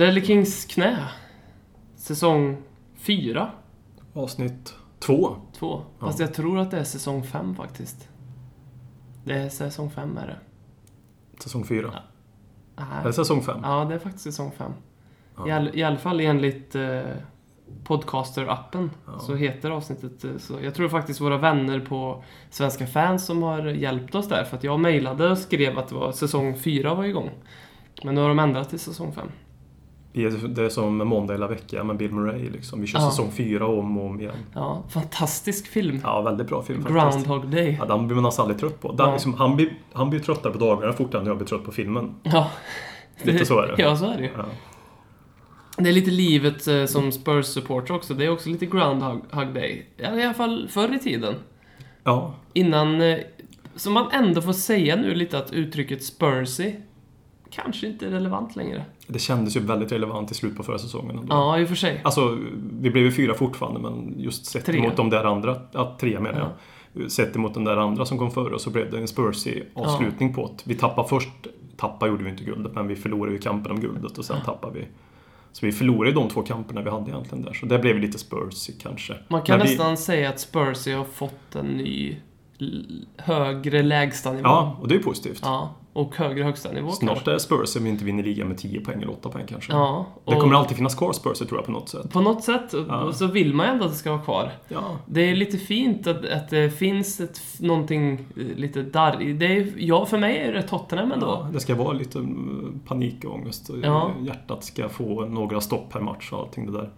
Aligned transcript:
Ledley 0.00 0.24
Kings 0.24 0.64
knä. 0.64 1.08
Säsong 1.96 2.56
4. 2.96 3.50
Avsnitt 4.14 4.74
två. 4.98 5.36
2. 5.58 5.82
Ja. 5.98 6.06
Fast 6.06 6.18
jag 6.20 6.34
tror 6.34 6.58
att 6.58 6.70
det 6.70 6.78
är 6.78 6.84
säsong 6.84 7.22
5 7.22 7.54
faktiskt. 7.54 8.08
Det 9.24 9.32
är 9.32 9.48
säsong 9.48 9.90
5 9.90 10.16
är 10.16 10.26
det. 10.26 10.36
Säsong 11.42 11.64
fyra. 11.64 11.92
Nej. 12.76 12.86
Eller 13.00 13.12
säsong 13.12 13.42
fem. 13.42 13.60
Ja, 13.62 13.84
det 13.84 13.94
är 13.94 13.98
faktiskt 13.98 14.24
säsong 14.24 14.52
5. 14.56 14.72
Ja. 15.36 15.48
I, 15.48 15.50
all, 15.50 15.70
I 15.74 15.82
alla 15.82 15.96
fall 15.96 16.20
enligt 16.20 16.74
eh, 16.74 17.00
Podcaster-appen 17.84 18.90
Ja. 19.06 19.18
så 19.18 19.34
heter 19.34 19.70
avsnittet 19.70 20.24
eh, 20.24 20.36
så. 20.38 20.60
Jag 20.62 20.74
tror 20.74 20.88
faktiskt 20.88 21.20
våra 21.20 21.36
vänner 21.38 21.80
på 21.80 22.24
Svenska 22.50 22.86
fans 22.86 23.26
som 23.26 23.42
har 23.42 23.66
hjälpt 23.66 24.14
oss 24.14 24.28
där. 24.28 24.44
För 24.44 24.56
att 24.56 24.64
jag 24.64 24.80
mejlade 24.80 25.30
och 25.30 25.38
skrev 25.38 25.78
att 25.78 25.88
det 25.88 25.94
var 25.94 26.12
säsong 26.12 26.56
4 26.56 26.94
var 26.94 27.04
igång. 27.04 27.30
Men 28.04 28.14
nu 28.14 28.20
har 28.20 28.28
de 28.28 28.38
ändrat 28.38 28.70
till 28.70 28.80
säsong 28.80 29.12
5. 29.12 29.28
Det 30.12 30.24
är- 30.24 30.68
som 30.68 30.96
Måndag 30.98 31.34
hela 31.34 31.46
veckan 31.48 31.86
med 31.86 31.96
Bill 31.96 32.12
Murray. 32.12 32.50
Liksom. 32.50 32.80
Vi 32.80 32.86
kör 32.86 32.98
Ja. 33.00 33.10
säsong 33.10 33.30
fyra 33.32 33.66
om 33.66 33.98
och 33.98 34.06
om 34.06 34.20
igen. 34.20 34.34
Ja, 34.54 34.82
fantastisk 34.88 35.66
film. 35.66 36.00
Ja, 36.04 36.22
väldigt 36.22 36.46
bra 36.48 36.62
film. 36.62 36.84
Groundhog 36.88 37.46
Day. 37.50 37.76
Ja, 37.80 37.86
den 37.86 38.06
blir 38.06 38.14
man 38.14 38.24
nästan 38.24 38.42
aldrig 38.42 38.60
trött 38.60 38.80
på. 38.80 38.92
Den, 38.92 39.06
Ja. 39.06 39.12
liksom, 39.12 39.34
han, 39.34 39.56
blir, 39.56 39.72
han 39.92 40.10
blir 40.10 40.20
tröttare 40.20 40.52
på 40.52 40.58
dagarna 40.58 40.92
fortare 40.92 41.20
än 41.20 41.26
jag 41.26 41.36
blir 41.36 41.46
trött 41.46 41.64
på 41.64 41.72
filmen. 41.72 42.14
Ja. 42.22 42.50
Lite 43.22 43.46
så 43.46 43.60
är 43.60 43.66
det. 43.66 43.74
Ja, 43.82 43.96
så 43.96 44.04
är 44.10 44.16
det. 44.16 44.30
Ja. 44.36 44.44
Det 45.76 45.88
är 45.88 45.92
lite 45.92 46.10
livet 46.10 46.66
eh, 46.68 46.84
som 46.86 47.10
Spurs-supporter 47.12 47.94
också. 47.94 48.14
Det 48.14 48.24
är 48.24 48.30
också 48.30 48.48
lite 48.48 48.66
Groundhog 48.66 49.22
Day. 49.54 49.86
Ja, 49.96 50.14
I 50.16 50.22
alla 50.24 50.34
fall 50.34 50.68
förr 50.70 50.94
i 50.94 50.98
tiden. 50.98 51.34
ja, 52.04 52.34
Innan... 52.52 53.00
eh, 53.00 53.18
Så 53.76 53.90
man 53.90 54.10
ändå 54.12 54.42
får 54.42 54.52
säga 54.52 54.96
nu 54.96 55.14
lite 55.14 55.38
att 55.38 55.52
uttrycket 55.52 56.04
Spursy 56.04 56.72
kanske 57.50 57.86
inte 57.86 58.06
är 58.06 58.10
relevant 58.10 58.56
längre. 58.56 58.84
Det 59.12 59.18
kändes 59.18 59.56
ju 59.56 59.60
väldigt 59.60 59.92
relevant 59.92 60.30
i 60.30 60.34
slutet 60.34 60.56
på 60.56 60.62
förra 60.62 60.78
säsongen. 60.78 61.18
Ändå. 61.18 61.34
Ja, 61.34 61.58
i 61.58 61.64
och 61.64 61.68
för 61.68 61.74
sig. 61.76 62.00
Alltså, 62.04 62.38
vi 62.80 62.90
blev 62.90 63.04
ju 63.04 63.12
fyra 63.12 63.34
fortfarande, 63.34 63.80
men 63.80 64.14
just 64.16 64.46
sett 64.46 64.66
Tre. 64.66 64.78
emot 64.78 64.96
de 64.96 65.10
där 65.10 65.24
andra, 65.24 65.56
ja, 65.72 65.96
tre 66.00 66.20
menar 66.20 66.38
jag. 66.94 67.10
Sett 67.10 67.36
emot 67.36 67.54
den 67.54 67.64
där 67.64 67.76
andra 67.76 68.04
som 68.04 68.18
kom 68.18 68.30
före 68.30 68.58
så 68.58 68.70
blev 68.70 68.90
det 68.90 68.98
en 68.98 69.08
Spursy 69.08 69.62
avslutning 69.74 70.34
på 70.34 70.46
det. 70.46 70.62
Vi 70.64 70.74
tappade 70.74 71.08
först, 71.08 71.28
tappa 71.76 72.06
gjorde 72.08 72.24
vi 72.24 72.30
inte 72.30 72.44
guldet, 72.44 72.74
men 72.74 72.88
vi 72.88 72.96
förlorade 72.96 73.32
ju 73.32 73.38
kampen 73.40 73.72
om 73.72 73.80
guldet 73.80 74.18
och 74.18 74.24
sen 74.24 74.36
tappade 74.44 74.78
vi. 74.78 74.86
Så 75.52 75.66
vi 75.66 75.72
förlorade 75.72 76.12
de 76.14 76.28
två 76.28 76.42
kamperna 76.42 76.82
vi 76.82 76.90
hade 76.90 77.10
egentligen 77.10 77.44
där, 77.44 77.52
så 77.52 77.66
det 77.66 77.78
blev 77.78 77.98
lite 77.98 78.18
Spursy 78.18 78.72
kanske. 78.82 79.14
Man 79.28 79.42
kan 79.42 79.58
vi- 79.58 79.64
nästan 79.64 79.96
säga 79.96 80.28
att 80.28 80.40
Spursy 80.40 80.92
har 80.92 81.04
fått 81.04 81.54
en 81.54 81.66
ny 81.66 82.16
högre 83.16 83.82
lägstanivå. 83.82 84.42
Ja, 84.48 84.76
och 84.80 84.88
det 84.88 84.94
är 84.94 84.98
positivt. 84.98 85.40
Ja, 85.42 85.74
och 85.92 86.16
högre 86.16 86.44
högsta 86.44 86.72
nivå 86.72 86.90
Snart 86.90 87.14
kanske. 87.14 87.32
är 87.32 87.38
Spurs 87.38 87.76
om 87.76 87.84
vi 87.84 87.90
inte 87.90 88.04
vinner 88.04 88.22
ligan 88.22 88.48
med 88.48 88.58
10 88.58 88.80
poäng 88.80 89.02
eller 89.02 89.12
8 89.12 89.28
poäng 89.28 89.44
kanske. 89.48 89.72
Ja, 89.72 90.06
Det 90.24 90.36
kommer 90.36 90.54
alltid 90.54 90.76
finnas 90.76 90.94
kvar 90.94 91.12
Spurs 91.12 91.38
tror 91.38 91.58
jag 91.58 91.64
på 91.66 91.72
något 91.72 91.88
sätt. 91.88 92.10
på 92.12 92.20
något 92.20 92.44
sätt 92.44 92.74
Ja. 92.88 93.00
och 93.02 93.14
så 93.14 93.26
vill 93.26 93.54
man 93.54 93.66
ändå 93.66 93.84
att 93.84 93.90
det 93.90 93.96
ska 93.96 94.10
vara 94.10 94.22
kvar. 94.22 94.52
Ja, 94.68 94.96
Det 95.06 95.20
är 95.30 95.34
lite 95.36 95.58
fint 95.58 96.06
att, 96.06 96.24
att 96.28 96.48
det 96.50 96.70
finns 96.70 97.20
ett, 97.20 97.40
någonting 97.60 98.12
eh, 98.36 98.42
lite 98.56 98.82
darr 98.82 99.34
det 99.38 99.46
är, 99.46 99.72
ja, 99.76 100.06
för 100.06 100.18
mig 100.18 100.38
är 100.38 100.52
det 100.52 100.62
Tottenham 100.62 101.12
ändå. 101.12 101.26
ja, 101.26 101.48
det 101.52 101.60
ska 101.60 101.74
vara 101.74 101.92
lite 101.92 102.18
mm, 102.18 102.80
panikångest 102.86 103.68
och 103.70 103.76
Ja. 103.82 104.10
hjärtat 104.20 104.64
ska 104.64 104.88
få 104.88 105.24
några 105.26 105.60
stopp 105.60 105.90
per 105.92 106.00
match 106.00 106.32
och 106.32 106.38
allting 106.38 106.66
det 106.66 106.72
där. 106.72 106.90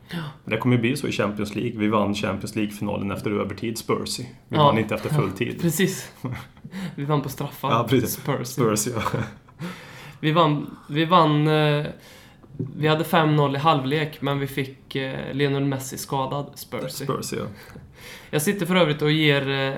Men 0.45 0.51
det 0.51 0.57
kommer 0.57 0.77
ju 0.77 0.81
bli 0.81 0.97
så 0.97 1.07
i 1.07 1.13
Champions 1.13 1.55
League. 1.55 1.79
Vi 1.79 1.89
vann 1.89 2.15
Champions 2.15 2.57
League-finalen 2.57 3.11
efter 3.11 3.31
övertid, 3.31 3.79
Spursy. 3.79 4.23
Vi 4.49 4.57
Ja. 4.57 4.65
vann 4.65 4.79
inte 4.79 4.95
efter 4.95 5.09
full 5.09 5.33
tid. 5.33 5.59
Precis. 5.61 6.13
Vi 6.95 7.05
vann 7.05 7.21
på 7.23 7.29
straffar. 7.29 7.71
Ja, 7.71 7.87
precis. 7.89 8.11
Spurs. 8.13 8.49
Spurs, 8.49 8.87
ja. 8.95 9.03
Vi 10.21 10.33
vann, 10.33 10.77
vi 10.89 11.05
vann 11.05 11.49
eh, 11.49 11.87
vi 12.77 12.89
hade 12.89 13.05
5-0 13.05 13.55
i 13.55 13.59
halvlek, 13.59 14.23
men 14.23 14.39
vi 14.39 14.47
fick 14.47 14.97
eh, 14.97 15.33
Lionel 15.33 15.65
Messi 15.65 15.99
skadad, 15.99 16.47
Spursy. 16.55 17.05
Spurs, 17.05 17.33
ja. 17.33 17.45
Jag 18.31 18.43
sitter 18.43 18.67
för 18.67 18.75
övrigt 18.75 19.03
och 19.03 19.11
ger, 19.11 19.51
eh, 19.51 19.75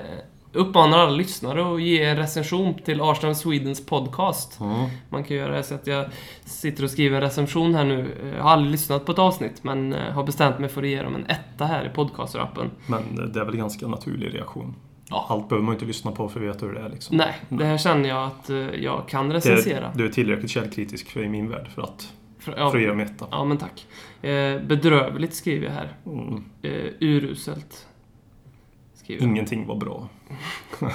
uppmanar 0.53 0.97
alla 0.97 1.11
lyssnare 1.11 1.73
att 1.73 1.81
ge 1.81 2.03
en 2.03 2.17
recension 2.17 2.73
till 2.73 3.01
Arsenal 3.01 3.35
Swedens 3.35 3.85
podcast. 3.85 4.59
Mm. 4.59 4.89
Man 5.09 5.23
kan 5.23 5.37
göra 5.37 5.55
det 5.55 5.63
så 5.63 5.75
att 5.75 5.87
jag 5.87 6.05
sitter 6.45 6.83
och 6.83 6.91
skriver 6.91 7.15
en 7.15 7.21
recension 7.21 7.75
här 7.75 7.85
nu. 7.85 8.31
Jag 8.35 8.43
har 8.43 8.49
aldrig 8.49 8.71
lyssnat 8.71 9.05
på 9.05 9.11
ett 9.11 9.19
avsnitt, 9.19 9.63
men 9.63 9.93
har 9.93 10.23
bestämt 10.23 10.59
mig 10.59 10.69
för 10.69 10.83
att 10.83 10.89
ge 10.89 11.01
dem 11.01 11.15
en 11.15 11.25
etta 11.25 11.65
här 11.65 11.85
i 11.85 11.89
podcaster-appen. 11.97 12.69
Men 12.87 13.31
det 13.33 13.39
är 13.39 13.45
väl 13.45 13.53
en 13.53 13.59
ganska 13.59 13.87
naturlig 13.87 14.33
reaktion. 14.33 14.75
Ja. 15.09 15.25
Allt 15.29 15.49
behöver 15.49 15.65
man 15.65 15.73
inte 15.73 15.85
lyssna 15.85 16.11
på 16.11 16.29
för 16.29 16.39
att 16.39 16.55
veta 16.55 16.65
hur 16.65 16.73
det 16.73 16.79
är 16.79 16.89
liksom. 16.89 17.17
Nej, 17.17 17.35
det 17.49 17.65
här 17.65 17.77
känner 17.77 18.09
jag 18.09 18.23
att 18.27 18.49
eh, 18.49 18.57
jag 18.57 19.07
kan 19.07 19.33
recensera. 19.33 19.91
Du 19.95 20.05
är 20.05 20.09
tillräckligt 20.09 20.51
källkritisk 20.51 21.09
för 21.09 21.23
i 21.23 21.29
min 21.29 21.49
värld 21.49 21.67
för 21.75 21.81
att, 21.81 22.13
För, 22.39 22.51
för 22.51 22.61
att 22.61 22.73
ge 22.73 22.81
ja, 22.81 22.89
dem 22.89 22.99
etta. 22.99 23.27
ja, 23.31 23.45
men 23.45 23.57
tack. 23.57 23.87
Eh, 24.21 24.61
bedrövligt 24.61 25.33
skriver 25.33 25.65
jag 25.67 25.73
här. 25.73 25.93
Mm. 26.05 26.43
Eh, 26.61 26.93
uruselt. 26.99 27.87
Skriver 28.93 29.21
jag. 29.21 29.31
Ingenting 29.31 29.67
var 29.67 29.75
bra. 29.75 30.09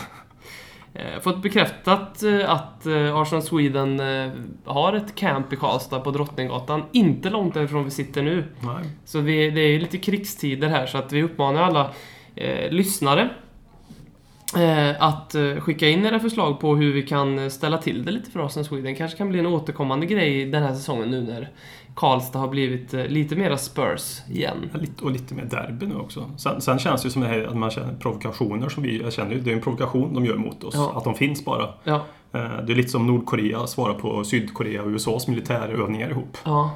Eh, 0.95 1.21
fått 1.21 1.43
bekräftat 1.43 2.23
eh, 2.23 2.51
att 2.51 2.87
eh, 2.87 3.17
Arsenal 3.17 3.43
Sweden 3.43 4.01
har 4.65 4.93
ett 4.93 5.15
camp 5.15 5.53
i 5.53 5.57
Karlstad 5.57 6.01
på 6.01 6.11
Drottninggatan. 6.11 6.83
Inte 6.93 7.31
långt 7.31 7.55
därifrån 7.55 7.85
vi 7.85 7.91
sitter 7.91 8.23
nu. 8.23 8.45
Nej. 8.61 8.85
Så 9.05 9.21
vi, 9.21 9.51
det 9.51 9.61
är 9.61 9.81
lite 9.81 9.99
krigstider 9.99 10.69
här 10.69 10.87
så 10.87 10.99
att 10.99 11.13
vi 11.13 11.23
uppmanar 11.23 11.63
alla 11.63 11.91
lyssnare 12.71 13.31
att 14.99 15.35
eh, 15.35 15.55
skicka 15.61 15.89
in 15.89 16.05
era 16.07 16.21
förslag 16.21 16.61
på 16.61 16.77
hur 16.77 16.93
vi 16.93 17.03
kan 17.03 17.39
eh, 17.39 17.49
ställa 17.49 17.79
till 17.79 18.05
det 18.05 18.11
lite 18.13 18.31
för 18.31 18.47
Arsenal 18.47 18.65
Sweden. 18.65 18.95
kanske 18.95 19.19
kan 19.19 19.29
bli 19.29 19.39
en 19.39 19.47
återkommande 19.47 20.07
grej 20.07 20.47
den 20.47 20.63
här 20.63 20.75
säsongen 20.75 21.11
nu 21.11 21.23
när 21.23 21.51
Karlstad 21.95 22.39
har 22.39 22.49
blivit 22.49 22.95
eh, 22.95 23.07
lite 23.07 23.37
mera 23.37 23.59
Spurs 23.59 24.21
igen. 24.31 24.71
Och 25.03 25.11
lite 25.11 25.35
mer 25.35 25.45
derby 25.45 25.87
nu 25.87 25.95
också. 25.95 26.31
Sen, 26.37 26.61
sen 26.61 26.79
känns 26.79 27.03
det 27.03 27.07
ju 27.07 27.11
som 27.13 27.23
det 27.23 27.29
här, 27.29 27.45
att 27.45 27.57
man 27.57 27.71
känner 27.71 27.95
provokationer 27.95 28.69
som 28.69 28.83
vi, 28.83 29.01
jag 29.03 29.13
känner 29.13 29.33
ju, 29.35 29.41
det 29.41 29.51
är 29.51 29.55
en 29.55 29.61
provokation 29.61 30.15
de 30.15 30.25
gör 30.27 30.37
mot 30.37 30.65
oss. 30.65 30.75
Ja. 30.75 30.93
Att 30.97 31.05
de 31.05 31.15
finns 31.15 31.45
bara. 31.45 31.69
Ja, 31.85 32.05
Eh, 32.33 32.41
Det 32.67 32.73
är 32.73 32.77
lite 32.77 32.89
som 32.89 33.07
Nordkorea 33.07 33.67
svarar 33.67 33.95
på 33.95 34.25
Sydkorea 34.25 34.83
och 34.83 34.89
USAs 34.89 35.29
militärövningar 35.29 36.11
ihop. 36.11 36.39
ja. 36.45 36.71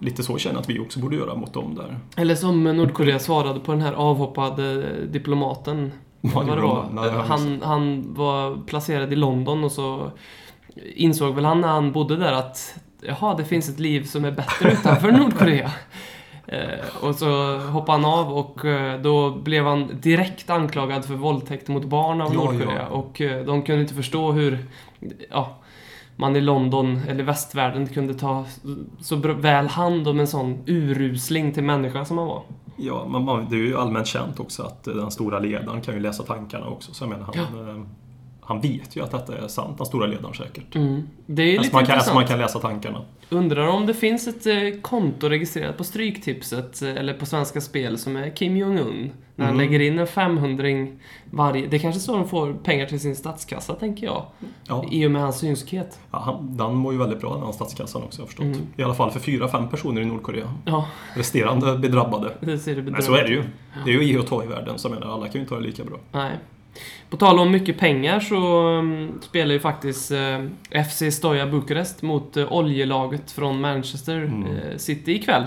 Lite 0.00 0.22
så 0.22 0.38
känner 0.38 0.54
jag 0.54 0.60
att 0.60 0.70
vi 0.70 0.78
också 0.78 1.00
borde 1.00 1.16
göra 1.16 1.34
mot 1.34 1.52
dem 1.54 1.74
där. 1.74 1.98
Eller 2.16 2.34
som 2.34 2.64
Nordkorea 2.64 3.18
svarade 3.18 3.60
på 3.60 3.72
den 3.72 3.80
här 3.80 3.92
avhoppade 3.92 4.84
diplomaten. 5.06 5.92
Vad 6.20 6.46
det 6.46 6.60
var. 6.62 6.88
Nej, 6.92 7.10
Han, 7.10 7.62
han 7.62 8.14
var 8.14 8.66
placerad 8.66 9.12
i 9.12 9.16
London 9.16 9.64
och 9.64 9.72
så 9.72 10.10
insåg 10.94 11.34
väl 11.34 11.44
han 11.44 11.60
när 11.60 11.68
han 11.68 11.92
bodde 11.92 12.16
där 12.16 12.32
att 12.32 12.74
jaha, 13.00 13.34
det 13.34 13.44
finns 13.44 13.68
ett 13.68 13.78
liv 13.78 14.04
som 14.04 14.24
är 14.24 14.30
bättre 14.30 14.72
utanför 14.72 15.12
Nordkorea. 15.12 15.72
Eh, 16.50 17.04
och 17.04 17.14
så 17.14 17.58
hoppade 17.58 17.98
han 17.98 18.04
av 18.04 18.32
och 18.32 18.64
eh, 18.64 19.00
då 19.00 19.30
blev 19.30 19.64
han 19.64 20.00
direkt 20.00 20.50
anklagad 20.50 21.04
för 21.04 21.14
våldtäkt 21.14 21.68
mot 21.68 21.84
barn 21.84 22.20
av 22.20 22.34
Ja, 22.34 22.40
Nordkorea. 22.40 22.76
ja. 22.78 22.86
Och 22.86 23.20
eh, 23.20 23.44
de 23.44 23.62
kunde 23.62 23.82
inte 23.82 23.94
förstå 23.94 24.32
hur 24.32 24.58
ja, 25.30 25.56
man 26.16 26.36
i 26.36 26.40
London, 26.40 27.00
eller 27.08 27.24
västvärlden, 27.24 27.86
kunde 27.86 28.14
ta 28.14 28.44
så 29.00 29.16
väl 29.16 29.68
hand 29.68 30.08
om 30.08 30.20
en 30.20 30.26
sån 30.26 30.58
urusling 30.66 31.52
till 31.52 31.62
människa 31.64 32.04
som 32.04 32.18
han 32.18 32.26
var. 32.26 32.42
Ja, 32.78 33.08
men 33.08 33.24
man, 33.24 33.46
det 33.50 33.56
är 33.56 33.60
ju 33.60 33.76
allmänt 33.76 34.06
känt 34.06 34.40
också 34.40 34.62
att 34.62 34.86
eh, 34.86 34.94
den 34.94 35.10
stora 35.10 35.38
ledaren 35.38 35.80
kan 35.80 35.94
ju 35.94 36.00
läsa 36.00 36.22
tankarna 36.22 36.66
också. 36.66 36.94
Så 36.94 37.04
jag 37.04 37.10
menar, 37.10 37.24
han, 37.34 37.68
eh, 37.68 37.84
han 38.48 38.60
vet 38.60 38.96
ju 38.96 39.02
att 39.04 39.10
detta 39.10 39.38
är 39.38 39.48
sant, 39.48 39.76
den 39.78 39.86
stora 39.86 40.06
ledaren 40.06 40.34
säkert. 40.34 40.74
Mm. 40.74 41.02
Det 41.26 41.42
är 41.42 41.46
Alltså 41.58 41.62
lite 41.62 41.76
man, 41.76 41.84
kan, 41.86 41.94
intressant. 41.94 41.98
alltså 41.98 42.14
man 42.14 42.26
kan 42.26 42.38
läsa 42.38 42.58
tankarna. 42.58 43.02
Undrar 43.30 43.66
om 43.68 43.86
det 43.86 43.94
finns 43.94 44.28
ett 44.28 44.46
eh, 44.46 44.80
konto 44.82 45.28
registrerat 45.28 45.76
på 45.76 45.84
Stryktipset 45.84 46.82
eh, 46.82 46.88
eller 46.90 47.14
på 47.14 47.26
Svenska 47.26 47.60
Spel 47.60 47.98
som 47.98 48.16
är 48.16 48.30
Kim 48.36 48.56
Jong-Un. 48.56 49.10
När 49.34 49.44
han 49.46 49.54
Mm. 49.54 49.66
lägger 49.70 49.80
in 49.86 49.98
en 49.98 50.06
500 50.06 50.64
varje... 51.30 51.66
Det 51.66 51.76
är 51.76 51.80
kanske 51.80 52.00
så 52.00 52.16
de 52.16 52.28
får 52.28 52.52
pengar 52.52 52.86
till 52.86 53.00
sin 53.00 53.16
statskassa, 53.16 53.74
tänker 53.74 54.06
jag. 54.06 54.24
Ja, 54.68 54.84
I 54.90 55.06
och 55.06 55.10
med 55.10 55.22
hans 55.22 55.38
synskhet. 55.38 56.00
ja, 56.10 56.18
han, 56.18 56.56
den 56.56 56.74
mår 56.74 56.92
ju 56.92 56.98
väldigt 56.98 57.20
bra 57.20 57.34
den 57.34 57.42
här 57.44 57.52
statskassan 57.52 58.02
också 58.02 58.20
jag 58.22 58.26
förstått. 58.28 58.44
Mm. 58.46 58.60
I 58.76 58.82
alla 58.82 58.94
fall 58.94 59.10
för 59.10 59.20
fyra, 59.20 59.48
fem 59.48 59.68
personer 59.68 60.00
i 60.00 60.04
Nordkorea. 60.04 60.54
Ja, 60.64 60.86
Resterande 61.14 61.78
blir 61.78 61.90
drabbade. 61.90 62.32
det 62.40 62.58
ser 62.58 62.76
det 62.76 62.82
Men 62.82 63.02
så 63.02 63.14
är 63.14 63.22
det 63.22 63.30
ju. 63.30 63.42
Det 63.84 63.90
är 63.90 63.94
ju 63.94 64.04
ge 64.04 64.18
och 64.18 64.26
ta 64.26 64.44
i 64.44 64.46
världen, 64.46 64.78
så 64.78 64.88
jag 64.88 64.94
menar, 65.00 65.12
alla 65.14 65.24
kan 65.24 65.32
ju 65.34 65.40
inte 65.40 65.54
ha 65.54 65.60
det 65.60 65.66
lika 65.66 65.84
bra. 65.84 65.96
Nej. 66.12 66.32
På 67.10 67.16
tal 67.16 67.38
om 67.38 67.50
mycket 67.50 67.78
pengar 67.78 68.20
så 68.20 68.68
um, 68.68 69.20
spelar 69.22 69.52
ju 69.52 69.60
faktiskt 69.60 70.10
eh, 70.10 70.82
FC 70.84 71.02
Stoja 71.16 71.46
Bukarest 71.46 72.02
mot 72.02 72.36
eh, 72.36 72.52
oljelaget 72.52 73.30
från 73.30 73.60
Manchester 73.60 74.16
Mm. 74.16 74.42
eh, 74.46 74.76
City 74.76 75.12
ikväll. 75.12 75.44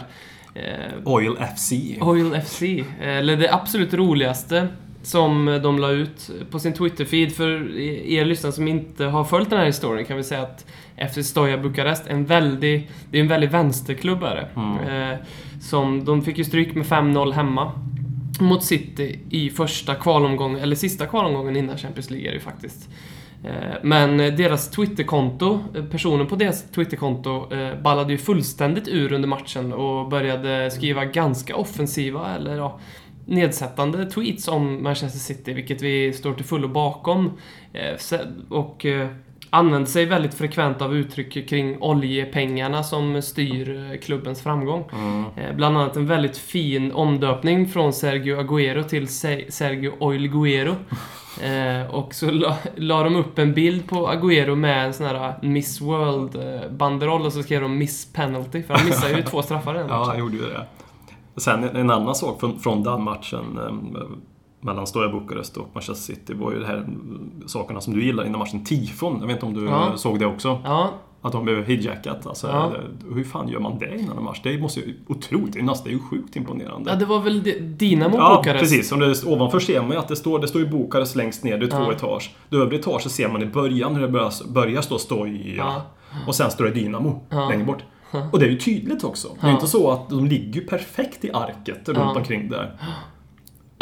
Oil 1.06 1.36
FC. 1.56 1.72
Oil 2.02 2.42
FC, 2.42 2.62
eller 3.02 3.38
det 3.38 3.54
absolut 3.54 3.94
roligaste 3.94 4.68
som 5.04 5.60
de 5.64 5.80
la 5.80 5.90
ut 5.90 6.32
på 6.52 6.60
sin 6.60 6.74
Twitter-feed. 6.74 7.30
För 7.30 7.78
er 8.08 8.26
lyssnare 8.26 8.54
som 8.54 8.68
inte 8.68 9.06
har 9.06 9.24
följt 9.24 9.50
den 9.50 9.60
här 9.60 9.66
historien 9.66 10.06
kan 10.06 10.18
vi 10.18 10.24
säga 10.24 10.42
att 10.42 10.66
FC 11.12 11.28
Stoja 11.28 11.58
Bukarest, 11.58 12.08
en 12.08 12.26
väldig, 12.26 12.90
det 13.12 13.18
är 13.18 13.22
en 13.22 13.28
väldig 13.28 13.52
vänsterklubb 13.52 14.24
är 14.24 14.36
det. 14.36 14.62
Mm. 14.62 15.12
Eh, 15.12 15.18
som, 15.62 16.06
de 16.06 16.22
fick 16.22 16.38
ju 16.38 16.44
stryk 16.44 16.76
med 16.76 16.86
5-0 16.86 17.32
hemma 17.32 17.72
mot 18.40 18.64
City 18.64 19.20
i 19.30 19.50
första 19.50 19.96
kvalomgången, 19.96 20.60
eller 20.60 20.76
sista 20.76 21.06
kvalomgången 21.06 21.56
innan 21.56 21.78
Champions 21.78 22.10
League 22.10 22.28
är 22.28 22.32
det 22.32 22.38
ju 22.38 22.44
faktiskt. 22.44 22.90
Eh, 23.44 23.78
men 23.82 24.18
deras 24.18 24.72
Twitterkonto, 24.72 25.60
eh, 25.76 25.86
personen 25.86 26.28
på 26.28 26.36
deras 26.36 26.72
Twitterkonto 26.72 27.54
eh, 27.54 27.82
ballade 27.82 28.12
ju 28.12 28.18
fullständigt 28.18 28.88
ur 28.88 29.14
under 29.14 29.28
matchen 29.28 29.74
och 29.74 30.10
började 30.10 30.72
skriva 30.72 31.06
ganska 31.06 31.56
offensiva 31.56 32.36
eller 32.36 32.58
ja, 32.58 32.80
nedsättande 33.26 34.06
tweets 34.06 34.48
om 34.48 34.84
Manchester 34.84 35.20
City, 35.20 35.54
vilket 35.54 35.82
vi 35.82 36.14
står 36.14 36.34
till 36.34 36.46
fullo 36.46 36.68
bakom. 36.68 37.32
Och 38.50 38.86
eh, 39.52 39.58
använde 39.60 39.88
sig 39.88 40.06
väldigt 40.06 40.34
frekvent 40.34 40.82
av 40.82 40.96
uttryck 40.96 41.50
kring 41.50 41.78
oljepengarna 41.82 42.84
som 42.84 43.22
styr 43.22 43.92
eh, 43.92 44.00
klubbens 44.00 44.42
framgång. 44.44 44.84
Mm. 44.94 45.26
Eh, 45.38 45.56
Bland 45.56 45.78
annat 45.78 45.96
en 45.96 46.08
väldigt 46.08 46.38
fin 46.38 46.92
omdöpning 46.92 47.68
från 47.68 47.94
Sergio 47.94 48.42
Agüero 48.42 48.84
till 48.84 49.08
Se- 49.08 49.52
Sergio 49.52 49.92
Oil 50.00 50.28
Guero. 50.28 50.76
Eh, 51.44 51.96
och 51.96 52.14
så 52.14 52.32
la, 52.32 52.58
la 52.76 53.04
de 53.04 53.16
upp 53.16 53.40
en 53.40 53.54
bild 53.54 53.88
på 53.90 54.08
Agüero 54.08 54.56
med 54.56 54.86
en 54.86 54.94
sån 54.94 55.06
här 55.08 55.34
Miss 55.42 55.82
World-banderoll 55.82 57.26
och 57.26 57.34
så 57.34 57.44
skrev 57.44 57.62
de 57.62 57.78
Miss 57.78 58.14
Penalty, 58.14 58.64
för 58.64 58.74
han 58.74 58.86
missade 58.86 59.14
ju 59.18 59.24
två 59.26 59.42
straffar 59.42 59.76
i 59.76 59.78
den 59.78 59.88
Ja, 59.88 59.94
han 59.96 60.08
matchen. 60.08 60.20
gjorde 60.20 60.36
ju 60.36 60.42
det. 60.44 60.66
Sen 61.38 61.64
en, 61.64 61.90
annan 61.90 62.16
sak 62.16 62.40
från, 62.40 62.60
från 62.60 62.84
den 62.84 63.04
matchen 63.04 63.60
mellan 64.62 64.88
Stoja 64.88 65.10
Bukarest 65.10 65.58
och 65.58 65.70
Manchester 65.74 66.14
City 66.14 66.34
var 66.34 66.52
ju 66.52 66.60
det 66.60 66.68
här 66.68 66.86
sakerna 67.48 67.82
som 67.82 67.94
du 67.94 68.04
gillar 68.06 68.26
innan 68.26 68.40
matchen. 68.40 68.64
Tifon, 68.64 69.18
jag 69.20 69.28
vet 69.28 69.34
inte 69.36 69.46
om 69.46 69.54
du 69.54 69.66
Ja. 69.66 69.94
såg 69.98 70.20
det 70.20 70.26
också? 70.26 70.60
Ja, 70.64 70.90
Att 71.24 71.32
de 71.32 71.44
blev 71.44 71.64
hijackat. 71.66 72.28
Alltså, 72.28 72.48
Ja. 72.48 72.72
Hur 73.14 73.24
fan 73.24 73.48
gör 73.48 73.60
man 73.60 73.80
det 73.80 73.98
innan 74.00 74.18
en 74.18 74.24
match? 74.24 74.40
Det 74.44 74.58
måste 74.62 74.80
ju 74.80 74.96
otroligt, 75.08 75.54
det 75.54 75.60
är 75.60 75.64
nästan- 75.64 75.84
det 75.86 75.90
är 75.90 75.94
ju 75.94 76.00
sjukt 76.00 76.36
imponerande. 76.36 76.90
ja, 76.92 76.96
det 76.96 77.06
var 77.06 77.20
väl 77.20 77.44
di- 77.44 77.60
Dinamo 77.60 78.18
Ja, 78.18 78.36
Bukarest? 78.38 78.60
precis. 78.62 78.92
Om 78.92 79.00
det, 79.00 79.24
ovanför 79.26 79.60
ser 79.60 79.82
man 79.82 79.92
ju 79.92 79.98
att 79.98 80.08
det 80.08 80.16
står, 80.16 80.40
det 80.40 80.48
står 80.48 80.62
ju 80.62 80.68
Bukarest 80.68 81.16
längst 81.16 81.44
ner, 81.44 81.58
det 81.58 81.66
är 81.66 81.70
två 81.70 81.78
Ja. 81.78 81.92
etage. 81.94 82.36
Det 82.50 82.58
övre 82.58 82.76
etaget 82.76 83.12
ser 83.12 83.30
man 83.30 83.42
i 83.42 83.46
början 83.46 83.96
hur 83.96 84.02
det 84.02 84.08
börjar, 84.08 84.32
börjar 84.54 84.82
stå 84.82 84.98
Stoja. 84.98 85.54
Ja. 85.58 85.82
Och 86.28 86.36
sen 86.36 86.52
står 86.52 86.64
det 86.66 86.72
Dynamo 86.72 87.24
Ja. 87.30 87.50
längre 87.50 87.66
bort. 87.66 87.84
Och 88.32 88.40
det 88.40 88.46
är 88.46 88.50
ju 88.50 88.58
tydligt 88.58 89.04
också. 89.04 89.28
Det 89.28 89.42
är 89.42 89.48
ju 89.48 89.50
Ja. 89.52 89.56
inte 89.56 89.68
så 89.68 89.92
att 89.92 90.10
de 90.10 90.26
ligger 90.26 90.62
perfekt 90.62 91.26
i 91.26 91.32
arket 91.32 91.90
runt 91.90 91.98
Ja. 92.00 92.14
omkring 92.18 92.50
där. 92.50 92.78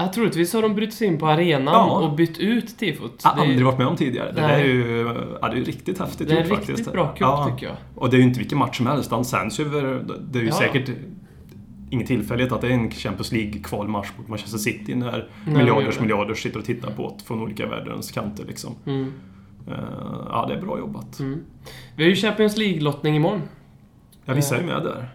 Ja, 0.02 0.12
troligtvis 0.14 0.54
har 0.54 0.62
de 0.62 0.76
brutit 0.76 0.94
sig 0.94 1.08
in 1.08 1.18
på 1.18 1.28
arenan 1.28 1.74
Ja. 1.74 2.00
och 2.00 2.16
bytt 2.16 2.38
ut 2.38 2.78
tifot. 2.78 3.22
Jag 3.24 3.30
har 3.30 3.42
aldrig 3.42 3.66
varit 3.66 3.78
med 3.78 3.88
om 3.88 3.96
tidigare. 3.96 4.32
Det 4.32 4.42
är 4.42 4.64
ju 4.66 5.16
ja, 5.42 5.48
det 5.48 5.54
är 5.54 5.58
ju 5.58 5.64
riktigt 5.64 6.00
häftigt 6.00 6.28
Det 6.28 6.34
är 6.34 6.38
gjort 6.40 6.48
faktiskt. 6.48 6.70
riktigt 6.70 6.94
bra 6.94 7.08
cup, 7.08 7.20
Ja. 7.20 7.50
tycker 7.52 7.68
jag. 7.68 7.76
Och 7.96 8.10
det 8.10 8.16
är 8.16 8.20
ju 8.20 8.24
inte 8.24 8.40
vilken 8.40 8.58
match 8.58 8.78
som 8.78 8.88
helst. 8.88 9.12
Han 9.12 9.26
sänds 9.26 9.60
ju 9.60 9.66
över... 9.66 10.04
Det 10.32 10.40
är 10.40 10.44
ju 10.44 10.52
säkert 10.52 10.90
ingen 11.90 12.08
tillfällighet 12.08 12.52
att 12.54 12.62
det 12.62 12.68
är 12.68 12.72
en 12.72 12.92
Champions 12.92 13.32
League-kvalmatch 13.32 14.08
mot 14.18 14.28
Manchester 14.28 14.58
City 14.58 14.96
när 14.96 15.30
Nej, 15.46 15.56
miljarders 15.56 16.00
miljarders 16.00 16.44
sitter 16.44 16.60
och 16.60 16.66
tittar 16.66 16.92
på 16.92 17.16
det 17.18 17.24
från 17.26 17.42
olika 17.42 17.68
världens 17.68 18.12
kanter 18.12 18.46
liksom. 18.46 18.76
Mm. 18.86 19.14
Eh, 19.68 19.74
ja, 20.30 20.46
det 20.50 20.54
är 20.56 20.62
bra 20.62 20.80
jobbat. 20.80 21.20
Mm. 21.20 21.40
Vi 21.96 22.04
har 22.04 22.10
ju 22.10 22.16
Champions 22.16 22.58
League-lottning 22.58 23.16
imorgon. 23.16 23.42
Ja, 24.26 24.34
vissa 24.34 24.56
är 24.58 24.62
ju 24.62 24.68
med 24.68 24.84
där. 24.84 25.10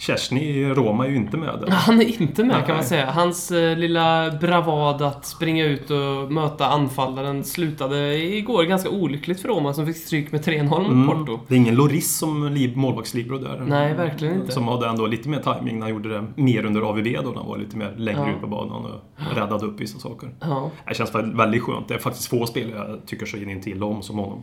Kerstin 0.00 0.38
i 0.38 0.64
Roma 0.64 1.06
är 1.06 1.10
ju 1.10 1.16
inte 1.16 1.36
med 1.36 1.58
där. 1.60 1.70
Han 1.70 2.00
är 2.00 2.22
inte 2.22 2.44
med 2.44 2.66
kan 2.66 2.74
man 2.76 2.84
säga. 2.84 3.10
Hans 3.10 3.50
eh, 3.50 3.76
lilla 3.78 4.30
bravad 4.40 5.02
att 5.02 5.24
springa 5.26 5.64
ut 5.64 5.90
och 5.90 6.32
möta 6.32 6.66
anfallaren 6.66 7.44
slutade 7.44 8.18
igår 8.18 8.62
ganska 8.64 8.90
olyckligt 8.90 9.40
för 9.40 9.48
Roma 9.48 9.74
som 9.74 9.86
fick 9.86 9.96
stryk 9.96 10.32
med 10.32 10.40
3-0 10.44 10.62
mot 10.78 10.86
Mm. 10.88 11.06
Porto. 11.06 11.40
Det 11.48 11.54
är 11.54 11.58
ingen 11.58 11.74
Loris 11.74 12.18
som 12.18 12.48
liv, 12.52 12.76
målvaktslibero 12.76 13.38
där. 13.38 13.64
Nej, 13.68 13.94
verkligen 13.94 14.34
inte. 14.34 14.52
Som 14.52 14.68
hade 14.68 14.88
ändå 14.88 15.06
lite 15.06 15.28
mer 15.28 15.38
timing 15.38 15.74
när 15.78 15.82
han 15.86 15.90
gjorde 15.90 16.08
det 16.08 16.24
mer 16.34 16.64
under 16.64 16.80
AVB 16.80 17.06
då, 17.24 17.30
när 17.30 17.36
han 17.38 17.48
var 17.48 17.58
lite 17.58 17.76
mer 17.76 17.94
längre 17.96 18.20
Ja. 18.26 18.30
ut 18.30 18.40
på 18.40 18.46
banan 18.46 18.84
och 18.84 19.00
räddade 19.36 19.66
upp 19.66 19.80
vissa 19.80 19.98
saker. 19.98 20.30
Ja. 20.40 20.70
Det 20.88 20.94
känns 20.94 21.14
väl- 21.14 21.34
väldigt 21.36 21.62
skönt. 21.62 21.88
Det 21.88 21.94
är 21.94 21.98
faktiskt 21.98 22.28
få 22.28 22.46
spelare 22.46 22.88
jag 22.90 23.06
tycker 23.06 23.26
så 23.26 23.36
in 23.36 23.60
till 23.62 23.82
om 23.82 24.02
som 24.02 24.18
honom. 24.18 24.42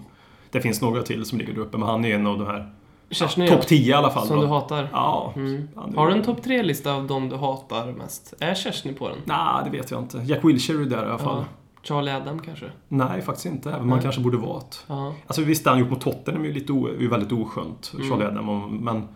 Det 0.52 0.62
finns 0.62 0.82
några 0.82 1.02
till 1.02 1.26
som 1.26 1.38
ligger 1.40 1.54
där 1.54 1.62
uppe, 1.62 1.78
men 1.78 1.88
han 1.90 2.06
är 2.06 2.16
en 2.16 2.28
av 2.28 2.38
de 2.38 2.48
här 2.48 2.70
Kerstin 3.10 3.44
ja, 3.44 3.50
topp 3.50 3.60
jag, 3.60 3.68
10 3.68 3.90
i 3.90 3.94
alla 3.94 4.10
fall. 4.10 4.28
som 4.28 4.36
då. 4.36 4.42
du 4.42 4.48
hatar. 4.48 4.90
Ja. 4.92 5.34
Mm. 5.36 5.68
Har 5.96 6.08
du 6.08 6.14
en 6.14 6.24
topp 6.24 6.40
3-lista 6.46 6.94
av 6.94 7.08
de 7.08 7.30
du 7.30 7.36
hatar 7.36 7.92
mest? 7.92 8.34
Är 8.40 8.56
Kerstin 8.56 8.94
på 8.94 9.10
den? 9.10 9.18
Nej, 9.26 9.62
det 9.66 9.70
vet 9.78 9.92
jag 9.92 10.02
inte. 10.02 10.18
Jack 10.26 10.46
Wilshere 10.46 10.82
är 10.82 10.86
där 10.86 11.04
i 11.06 11.10
alla 11.10 11.18
fall. 11.18 11.38
Ja. 11.38 11.46
Charlie 11.84 12.12
Adam 12.12 12.40
kanske? 12.40 12.66
Nej, 12.88 13.22
faktiskt 13.22 13.46
inte. 13.46 13.70
Även 13.70 13.82
om 13.82 13.88
man 13.88 13.98
Nej. 13.98 14.04
kanske 14.04 14.22
borde 14.22 14.38
vara 14.38 14.58
ett. 14.58 14.86
Alltså 15.28 15.42
visst, 15.42 15.64
det 15.64 15.70
han 15.70 15.80
gjort 15.80 15.90
mot 15.90 16.02
Tottenham 16.02 16.44
är 16.44 16.48
ju 16.48 16.54
lite 16.54 16.74
o, 16.74 16.88
är 16.88 17.02
ju 17.02 17.08
väldigt 17.08 17.32
oskönt, 17.32 17.92
Mm. 17.96 18.10
Charlie 18.10 18.26
Adam, 18.26 18.50
och- 18.50 18.72
men 18.72 19.08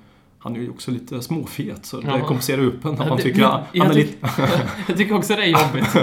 han 0.43 0.55
är 0.55 0.59
ju 0.59 0.69
också 0.69 0.91
lite 0.91 1.21
småfet 1.21 1.85
så 1.85 2.01
det 2.01 2.07
Ja. 2.07 2.19
kompenserar 2.19 2.61
upp 2.61 2.85
en. 2.85 2.91
Att 2.91 2.99
Ja, 2.99 3.05
man 3.05 3.17
det- 3.17 3.23
tycker 3.23 3.43
att, 3.43 3.63
jag 3.71 3.83
han 3.83 3.91
är 3.91 3.95
lite, 3.95 4.27
Jag 4.87 4.97
tycker 4.97 5.15
också 5.15 5.35
det 5.35 5.43
är 5.43 5.47
jobbigt. 5.65 5.95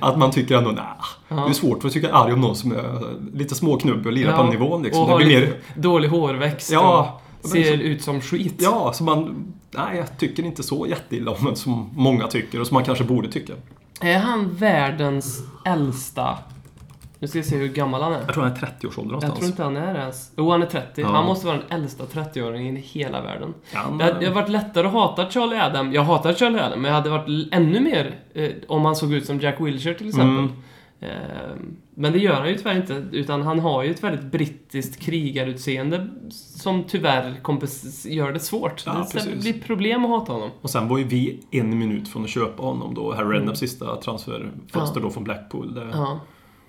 att 0.00 0.18
man 0.18 0.30
tycker 0.30 0.56
ändå, 0.56 0.70
nej. 0.70 0.84
Ja. 1.28 1.36
Det 1.36 1.50
är 1.50 1.52
svårt 1.52 1.80
för 1.80 1.88
att 1.88 1.94
tycka 1.94 2.12
arg 2.12 2.32
om 2.32 2.40
någon 2.40 2.56
som 2.56 2.72
är 2.72 3.16
lite 3.34 3.54
småknubbig 3.54 4.06
och 4.06 4.12
lirar 4.12 4.36
på 4.36 4.42
den 4.42 4.50
nivån 4.52 4.82
liksom. 4.82 5.02
och 5.02 5.08
Det 5.08 5.12
har 5.14 5.18
blir 5.20 5.40
lite 5.40 5.52
mer, 5.52 5.82
dålig 5.82 6.08
hårväxt 6.08 6.70
Ja, 6.70 7.20
och 7.42 7.48
ser 7.48 7.64
så- 7.76 7.82
ut 7.82 8.02
som 8.02 8.20
skit. 8.20 8.54
ja, 8.58 8.92
så 8.92 9.04
man, 9.04 9.44
nej 9.70 9.96
jag 9.96 10.18
tycker 10.18 10.42
inte 10.42 10.62
så 10.62 10.86
jätteilla 10.86 11.30
om 11.30 11.56
som 11.56 11.90
många 11.94 12.26
tycker 12.26 12.60
och 12.60 12.66
som 12.66 12.74
man 12.74 12.84
kanske 12.84 13.04
borde 13.04 13.32
tycka. 13.32 13.52
Är 14.00 14.18
han 14.18 14.54
världens 14.54 15.38
äldsta... 15.66 16.38
Nu 17.22 17.28
ska 17.28 17.38
vi 17.38 17.42
se 17.44 17.56
hur 17.56 17.68
gammal 17.68 18.02
han 18.02 18.12
är. 18.12 18.18
Jag 18.20 18.34
tror 18.34 18.42
han 18.42 18.52
är 18.52 18.56
30-årsåldern 18.56 18.96
Jag 18.96 19.22
någonstans. 19.22 19.38
tror 19.38 19.48
inte 19.48 19.62
han 19.62 19.76
är 19.76 19.94
ens... 19.94 20.32
Jo, 20.36 20.50
han 20.50 20.62
är 20.62 20.66
30. 20.66 21.00
Ja. 21.00 21.08
Han 21.08 21.26
måste 21.26 21.46
vara 21.46 21.56
den 21.56 21.80
äldsta 21.80 22.04
30-åringen 22.04 22.76
i 22.78 22.80
hela 22.80 23.22
världen. 23.22 23.54
Det 23.72 23.76
hade 23.78 23.98
det 23.98 24.04
hade 24.04 24.30
varit 24.30 24.48
lättare 24.48 24.86
att 24.86 24.92
hata 24.92 25.30
Charlie 25.30 25.56
Adam. 25.60 25.92
Jag 25.92 26.02
hatar 26.02 26.32
Charlie 26.32 26.58
Adam, 26.60 26.82
men 26.82 26.90
det 26.92 26.96
hade 26.98 27.10
varit 27.10 27.48
ännu 27.52 27.80
mer 27.80 28.14
eh, 28.34 28.50
om 28.68 28.84
han 28.84 28.96
såg 28.96 29.12
ut 29.12 29.26
som 29.26 29.40
Jack 29.40 29.60
Wilshere 29.60 29.94
till 29.94 30.08
exempel. 30.08 30.38
Mm. 30.38 30.50
Eh, 31.00 31.08
men 31.94 32.12
det 32.12 32.18
gör 32.18 32.34
han 32.34 32.48
ju 32.48 32.54
tyvärr 32.56 32.76
inte, 32.76 33.04
utan 33.12 33.42
han 33.42 33.58
har 33.58 33.82
ju 33.82 33.90
ett 33.90 34.04
väldigt 34.04 34.24
brittiskt 34.32 35.00
krigarutseende 35.00 36.08
som 36.30 36.84
tyvärr 36.84 37.34
gör 38.04 38.32
det 38.32 38.40
svårt. 38.40 38.82
Ja, 38.86 38.92
det 38.92 39.18
precis. 39.18 39.42
blir 39.42 39.52
problem 39.60 40.04
att 40.04 40.10
hata 40.10 40.32
honom. 40.32 40.50
Och 40.60 40.70
sen 40.70 40.88
var 40.88 40.98
ju 40.98 41.04
vi 41.04 41.40
en 41.50 41.78
minut 41.78 42.08
från 42.08 42.24
att 42.24 42.30
köpa 42.30 42.62
honom 42.62 42.94
då. 42.94 43.14
Harry 43.14 43.36
Redknaps 43.36 43.58
sista 43.60 43.96
transferfönster 43.96 45.00
Ja. 45.00 45.02
då 45.02 45.10
från 45.10 45.24
Blackpool. 45.24 45.74
Det 45.74 45.88
Ja, 45.92 46.20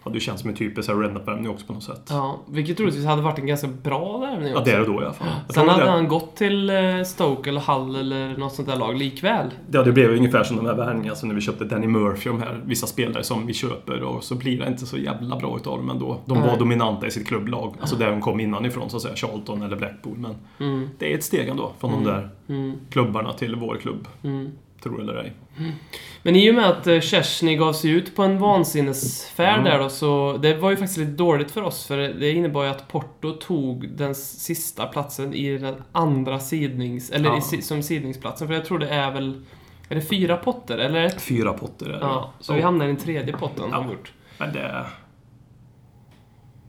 hade 0.04 0.14
ju 0.16 0.20
känts 0.20 0.42
som 0.42 0.50
en 0.50 0.56
typisk 0.56 0.90
Harry 0.90 1.04
Redknapp-värvning 1.08 1.50
också 1.50 1.66
på 1.66 1.74
något 1.74 1.84
sätt. 1.84 2.08
ja, 2.10 2.40
vilket 2.50 2.78
troligtvis 2.78 3.06
hade 3.06 3.22
varit 3.22 3.40
en 3.40 3.46
ganska 3.48 3.68
bra 3.68 4.18
värvning 4.18 4.52
Ja, 4.52 4.60
också. 4.60 4.72
där 4.72 4.80
och 4.82 4.88
då 4.88 5.02
i 5.02 5.06
alla 5.06 5.14
fall. 5.14 5.28
Jag 5.48 5.54
Sen 5.56 5.70
hade 5.70 5.84
det, 5.86 5.90
han 5.92 6.08
gått 6.08 6.36
till 6.36 6.70
eh, 6.70 6.76
Stoke 7.06 7.50
eller 7.50 7.62
Hull 7.62 7.96
eller 7.96 8.38
något 8.38 8.54
sånt 8.54 8.68
där 8.68 8.76
lag 8.76 8.98
likväl. 8.98 9.48
Ja, 9.72 9.84
det 9.84 9.92
blev 9.92 10.10
ungefär 10.12 10.44
som 10.44 10.58
de 10.58 10.66
här 10.66 10.76
värvningarna 10.76 11.16
som 11.16 11.28
när 11.30 11.36
vi 11.36 11.42
köpte 11.42 11.66
Danny 11.66 11.88
Murphy, 11.88 12.30
de 12.30 12.40
här 12.42 12.62
vissa 12.66 12.88
spelare 12.88 13.24
som 13.24 13.46
vi 13.46 13.54
köper 13.54 14.04
och 14.04 14.24
så 14.24 14.36
blir 14.36 14.60
det 14.60 14.68
inte 14.68 14.86
så 14.86 14.98
jävla 14.98 15.36
bra 15.38 15.58
utav 15.58 15.78
dem 15.78 15.90
ändå. 15.90 16.18
De 16.26 16.40
var 16.42 16.48
Nej. 16.48 16.58
dominanta 16.60 17.08
i 17.08 17.12
sitt 17.12 17.28
klubblag, 17.28 17.76
alltså 17.82 17.96
där 17.96 18.10
de 18.12 18.22
kom 18.22 18.40
innan 18.40 18.72
så 18.72 18.96
att 18.96 19.02
säga, 19.02 19.16
Charlton 19.16 19.62
eller 19.62 19.76
Blackpool. 19.76 20.18
Men 20.18 20.36
Mm, 20.60 20.90
det 20.98 21.12
är 21.14 21.18
ett 21.18 21.24
steg 21.24 21.48
ändå 21.50 21.72
från 21.80 21.92
Mm. 21.94 22.04
de 22.04 22.10
där 22.12 22.30
mm, 22.50 22.78
klubbarna 22.90 23.34
till 23.34 23.56
vår 23.56 23.78
klubb, 23.82 24.08
tror 24.84 25.02
eller 25.02 25.16
ej. 25.16 25.34
Men 26.24 26.36
i 26.36 26.52
och 26.52 26.56
med 26.56 26.70
att 26.70 26.88
eh, 26.88 27.00
Kersny 27.00 27.56
gav 27.56 27.74
sig 27.74 27.92
ut 27.92 28.16
på 28.16 28.24
en 28.24 28.38
vansinnesfärd 28.40 29.60
Mm. 29.60 29.64
där 29.72 29.80
då, 29.80 29.90
så 29.90 30.38
det 30.42 30.54
var 30.56 30.70
ju 30.70 30.76
faktiskt 30.78 30.98
lite 31.00 31.12
dåligt 31.12 31.52
för 31.52 31.62
oss, 31.62 31.86
för 31.88 31.98
det 31.98 32.32
innebar 32.32 32.64
ju 32.64 32.70
att 32.70 32.88
Porto 32.88 33.32
tog 33.34 33.90
den 33.90 34.16
sista 34.16 34.86
platsen 34.86 35.34
i 35.34 35.58
den 35.58 35.76
andra 35.92 36.40
sidnings... 36.40 37.10
Eller 37.12 37.30
Ja. 37.30 37.42
i, 37.54 37.62
som 37.62 37.84
sidningsplatsen, 37.84 38.48
för 38.48 38.56
jag 38.56 38.66
tror 38.66 38.80
det 38.80 38.90
är 38.90 39.12
väl... 39.12 39.46
Är 39.90 39.96
det 39.96 40.02
fyra 40.02 40.38
potter, 40.38 40.78
eller? 40.78 41.10
Fyra 41.10 41.54
potter 41.54 41.86
är 41.86 41.90
det. 41.94 41.98
Ja, 42.02 42.34
så 42.40 42.54
vi 42.54 42.62
hamnar 42.62 42.86
i 42.86 42.88
den 42.88 42.98
tredje 42.98 43.38
potten, 43.38 43.66
Ja. 43.72 43.86
Men 44.38 44.54
det... 44.54 44.86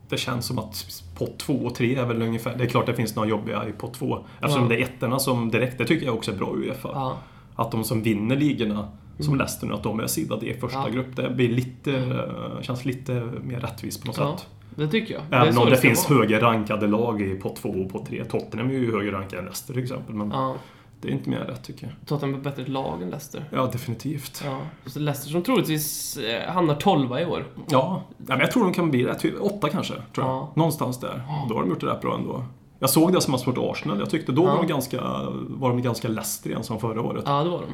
Det 0.09 0.17
känns 0.17 0.45
som 0.45 0.59
att 0.59 0.85
pott 1.17 1.39
två 1.39 1.53
och 1.53 1.75
tre 1.75 1.95
är 1.95 2.05
väl 2.05 2.21
ungefär... 2.21 2.55
Det 2.57 2.63
är 2.63 2.67
klart 2.67 2.85
det 2.85 2.93
finns 2.93 3.15
några 3.15 3.29
jobbiga 3.29 3.67
i 3.67 3.71
pott 3.71 3.93
två. 3.93 4.25
Eftersom 4.41 4.63
Ja. 4.63 4.69
det 4.69 4.75
är 4.75 4.83
ettorna 4.83 5.19
som 5.19 5.51
direkt, 5.51 5.77
det 5.77 5.85
tycker 5.85 6.05
jag 6.05 6.15
också 6.15 6.31
är 6.31 6.35
bra 6.35 6.53
Uefa. 6.55 6.89
Ja. 6.93 7.17
Att 7.55 7.71
de 7.71 7.83
som 7.83 8.01
vinner 8.03 8.35
ligorna, 8.35 8.87
som 9.19 9.35
Leicester 9.37 9.67
nu, 9.67 9.73
att 9.73 9.83
de 9.83 9.99
är 9.99 10.07
sidade 10.07 10.45
i 10.45 10.53
första 10.53 10.79
Ja. 10.79 10.89
grupp. 10.89 11.15
Det 11.15 11.29
blir 11.29 11.49
lite, 11.49 11.93
eh, 11.97 12.61
känns 12.61 12.85
lite 12.85 13.13
mer 13.43 13.59
rättvist 13.59 14.01
på 14.01 14.07
något 14.07 14.17
Ja, 14.17 14.37
sätt. 14.37 14.47
det 14.75 14.87
tycker 14.87 15.13
jag. 15.13 15.23
Även 15.41 15.53
så 15.53 15.63
om 15.63 15.69
det 15.69 15.75
ska 15.77 15.87
finns 15.87 16.09
vara. 16.09 16.19
högre 16.19 16.39
rankade 16.41 16.87
lag 16.87 17.21
i 17.21 17.35
pott 17.35 17.55
två 17.55 17.69
och 17.69 17.91
pott 17.91 18.05
tre. 18.05 18.23
Tottenham 18.25 18.69
är 18.69 18.73
ju 18.73 18.91
högre 18.91 19.11
rankade 19.11 19.37
än 19.37 19.45
Leicester 19.45 19.73
till 19.73 19.83
exempel. 19.83 20.15
Men 20.15 20.31
Ja, 20.31 20.55
det 21.01 21.07
är 21.07 21.11
inte 21.11 21.29
mer 21.29 21.39
rätt 21.39 21.63
tycker 21.63 21.85
jag. 21.87 22.07
Tottenham 22.07 22.33
är 22.33 22.37
ett 22.37 22.43
bättre 22.55 22.71
lag 22.71 23.01
än 23.01 23.09
Leicester. 23.09 23.45
Ja, 23.49 23.69
definitivt. 23.73 24.41
Ja, 24.45 24.59
så 24.85 24.99
Leicester 24.99 25.31
som 25.31 25.43
troligtvis 25.43 26.17
eh, 26.17 26.51
hamnar 26.53 26.75
tolva 26.75 27.21
i 27.21 27.25
år. 27.25 27.45
Ja, 27.69 28.01
ja 28.17 28.23
men 28.27 28.39
jag 28.39 28.51
tror 28.51 28.63
de 28.63 28.73
kan 28.73 28.91
bli 28.91 29.05
rätt. 29.05 29.19
Typ 29.19 29.33
Åtta 29.41 29.69
kanske, 29.69 29.93
tror 29.93 30.27
jag. 30.27 30.35
Ja. 30.35 30.51
Någonstans 30.55 30.99
där. 30.99 31.21
Och 31.43 31.49
då 31.49 31.55
har 31.55 31.61
de 31.61 31.69
gjort 31.69 31.81
det 31.81 31.87
rätt 31.87 32.01
bra 32.01 32.15
ändå. 32.15 32.45
Jag 32.83 32.89
såg 32.89 33.13
det 33.13 33.21
som 33.21 33.33
att 33.33 33.41
mot 33.41 33.57
Arsenal. 33.71 33.99
Jag 33.99 34.09
tyckte 34.09 34.31
då 34.31 34.43
Ja. 34.43 34.51
var 34.51 34.57
de 34.57 34.67
ganska, 34.67 35.01
var 35.49 35.69
de 35.69 35.81
ganska 35.81 36.07
igen 36.45 36.63
som 36.63 36.79
förra 36.79 37.01
året. 37.01 37.23
Ja, 37.27 37.43
det 37.43 37.49
var 37.49 37.59
de. 37.59 37.65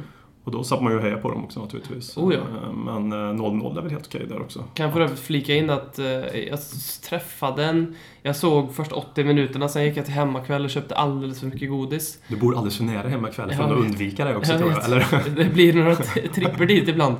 Och 0.44 0.52
då 0.52 0.64
satt 0.64 0.82
man 0.82 0.92
ju 0.92 0.98
och 0.98 1.02
hejade 1.04 1.22
på 1.22 1.30
dem 1.30 1.44
också 1.44 1.60
naturligtvis. 1.60 2.16
Oh, 2.16 2.34
ja. 2.34 2.40
Eh, 2.40 2.72
Men 2.72 3.12
eh, 3.12 3.16
0-0 3.16 3.78
är 3.78 3.82
väl 3.82 3.90
helt 3.90 4.06
okej 4.06 4.26
där 4.28 4.40
också. 4.40 4.64
Kan 4.74 4.84
jag 4.84 4.92
för 4.92 5.00
övrigt 5.00 5.18
flika 5.18 5.54
in 5.54 5.70
att 5.70 5.98
eh, 5.98 6.06
jag 6.48 6.58
träffade 7.08 7.64
en... 7.64 7.96
Jag 8.22 8.36
såg 8.36 8.74
först 8.74 8.92
80 8.92 9.24
minuterna, 9.24 9.68
sen 9.68 9.84
gick 9.84 9.96
jag 9.96 10.04
till 10.04 10.14
hemmakväll 10.14 10.64
och 10.64 10.70
köpte 10.70 10.94
alldeles 10.94 11.40
för 11.40 11.46
mycket 11.46 11.70
godis. 11.70 12.18
Du 12.28 12.36
bor 12.36 12.54
alldeles 12.56 12.76
för 12.76 12.84
nära 12.84 13.08
hemma 13.08 13.28
ikväll 13.28 13.52
för 13.54 13.64
att 13.64 13.70
undvika 13.70 14.24
det 14.24 14.36
också 14.36 14.52
Jag 14.52 14.60
tror 14.60 14.72
jag. 14.72 14.84
Eller? 14.84 15.06
Det 15.36 15.44
blir 15.44 15.72
några 15.72 15.96
tripper 16.34 16.66
dit 16.66 16.88
ibland. 16.88 17.16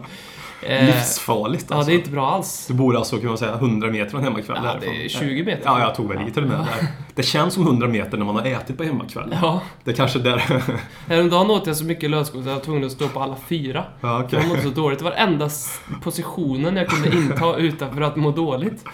Eh, 0.63 0.87
Livsfarligt 0.87 1.67
Ja, 1.71 1.77
alltså. 1.77 1.91
det 1.91 1.95
är 1.97 1.99
inte 1.99 2.11
bra 2.11 2.31
alls. 2.31 2.67
Du 2.69 2.75
bor 2.75 2.97
alltså, 2.97 3.17
kan 3.19 3.27
man 3.29 3.39
säga, 3.39 3.53
100 3.55 3.89
meter 3.91 4.11
från 4.11 4.23
hemmakväll 4.23 4.59
Ja, 4.65 4.75
det 4.81 5.05
är 5.05 5.09
20 5.09 5.45
meter. 5.45 5.63
Ja, 5.65 5.81
jag 5.81 5.95
tog 5.95 6.09
väl 6.09 6.31
till 6.31 6.43
och 6.43 6.49
med 6.49 6.59
där. 6.59 6.87
Det 7.15 7.23
känns 7.23 7.55
som 7.55 7.63
100 7.63 7.89
meter 7.89 8.19
när 8.19 8.25
man 8.25 8.35
har 8.37 8.45
ätit 8.47 8.77
på 8.79 8.85
hemmakväll. 8.85 9.35
Ja. 9.43 9.61
Det 9.85 9.91
är 9.91 9.95
kanske 9.95 10.19
där... 10.19 10.63
Häromdagen 11.09 11.51
åt 11.51 11.67
jag 11.67 11.77
så 11.77 11.85
mycket 11.85 12.11
lövskog 12.11 12.43
så 12.43 12.49
jag 12.49 12.55
var 12.57 12.63
tvungen 12.63 12.85
att 12.85 12.93
stå 12.93 13.09
på 13.09 13.21
alla 13.21 13.37
fyra. 13.49 13.85
ja, 14.01 14.23
okej. 14.25 14.39
jag 14.39 14.49
mådde 14.49 14.63
så 14.63 14.69
dåligt. 14.69 14.99
Det 14.99 15.05
var 15.05 15.13
enda 15.13 15.47
s- 15.47 15.81
positionen 16.03 16.77
jag 16.77 16.89
kunde 16.89 17.17
inta 17.17 17.57
utanför 17.59 18.01
att 18.01 18.17
må 18.17 18.31
dåligt. 18.31 18.85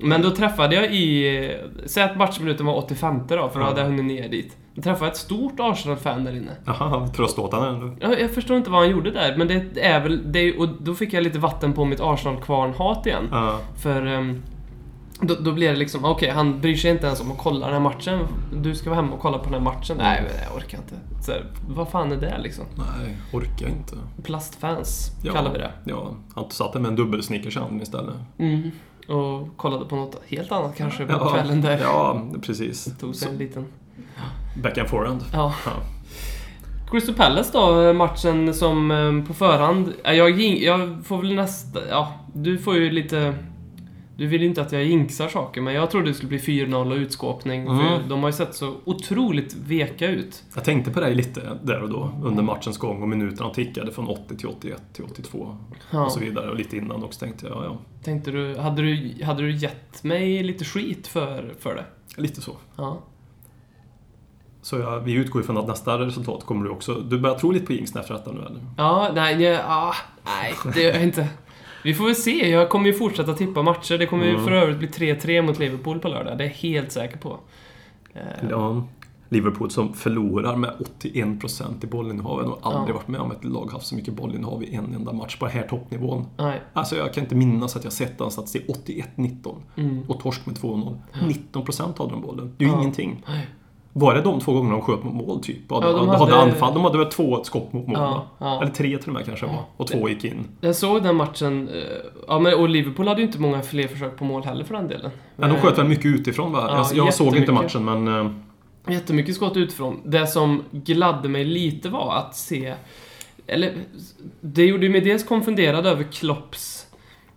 Men 0.00 0.22
då 0.22 0.30
träffade 0.30 0.74
jag 0.74 0.84
i... 0.94 1.56
Säg 1.86 2.02
att 2.02 2.16
matchminuten 2.16 2.66
var 2.66 2.74
85 2.76 3.18
då, 3.28 3.48
för 3.48 3.58
då 3.60 3.60
Ja. 3.60 3.68
hade 3.68 3.80
jag 3.80 3.86
hunnit 3.88 4.04
ner 4.04 4.28
dit. 4.28 4.56
Träffade 4.82 5.04
jag 5.04 5.12
ett 5.12 5.16
stort 5.16 5.60
Arsenal-fan 5.60 6.24
där 6.24 6.36
inne. 6.36 6.50
Jaha, 6.64 7.08
tröståtande 7.08 7.68
ändå. 7.68 7.96
Jag, 8.00 8.20
jag 8.20 8.30
förstår 8.30 8.56
inte 8.56 8.70
vad 8.70 8.80
han 8.80 8.90
gjorde 8.90 9.10
där, 9.10 9.36
men 9.36 9.48
det 9.48 9.80
är 9.80 10.00
väl... 10.00 10.32
Det 10.32 10.38
är, 10.38 10.60
och 10.60 10.68
då 10.80 10.94
fick 10.94 11.12
jag 11.12 11.22
lite 11.24 11.38
vatten 11.38 11.72
på 11.72 11.84
mitt 11.84 12.00
Arsenal-kvarn-hat 12.00 13.06
igen. 13.06 13.28
Ja. 13.30 13.58
För... 13.82 14.06
ehm, 14.06 14.42
då, 15.20 15.34
då 15.34 15.52
blir 15.52 15.68
det 15.70 15.76
liksom, 15.76 16.04
okej, 16.04 16.30
han 16.30 16.60
bryr 16.60 16.76
sig 16.76 16.90
inte 16.90 17.06
ens 17.06 17.20
om 17.20 17.32
att 17.32 17.38
kolla 17.38 17.66
den 17.66 17.74
här 17.74 17.80
matchen. 17.80 18.20
Du 18.62 18.74
ska 18.74 18.90
vara 18.90 19.00
hemma 19.02 19.14
och 19.14 19.20
kolla 19.20 19.38
på 19.38 19.44
den 19.44 19.54
här 19.54 19.60
matchen. 19.60 19.96
Nej, 19.96 20.22
men 20.22 20.42
jag 20.48 20.56
orkar 20.56 20.78
inte. 20.78 20.94
Så, 21.24 21.32
här, 21.32 21.44
vad 21.68 21.88
fan 21.88 22.12
är 22.12 22.16
det 22.16 22.38
liksom? 22.38 22.64
Nej, 22.76 23.16
orkar 23.32 23.66
inte. 23.68 23.96
Plastfans, 24.22 25.10
Ja. 25.22 25.32
kallar 25.32 25.52
vi 25.52 25.58
det. 25.58 25.70
Ja, 25.84 26.10
han 26.34 26.50
satt 26.50 26.72
där 26.72 26.80
med 26.80 26.88
en 26.88 26.96
dubbelsnickers 26.96 27.56
i 27.56 27.60
handen 27.60 27.82
istället. 27.82 28.14
Mm. 28.38 28.70
Och 29.08 29.56
kollade 29.56 29.84
på 29.84 29.96
något 29.96 30.22
helt 30.26 30.52
annat 30.52 30.76
kanske 30.76 31.06
på 31.06 31.28
kvällen 31.28 31.60
där. 31.60 31.78
Ja, 31.82 32.22
precis. 32.42 32.98
Tog 33.00 33.14
sig 33.14 33.28
en 33.28 33.38
liten... 33.38 33.66
Back 34.62 34.78
and 34.78 34.88
forehand. 34.88 35.24
Ja. 35.32 35.54
Ja. 35.66 35.72
Crystal 36.90 37.14
Palace 37.14 37.50
då, 37.52 37.92
matchen 37.92 38.54
som 38.54 38.90
eh, 38.90 39.26
på 39.26 39.34
förhand... 39.34 39.92
ja, 40.04 40.12
Jag, 40.12 40.40
jag 40.40 40.98
får 41.04 41.18
väl 41.18 41.34
nästa... 41.34 41.88
Ja, 41.88 42.12
du 42.34 42.58
får 42.58 42.76
ju 42.76 42.90
lite... 42.90 43.34
Du 44.18 44.26
vill 44.26 44.42
inte 44.42 44.62
att 44.62 44.72
jag 44.72 44.84
jinxar 44.84 45.28
saker, 45.28 45.60
men 45.60 45.74
jag 45.74 45.90
trodde 45.90 46.06
det 46.10 46.14
skulle 46.14 46.28
bli 46.28 46.38
4-0 46.38 46.92
och 46.92 46.96
utskåpning. 46.96 47.66
Mm. 47.66 47.78
För 47.78 48.08
de 48.08 48.20
har 48.20 48.28
ju 48.28 48.32
sett 48.32 48.54
så 48.54 48.74
otroligt 48.84 49.54
veka 49.54 50.06
ut. 50.06 50.44
Jag 50.54 50.64
tänkte 50.64 50.90
på 50.90 51.00
dig 51.00 51.14
lite 51.14 51.58
där 51.62 51.82
och 51.82 51.90
då 51.90 52.12
under 52.22 52.42
matchens 52.42 52.78
gång 52.78 53.02
och 53.02 53.08
minuterna 53.08 53.50
tickade 53.50 53.92
från 53.92 54.08
80 54.08 54.36
till 54.36 54.48
81 54.48 54.82
till 54.92 55.04
82 55.04 55.56
Ja. 55.90 56.04
och 56.04 56.12
så 56.12 56.20
vidare. 56.20 56.50
Och 56.50 56.56
lite 56.56 56.76
innan 56.76 57.04
också 57.04 57.20
tänkte 57.20 57.46
jag, 57.46 57.56
ja, 57.56 57.64
ja, 57.64 57.78
Tänkte 58.04 58.30
du... 58.30 58.56
Hade 58.58 58.82
du, 58.82 59.24
hade 59.24 59.42
du 59.42 59.52
gett 59.52 60.04
mig 60.04 60.42
lite 60.42 60.64
skit 60.64 61.06
för, 61.06 61.54
för 61.60 61.74
det? 61.74 61.84
lite 62.22 62.40
så. 62.40 62.56
Ja. 62.76 63.02
Så 64.62 64.78
jag, 64.78 65.00
vi 65.00 65.12
utgår 65.12 65.42
ifrån 65.42 65.58
att 65.58 65.66
nästa 65.66 65.98
resultat 65.98 66.44
kommer 66.44 66.64
du 66.64 66.70
också... 66.70 66.94
Du 66.94 67.18
börjar 67.18 67.38
tro 67.38 67.50
lite 67.50 67.66
på 67.66 67.72
jinxen 67.72 68.00
efter 68.00 68.14
detta 68.14 68.32
nu 68.32 68.40
eller? 68.40 68.60
Ja, 68.76 69.10
nej, 69.14 69.42
ja, 69.42 69.62
ah, 69.66 69.94
nej, 70.24 70.54
det 70.74 70.82
gör 70.82 70.92
jag 70.92 71.02
inte. 71.02 71.28
Vi 71.88 71.94
får 71.94 72.04
väl 72.04 72.14
se. 72.16 72.50
Jag 72.50 72.68
kommer 72.68 72.86
ju 72.86 72.92
fortsätta 72.94 73.34
tippa 73.34 73.62
matcher. 73.62 73.98
Det 73.98 74.06
kommer 74.06 74.24
ju 74.24 74.30
Mm. 74.30 74.44
för 74.44 74.52
övrigt 74.52 74.78
bli 74.78 74.88
3-3 74.88 75.42
mot 75.42 75.58
Liverpool 75.58 75.98
på 75.98 76.08
lördag. 76.08 76.38
Det 76.38 76.44
är 76.44 76.48
jag 76.48 76.54
helt 76.54 76.92
säker 76.92 77.18
på. 77.18 77.38
Eh, 78.14 78.20
Ja, 78.50 78.84
Liverpool 79.28 79.70
som 79.70 79.92
förlorar 79.94 80.56
med 80.56 80.70
81% 80.78 81.84
i 81.84 81.86
bollinnehav. 81.86 82.40
Jag 82.42 82.48
har 82.48 82.72
aldrig 82.78 82.94
Ja. 82.94 82.98
varit 82.98 83.08
med 83.08 83.20
om 83.20 83.30
ett 83.30 83.44
lag 83.44 83.72
haft 83.72 83.86
så 83.86 83.94
mycket 83.94 84.14
bollinnehav 84.14 84.62
i 84.62 84.74
en 84.74 84.94
enda 84.94 85.12
match 85.12 85.36
på 85.36 85.46
den 85.46 85.54
här 85.54 85.62
toppnivån. 85.62 86.26
Nej. 86.36 86.60
Alltså 86.72 86.96
jag 86.96 87.14
kan 87.14 87.24
inte 87.24 87.34
minnas 87.34 87.76
att 87.76 87.84
jag 87.84 87.92
sett 87.92 88.18
den 88.18 88.30
statistik 88.30 88.64
81-19 88.68 89.54
Mm. 89.76 90.02
och 90.08 90.20
torsk 90.20 90.46
med 90.46 90.56
2-0. 90.56 90.96
19% 91.28 91.98
hade 91.98 92.10
de 92.10 92.20
bollen. 92.22 92.54
Det 92.58 92.64
är 92.64 92.68
ju 92.68 92.74
Ja. 92.74 92.80
ingenting. 92.80 93.22
Nej. 93.28 93.46
Var 93.98 94.14
det 94.14 94.20
de 94.22 94.40
två 94.40 94.52
gångerna 94.52 94.74
de 94.76 94.82
sköt 94.82 95.04
mot 95.04 95.14
mål 95.14 95.40
typ? 95.42 95.56
Ja, 95.68 95.78
Ja, 95.82 95.92
de, 95.92 95.98
de 95.98 96.08
hade, 96.08 96.18
hade- 96.36 96.36
anfall. 96.36 96.74
De 96.74 96.84
hade 96.84 96.98
väl 96.98 97.06
två 97.06 97.44
skott 97.44 97.72
mot 97.72 97.86
mål 97.86 97.96
Ja, 97.98 98.26
ja. 98.38 98.62
Eller 98.62 98.72
tre 98.72 98.98
till 98.98 99.08
och 99.08 99.14
med 99.14 99.24
kanske 99.24 99.46
var. 99.46 99.64
Och 99.76 99.86
två 99.86 100.08
gick 100.08 100.24
in. 100.24 100.48
Jag 100.60 100.76
såg 100.76 101.02
den 101.02 101.16
matchen. 101.16 101.68
eh, 101.68 101.74
Ja, 102.28 102.38
men, 102.38 102.54
och 102.54 102.68
Liverpool 102.68 103.08
hade 103.08 103.20
ju 103.20 103.26
inte 103.26 103.40
många 103.40 103.62
fler 103.62 103.88
försök 103.88 104.16
på 104.18 104.24
mål 104.24 104.42
heller 104.44 104.64
för 104.64 104.74
den 104.74 104.88
delen. 104.88 105.10
Men 105.36 105.50
de 105.50 105.56
Eh, 105.56 105.62
sköt 105.62 105.78
väl 105.78 105.88
mycket 105.88 106.06
utifrån 106.06 106.52
va? 106.52 106.66
Ja, 106.70 106.86
jag 106.94 107.06
jag 107.06 107.14
såg 107.14 107.36
inte 107.36 107.52
matchen 107.52 107.84
men... 107.84 108.08
eh, 108.08 108.30
Jättemycket 108.92 109.34
skott 109.34 109.56
utifrån. 109.56 110.00
Det 110.04 110.26
som 110.26 110.62
gladde 110.70 111.28
mig 111.28 111.44
lite 111.44 111.88
var 111.88 112.14
att 112.16 112.36
se... 112.36 112.74
Eller, 113.46 113.72
det 114.40 114.64
gjorde 114.64 114.88
mig 114.88 115.00
dels 115.00 115.24
konfunderad 115.24 115.86
över 115.86 116.04
Klopps... 116.04 116.84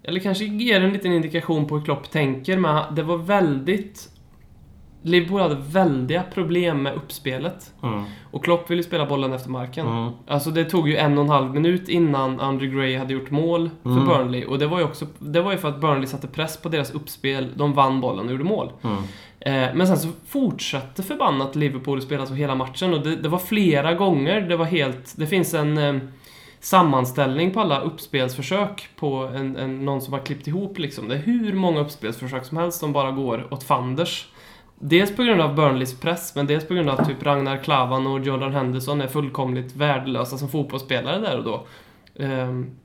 Eller 0.04 0.20
kanske 0.20 0.46
ger 0.46 0.82
en 0.82 0.94
liten 0.94 1.12
indikation 1.14 1.66
på 1.68 1.78
hur 1.78 1.86
Klopp 1.86 2.12
tänker, 2.12 2.58
men 2.58 2.96
det 2.96 3.04
var 3.04 3.18
väldigt... 3.18 4.10
Liverpool 5.04 5.42
hade 5.42 5.56
väldiga 5.56 6.24
problem 6.34 6.84
med 6.84 6.94
uppspelet. 6.96 7.74
Mm, 7.84 8.04
Och 8.32 8.44
Klopp 8.44 8.72
ville 8.72 8.84
spela 8.84 9.06
bollen 9.06 9.34
efter 9.34 9.50
marken. 9.50 9.88
mm, 9.88 10.12
Alltså 10.28 10.50
det 10.52 10.66
tog 10.66 10.90
ju 10.90 10.98
en 10.98 11.18
och 11.18 11.24
en 11.24 11.30
halv 11.30 11.54
minut 11.54 11.90
innan 11.90 12.40
Andrew 12.40 12.78
Gray 12.82 12.98
hade 12.98 13.14
gjort 13.14 13.32
mål 13.32 13.70
för 13.84 13.90
Mm. 13.90 14.06
Burnley. 14.08 14.46
Och 14.46 14.60
det 14.60 14.68
var 14.68 14.78
ju 14.80 14.84
också 14.86 15.06
det 15.20 15.42
var 15.42 15.52
ju 15.52 15.58
för 15.58 15.70
att 15.70 15.82
Burnley 15.82 16.08
satte 16.08 16.28
press 16.28 16.58
på 16.58 16.70
deras 16.70 16.92
uppspel. 16.92 17.48
De 17.56 17.74
vann 17.74 18.02
bollen 18.02 18.26
och 18.26 18.32
gjorde 18.32 18.44
mål. 18.44 18.72
mm. 18.82 18.98
Eh, 19.40 19.70
men 19.76 19.88
sen 19.88 19.98
så 19.98 20.08
fortsatte 20.28 21.04
förbannat 21.04 21.56
Liverpool 21.56 22.02
spela 22.02 22.26
så 22.26 22.34
hela 22.34 22.56
matchen 22.56 22.94
och 22.94 23.02
det, 23.02 23.16
det 23.16 23.30
var 23.30 23.40
flera 23.40 23.94
gånger 23.94 24.42
det 24.42 24.56
var 24.58 24.66
helt... 24.66 25.14
Det 25.18 25.28
finns 25.28 25.54
en 25.54 25.78
eh, 25.78 25.96
sammanställning 26.60 27.52
på 27.52 27.60
alla 27.60 27.80
uppspelsförsök 27.82 28.90
på 28.96 29.16
en, 29.36 29.56
en, 29.58 29.86
någon 29.86 30.02
som 30.02 30.14
har 30.14 30.20
klippt 30.20 30.48
ihop 30.48 30.78
liksom. 30.80 31.08
Det 31.08 31.16
är 31.16 31.20
hur 31.20 31.54
många 31.54 31.80
uppspelsförsök 31.80 32.46
som 32.46 32.58
helst 32.58 32.80
som 32.80 32.94
bara 32.94 33.12
går 33.12 33.48
åt 33.54 33.64
fanders. 33.64 34.28
Dels 34.84 35.16
på 35.16 35.24
grund 35.24 35.42
av 35.42 35.56
Burnleys 35.56 36.00
press, 36.00 36.36
men 36.36 36.48
dels 36.48 36.68
på 36.68 36.74
grund 36.74 36.90
av 36.90 37.00
att 37.00 37.08
typ 37.08 37.24
Ragnar 37.24 37.58
Klavan 37.58 38.08
och 38.08 38.20
Jordan 38.20 38.54
Henderson 38.54 39.02
är 39.02 39.08
fullkomligt 39.08 39.76
värdelösa 39.76 40.38
som 40.38 40.50
fotbollsspelare 40.50 41.20
där 41.20 41.38
och 41.38 41.44
då. 41.44 41.68
Ehm, 42.24 42.76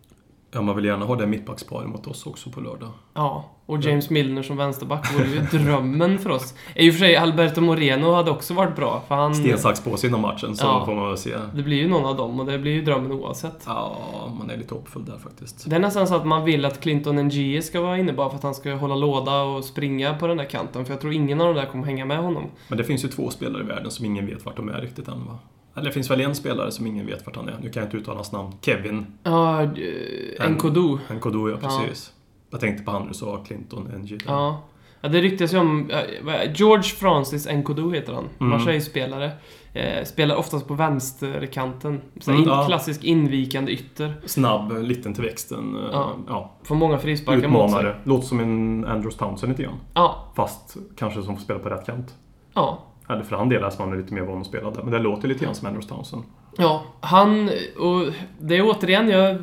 Ja, 0.53 0.63
man 0.63 0.77
vill 0.77 0.85
gärna 0.85 1.05
ha 1.07 1.17
det 1.17 1.27
mittbacksparet 1.27 1.89
mot 1.89 2.07
oss 2.07 2.27
också 2.27 2.51
på 2.51 2.61
lördag. 2.61 2.89
Ja, 3.15 3.45
och 3.67 3.81
James 3.81 4.11
Milner 4.11 4.43
som 4.43 4.57
vänsterback 4.57 5.15
vore 5.15 5.27
ju 5.29 5.41
drömmen 5.41 6.19
för 6.19 6.31
oss. 6.31 6.55
I 6.75 6.91
och 6.91 6.95
för 6.95 6.99
sig, 6.99 7.17
Alberto 7.17 7.61
Moreno 7.61 8.13
hade 8.13 8.31
också 8.31 8.55
varit 8.55 8.77
bra, 8.77 9.03
för 9.09 9.15
han... 9.15 9.35
Sten, 9.35 9.59
sax, 9.59 9.81
påse 9.85 10.07
innan 10.07 10.21
matchen, 10.21 10.57
så 10.57 10.67
Ja. 10.67 10.85
får 10.87 10.95
man 10.95 11.09
väl 11.09 11.17
se. 11.17 11.35
Det 11.55 11.63
blir 11.63 11.77
ju 11.77 11.89
någon 11.89 12.05
av 12.05 12.17
dem 12.17 12.41
och 12.41 12.47
det 12.47 12.59
blir 12.59 12.73
ju 12.73 12.83
drömmen 12.83 13.13
oavsett. 13.13 13.63
Ja, 13.67 13.97
man 14.39 14.51
är 14.51 14.57
lite 14.57 14.75
hoppfull 14.75 15.05
där 15.05 15.19
faktiskt. 15.19 15.71
Det 15.71 15.77
är 15.77 15.81
nästan 15.81 16.07
så 16.07 16.15
att 16.15 16.27
man 16.27 16.45
vill 16.45 16.65
att 16.65 16.81
Clinton 16.81 17.17
Ngie 17.17 17.63
ska 17.63 17.81
vara 17.81 17.99
inne 17.99 18.13
bara 18.13 18.29
för 18.29 18.37
att 18.37 18.43
han 18.43 18.55
ska 18.55 18.75
hålla 18.75 18.95
låda 18.95 19.43
och 19.43 19.65
springa 19.65 20.15
på 20.15 20.27
den 20.27 20.37
där 20.37 20.45
kanten, 20.45 20.85
för 20.85 20.93
jag 20.93 21.01
tror 21.01 21.13
ingen 21.13 21.41
av 21.41 21.55
de 21.55 21.61
där 21.61 21.67
kommer 21.71 21.85
hänga 21.85 22.05
med 22.05 22.19
honom. 22.19 22.45
Men 22.69 22.79
det 22.79 22.85
finns 22.85 23.05
ju 23.05 23.09
två 23.09 23.31
spelare 23.31 23.63
i 23.63 23.67
världen 23.67 23.91
som 23.91 24.05
ingen 24.07 24.27
vet 24.27 24.45
vart 24.47 24.57
de 24.57 24.69
är 24.69 24.81
riktigt 24.81 25.09
än 25.09 25.25
va? 25.27 25.39
Eller 25.77 25.85
det 25.87 25.93
finns 25.93 26.11
väl 26.11 26.21
en 26.21 26.35
spelare 26.35 26.71
som 26.73 26.87
ingen 26.87 27.07
vet 27.07 27.27
vart 27.27 27.37
han 27.37 27.49
är. 27.49 27.57
Nu 27.63 27.71
kan 27.71 27.81
jag 27.81 27.87
inte 27.87 27.97
uttala 27.97 28.17
hans 28.17 28.33
namn. 28.33 28.53
Kevin 28.63 29.07
Ja, 29.23 29.63
eh, 29.63 30.51
Nkodu. 30.51 30.99
Nkodu, 31.15 31.51
ja 31.51 31.59
Ja. 31.63 31.69
precis. 31.81 32.13
Jag 32.51 32.61
tänkte 32.61 32.85
på 32.85 32.91
han 32.91 33.09
du 33.09 33.15
sa 33.15 33.45
Clinton 33.47 33.83
NG. 34.03 34.19
Ja. 34.27 34.63
ja, 35.01 35.09
det 35.09 35.21
ryktas 35.21 35.55
ju 35.55 35.59
om... 35.59 35.91
eh, 35.91 35.99
är- 36.35 36.53
George 36.55 36.83
Francis 36.83 37.49
Nkodu 37.53 37.93
heter 37.95 38.13
han. 38.13 38.25
Mm. 38.41 38.51
Marseille-spelare. 38.51 39.31
Eh, 39.73 40.05
spelar 40.05 40.37
oftast 40.37 40.69
på 40.69 40.75
vänsterkanten. 40.75 42.01
Så 42.21 42.31
Mm, 42.31 42.43
in, 42.43 42.49
ja. 42.49 42.65
Klassisk 42.67 43.05
invikande 43.05 43.73
ytter. 43.73 44.15
Snabb, 44.25 44.73
liten 44.83 45.15
till 45.15 45.23
växten. 45.25 45.77
eh, 45.77 45.83
Ja. 45.93 46.13
ja. 46.29 46.53
Får 46.65 46.75
många 46.75 46.99
frisparkar 46.99 47.49
mot 47.49 47.71
sig. 47.71 47.95
Låter 48.05 48.27
som 48.27 48.41
en 48.41 48.85
Andrews 48.85 49.17
Townsend 49.17 49.51
lite 49.53 49.63
grann. 49.63 49.81
Ja, 49.95 50.33
Fast 50.37 50.77
kanske 50.97 51.23
som 51.23 51.37
får 51.37 51.43
spela 51.43 51.59
på 51.59 51.69
rätt 51.69 51.87
kant. 51.87 52.15
ja. 52.55 52.83
Eller 53.09 53.23
för 53.23 53.37
han 53.37 53.49
delar 53.49 53.71
som 53.71 53.85
han 53.85 53.93
är 53.93 54.03
lite 54.03 54.15
mer 54.15 54.23
van 54.23 54.41
att 54.41 54.47
spela 54.47 54.71
där. 54.71 54.83
Men 54.83 54.93
det 54.93 54.99
låter 54.99 55.29
lite 55.29 55.45
grann 55.45 55.55
som 55.55 55.67
Andrews 55.67 55.87
Townsend. 55.87 56.23
Ja, 56.57 56.85
han... 57.01 57.51
Och 57.79 58.13
det 58.41 58.57
är 58.57 58.63
återigen, 58.63 59.09
jag... 59.09 59.39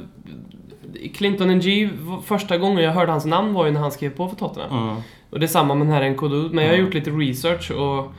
Clinton 1.14 1.48
NG, 1.48 1.90
första 2.26 2.58
gången 2.58 2.84
jag 2.84 2.92
hörde 2.92 3.12
hans 3.12 3.26
namn 3.26 3.54
var 3.54 3.66
ju 3.66 3.72
när 3.72 3.80
han 3.80 3.92
skrev 3.92 4.10
på 4.10 4.30
för 4.30 4.36
Tottenham. 4.36 4.90
Mm. 4.90 5.02
Och 5.30 5.40
det 5.40 5.46
är 5.46 5.48
samma 5.48 5.76
med 5.76 5.88
den 5.88 5.94
här 5.94 6.10
Nkodu, 6.10 6.50
men 6.50 6.64
jag 6.64 6.72
har 6.72 6.78
gjort 6.78 6.94
lite 6.94 7.12
research 7.12 7.72
och 7.72 8.14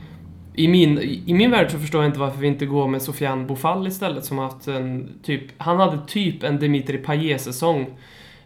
i 0.53 0.67
min, 0.67 0.99
I 1.25 1.33
min 1.33 1.51
värld 1.51 1.71
så 1.71 1.79
förstår 1.79 2.01
jag 2.01 2.09
inte 2.09 2.19
varför 2.19 2.39
vi 2.39 2.47
inte 2.47 2.65
går 2.65 2.87
med 2.87 3.01
Sofiane 3.01 3.45
Boufal 3.45 3.87
istället 3.87 4.25
som 4.25 4.37
haft 4.37 4.67
en 4.67 5.19
typ... 5.23 5.41
Han 5.57 5.79
hade 5.79 5.97
typ 6.07 6.43
en 6.43 6.59
Dimitri 6.59 6.97
Payet-säsong. 6.97 7.87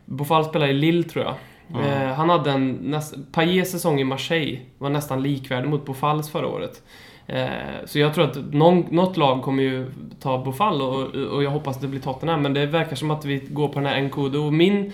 Boufal 0.06 0.46
spelade 0.46 0.72
i 0.72 0.74
Lille 0.74 1.04
tror 1.04 1.26
jag. 1.26 1.34
Mm. 1.74 1.86
Eh, 1.86 2.14
han 2.14 2.30
hade 2.30 2.52
en... 2.52 2.72
Näst, 2.72 3.16
säsong 3.72 4.00
i 4.00 4.04
Marseille 4.04 4.60
var 4.78 4.90
nästan 4.90 5.24
likvärdig 5.24 5.70
mot 5.70 5.86
Bofalls 5.86 6.30
förra 6.30 6.48
året. 6.48 6.84
Eh, 7.28 7.48
så 7.86 8.00
jag 8.00 8.14
tror 8.14 8.26
att 8.26 8.54
någon, 8.54 8.80
något 8.80 9.18
lag 9.18 9.42
kommer 9.42 9.64
ju 9.64 9.92
ta 10.20 10.38
Bofall 10.38 10.82
och, 10.82 11.16
och 11.16 11.44
jag 11.44 11.52
hoppas 11.52 11.80
det 11.80 11.88
blir 11.88 12.00
Tottenham. 12.00 12.42
Men 12.42 12.54
det 12.54 12.66
verkar 12.66 12.96
som 12.96 13.12
att 13.12 13.26
vi 13.26 13.40
går 13.50 13.68
på 13.68 13.80
den 13.80 13.86
här 13.86 14.02
Nkodo. 14.02 14.40
Och 14.46 14.54
min... 14.54 14.94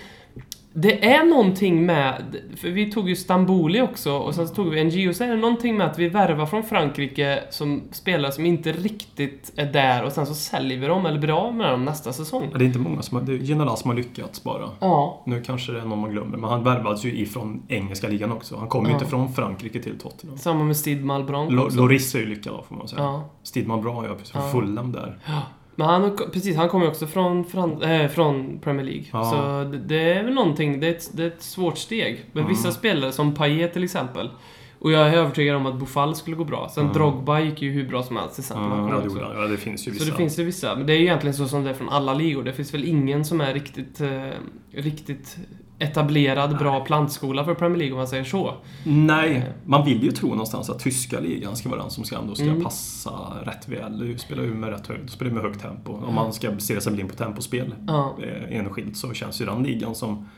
Det 0.78 1.04
är 1.04 1.24
någonting 1.24 1.86
med... 1.86 2.22
För 2.56 2.68
vi 2.68 2.90
tog 2.92 3.08
ju 3.08 3.16
Stamboli 3.16 3.80
också 3.80 4.12
och 4.12 4.34
sen 4.34 4.48
så 4.48 4.54
tog 4.54 4.70
vi 4.70 4.84
NGO. 4.84 5.14
Så 5.14 5.24
är 5.24 5.28
det 5.28 5.36
någonting 5.36 5.76
med 5.76 5.86
att 5.86 5.98
vi 5.98 6.08
värvar 6.08 6.46
från 6.46 6.62
Frankrike 6.62 7.42
som 7.50 7.82
spelare 7.92 8.32
som 8.32 8.46
inte 8.46 8.72
riktigt 8.72 9.52
är 9.56 9.72
där 9.72 10.04
och 10.04 10.12
sen 10.12 10.26
så 10.26 10.34
säljer 10.34 10.78
vi 10.78 10.86
dem 10.86 11.06
eller 11.06 11.18
blir 11.20 11.46
av 11.46 11.54
med 11.54 11.70
dem 11.70 11.84
nästa 11.84 12.12
säsong. 12.12 12.50
Det 12.54 12.64
är 12.64 12.66
inte 12.66 12.78
många 12.78 13.02
som 13.02 13.16
har... 13.18 13.24
Det 13.24 13.32
är 13.32 13.36
General 13.36 13.76
som 13.76 13.90
har 13.90 13.96
lyckats 13.96 14.42
bara. 14.44 14.70
Ja. 14.80 15.22
Nu 15.26 15.42
kanske 15.42 15.72
det 15.72 15.80
är 15.80 15.84
någon 15.84 15.98
man 15.98 16.10
glömmer, 16.10 16.36
men 16.38 16.50
han 16.50 16.64
värvades 16.64 17.04
ju 17.04 17.18
ifrån 17.18 17.62
engelska 17.68 18.08
ligan 18.08 18.32
också. 18.32 18.56
Han 18.56 18.68
kom 18.68 18.84
ju 18.84 18.90
Ja. 18.90 18.94
inte 18.94 19.06
från 19.10 19.32
Frankrike 19.32 19.82
till 19.82 19.98
Tottenham. 19.98 20.38
Samma 20.38 20.64
med 20.64 20.76
Steve 20.76 21.04
Malbranc. 21.04 21.52
Loris 21.76 22.14
är 22.14 22.18
ju 22.18 22.26
lyckad 22.26 22.52
då, 22.52 22.62
får 22.62 22.76
man 22.76 22.88
säga. 22.88 23.02
Ja. 23.02 23.24
Steve 23.42 23.76
Bra, 23.76 24.04
ja, 24.08 24.14
precis. 24.14 24.34
Ja. 24.34 24.50
Fulham 24.52 24.92
där. 24.92 25.18
Ja. 25.26 25.42
Men 25.78 25.86
han, 25.86 26.16
precis, 26.32 26.56
han 26.56 26.68
kommer 26.68 26.88
också 26.88 27.06
från, 27.06 27.44
från, 27.44 27.82
äh, 27.82 28.08
från 28.08 28.58
Premier 28.58 28.86
League. 28.86 29.04
Ja. 29.12 29.24
Så 29.24 29.70
det, 29.72 29.78
det 29.78 30.12
är 30.12 30.24
väl 30.24 30.34
någonting, 30.34 30.80
det 30.80 30.86
är 30.86 30.90
ett, 30.90 31.10
det 31.16 31.22
är 31.22 31.26
ett 31.26 31.42
svårt 31.42 31.78
steg. 31.78 32.24
Men 32.32 32.42
Mm. 32.44 32.56
vissa 32.56 32.72
spelare, 32.72 33.12
som 33.12 33.34
Payet 33.34 33.72
till 33.72 33.84
exempel. 33.84 34.30
Och 34.78 34.92
jag 34.92 35.08
är 35.08 35.12
övertygad 35.16 35.56
om 35.56 35.66
att 35.66 35.74
Bofall 35.74 36.14
skulle 36.14 36.36
gå 36.36 36.44
bra. 36.44 36.68
Sen 36.74 36.82
Mm. 36.84 36.94
Drogba 36.94 37.40
gick 37.40 37.62
ju 37.62 37.70
hur 37.72 37.88
bra 37.88 38.02
som 38.02 38.16
helst 38.16 38.38
exempel. 38.38 38.64
Han 38.64 38.90
Mm, 38.90 39.10
ja. 39.20 39.32
Ja, 39.34 39.40
det 39.46 39.56
finns 39.56 39.80
ju 39.88 39.90
Så 39.90 39.98
vissa. 39.98 40.10
det 40.10 40.16
finns 40.16 40.38
ju 40.38 40.44
vissa. 40.44 40.74
Men 40.76 40.86
det 40.86 40.92
är 40.92 40.96
ju 40.96 41.02
egentligen 41.02 41.34
så 41.34 41.48
som 41.48 41.64
det 41.64 41.70
är 41.70 41.74
från 41.74 41.88
alla 41.88 42.14
ligor. 42.14 42.42
Det 42.42 42.52
finns 42.52 42.74
väl 42.74 42.84
ingen 42.84 43.24
som 43.24 43.40
är 43.40 43.54
riktigt, 43.54 44.00
eh, 44.00 44.28
riktigt 44.72 45.36
etablerad, 45.78 46.58
bra 46.58 46.84
plantskola 46.84 47.44
för 47.44 47.54
Premier 47.54 47.78
League 47.78 47.92
om 47.92 47.98
man 47.98 48.08
säger 48.08 48.24
så. 48.24 48.54
Nej, 48.84 49.52
man 49.64 49.84
vill 49.84 50.02
ju 50.02 50.10
tro 50.10 50.28
någonstans 50.28 50.70
att 50.70 50.78
tyska 50.78 51.20
ligan 51.20 51.56
ska 51.56 51.68
vara 51.68 51.80
den 51.82 51.90
som 51.90 52.04
ska, 52.04 52.18
ändå 52.18 52.34
ska 52.34 52.44
Mm. 52.44 52.64
passa 52.64 53.10
rätt 53.44 53.68
väl. 53.68 53.98
Du 53.98 54.18
spelar 54.18 54.42
ju 54.42 54.54
med 54.54 54.70
rätt 54.70 54.86
höjd, 54.86 55.10
spelar 55.10 55.32
med 55.32 55.42
högt 55.42 55.60
tempo. 55.60 55.92
Om 55.92 56.14
man 56.14 56.32
ska 56.32 56.58
stirra 56.58 56.80
sig 56.80 56.92
blind 56.92 57.10
på 57.10 57.16
tempospel 57.16 57.74
Ja. 57.86 58.16
eh, 58.22 58.56
enskilt 58.58 58.96
så 58.96 59.12
känns 59.14 59.40
ju 59.40 59.44
den 59.44 59.62
ligan 59.62 59.94
som 59.94 60.28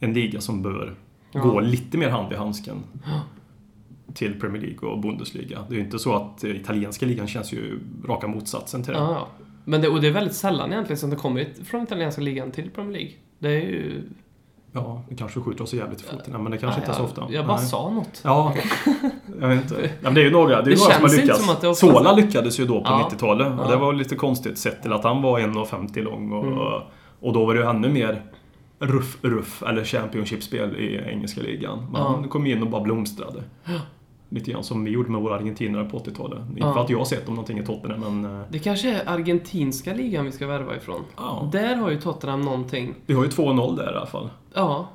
en 0.00 0.12
liga 0.12 0.40
som 0.40 0.62
bör 0.62 0.94
Ja. 1.32 1.40
gå 1.40 1.60
lite 1.60 1.98
mer 1.98 2.08
hand 2.10 2.32
i 2.32 2.36
handsken 2.36 2.76
Ja. 3.04 3.20
till 4.14 4.40
Premier 4.40 4.62
League 4.62 4.88
och 4.88 5.00
Bundesliga. 5.00 5.58
Det 5.68 5.74
är 5.74 5.78
ju 5.78 5.84
inte 5.84 5.98
så 5.98 6.14
att 6.14 6.44
eh, 6.44 6.50
italienska 6.50 7.06
ligan 7.06 7.26
känns 7.26 7.52
ju 7.52 7.80
raka 8.08 8.26
motsatsen 8.28 8.82
till 8.82 8.92
det. 8.92 8.98
Ja. 8.98 9.28
Men 9.64 9.80
det, 9.80 9.88
och 9.88 10.00
det 10.00 10.06
är 10.08 10.12
väldigt 10.12 10.34
sällan 10.36 10.72
egentligen 10.72 10.98
som 10.98 11.10
det 11.10 11.16
kommer 11.16 11.46
från 11.64 11.82
italienska 11.82 12.20
ligan 12.22 12.50
till 12.50 12.70
Premier 12.70 12.92
League. 12.92 13.12
Det 13.38 13.48
är 13.48 13.60
ju... 13.60 14.02
Ja, 14.72 15.02
det 15.08 15.14
kanske 15.16 15.40
skjuter 15.40 15.62
oss 15.64 15.74
jävligt 15.74 16.00
i 16.00 16.04
foten, 16.04 16.42
men 16.42 16.52
det 16.52 16.58
kanske 16.58 16.80
inte 16.80 16.92
är 16.92 16.94
så 16.96 17.02
ofta. 17.02 17.26
Jag 17.30 17.46
bara 17.46 17.56
Nej. 17.56 17.66
sa 17.66 17.90
något. 17.90 18.20
Ja, 18.24 18.54
jag 19.40 19.48
vet 19.48 19.62
inte. 19.62 19.80
Ja, 19.82 19.88
men 20.02 20.14
det 20.14 20.20
är 20.20 20.24
ju 20.24 20.30
några, 20.30 20.48
det 20.48 20.70
är 20.72 20.74
Det 20.74 20.80
några 20.80 20.92
som 20.94 21.02
har 21.02 21.16
lyckats. 21.16 21.40
som 21.40 21.50
oftast- 21.54 21.80
Sola 21.80 22.12
lyckades 22.12 22.60
ju 22.60 22.66
då 22.66 22.80
på 22.80 22.86
Ja. 22.90 23.08
90-talet. 23.12 23.46
Och 23.60 23.66
Ja. 23.66 23.70
det 23.70 23.76
var 23.76 23.92
lite 23.92 24.14
konstigt 24.16 24.58
sett 24.58 24.82
till 24.82 24.92
att 24.92 25.04
han 25.04 25.22
var 25.22 25.40
1,50 25.40 26.02
lång. 26.02 26.32
Och, 26.32 26.44
Mm. 26.46 26.58
och 27.20 27.32
då 27.32 27.46
var 27.46 27.54
det 27.54 27.60
ju 27.60 27.66
ännu 27.66 27.88
mer 27.88 28.22
ruff, 28.78 29.18
ruff 29.22 29.62
eller 29.62 29.84
Championship-spel 29.84 30.76
i 30.76 30.96
engelska 31.12 31.40
ligan. 31.40 31.78
Men 31.92 32.00
Ja. 32.02 32.08
han 32.08 32.28
kom 32.28 32.46
in 32.46 32.62
och 32.62 32.70
bara 32.70 32.82
blomstrade. 32.82 33.42
Lite 34.28 34.50
grann 34.50 34.64
som 34.64 34.84
vi 34.84 34.90
gjorde 34.90 35.10
med 35.10 35.20
våra 35.20 35.34
argentinare 35.34 35.84
på 35.84 35.98
80-talet. 35.98 36.38
Inte 36.50 36.60
Ja. 36.60 36.74
för 36.74 36.80
att 36.80 36.90
jag 36.90 36.98
har 36.98 37.04
sett 37.04 37.26
dem 37.26 37.34
någonting 37.34 37.58
i 37.58 37.64
Tottenham, 37.66 38.00
men 38.22 38.34
eh, 38.40 38.42
Det 38.50 38.58
kanske 38.58 38.90
är 38.94 39.02
argentinska 39.08 39.94
ligan 39.94 40.24
vi 40.24 40.32
ska 40.32 40.46
värva 40.46 40.76
ifrån. 40.76 41.02
ja. 41.16 41.48
Där 41.52 41.76
har 41.76 41.90
ju 41.90 42.00
Tottenham 42.00 42.40
någonting. 42.40 42.94
Vi 43.06 43.14
har 43.14 43.22
ju 43.24 43.28
2-0 43.30 43.76
där 43.76 43.92
i 43.92 43.96
alla 43.96 44.06
fall. 44.06 44.28
Ja. 44.54 44.88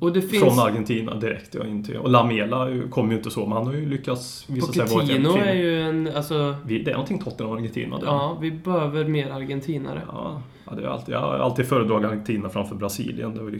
Och 0.00 0.12
det 0.12 0.22
finns... 0.22 0.42
Från 0.44 0.58
Argentina 0.66 1.14
direkt. 1.14 1.54
Ja, 1.54 2.00
och 2.00 2.10
Lamela 2.10 2.68
kom 2.90 3.10
ju 3.10 3.16
inte 3.16 3.30
så, 3.30 3.40
men 3.40 3.52
han 3.52 3.66
har 3.66 3.72
ju 3.74 3.88
lyckats 3.88 4.44
visa 4.50 4.72
sig 4.72 4.78
vara 4.84 4.86
ett 5.02 5.08
Pochettino 5.08 5.36
är 5.36 5.54
ju 5.54 5.82
en... 5.82 6.10
Alltså... 6.16 6.56
Vi- 6.66 6.82
Det 6.82 6.90
är 6.90 6.94
någonting 6.94 7.18
Tottenham 7.18 7.52
och 7.52 7.58
Argentina. 7.58 7.98
det. 7.98 8.06
Ja, 8.06 8.36
vi 8.40 8.50
behöver 8.50 9.04
mer 9.04 9.30
argentinare. 9.30 10.02
Ja, 10.12 10.42
ja, 10.64 10.72
det 10.76 10.82
är 10.82 10.86
alltid, 10.86 11.14
jag 11.14 11.20
har 11.20 11.34
alltid 11.38 11.66
föredragit 11.66 12.06
Argentina 12.10 12.48
framför 12.48 12.74
Brasilien. 12.74 13.34
Det 13.34 13.38
har 13.40 13.46
ju 13.46 13.52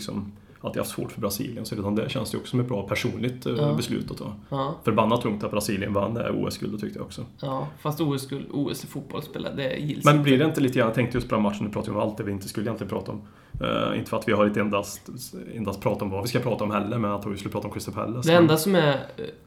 liksom 0.58 0.68
alltid 0.68 0.80
haft 0.80 0.90
svårt 0.90 1.12
för 1.12 1.20
Brasilien. 1.20 1.64
Så 1.66 1.74
redan 1.76 1.94
det 1.94 2.10
känns 2.10 2.30
det 2.30 2.34
ju 2.34 2.40
också 2.40 2.50
som 2.50 2.60
ett 2.60 2.68
bra 2.68 2.82
personligt 2.88 3.46
eh, 3.46 3.52
Ja. 3.58 3.72
beslut 3.74 4.10
att 4.10 4.16
ta. 4.18 4.32
Ja, 4.50 4.74
Förbannat 4.84 5.22
tungt 5.22 5.44
att 5.44 5.50
Brasilien 5.50 5.92
vann 5.92 6.14
det 6.14 6.22
här 6.22 6.44
OS-guldet 6.44 6.80
tyckte 6.80 6.98
jag 6.98 7.06
också. 7.06 7.24
ja. 7.40 7.66
Fast 7.80 8.00
OS, 8.00 8.22
skulle, 8.22 8.44
OS 8.52 8.84
i 8.84 8.86
fotboll 8.86 9.22
spelar, 9.22 9.52
det 9.56 9.74
gills 9.76 10.04
Men 10.04 10.22
blir 10.22 10.38
det 10.38 10.44
inte 10.44 10.60
lite 10.60 10.78
grann, 10.78 10.86
jag 10.88 10.94
tänkte 10.94 11.16
just 11.16 11.28
på 11.28 11.34
den 11.34 11.42
matchen, 11.42 11.64
nu 11.66 11.72
pratar 11.72 11.92
vi 11.92 11.96
om 11.98 12.02
allt 12.02 12.16
det 12.16 12.24
vi 12.24 12.32
inte 12.32 12.48
skulle 12.48 12.66
egentligen 12.66 12.90
prata 12.90 13.12
om. 13.12 13.20
Eh, 13.60 13.98
inte 13.98 14.10
för 14.10 14.16
att 14.16 14.28
vi 14.28 14.32
har 14.32 14.46
inte 14.46 14.60
endast, 14.60 15.08
endast 15.54 15.80
pratat 15.80 16.02
om 16.02 16.10
vad 16.10 16.22
vi 16.22 16.28
ska 16.28 16.38
prata 16.38 16.64
om 16.64 16.70
heller, 16.70 16.98
men 16.98 17.10
att 17.12 17.26
vi 17.26 17.36
skulle 17.36 17.52
prata 17.52 17.68
om 17.68 17.72
Crystal 17.74 17.94
Palace. 17.94 18.30
Det 18.30 18.36
enda 18.36 18.56
som 18.56 18.74
är... 18.74 18.88
eh, 18.90 18.96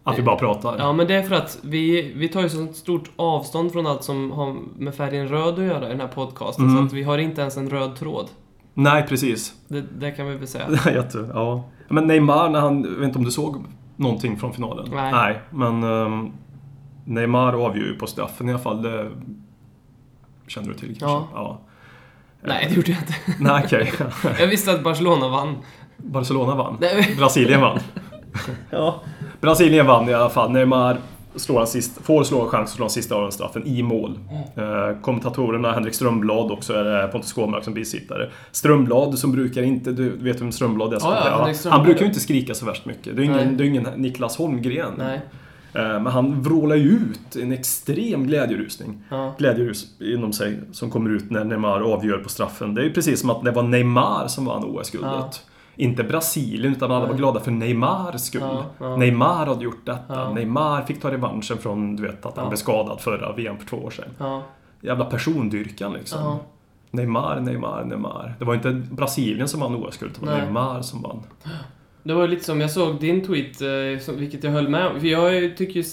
Att 0.04 0.18
vi 0.18 0.22
bara 0.24 0.36
pratar. 0.36 0.78
Ja, 0.78 0.94
men 0.94 1.08
det 1.08 1.14
är 1.14 1.24
för 1.24 1.36
att 1.36 1.60
vi, 1.62 2.14
vi 2.16 2.28
tar 2.30 2.42
ju 2.42 2.50
så 2.50 2.68
stort 2.74 3.12
avstånd 3.16 3.72
från 3.72 3.88
allt 3.88 4.04
som 4.04 4.32
har 4.32 4.56
med 4.78 4.96
färgen 4.96 5.28
röd 5.28 5.54
att 5.54 5.60
göra 5.66 5.88
i 5.88 5.92
den 5.92 6.00
här 6.00 6.08
podcasten. 6.08 6.66
Mm. 6.66 6.78
Så 6.78 6.84
att 6.86 6.94
vi 6.94 7.04
har 7.04 7.18
inte 7.18 7.42
ens 7.42 7.58
en 7.58 7.70
röd 7.70 7.96
tråd. 7.96 8.30
Nej, 8.74 9.06
precis. 9.08 9.54
Det, 9.68 9.82
det 9.82 10.12
kan 10.12 10.28
vi 10.28 10.36
väl 10.36 10.48
säga. 10.48 10.66
Är 10.86 10.92
Jätte, 10.92 11.30
ja. 11.34 11.64
Men 11.90 12.08
Neymar, 12.08 12.50
när 12.50 12.60
han, 12.60 12.84
jag 12.84 12.92
vet 12.92 13.04
inte 13.04 13.18
om 13.20 13.26
du 13.26 13.32
såg 13.32 13.66
någonting 13.96 14.40
från 14.40 14.54
finalen? 14.54 14.88
Nej. 14.92 15.40
men 15.50 15.84
um, 15.84 16.32
Neymar 17.06 17.54
avgör 17.54 17.86
ju 17.86 17.96
på 17.96 18.08
straffen 18.08 18.50
i 18.50 18.52
alla 18.52 18.62
fall. 18.62 18.82
Det 18.82 19.10
kände 20.48 20.70
du 20.70 20.76
till 20.76 21.00
kanske? 21.00 21.06
Ja. 21.06 21.28
ja. 21.34 21.60
Nej, 22.44 22.66
det 22.70 22.76
gjorde 22.76 22.92
jag 22.92 23.00
inte. 23.02 23.14
Nej, 23.44 23.64
okej. 23.66 23.94
Jag 24.40 24.48
visste 24.48 24.72
att 24.72 24.84
Barcelona 24.84 25.30
vann. 25.30 25.56
Barcelona 25.98 26.56
vann. 26.56 26.78
Nej, 26.82 27.16
Brasilien 27.18 27.62
vann. 27.62 27.80
ja. 28.70 29.02
Brasilien 29.42 29.86
vann 29.86 30.10
i 30.10 30.14
alla 30.14 30.30
fall. 30.30 30.52
Neymar 30.52 30.98
slår 31.36 31.66
sist, 31.66 32.06
får 32.06 32.24
slå 32.24 32.42
en 32.42 32.48
chans 32.48 32.70
att 32.70 32.76
slå 32.76 32.84
den 32.86 32.90
sista 32.90 33.16
avgörande 33.16 33.70
i 33.70 33.84
mål. 33.84 34.20
Eh, 34.56 35.02
kommentatorerna, 35.02 35.72
Henrik 35.72 35.94
Strömblad 35.94 36.52
också, 36.52 36.74
är 36.74 36.84
det 36.84 37.08
Pontus 37.08 37.34
Kåmark 37.34 37.64
som 37.64 37.74
bisittare. 37.74 38.30
Strömblad 38.52 39.20
som 39.20 39.32
brukar 39.32 39.62
inte, 39.64 39.92
du 39.92 40.10
vet 40.10 40.42
vem 40.42 40.52
Strömblad 40.52 40.94
är? 40.94 40.98
Ja, 41.02 41.22
ja, 41.26 41.38
Henrik 41.38 41.56
Strömblad. 41.58 41.80
han 41.80 41.86
brukar 41.86 42.02
ju 42.02 42.08
inte 42.08 42.20
skrika 42.20 42.54
så 42.54 42.66
värst 42.66 42.86
mycket. 42.86 43.16
Det 43.16 43.22
är 43.22 43.24
ingen, 43.24 43.58
det 43.58 43.64
är 43.64 43.66
ingen 43.66 43.88
Niklas 43.96 44.38
Holmgren. 44.38 44.94
Nej. 44.98 45.22
Eh, 45.74 45.82
Men 45.82 46.06
han 46.08 46.42
vrålar 46.42 46.76
ju 46.76 46.90
ut 46.90 47.36
en 47.36 47.52
extrem 47.52 48.28
glädjerusning. 48.28 49.04
Ja. 49.10 49.36
Glädjerus 49.38 49.88
inom 50.00 50.34
sig 50.34 50.60
som 50.72 50.92
kommer 50.92 51.10
ut 51.10 51.30
när 51.32 51.44
Neymar 51.44 51.82
avgör 51.82 52.18
på 52.18 52.30
straffen. 52.30 52.76
Det 52.76 52.82
är 52.82 52.86
ju 52.86 52.94
precis 52.94 53.20
som 53.20 53.30
att 53.30 53.44
det 53.46 53.52
var 53.52 53.64
Neymar 53.64 54.28
som 54.28 54.46
vann 54.46 54.64
OS-guldet. 54.64 55.10
Ja. 55.12 55.32
Inte 55.76 56.04
Brasilien, 56.04 56.74
utan 56.74 56.92
alla 56.92 57.06
var 57.06 57.14
glada 57.14 57.40
för 57.40 57.52
Neymars 57.52 58.22
skull. 58.22 58.42
Ja, 58.42 58.66
ja. 58.80 58.96
Neymar 58.96 59.46
hade 59.46 59.64
gjort 59.64 59.86
detta. 59.86 60.16
Ja. 60.16 60.34
Neymar 60.34 60.82
fick 60.82 61.02
ta 61.02 61.12
revanschen 61.12 61.58
från, 61.58 61.96
du 61.96 62.04
vet, 62.04 62.26
att 62.26 62.38
han 62.38 62.50
blev 62.50 62.58
skadad 62.58 63.02
förra 63.02 63.34
VM 63.34 63.58
för 63.58 63.66
två 63.66 63.78
år 63.78 63.92
sedan. 63.92 64.42
Jävla 64.82 65.06
persondyrkan 65.06 65.94
liksom. 65.94 66.38
Neymar, 66.92 67.40
Neymar, 67.40 67.84
Neymar. 67.84 68.36
Det 68.40 68.46
var 68.46 68.54
inte 68.56 68.72
Brasilien 68.72 69.48
som 69.48 69.60
vann 69.60 69.76
OS-guldet, 69.76 70.20
det 70.20 70.26
var 70.26 70.34
Nej. 70.34 70.42
Neymar 70.42 70.82
som 70.82 71.02
vann. 71.02 71.24
Det 72.04 72.14
var 72.14 72.28
lite 72.28 72.44
som, 72.44 72.62
jag 72.62 72.72
såg 72.72 73.00
din 73.00 73.26
tweet, 73.26 73.62
eh, 73.62 74.16
vilket 74.16 74.44
jag 74.44 74.52
höll 74.52 74.70
med 74.70 74.88
om. 74.88 75.00
För 75.00 75.08
jag 75.08 75.58
tycker 75.58 75.80
ju 75.80 75.84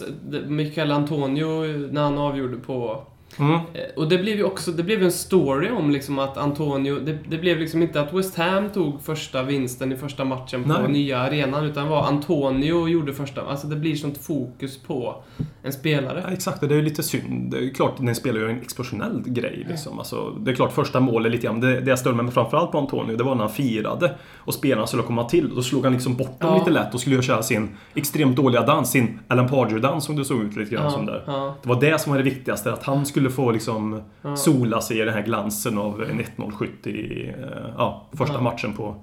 Michael 0.47 0.93
Antonio, 0.93 1.67
när 1.93 2.03
han 2.03 2.19
avgjorde 2.19 2.57
på... 2.57 3.03
Mm. 3.39 3.55
eh, 3.55 3.61
Och 3.97 4.09
det 4.09 4.19
blev 4.19 4.37
ju 4.37 4.45
också, 4.45 4.71
det 4.71 4.83
blev 4.83 5.03
en 5.03 5.13
story 5.13 5.71
om 5.71 5.91
liksom 5.91 6.19
att 6.19 6.37
Antonio, 6.37 6.99
det, 7.01 7.19
det 7.29 7.39
blev 7.39 7.59
liksom 7.59 7.83
inte 7.83 8.01
att 8.01 8.13
West 8.15 8.37
Ham 8.37 8.71
tog 8.71 9.03
första 9.03 9.43
vinsten 9.43 9.93
i 9.93 9.97
första 9.97 10.25
matchen 10.25 10.63
på 10.65 10.69
Nej. 10.69 10.89
nya 10.93 11.19
arenan, 11.19 11.65
utan 11.65 11.89
var 11.89 12.03
Antonio 12.03 12.89
gjorde 12.89 13.13
första. 13.15 13.43
Alltså 13.43 13.67
det 13.67 13.77
blir 13.77 13.97
sånt 13.97 14.19
fokus 14.19 14.79
på 14.83 15.23
en 15.63 15.73
spelare. 15.73 16.23
Ja, 16.27 16.33
exakt, 16.33 16.63
och 16.63 16.69
det 16.69 16.75
är 16.75 16.77
ju 16.77 16.83
lite 16.85 17.03
synd. 17.03 17.51
Det 17.51 17.57
är 17.57 17.61
ju 17.63 17.71
klart, 17.71 17.93
den 17.99 18.15
spelar 18.15 18.41
ju 18.41 18.51
en 18.51 18.61
explosionell 18.61 19.23
grej. 19.27 19.67
Liksom. 19.69 19.99
Alltså, 19.99 20.31
det 20.31 20.51
är 20.51 20.55
klart, 20.55 20.73
första 20.73 21.01
målet 21.01 21.33
lite 21.33 21.47
grann. 21.47 21.61
Det, 21.61 21.81
det 21.81 21.91
jag 21.91 21.99
störde 21.99 22.23
mig 22.23 22.33
framförallt 22.33 22.73
på 22.73 22.79
Antonio, 22.79 23.17
det 23.17 23.25
var 23.25 23.35
när 23.35 23.45
han 23.45 23.53
firade 23.53 24.15
och 24.37 24.55
spelarna 24.55 24.87
skulle 24.87 25.03
komma 25.03 25.25
till. 25.25 25.55
Då 25.55 25.63
slog 25.63 25.85
han 25.85 25.93
liksom 25.93 26.17
bort 26.17 26.41
dem 26.41 26.51
Ja. 26.51 26.59
lite 26.59 26.71
lätt 26.71 26.95
och 26.95 27.01
skulle 27.01 27.23
köra 27.23 27.43
sin 27.43 27.69
extremt 27.95 28.37
dåliga 28.37 28.63
dans, 28.63 28.91
sin 28.91 29.19
Alan 29.29 29.49
Pardew-dans 29.49 30.05
som 30.05 30.17
det 30.17 30.25
såg 30.25 30.43
ut 30.43 30.57
lite 30.57 30.75
grann 30.75 30.91
som 30.91 31.07
där. 31.07 31.25
ja, 31.27 31.55
Det 31.63 31.69
var 31.69 31.81
det 31.81 32.01
som 32.01 32.13
var 32.13 32.19
det 32.19 32.25
viktigaste, 32.25 32.73
att 32.73 32.83
han 32.85 33.07
skulle 33.07 33.18
få 33.31 33.51
liksom 33.51 34.03
ja. 34.23 34.37
sola 34.37 34.81
sig 34.81 34.99
i 35.01 35.05
den 35.05 35.15
här 35.15 35.23
glansen 35.23 35.79
av 35.79 36.03
en 36.03 36.21
1-0-70 36.21 36.89
i 36.89 37.29
eh, 37.29 37.45
ja, 37.77 38.07
första 38.13 38.35
Ja. 38.35 38.41
matchen 38.41 38.73
på 38.73 38.95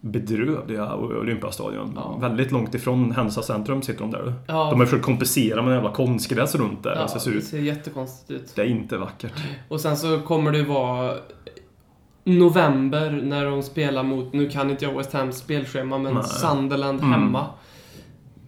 bedrövliga 0.00 0.94
Olympiastadion. 0.94 1.92
Ja. 1.96 2.16
Väldigt 2.20 2.52
långt 2.52 2.74
ifrån 2.74 3.12
Händelsa 3.12 3.42
centrum 3.42 3.82
sitter 3.82 4.00
de 4.00 4.10
där. 4.10 4.32
Ja. 4.46 4.70
De 4.70 4.78
har 4.80 4.86
försökt 4.86 5.04
kompensera 5.04 5.62
med 5.62 5.68
en 5.70 5.74
jävla 5.74 5.92
konstgräs 5.92 6.54
runt 6.54 6.82
där. 6.82 6.94
Ja, 6.96 7.08
det 7.14 7.20
ser 7.20 7.30
det 7.30 7.36
ut. 7.36 7.44
ser 7.44 7.58
jättekonstigt 7.58 8.30
ut. 8.30 8.52
Det 8.56 8.62
är 8.62 8.66
inte 8.66 8.98
vackert. 8.98 9.32
Och 9.68 9.80
sen 9.80 9.96
så 9.96 10.20
kommer 10.20 10.52
det 10.52 10.62
vara 10.62 11.14
november 12.24 13.10
när 13.24 13.44
de 13.44 13.62
spelar 13.62 14.02
mot, 14.02 14.32
nu 14.32 14.50
kan 14.50 14.70
inte 14.70 14.84
jag 14.84 14.92
West 14.96 15.12
Hams 15.12 15.36
spelschema, 15.38 15.98
men 15.98 16.14
Nej. 16.14 16.24
Sunderland 16.24 16.98
Mm. 17.00 17.12
hemma. 17.12 17.46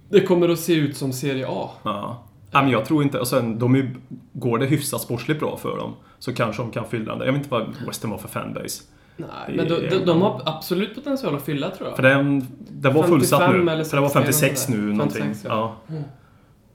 Det 0.08 0.20
kommer 0.20 0.48
att 0.48 0.58
se 0.58 0.74
ut 0.74 0.96
som 0.96 1.12
Serie 1.12 1.46
A. 1.48 1.70
Ja. 1.82 2.22
Nej, 2.56 2.64
men 2.64 2.72
jag 2.72 2.84
tror 2.84 3.02
inte... 3.02 3.18
Och 3.20 3.28
sen, 3.28 3.58
de 3.58 3.74
är, 3.74 3.96
går 4.32 4.58
det 4.58 4.66
hyfsat 4.66 5.00
sportsligt 5.00 5.40
bra 5.40 5.56
för 5.56 5.76
dem 5.76 5.94
så 6.18 6.34
kanske 6.34 6.62
de 6.62 6.70
kan 6.70 6.84
fylla 6.84 7.16
den. 7.16 7.26
Jag 7.26 7.32
vet 7.32 7.36
inte 7.42 7.50
vad 7.50 7.66
West 7.86 8.02
Ham 8.02 8.12
har 8.12 8.18
för 8.18 8.28
fanbase. 8.28 8.82
Nej, 9.16 9.28
I 9.48 9.56
men 9.56 9.68
de, 9.68 9.88
de, 9.88 9.98
de 9.98 10.22
har 10.22 10.42
absolut 10.44 10.94
potential 10.94 11.34
att 11.36 11.42
fylla 11.42 11.70
tror 11.70 11.88
jag. 11.88 11.96
För 11.96 12.02
den, 12.02 12.46
det 12.70 12.88
var 12.88 13.02
55 13.02 13.08
fullsatt 13.10 13.50
nu. 13.50 13.70
eller 13.70 13.84
För 13.84 13.96
det 13.96 14.00
var 14.02 14.08
56 14.08 14.60
60 14.60 14.72
nu. 14.72 14.78
eller 14.78 14.92
Någonting. 14.92 15.22
56, 15.22 15.44
ja. 15.48 15.76
ja. 15.86 15.94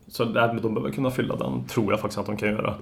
Så 0.07 0.25
där, 0.25 0.59
de 0.61 0.73
behöver 0.73 0.91
kunna 0.93 1.11
fylla 1.11 1.35
den, 1.35 1.67
tror 1.67 1.91
jag 1.91 1.99
faktiskt 1.99 2.19
att 2.19 2.25
de 2.25 2.37
kan 2.37 2.49
göra. 2.49 2.73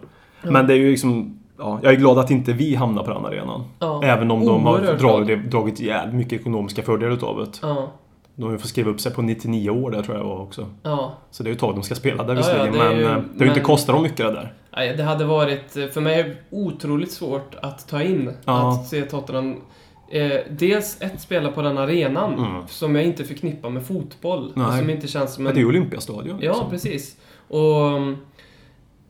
Ja. 0.41 0.51
Men 0.51 0.67
det 0.67 0.73
är 0.73 0.77
ju 0.77 0.91
liksom... 0.91 1.39
Ja, 1.57 1.79
jag 1.83 1.93
är 1.93 1.97
glad 1.97 2.19
att 2.19 2.31
inte 2.31 2.53
vi 2.53 2.75
hamnar 2.75 3.03
på 3.03 3.13
den 3.13 3.25
arenan. 3.25 3.63
Ja. 3.79 4.03
Även 4.03 4.31
om 4.31 4.45
de 4.45 4.65
har 4.65 4.73
Oerhört 4.73 4.99
dragit, 4.99 5.51
dragit 5.51 5.79
jävligt 5.79 6.15
mycket 6.15 6.39
ekonomiska 6.39 6.81
fördelar 6.81 7.13
utav 7.13 7.37
det. 7.37 7.59
Ja, 7.61 7.91
De 8.39 8.59
får 8.59 8.67
skriva 8.67 8.91
upp 8.91 8.99
sig 9.01 9.13
på 9.13 9.21
99 9.21 9.69
år 9.69 9.91
där 9.91 10.01
tror 10.03 10.17
jag 10.17 10.23
var 10.23 10.37
också. 10.41 10.67
ja. 10.83 11.13
Så 11.31 11.43
det 11.43 11.47
är 11.47 11.51
ju 11.51 11.53
ett 11.55 11.59
tag 11.59 11.75
de 11.75 11.83
ska 11.83 11.95
spela 11.95 12.23
där 12.23 12.33
Ja, 12.33 12.37
visserligen, 12.37 12.73
ja, 12.75 12.83
det 12.83 12.85
är 12.85 12.89
men 12.89 12.97
ju- 12.99 13.05
eh, 13.05 13.09
det 13.33 13.39
har 13.39 13.45
ju 13.45 13.47
inte 13.49 13.59
kostat 13.59 13.95
dem 13.95 14.03
mycket 14.03 14.17
det 14.17 14.31
där. 14.31 14.53
Nej, 14.75 14.93
det 14.97 15.03
hade 15.03 15.25
varit, 15.25 15.77
eh, 15.77 15.87
för 15.87 16.01
mig, 16.01 16.35
otroligt 16.49 17.11
svårt 17.11 17.55
att 17.61 17.87
ta 17.87 18.01
in. 18.01 18.31
Ja. 18.45 18.69
Att 18.71 18.87
se 18.87 19.01
Tottenham. 19.01 19.55
Eh, 20.11 20.31
dels 20.49 21.01
ett, 21.01 21.21
spela 21.21 21.51
på 21.51 21.61
den 21.61 21.77
arenan, 21.77 22.33
Mm. 22.33 22.67
som 22.67 22.95
jag 22.95 23.03
inte 23.05 23.23
förknippar 23.23 23.69
med 23.69 23.83
fotboll. 23.85 24.49
Och 24.51 24.57
Nej. 24.57 24.79
som 24.79 24.89
inte 24.89 25.07
känns 25.07 25.33
som 25.35 25.47
en 25.47 25.53
det 25.53 25.59
är 25.59 25.61
ju 25.61 25.67
Olympiastadion. 25.67 26.37
Ja, 26.41 26.51
liksom. 26.51 26.69
precis. 26.69 27.15
Och... 27.47 27.85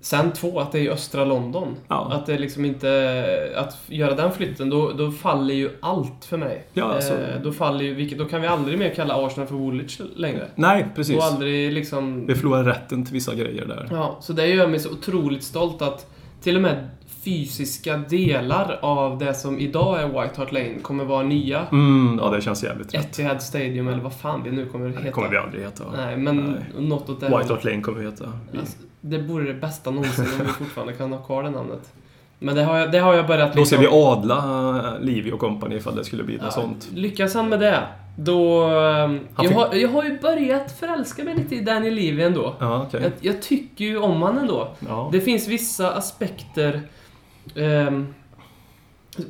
Sen 0.01 0.31
två, 0.31 0.59
att 0.59 0.71
det 0.71 0.79
är 0.79 0.81
i 0.83 0.89
östra 0.89 1.25
London. 1.25 1.75
Ja. 1.87 2.11
Att 2.13 2.25
det 2.25 2.37
liksom 2.39 2.65
inte... 2.65 3.53
Att 3.55 3.77
göra 3.87 4.15
den 4.15 4.31
flytten, 4.31 4.69
då, 4.69 4.91
då 4.91 5.11
faller 5.11 5.53
ju 5.53 5.69
allt 5.79 6.25
för 6.25 6.37
mig. 6.37 6.63
Ja, 6.73 6.83
alltså- 6.93 7.13
eh, 7.13 7.41
då 7.43 7.51
faller 7.51 7.85
ju, 7.85 7.93
vilket, 7.93 8.17
då 8.17 8.25
kan 8.25 8.41
vi 8.41 8.47
aldrig 8.47 8.79
mer 8.79 8.93
kalla 8.95 9.25
Arsenal 9.25 9.47
för 9.47 9.55
Woolwich 9.55 9.99
längre. 10.15 10.47
Nej, 10.55 10.87
precis. 10.95 11.17
Och 11.17 11.23
aldrig 11.23 11.73
liksom... 11.73 12.25
Vi 12.25 12.35
förlorar 12.35 12.63
rätten 12.63 13.05
till 13.05 13.13
vissa 13.13 13.35
grejer 13.35 13.65
där. 13.65 13.87
Ja, 13.91 14.17
så 14.21 14.33
det 14.33 14.47
gör 14.47 14.67
mig 14.67 14.79
så 14.79 14.91
otroligt 14.91 15.43
stolt 15.43 15.81
att 15.81 16.11
till 16.41 16.55
och 16.55 16.61
med 16.61 16.89
fysiska 17.23 17.97
delar 17.97 18.79
av 18.81 19.17
det 19.17 19.33
som 19.33 19.59
idag 19.59 19.99
är 20.01 20.07
White 20.07 20.33
Hart 20.37 20.51
Lane 20.51 20.79
kommer 20.81 21.05
vara 21.05 21.23
nya. 21.23 21.67
Mm, 21.71 22.19
ja, 22.23 22.29
det 22.29 22.41
känns 22.41 22.63
jävligt 22.63 22.93
rätt. 22.93 23.05
Etihad 23.05 23.41
Stadium, 23.41 23.87
eller 23.87 24.03
vad 24.03 24.13
fan 24.13 24.43
det 24.43 24.51
nu 24.51 24.65
kommer 24.65 24.87
att 24.89 24.93
Det 24.95 24.99
heta. 25.01 25.11
kommer 25.11 25.29
vi 25.29 25.37
aldrig 25.37 25.63
heta. 25.63 25.83
Nej, 25.97 26.17
men 26.17 26.35
Nej. 26.37 26.83
något 26.87 27.09
åt 27.09 27.19
det 27.19 27.25
White 27.25 27.53
Hart 27.53 27.63
Lane 27.63 27.81
kommer 27.81 27.99
vi 27.99 28.05
heta. 28.05 28.25
Alltså, 28.59 28.77
det 29.01 29.17
vore 29.17 29.43
det 29.47 29.53
bästa 29.53 29.91
någonsin 29.91 30.25
om 30.39 30.45
vi 30.45 30.51
fortfarande 30.53 30.93
kan 30.93 31.11
ha 31.13 31.19
kvar 31.19 31.43
det 31.43 31.49
namnet. 31.49 31.93
Men 32.39 32.55
det 32.55 32.63
har 32.63 32.77
jag, 32.77 32.91
det 32.91 32.99
har 32.99 33.13
jag 33.13 33.27
börjat 33.27 33.53
Då 33.55 33.65
ska 33.65 33.77
liksom- 33.77 33.99
vi 34.01 34.07
adla 34.07 34.37
eh, 34.95 34.99
Livi 35.01 35.31
och 35.31 35.39
company 35.39 35.75
ifall 35.75 35.95
det 35.95 36.03
skulle 36.05 36.23
bli 36.23 36.33
något 36.35 36.43
Ja, 36.45 36.51
sånt. 36.51 36.89
Lyckas 36.93 37.33
han 37.33 37.49
med 37.49 37.59
det, 37.59 37.83
då... 38.17 38.63
ehm, 38.63 39.19
Han 39.33 39.45
Jag 39.45 39.47
fick- 39.47 39.57
har, 39.57 39.75
jag 39.75 39.89
har 39.89 40.03
ju 40.03 40.19
börjat 40.19 40.79
förälska 40.79 41.23
mig 41.23 41.35
lite 41.35 41.55
i 41.55 41.59
Daniel 41.61 41.93
Levy 41.93 42.23
ändå. 42.23 42.55
Ja, 42.59 42.85
okej. 42.87 43.01
Jag, 43.03 43.11
jag 43.33 43.41
tycker 43.41 43.85
ju 43.85 43.97
om 43.97 44.21
han 44.21 44.37
ändå. 44.37 44.67
Ja. 44.87 45.09
Det 45.11 45.21
finns 45.21 45.47
vissa 45.47 45.91
aspekter... 45.95 46.81
ehm, 47.55 48.13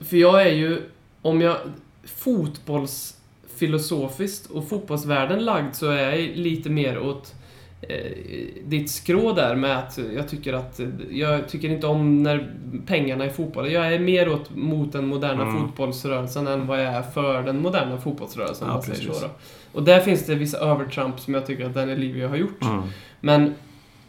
för 0.10 0.17
jag 0.17 0.41
är 0.41 0.51
ju, 0.53 0.82
om 1.21 1.41
jag 1.41 1.58
fotbollsfilosofiskt 2.05 4.51
och 4.51 4.69
fotbollsvärlden 4.69 5.45
lagd 5.45 5.75
så 5.75 5.89
är 5.89 6.10
jag 6.10 6.17
lite 6.38 6.69
mer 6.69 6.99
åt 6.99 7.34
ditt 8.63 8.91
skrå 8.91 9.33
där 9.33 9.55
med 9.55 9.77
att 9.77 9.99
jag 10.15 10.29
tycker 10.29 10.53
att 10.53 10.79
jag 11.11 11.49
tycker 11.49 11.69
inte 11.69 11.87
om 11.87 12.23
när 12.23 12.53
pengarna 12.85 13.25
i 13.25 13.29
fotboll. 13.29 13.71
Jag 13.71 13.93
är 13.93 13.99
mer 13.99 14.29
åt 14.29 14.55
mot 14.55 14.91
den 14.91 15.07
moderna 15.07 15.43
Mm. 15.43 15.61
fotbollsrörelsen 15.61 16.47
än 16.47 16.67
vad 16.67 16.79
jag 16.79 16.93
är 16.93 17.01
för 17.01 17.43
den 17.43 17.61
moderna 17.61 17.97
fotbollsrörelsen. 17.97 18.67
Ja, 18.67 18.81
så. 19.13 19.29
Och 19.73 19.83
där 19.83 19.99
finns 19.99 20.25
det 20.25 20.35
vissa 20.35 20.57
övertramp 20.57 21.19
som 21.19 21.33
jag 21.33 21.45
tycker 21.45 21.65
att 21.65 21.73
Daniel 21.73 21.99
Levy 21.99 22.23
har 22.23 22.35
gjort. 22.35 22.61
Mm. 22.61 22.81
Men 23.19 23.55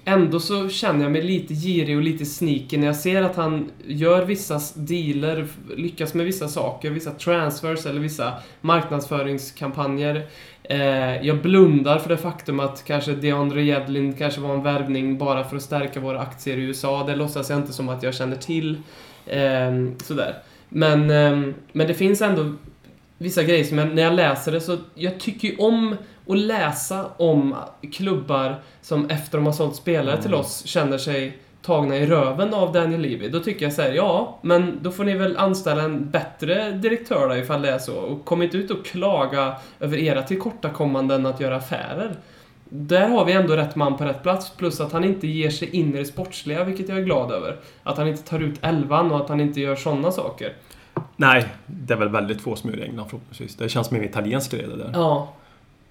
ändå 0.05 0.41
så 0.41 0.69
känner 0.69 1.03
jag 1.03 1.13
mig 1.13 1.23
lite 1.23 1.55
girig 1.55 1.97
och 1.97 2.03
lite 2.03 2.25
sneaky 2.25 2.77
när 2.79 2.87
jag 2.87 2.97
ser 2.97 3.23
att 3.23 3.37
han 3.37 3.71
gör 3.87 4.25
vissa 4.25 4.61
dealer, 4.75 5.47
lyckas 5.77 6.15
med 6.15 6.27
vissa 6.27 6.49
saker, 6.49 6.91
vissa 6.91 7.11
transfers 7.11 7.87
eller 7.87 8.01
vissa 8.01 8.33
marknadsföringskampanjer. 8.61 10.27
Eh, 10.71 11.27
jag 11.27 11.43
blundar 11.43 11.99
för 11.99 12.09
det 12.09 12.17
faktum 12.17 12.61
att 12.61 12.85
kanske 12.85 13.13
DeAndre 13.13 13.63
Jedlin 13.63 14.13
kanske 14.13 14.41
var 14.41 14.55
en 14.55 14.63
värvning 14.63 15.19
bara 15.19 15.45
för 15.45 15.57
att 15.57 15.63
stärka 15.63 16.01
våra 16.01 16.21
aktier 16.21 16.57
i 16.57 16.61
USA. 16.61 17.05
Det 17.07 17.17
låtsas 17.17 17.51
jag 17.51 17.59
inte 17.59 17.73
som 17.73 17.89
att 17.89 18.03
jag 18.03 18.15
känner 18.15 18.37
till. 18.37 18.79
Eh, 19.27 19.73
sådär. 20.05 20.35
Men, 20.69 21.11
eh, 21.11 21.55
men 21.73 21.87
det 21.87 21.95
finns 21.95 22.23
ändå 22.23 22.55
vissa 23.19 23.43
grejer 23.43 23.65
som 23.65 23.79
jag, 23.79 23.95
när 23.95 24.03
jag 24.03 24.15
läser 24.15 24.53
det 24.53 24.61
så, 24.61 24.77
jag 24.95 25.21
tycker 25.21 25.49
ju 25.49 25.57
om 25.57 25.97
att 26.29 26.39
läsa 26.39 27.07
om 27.17 27.55
klubbar 27.93 28.55
som 28.83 29.11
efter 29.11 29.39
de 29.39 29.47
har 29.47 29.53
sålt 29.53 29.77
spelare 29.77 30.17
till 30.17 30.31
Mm. 30.31 30.41
oss 30.41 30.67
känner 30.67 30.99
sig 30.99 31.39
tagna 31.63 31.97
i 31.97 32.07
röven 32.07 32.55
av 32.55 32.73
Daniel 32.73 33.01
Levy. 33.01 33.29
Då 33.29 33.41
tycker 33.41 33.67
jag 33.67 33.73
säger 33.73 33.95
ja, 33.95 34.39
men 34.43 34.79
då 34.83 34.91
får 34.91 35.05
ni 35.05 35.15
väl 35.15 35.37
anställa 35.37 35.83
en 35.83 36.11
bättre 36.11 36.71
direktör 36.71 37.29
då 37.29 37.37
ifall 37.37 37.63
det 37.63 37.71
är 37.71 37.79
så. 37.79 37.97
Och 37.97 38.25
kom 38.25 38.43
inte 38.43 38.57
ut 38.57 38.71
och 38.71 38.87
klaga 38.87 39.55
över 39.81 39.99
era 39.99 40.23
tillkortakommanden 40.23 41.27
att 41.27 41.41
göra 41.41 41.57
affärer. 41.57 42.17
Där 42.73 43.09
har 43.09 43.25
vi 43.25 43.33
ändå 43.33 43.57
rätt 43.57 43.77
man 43.77 43.97
på 43.97 44.05
rätt 44.05 44.23
plats, 44.23 44.51
plus 44.57 44.81
att 44.81 44.93
han 44.93 45.05
inte 45.05 45.27
ger 45.27 45.51
sig 45.51 45.77
in 45.77 45.95
i 45.95 45.99
det 45.99 46.05
sportsliga, 46.05 46.65
vilket 46.65 46.89
jag 46.89 46.99
är 46.99 47.03
glad 47.03 47.33
över. 47.33 47.57
Att 47.83 47.99
han 47.99 48.09
inte 48.09 48.23
tar 48.23 48.41
ut 48.41 48.59
elvan 48.63 49.13
och 49.13 49.21
att 49.21 49.29
han 49.29 49.41
inte 49.41 49.61
gör 49.61 49.77
sådana 49.77 50.11
saker. 50.11 50.53
Nej, 51.17 51.47
det 51.67 51.95
är 51.95 51.99
väl 51.99 52.09
väldigt 52.09 52.41
få 52.41 52.57
som 52.57 52.71
gör 52.71 52.85
England 52.85 53.07
förhoppningsvis. 53.09 53.57
Det 53.57 53.69
känns 53.69 53.91
mer 53.91 54.03
italiensk 54.03 54.51
grej 54.51 54.67
det 54.69 54.77
där. 54.77 54.91
Ja, 54.95 55.35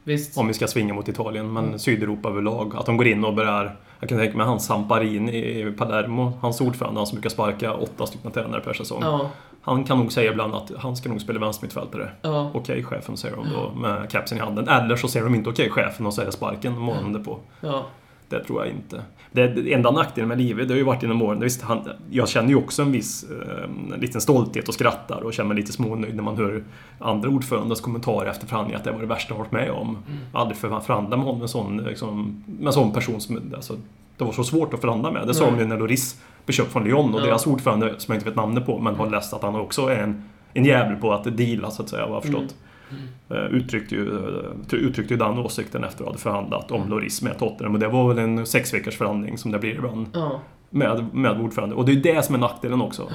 visst. 0.10 0.38
Om 0.38 0.48
vi 0.48 0.54
ska 0.54 0.68
svinga 0.68 0.94
mot 0.94 1.08
Italien, 1.08 1.54
men 1.54 1.66
Mm. 1.66 1.80
Sydeuropa 1.80 2.30
överlag. 2.30 2.76
Att 2.76 2.86
de 2.86 2.98
går 2.98 3.08
in 3.08 3.26
och 3.26 3.34
börjar... 3.34 3.76
Jag 4.00 4.10
kan 4.10 4.18
tänka 4.18 4.38
mig 4.38 4.46
han 4.46 4.60
Samparini 4.60 5.32
i 5.38 5.72
Palermo, 5.78 6.34
hans 6.42 6.62
ordförande, 6.62 7.00
han 7.00 7.08
som 7.08 7.16
brukar 7.16 7.30
sparka 7.30 7.74
åtta 7.74 8.06
stycken 8.06 8.32
tränare 8.32 8.62
per 8.62 8.74
säsong. 8.74 9.00
Ja, 9.02 9.30
Han 9.62 9.84
kan 9.84 9.98
nog 10.00 10.12
säga 10.12 10.32
ibland 10.32 10.56
att 10.56 10.72
han 10.78 10.96
ska 10.96 11.10
nog 11.10 11.22
spela 11.22 11.40
vänstermittfältare. 11.40 12.10
ja. 12.22 12.52
Okej, 12.54 12.84
chefen 12.84 13.18
säger 13.18 13.36
de 13.36 13.46
då 13.54 13.80
med 13.80 14.10
capsen 14.12 14.38
i 14.38 14.42
handen. 14.42 14.68
Eller 14.68 14.96
så 14.96 15.08
säger 15.08 15.24
de 15.26 15.36
inte 15.36 15.50
okej, 15.50 15.70
chefen 15.70 16.06
och 16.06 16.14
säger 16.14 16.32
sparken 16.32 16.78
månaden 16.80 17.24
på. 17.24 17.40
Ja, 17.62 17.86
Det 18.30 18.44
tror 18.44 18.66
jag 18.66 18.74
inte. 18.74 19.02
Det, 19.32 19.74
enda 19.74 19.92
nackdelen 19.92 20.28
med 20.28 20.38
livet, 20.38 20.68
det 20.68 20.74
har 20.74 20.78
ju 20.78 20.84
varit 20.84 21.02
genom 21.04 21.22
åren. 21.22 21.40
Visst, 21.40 21.62
han, 21.62 21.90
jag 22.10 22.30
känner 22.30 22.50
ju 22.50 22.56
också 22.56 22.82
en 22.82 22.92
viss 22.92 23.24
eh, 23.24 23.64
en 23.94 24.00
liten 24.00 24.22
stolthet 24.22 24.68
och 24.68 24.74
skrattar 24.74 25.22
och 25.22 25.34
känner 25.34 25.48
mig 25.48 25.58
lite 25.58 25.72
smånöjd 25.72 26.16
när 26.16 26.24
man 26.24 26.38
hör 26.38 26.64
andra 27.00 27.30
ordförandes 27.30 27.82
kommentarer 27.82 28.30
efter 28.30 28.48
förhandlingar 28.48 28.80
att 28.80 28.86
det 28.86 28.92
var 28.92 29.00
det 29.00 29.06
värsta 29.06 29.34
jag 29.34 29.38
varit 29.40 29.52
med 29.52 29.72
om. 29.72 29.98
Aldrig 30.34 30.58
för, 30.58 30.80
förhandla 30.80 31.18
med 31.18 31.26
honom, 31.26 31.42
en 31.42 31.48
sån, 31.48 31.78
liksom, 31.78 32.44
med 32.46 32.68
en 32.68 32.74
sån 32.74 32.92
person 32.92 33.22
som 33.22 33.40
alltså, 33.56 33.76
det 34.18 34.24
var 34.24 34.32
så 34.32 34.44
svårt 34.44 34.74
att 34.74 34.82
förhandla 34.82 35.12
med. 35.12 35.28
Det 35.28 35.34
sa 35.34 35.46
de 35.46 35.60
ju 35.60 35.66
när 35.66 35.78
Loris 35.78 36.22
blev 36.46 36.54
köpt 36.54 36.72
från 36.72 36.84
Lyon 36.84 37.14
och 37.14 37.20
Ja. 37.20 37.26
deras 37.26 37.48
ordförande, 37.48 37.94
som 37.98 38.12
jag 38.14 38.18
inte 38.18 38.30
vet 38.30 38.36
namnet 38.36 38.66
på, 38.66 38.80
men 38.80 38.96
har 38.96 39.10
läst 39.10 39.34
att 39.34 39.42
han 39.42 39.56
också 39.56 39.88
är 39.88 39.98
en, 40.04 40.24
en 40.54 40.66
jävel 40.66 40.96
på 40.96 41.14
att 41.14 41.38
deala 41.38 41.72
så 41.72 41.82
att 41.82 41.90
säga, 41.90 42.02
vad 42.02 42.10
jag 42.10 42.16
har 42.16 42.22
förstått. 42.22 42.56
Eh, 43.30 43.46
uttryckte 43.46 43.96
ju, 43.96 44.18
eh, 44.72 44.80
uttryckte 44.80 45.14
ju 45.14 45.18
den 45.18 45.38
åsikten 45.38 45.84
efter 45.84 46.04
att 46.04 46.12
ha 46.12 46.18
förhandlat 46.18 46.72
om 46.72 46.90
Loris 46.90 47.22
med 47.22 47.40
Tottenham. 47.40 47.74
Och 47.74 47.80
det 47.80 47.88
var 47.88 48.14
väl 48.14 48.20
en 48.20 48.46
sex 48.46 48.74
veckors 48.74 48.98
förhandling 48.98 49.38
som 49.38 49.52
det 49.52 49.60
blir 49.60 49.76
ibland 49.76 50.08
ja. 50.14 50.42
med, 50.70 51.06
med 51.14 51.42
ordförande. 51.42 51.76
Och 51.76 51.86
det 51.86 51.92
är 51.92 51.96
ju 51.96 52.02
det 52.02 52.26
som 52.26 52.36
är 52.36 52.40
nackdelen 52.40 52.82
också. 52.82 53.10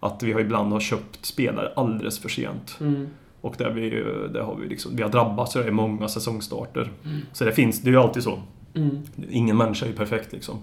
Att 0.00 0.22
vi 0.22 0.32
har 0.32 0.40
ibland 0.40 0.72
har 0.72 0.80
köpt 0.80 1.24
spelare 1.24 1.72
alldeles 1.76 2.18
för 2.18 2.28
sent. 2.28 2.76
Mm. 2.80 3.06
Och 3.40 3.54
där 3.58 3.70
vi, 3.70 3.90
där 4.32 4.40
har 4.40 4.56
vi, 4.56 4.68
liksom, 4.68 4.96
vi 4.96 5.02
har 5.02 5.10
drabbats 5.10 5.56
i 5.56 5.70
många 5.70 6.08
säsongstarter. 6.08 6.90
Mm. 7.04 7.20
Så 7.32 7.44
det 7.44 7.52
finns, 7.52 7.82
det 7.82 7.88
är 7.88 7.92
ju 7.92 7.98
alltid 7.98 8.22
så. 8.22 8.38
Mm. 8.76 9.02
Ingen 9.30 9.56
människa 9.56 9.84
är 9.86 9.90
ju 9.90 9.96
perfekt 9.96 10.32
liksom. 10.32 10.58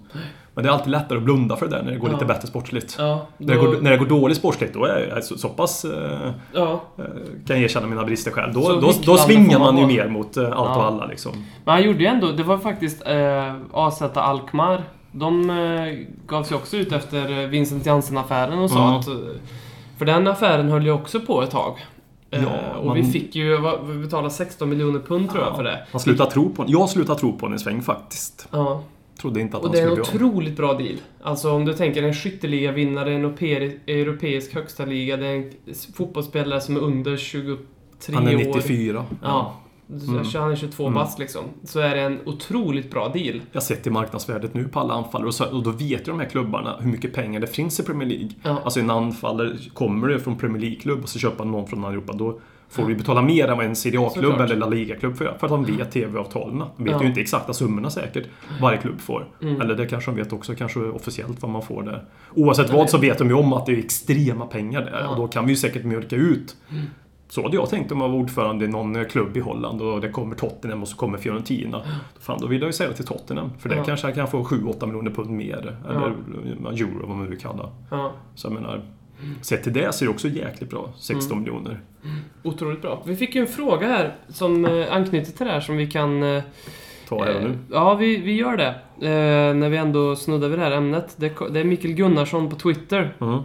Men 0.54 0.64
det 0.64 0.70
är 0.70 0.74
alltid 0.74 0.92
lättare 0.92 1.18
att 1.18 1.24
blunda 1.24 1.56
för 1.56 1.68
det 1.68 1.76
där 1.76 1.84
när 1.84 1.92
det 1.92 1.98
går 1.98 2.10
Ja. 2.10 2.14
lite 2.14 2.26
bättre 2.26 2.48
sportsligt. 2.48 2.96
Ja, 3.00 3.28
När, 3.38 3.54
det 3.56 3.62
då, 3.62 3.72
går, 3.72 3.82
när 3.82 3.92
det 3.92 3.98
går 3.98 4.06
dåligt 4.06 4.38
sportsligt, 4.38 4.74
då 4.74 4.86
är 4.86 5.08
jag 5.08 5.24
så, 5.24 5.38
så 5.38 5.50
pass... 5.50 5.86
Eh, 5.86 6.32
ja. 6.54 6.84
eh, 6.98 7.04
kan 7.48 7.56
jag 7.56 7.60
erkänna 7.60 7.88
mina 7.88 8.04
brister 8.04 8.32
själv. 8.32 8.54
Så 8.54 8.60
Då, 8.74 8.80
då, 8.82 8.94
då 9.06 9.18
svingar 9.18 9.60
man 9.60 9.76
man 9.76 9.90
ju 9.90 9.98
mer 9.98 10.08
mot 10.08 10.38
eh, 10.38 10.44
allt 10.46 10.78
och 10.78 10.84
alla 10.86 11.06
liksom. 11.06 11.32
Men 11.66 11.74
han 11.74 11.84
gjorde 11.84 12.00
ju 12.00 12.06
ändå, 12.06 12.32
det 12.32 12.44
var 12.44 12.58
faktiskt 12.58 13.08
eh, 13.08 13.56
AZ 13.72 14.02
Alkmaar. 14.02 14.84
De 15.12 15.50
eh, 15.50 16.06
gav 16.28 16.44
sig 16.44 16.58
också 16.58 16.78
ut 16.78 16.92
efter 16.92 17.42
eh, 17.42 17.48
Vincent 17.48 17.86
Jansen-affären 17.86 18.60
och 18.60 18.70
sa 18.70 19.00
att... 19.00 19.06
För 19.98 20.06
den 20.06 20.28
affären 20.28 20.70
höll 20.70 20.86
ju 20.86 20.92
också 20.92 21.20
på 21.20 21.42
ett 21.42 21.52
tag. 21.52 21.78
Eh, 22.34 22.44
Ja, 22.44 22.78
och 22.80 22.86
man- 22.86 22.96
vi 22.98 23.04
fick 23.04 23.36
ju, 23.36 23.58
vi 23.88 23.98
betalade 23.98 24.30
16 24.30 24.70
miljoner 24.70 25.00
pund 25.00 25.30
tror 25.32 25.44
jag 25.44 25.56
för 25.56 25.64
det. 25.64 25.88
Han 25.92 26.02
slutar 26.02 26.26
tro 26.26 26.50
på 26.50 26.66
Jag 26.68 26.90
slutar 26.90 27.16
tro 27.16 27.38
på 27.38 27.46
en 27.46 27.60
sväng 27.60 27.82
faktiskt. 27.82 28.48
Ja. 28.52 28.84
Trodde 29.22 29.42
inte 29.42 29.58
att 29.58 29.64
Och 29.64 29.70
han 29.70 29.76
det 29.76 29.82
är 29.82 29.88
en 29.88 30.06
skulle 30.06 30.20
bli 30.20 30.28
av. 30.28 30.32
otroligt 30.34 30.58
bra 30.58 30.74
deal. 30.74 30.96
Alltså 31.24 31.52
om 31.52 31.66
du 31.66 31.74
tänker 31.74 32.04
en 32.04 32.14
skytteligavinnare, 32.14 33.14
en 33.14 33.26
europe- 33.26 33.80
europeisk 33.88 34.54
högsta 34.56 34.86
liga, 34.86 35.18
det 35.18 35.28
är 35.28 35.36
en 35.36 35.52
fotbollsspelare 35.96 36.62
som 36.62 36.76
är 36.76 36.80
under 36.80 37.18
23 37.18 38.16
Han 38.16 38.28
är 38.28 38.36
år. 38.36 38.38
94. 38.40 39.06
Ja. 39.24 39.54
Mm. 39.90 40.26
Han 40.36 40.52
är 40.52 40.56
22 40.56 40.84
Mm. 40.84 40.94
bast 40.94 41.20
liksom. 41.20 41.44
Så 41.64 41.80
är 41.80 41.96
det 41.96 42.02
en 42.02 42.20
otroligt 42.26 42.92
bra 42.92 43.10
deal. 43.10 43.42
Jag 43.52 43.64
sett 43.64 43.88
i 43.88 43.90
marknadsvärdet 43.90 44.54
nu 44.54 44.68
på 44.68 44.80
alla 44.80 44.94
anfallare 44.94 45.28
och, 45.28 45.34
så, 45.36 45.46
och 45.46 45.64
då 45.64 45.72
vet 45.72 45.82
ju 46.08 46.12
de 46.12 46.20
här 46.20 46.28
klubbarna 46.30 46.76
hur 46.80 46.92
mycket 46.92 47.14
pengar 47.14 47.40
det 47.40 47.48
finns 47.48 47.80
i 47.80 47.84
Premier 47.84 48.10
League. 48.10 48.30
Ja. 48.44 48.62
Alltså 48.64 48.80
en 48.80 48.90
anfallare, 48.90 49.52
kommer 49.74 50.08
det 50.08 50.20
från 50.20 50.38
Premier 50.38 50.62
League-klubb 50.62 51.04
och 51.04 51.10
så 51.10 51.20
köper 51.20 51.46
någon 51.46 51.68
från 51.68 51.84
Europa, 51.84 52.14
då 52.14 52.40
får 52.70 52.86
vi 52.86 52.96
betala 52.96 53.22
mer 53.22 53.48
än 53.48 53.58
vad 53.58 53.66
en 53.66 53.76
Serie 53.76 54.00
A-klubb 54.08 54.42
eller 54.42 54.56
La 54.56 54.66
Liga-klubb 54.68 55.18
får 55.18 55.28
göra. 55.28 55.38
För 55.38 55.48
att 55.48 55.52
de 55.52 55.78
vet 55.78 55.92
TV-avtalen. 55.92 56.64
De 56.78 56.84
vet 56.84 56.94
Ja. 56.94 57.02
ju 57.02 57.08
inte 57.08 57.22
exakta 57.22 57.54
summorna 57.54 57.90
säkert, 57.90 58.28
varje 58.62 58.78
klubb 58.78 59.00
får. 59.02 59.28
Mm. 59.42 59.62
Eller 59.62 59.76
det 59.76 59.86
kanske 59.86 60.12
de 60.12 60.18
vet 60.18 60.34
också, 60.34 60.56
kanske 60.56 60.80
officiellt 60.80 61.42
vad 61.42 61.52
man 61.52 61.62
får 61.62 61.84
där. 61.84 62.04
Oavsett 62.36 62.68
Men 62.68 62.78
vad 62.78 62.90
så 62.90 62.98
vet 62.98 63.18
de 63.18 63.28
ju 63.28 63.34
om 63.34 63.54
att 63.54 63.66
det 63.66 63.72
är 63.72 63.78
extrema 63.78 64.46
pengar 64.46 64.82
där 64.82 65.00
Ja. 65.04 65.10
och 65.10 65.16
då 65.18 65.28
kan 65.28 65.46
vi 65.46 65.52
ju 65.52 65.56
säkert 65.58 65.84
mjölka 65.84 66.16
ut. 66.16 66.56
Mm. 66.72 66.84
Så 67.34 67.44
hade 67.44 67.56
jag 67.56 67.70
tänkt 67.70 67.92
om 67.92 68.02
jag 68.02 68.10
var 68.10 68.16
ordförande 68.18 68.66
i 68.66 68.68
någon 68.68 68.96
eh, 68.96 69.04
klubb 69.08 69.38
i 69.38 69.40
Holland 69.40 69.82
och 69.82 70.02
det 70.02 70.10
kommer 70.10 70.36
Tottenham 70.36 70.82
och 70.82 70.88
så 70.88 70.96
kommer 70.98 71.18
Fiorentina. 71.18 71.82
Fan, 72.20 72.38
då 72.42 72.48
vill 72.48 72.62
jag 72.62 72.68
ju 72.68 72.74
säga 72.74 72.92
till 72.94 73.06
Tottenham. 73.06 73.50
För 73.60 73.70
det 73.70 73.76
Ja. 73.76 73.84
kanske 73.84 74.08
jag 74.08 74.16
kan 74.16 74.28
få 74.28 74.44
7-8 74.44 74.86
miljoner 74.86 75.12
pund 75.12 75.30
mer. 75.30 75.78
Eller 75.90 76.14
Ja. 76.64 76.72
euro, 76.72 77.08
vad 77.08 77.18
man 77.18 77.30
nu 77.30 77.36
kallar 77.36 77.70
Ja. 77.92 78.12
Så 78.36 78.48
jag 78.48 78.54
menar, 78.54 78.82
sett 79.42 79.64
till 79.64 79.74
det 79.74 79.94
så 79.96 80.04
är 80.04 80.08
det 80.08 80.14
också 80.14 80.28
jäkligt 80.28 80.70
bra. 80.70 80.90
16 80.98 81.32
Mm. 81.38 81.44
miljoner. 81.44 81.80
Otroligt 82.44 82.82
bra. 82.82 83.02
Vi 83.06 83.16
fick 83.16 83.36
ju 83.36 83.42
en 83.42 83.48
fråga 83.48 83.88
här 83.88 84.16
som 84.30 84.66
eh, 84.66 84.94
anknyter 84.96 85.32
till 85.32 85.46
det 85.46 85.52
här 85.52 85.62
som 85.62 85.78
vi 85.78 85.88
kan... 85.88 86.24
Eh, 86.24 86.44
Ta 87.10 87.26
även 87.26 87.44
nu. 87.44 87.58
Ja, 87.72 87.94
vi, 87.96 88.18
vi 88.18 88.34
gör 88.34 88.58
det. 88.58 88.70
Eh, 89.08 89.56
när 89.56 89.70
vi 89.70 89.78
ändå 89.78 90.16
snuddar 90.16 90.50
vid 90.50 90.60
det 90.60 90.64
här 90.66 90.72
ämnet. 90.72 91.14
Det, 91.18 91.34
det 91.52 91.60
är 91.60 91.64
Mikael 91.64 91.94
Gunnarsson 91.94 92.50
på 92.50 92.56
Twitter. 92.56 93.16
Mm. 93.22 93.40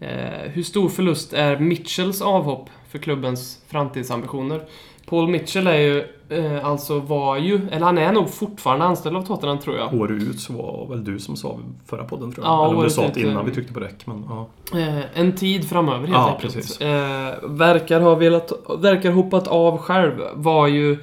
Eh, 0.00 0.50
hur 0.52 0.62
stor 0.62 0.88
förlust 0.88 1.32
är 1.32 1.58
Mitchells 1.58 2.22
avhopp 2.22 2.68
för 2.94 2.98
klubbens 3.02 3.58
framtidsambitioner? 3.68 4.62
Paul 5.06 5.28
Mitchell 5.28 5.66
är 5.66 5.78
ju, 5.78 6.04
eh, 6.28 6.66
alltså 6.66 7.00
var 7.00 7.36
ju, 7.36 7.60
eller 7.70 7.86
han 7.86 7.98
är 7.98 8.12
nog 8.12 8.30
fortfarande 8.30 8.84
anställd 8.84 9.16
av 9.16 9.22
Tottenham 9.22 9.58
tror 9.58 9.76
jag. 9.76 9.94
År 9.94 10.12
ut 10.12 10.40
så 10.40 10.52
var 10.52 10.86
väl 10.88 11.04
du 11.04 11.18
som 11.18 11.36
sa 11.36 11.58
förra 11.86 12.04
podden 12.04 12.32
tror 12.32 12.46
jag. 12.46 12.52
Ja, 12.54 12.66
Eller 12.66 12.76
om 12.76 12.82
du 12.84 12.90
sa 12.90 13.08
det 13.14 13.20
innan 13.20 13.36
eh, 13.36 13.42
vi 13.44 13.50
tryckte 13.50 13.72
på 13.72 13.80
räck. 13.80 14.06
Men, 14.06 14.24
ja. 14.28 14.46
Eh, 14.78 15.20
en 15.20 15.32
tid 15.32 15.68
framöver 15.68 15.98
helt 16.00 16.12
Ja, 16.12 16.30
enkelt. 16.34 16.54
precis. 16.54 16.80
Eh, 16.80 17.34
verkar 17.42 18.00
ha 18.00 18.14
velat, 18.14 18.52
verkar 18.78 19.10
hoppat 19.10 19.48
av 19.48 19.78
själv. 19.78 20.12
Var 20.34 20.66
ju 20.66 20.98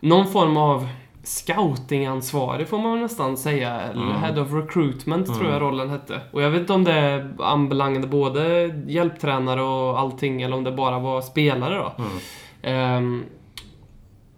någon 0.00 0.26
form 0.26 0.56
av 0.56 0.88
scoutingansvarig 1.22 2.68
får 2.68 2.78
man 2.78 3.00
nästan 3.00 3.36
säga. 3.36 3.80
Eller 3.80 4.02
Mm. 4.02 4.16
Head 4.22 4.42
of 4.42 4.52
recruitment 4.52 5.26
tror 5.26 5.40
Mm. 5.40 5.52
jag 5.52 5.62
rollen 5.62 5.90
hette. 5.90 6.20
Och 6.32 6.42
jag 6.42 6.50
vet 6.50 6.60
inte 6.60 6.72
om 6.72 6.84
det 6.84 7.28
anbelangade 7.38 8.06
både 8.06 8.66
hjälptränare 8.86 9.62
och 9.62 9.98
allting 10.00 10.42
eller 10.42 10.56
om 10.56 10.64
det 10.64 10.72
bara 10.72 10.98
var 10.98 11.20
spelare 11.20 11.74
då. 11.74 11.92
Mm. 11.98 12.10
Ehm, 12.62 13.24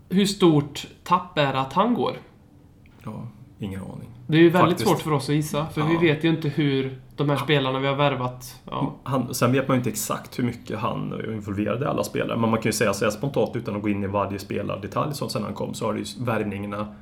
hur 0.09 0.27
stort 0.27 0.87
tapp 1.05 1.39
är 1.39 1.53
det 1.53 1.61
att 1.61 1.73
han 1.73 1.95
går? 1.95 2.13
ja, 3.05 3.27
ingen 3.59 3.81
aning. 3.81 4.09
Det 4.27 4.37
är 4.37 4.41
ju 4.41 4.51
väldigt 4.51 4.71
Faktiskt. 4.71 4.89
svårt 4.91 5.01
för 5.03 5.13
oss 5.13 5.29
att 5.29 5.35
gissa. 5.35 5.67
För 5.67 5.81
Ja. 5.81 5.87
vi 5.87 5.97
vet 6.09 6.25
ju 6.25 6.29
inte 6.29 6.49
hur 6.49 6.99
de 7.17 7.31
här 7.31 7.37
spelarna 7.37 7.79
vi 7.79 7.87
har 7.87 7.97
värvat... 7.97 8.61
Ja. 8.71 8.95
Han, 9.03 9.35
sen 9.35 9.53
vet 9.53 9.69
man 9.69 9.75
ju 9.75 9.79
inte 9.79 9.91
exakt 9.91 10.39
hur 10.39 10.45
mycket 10.45 10.79
han 10.79 11.13
är 11.13 11.33
involverad 11.33 11.83
i 11.83 11.85
alla 11.85 12.05
spelare. 12.05 12.39
Men 12.39 12.51
man 12.51 12.59
kan 12.59 12.69
ju 12.69 12.73
säga 12.73 12.95
så 12.95 13.05
här 13.05 13.13
spontant 13.13 13.57
utan 13.57 13.77
att 13.77 13.83
gå 13.83 13.89
in 13.89 14.05
i 14.05 14.07
varje 14.07 14.39
spelardetalj 14.39 15.15
som 15.15 15.29
sen 15.29 15.43
han 15.43 15.55
kom 15.55 15.75
så 15.75 15.87
har 15.87 15.95
ju 15.95 16.05
värvningarna 16.21 16.95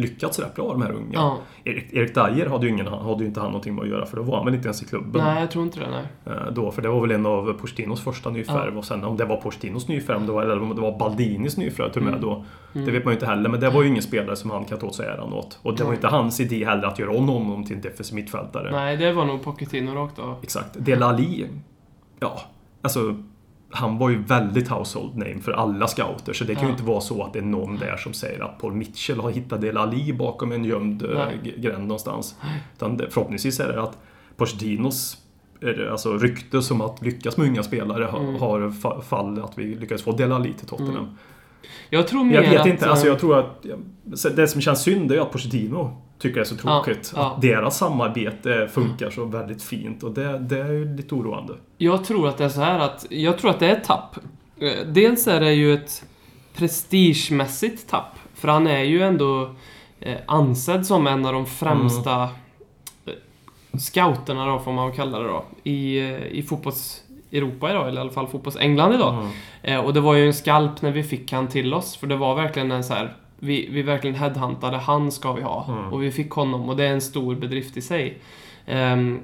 lyckats 0.00 0.38
rätt 0.38 0.54
bra, 0.54 0.72
de 0.72 0.82
här 0.82 0.92
unga. 0.92 1.10
ja. 1.12 1.38
Erik, 1.64 1.92
Erik 1.92 2.14
Dyer 2.14 2.46
hade 2.46 2.66
ju, 2.66 2.72
ingen, 2.72 2.86
hade 2.86 3.20
ju 3.22 3.26
inte 3.28 3.40
han 3.40 3.48
någonting 3.50 3.74
med 3.74 3.82
att 3.82 3.88
göra 3.90 4.06
för 4.06 4.16
då 4.16 4.22
var 4.22 4.36
han 4.36 4.44
väl 4.44 4.54
inte 4.54 4.66
ens 4.68 4.82
i 4.82 4.86
klubben. 4.86 5.24
Nej, 5.24 5.40
jag 5.40 5.50
tror 5.50 5.64
inte 5.64 5.80
det. 5.80 5.86
Nej. 5.90 6.36
Eh, 6.36 6.52
Då, 6.52 6.70
för 6.70 6.82
det 6.82 6.88
var 6.88 7.00
väl 7.00 7.10
en 7.10 7.26
av 7.26 7.52
Pochettinos 7.52 8.00
första 8.04 8.30
nyförvärv 8.30 8.78
och 8.78 8.84
sen 8.84 9.04
om 9.04 9.16
det 9.16 9.24
var 9.24 9.36
Pochettinos 9.36 9.88
nyförvärv 9.88 10.26
då, 10.26 10.40
eller 10.40 10.62
om 10.62 10.74
det 10.74 10.80
var 10.82 10.98
Baldinis 10.98 11.56
nyförvärv 11.56 11.92
till 11.92 12.00
och 12.02 12.04
med 12.06 12.14
Mm. 12.14 12.22
då. 12.24 12.44
Det 12.72 12.90
vet 12.90 13.04
man 13.04 13.12
ju 13.12 13.16
inte 13.16 13.26
heller, 13.26 13.48
men 13.50 13.60
det 13.60 13.70
var 13.70 13.82
ju 13.82 13.88
ingen 13.88 14.02
spelare 14.02 14.36
som 14.36 14.50
han 14.50 14.64
kan 14.64 14.78
ta 14.78 14.86
åt 14.86 14.94
sig 14.94 15.06
äran 15.06 15.32
åt. 15.32 15.58
Och 15.62 15.76
det 15.76 15.84
var 15.84 15.90
ju 15.90 15.96
inte 15.96 16.08
hans 16.08 16.40
idé 16.40 16.64
heller 16.64 16.84
att 16.86 16.98
göra 16.98 17.10
om 17.16 17.28
honom 17.28 17.64
till 17.64 17.76
en 17.76 17.82
defensiv 17.82 18.14
mittfältare. 18.14 18.70
Nej, 18.72 18.96
det 18.96 19.12
var 19.12 19.24
nog 19.24 19.42
Pochettino 19.42 19.94
rakt 19.94 20.18
av. 20.18 20.36
Exakt. 20.42 20.84
Del 20.84 21.02
Ali, 21.02 21.46
ja, 22.20 22.40
alltså 22.82 23.14
han 23.70 23.98
var 23.98 24.10
ju 24.10 24.22
väldigt 24.22 24.68
household 24.68 25.16
name 25.16 25.38
för 25.40 25.52
alla 25.52 25.86
scouter, 25.86 26.32
så 26.32 26.44
det 26.44 26.54
kan 26.54 26.62
ju 26.64 26.68
Ja. 26.68 26.72
inte 26.72 26.84
vara 26.84 27.00
så 27.00 27.22
att 27.24 27.32
det 27.32 27.38
är 27.38 27.42
någon 27.42 27.76
där 27.76 27.96
som 27.96 28.12
säger 28.12 28.44
att 28.44 28.58
Paul 28.58 28.72
Mitchell 28.72 29.20
har 29.20 29.30
hittat 29.30 29.60
Del 29.60 29.76
Ali 29.76 30.12
bakom 30.12 30.52
en 30.52 30.64
gömd 30.64 31.02
eh, 31.02 31.08
Nej. 31.14 31.54
gränd 31.58 31.82
någonstans. 31.82 32.34
Utan 32.76 32.96
det, 32.96 33.06
förhoppningsvis 33.10 33.60
är 33.60 33.72
det 33.72 33.82
att 33.82 33.98
Pochettinos 34.36 35.16
är 35.60 35.72
det 35.72 35.90
alltså 35.92 36.18
rykte 36.18 36.62
som 36.62 36.80
att 36.80 37.02
lyckas 37.02 37.36
med 37.36 37.46
unga 37.48 37.62
spelare 37.62 38.04
har, 38.04 38.20
Mm. 38.20 38.36
har 38.40 38.60
fa- 38.60 39.00
fall 39.00 39.40
att 39.44 39.58
vi 39.58 39.74
lyckades 39.74 40.02
få 40.02 40.12
Del 40.12 40.32
Ali 40.32 40.52
till 40.52 40.66
Tottenham. 40.68 40.96
Mm. 40.96 41.08
Jag 41.90 42.08
tror 42.08 42.24
mer 42.24 42.34
Jag 42.34 42.50
vet 42.50 42.60
att... 42.60 42.66
inte, 42.66 42.90
alltså 42.90 43.06
eh, 43.06 43.10
jag 43.12 43.20
tror 43.20 43.38
att 43.38 43.66
det 44.36 44.48
som 44.48 44.60
känns 44.60 44.82
synd 44.82 45.10
är 45.10 45.14
ju 45.14 45.20
att 45.22 45.32
Pochettino 45.32 46.02
tycker 46.20 46.34
det 46.34 46.40
är 46.40 46.44
så 46.44 46.56
tråkigt. 46.56 47.12
Ja, 47.16 47.22
ja. 47.22 47.34
Att 47.34 47.42
deras 47.42 47.78
samarbete 47.78 48.68
funkar 48.72 49.10
så 49.10 49.24
väldigt 49.24 49.62
fint 49.62 50.02
och 50.02 50.10
det, 50.12 50.38
det 50.38 50.60
är 50.60 50.72
ju 50.72 50.96
lite 50.96 51.14
oroande. 51.14 51.54
Jag 51.78 52.04
tror 52.04 52.28
att 52.28 52.38
det 52.38 52.44
är 52.44 52.48
så 52.48 52.60
här 52.60 52.78
att... 52.78 53.06
Jag 53.10 53.38
tror 53.38 53.50
att 53.50 53.58
det 53.60 53.66
är 53.66 53.72
ett 53.76 53.84
tapp. 53.84 54.16
Eh, 54.60 54.86
Dels 54.86 55.26
är 55.28 55.40
det 55.40 55.52
ju 55.52 55.74
ett 55.74 56.04
prestigemässigt 56.54 57.88
tapp. 57.90 58.18
För 58.34 58.48
han 58.48 58.66
är 58.66 58.82
ju 58.82 59.02
ändå 59.02 59.50
eh, 60.00 60.16
ansedd 60.26 60.86
som 60.86 61.06
en 61.06 61.26
av 61.26 61.32
de 61.32 61.46
främsta 61.46 62.14
Mm. 62.14 62.28
eh, 63.06 63.78
scouterna 63.78 64.46
då, 64.46 64.58
får 64.58 64.72
man 64.72 64.92
kalla 64.92 65.18
det 65.18 65.28
då, 65.28 65.44
i, 65.64 65.98
i 66.30 66.42
fotbolls-Europa 66.42 67.70
idag, 67.70 67.88
eller 67.88 67.98
i 67.98 68.00
alla 68.00 68.10
fall 68.10 68.26
fotbolls-England 68.26 68.94
idag. 68.94 69.26
Mm. 69.62 69.84
Och 69.84 69.94
det 69.94 70.00
var 70.00 70.14
ju 70.14 70.26
en 70.26 70.34
skalp 70.34 70.82
när 70.82 70.90
vi 70.90 71.02
fick 71.02 71.32
han 71.32 71.48
till 71.48 71.74
oss, 71.74 71.96
för 71.96 72.06
det 72.06 72.16
var 72.16 72.34
verkligen 72.34 72.72
en 72.72 72.84
så 72.84 72.94
här. 72.94 73.16
Vi, 73.40 73.68
vi 73.70 73.82
verkligen 73.82 74.16
headhuntade, 74.16 74.76
han 74.76 75.12
ska 75.12 75.32
vi 75.32 75.42
ha. 75.42 75.66
Mm. 75.68 75.92
Och 75.92 76.02
vi 76.02 76.10
fick 76.10 76.30
honom 76.30 76.68
och 76.68 76.76
det 76.76 76.84
är 76.84 76.92
en 76.92 77.00
stor 77.00 77.34
bedrift 77.34 77.76
i 77.76 77.82
sig. 77.82 78.18
Ehm, 78.66 79.20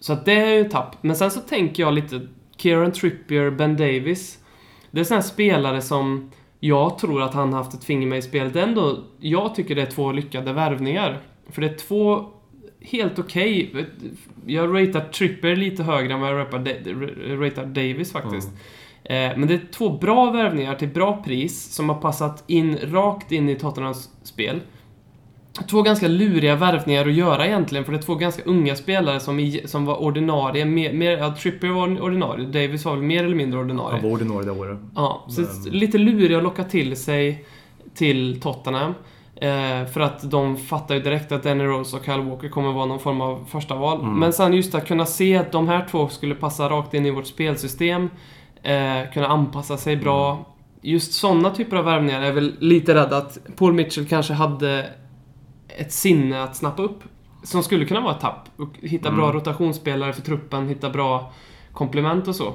så 0.00 0.12
att 0.12 0.24
det 0.24 0.32
är 0.32 0.54
ju 0.54 0.64
tapp. 0.64 1.02
Men 1.02 1.16
sen 1.16 1.30
så 1.30 1.40
tänker 1.40 1.82
jag 1.82 1.94
lite, 1.94 2.20
Kieran 2.56 2.92
Trippier, 2.92 3.50
Ben 3.50 3.76
Davis. 3.76 4.38
Det 4.90 5.00
är 5.00 5.04
sådana 5.04 5.22
spelare 5.22 5.82
som 5.82 6.30
jag 6.60 6.98
tror 6.98 7.22
att 7.22 7.34
han 7.34 7.52
haft 7.52 7.74
ett 7.74 7.84
finger 7.84 8.06
med 8.06 8.18
i 8.18 8.22
spelet. 8.22 8.56
Ändå, 8.56 8.98
jag 9.20 9.54
tycker 9.54 9.74
det 9.74 9.82
är 9.82 9.86
två 9.90 10.12
lyckade 10.12 10.52
värvningar. 10.52 11.20
För 11.50 11.60
det 11.60 11.68
är 11.68 11.76
två 11.76 12.24
helt 12.80 13.18
okej. 13.18 13.86
Jag 14.46 14.74
ratear 14.74 15.08
Trippier 15.08 15.56
lite 15.56 15.82
högre 15.82 16.14
än 16.14 16.20
vad 16.20 16.30
jag 16.30 16.38
ratear, 16.38 17.66
Davis 17.66 18.12
faktiskt. 18.12 18.48
Eh, 18.48 18.54
Men 19.08 19.46
det 19.46 19.54
är 19.54 19.60
två 19.72 19.90
bra 19.90 20.30
värvningar 20.30 20.74
till 20.74 20.88
bra 20.88 21.22
pris 21.24 21.74
som 21.74 21.88
har 21.88 21.96
passat 21.96 22.44
in 22.46 22.78
rakt 22.82 23.32
in 23.32 23.48
i 23.48 23.54
Tottenhams 23.54 24.10
spel. 24.22 24.60
Två 25.70 25.82
ganska 25.82 26.08
luriga 26.08 26.56
värvningar 26.56 27.06
att 27.06 27.12
göra 27.12 27.46
egentligen, 27.46 27.84
för 27.84 27.92
det 27.92 27.98
är 27.98 28.02
två 28.02 28.14
ganska 28.14 28.42
unga 28.42 28.76
spelare 28.76 29.20
som, 29.20 29.40
i, 29.40 29.62
som 29.64 29.84
var 29.84 30.02
ordinarie. 30.02 30.64
Mer, 30.64 30.92
mer, 30.92 31.18
ja, 31.18 31.34
Trippier 31.36 31.70
var 31.70 32.02
ordinarie, 32.02 32.46
Davis 32.46 32.84
var 32.84 32.92
väl 32.94 33.02
mer 33.02 33.24
eller 33.24 33.36
mindre 33.36 33.60
ordinarie. 33.60 34.00
Han 34.00 34.02
var 34.02 34.10
ordinarie 34.10 34.44
det 34.44 34.50
året. 34.52 34.78
Ja, 34.94 35.24
så 35.28 35.40
Men- 35.40 35.72
lite 35.78 35.98
luriga 35.98 36.36
att 36.36 36.42
locka 36.44 36.64
till 36.64 36.96
sig 36.96 37.44
till 37.94 38.40
Tottenham. 38.40 38.94
Eh, 39.36 39.86
för 39.92 40.00
att 40.00 40.30
de 40.30 40.56
fattar 40.56 40.94
ju 40.94 41.00
direkt 41.00 41.32
att 41.32 41.42
Danny 41.42 41.64
Rose 41.64 41.96
och 41.96 42.04
Kyle 42.04 42.20
Walker 42.20 42.48
kommer 42.48 42.72
vara 42.72 42.86
någon 42.86 42.98
form 43.00 43.20
av 43.20 43.44
första 43.48 43.74
val. 43.74 44.00
Mm. 44.00 44.14
Men 44.14 44.32
sen 44.32 44.52
just 44.52 44.74
att 44.74 44.86
kunna 44.88 45.06
se 45.06 45.36
att 45.36 45.52
de 45.52 45.68
här 45.68 45.86
två 45.90 46.08
skulle 46.08 46.34
passa 46.34 46.68
rakt 46.68 46.94
in 46.94 47.06
i 47.06 47.10
vårt 47.10 47.26
spelsystem. 47.26 48.10
Eh, 48.64 49.12
kunna 49.12 49.26
anpassa 49.26 49.76
sig 49.76 49.96
bra. 49.96 50.46
Just 50.80 51.12
sådana 51.12 51.50
typer 51.50 51.76
av 51.76 51.84
värvningar 51.84 52.22
är 52.22 52.32
väl 52.32 52.54
lite 52.58 52.94
rädd 52.94 53.12
att 53.12 53.38
Paul 53.56 53.72
Mitchell 53.72 54.06
kanske 54.06 54.32
hade 54.32 54.90
ett 55.68 55.92
sinne 55.92 56.42
att 56.42 56.56
snappa 56.56 56.82
upp. 56.82 57.02
Som 57.42 57.62
skulle 57.62 57.84
kunna 57.84 58.00
vara 58.00 58.14
ett 58.14 58.20
tapp. 58.20 58.48
Och 58.56 58.68
hitta 58.82 59.10
bra 59.10 59.24
Mm. 59.24 59.34
rotationsspelare 59.36 60.12
för 60.12 60.22
truppen, 60.22 60.68
hitta 60.68 60.90
bra 60.90 61.32
komplement 61.72 62.28
och 62.28 62.36
så. 62.36 62.52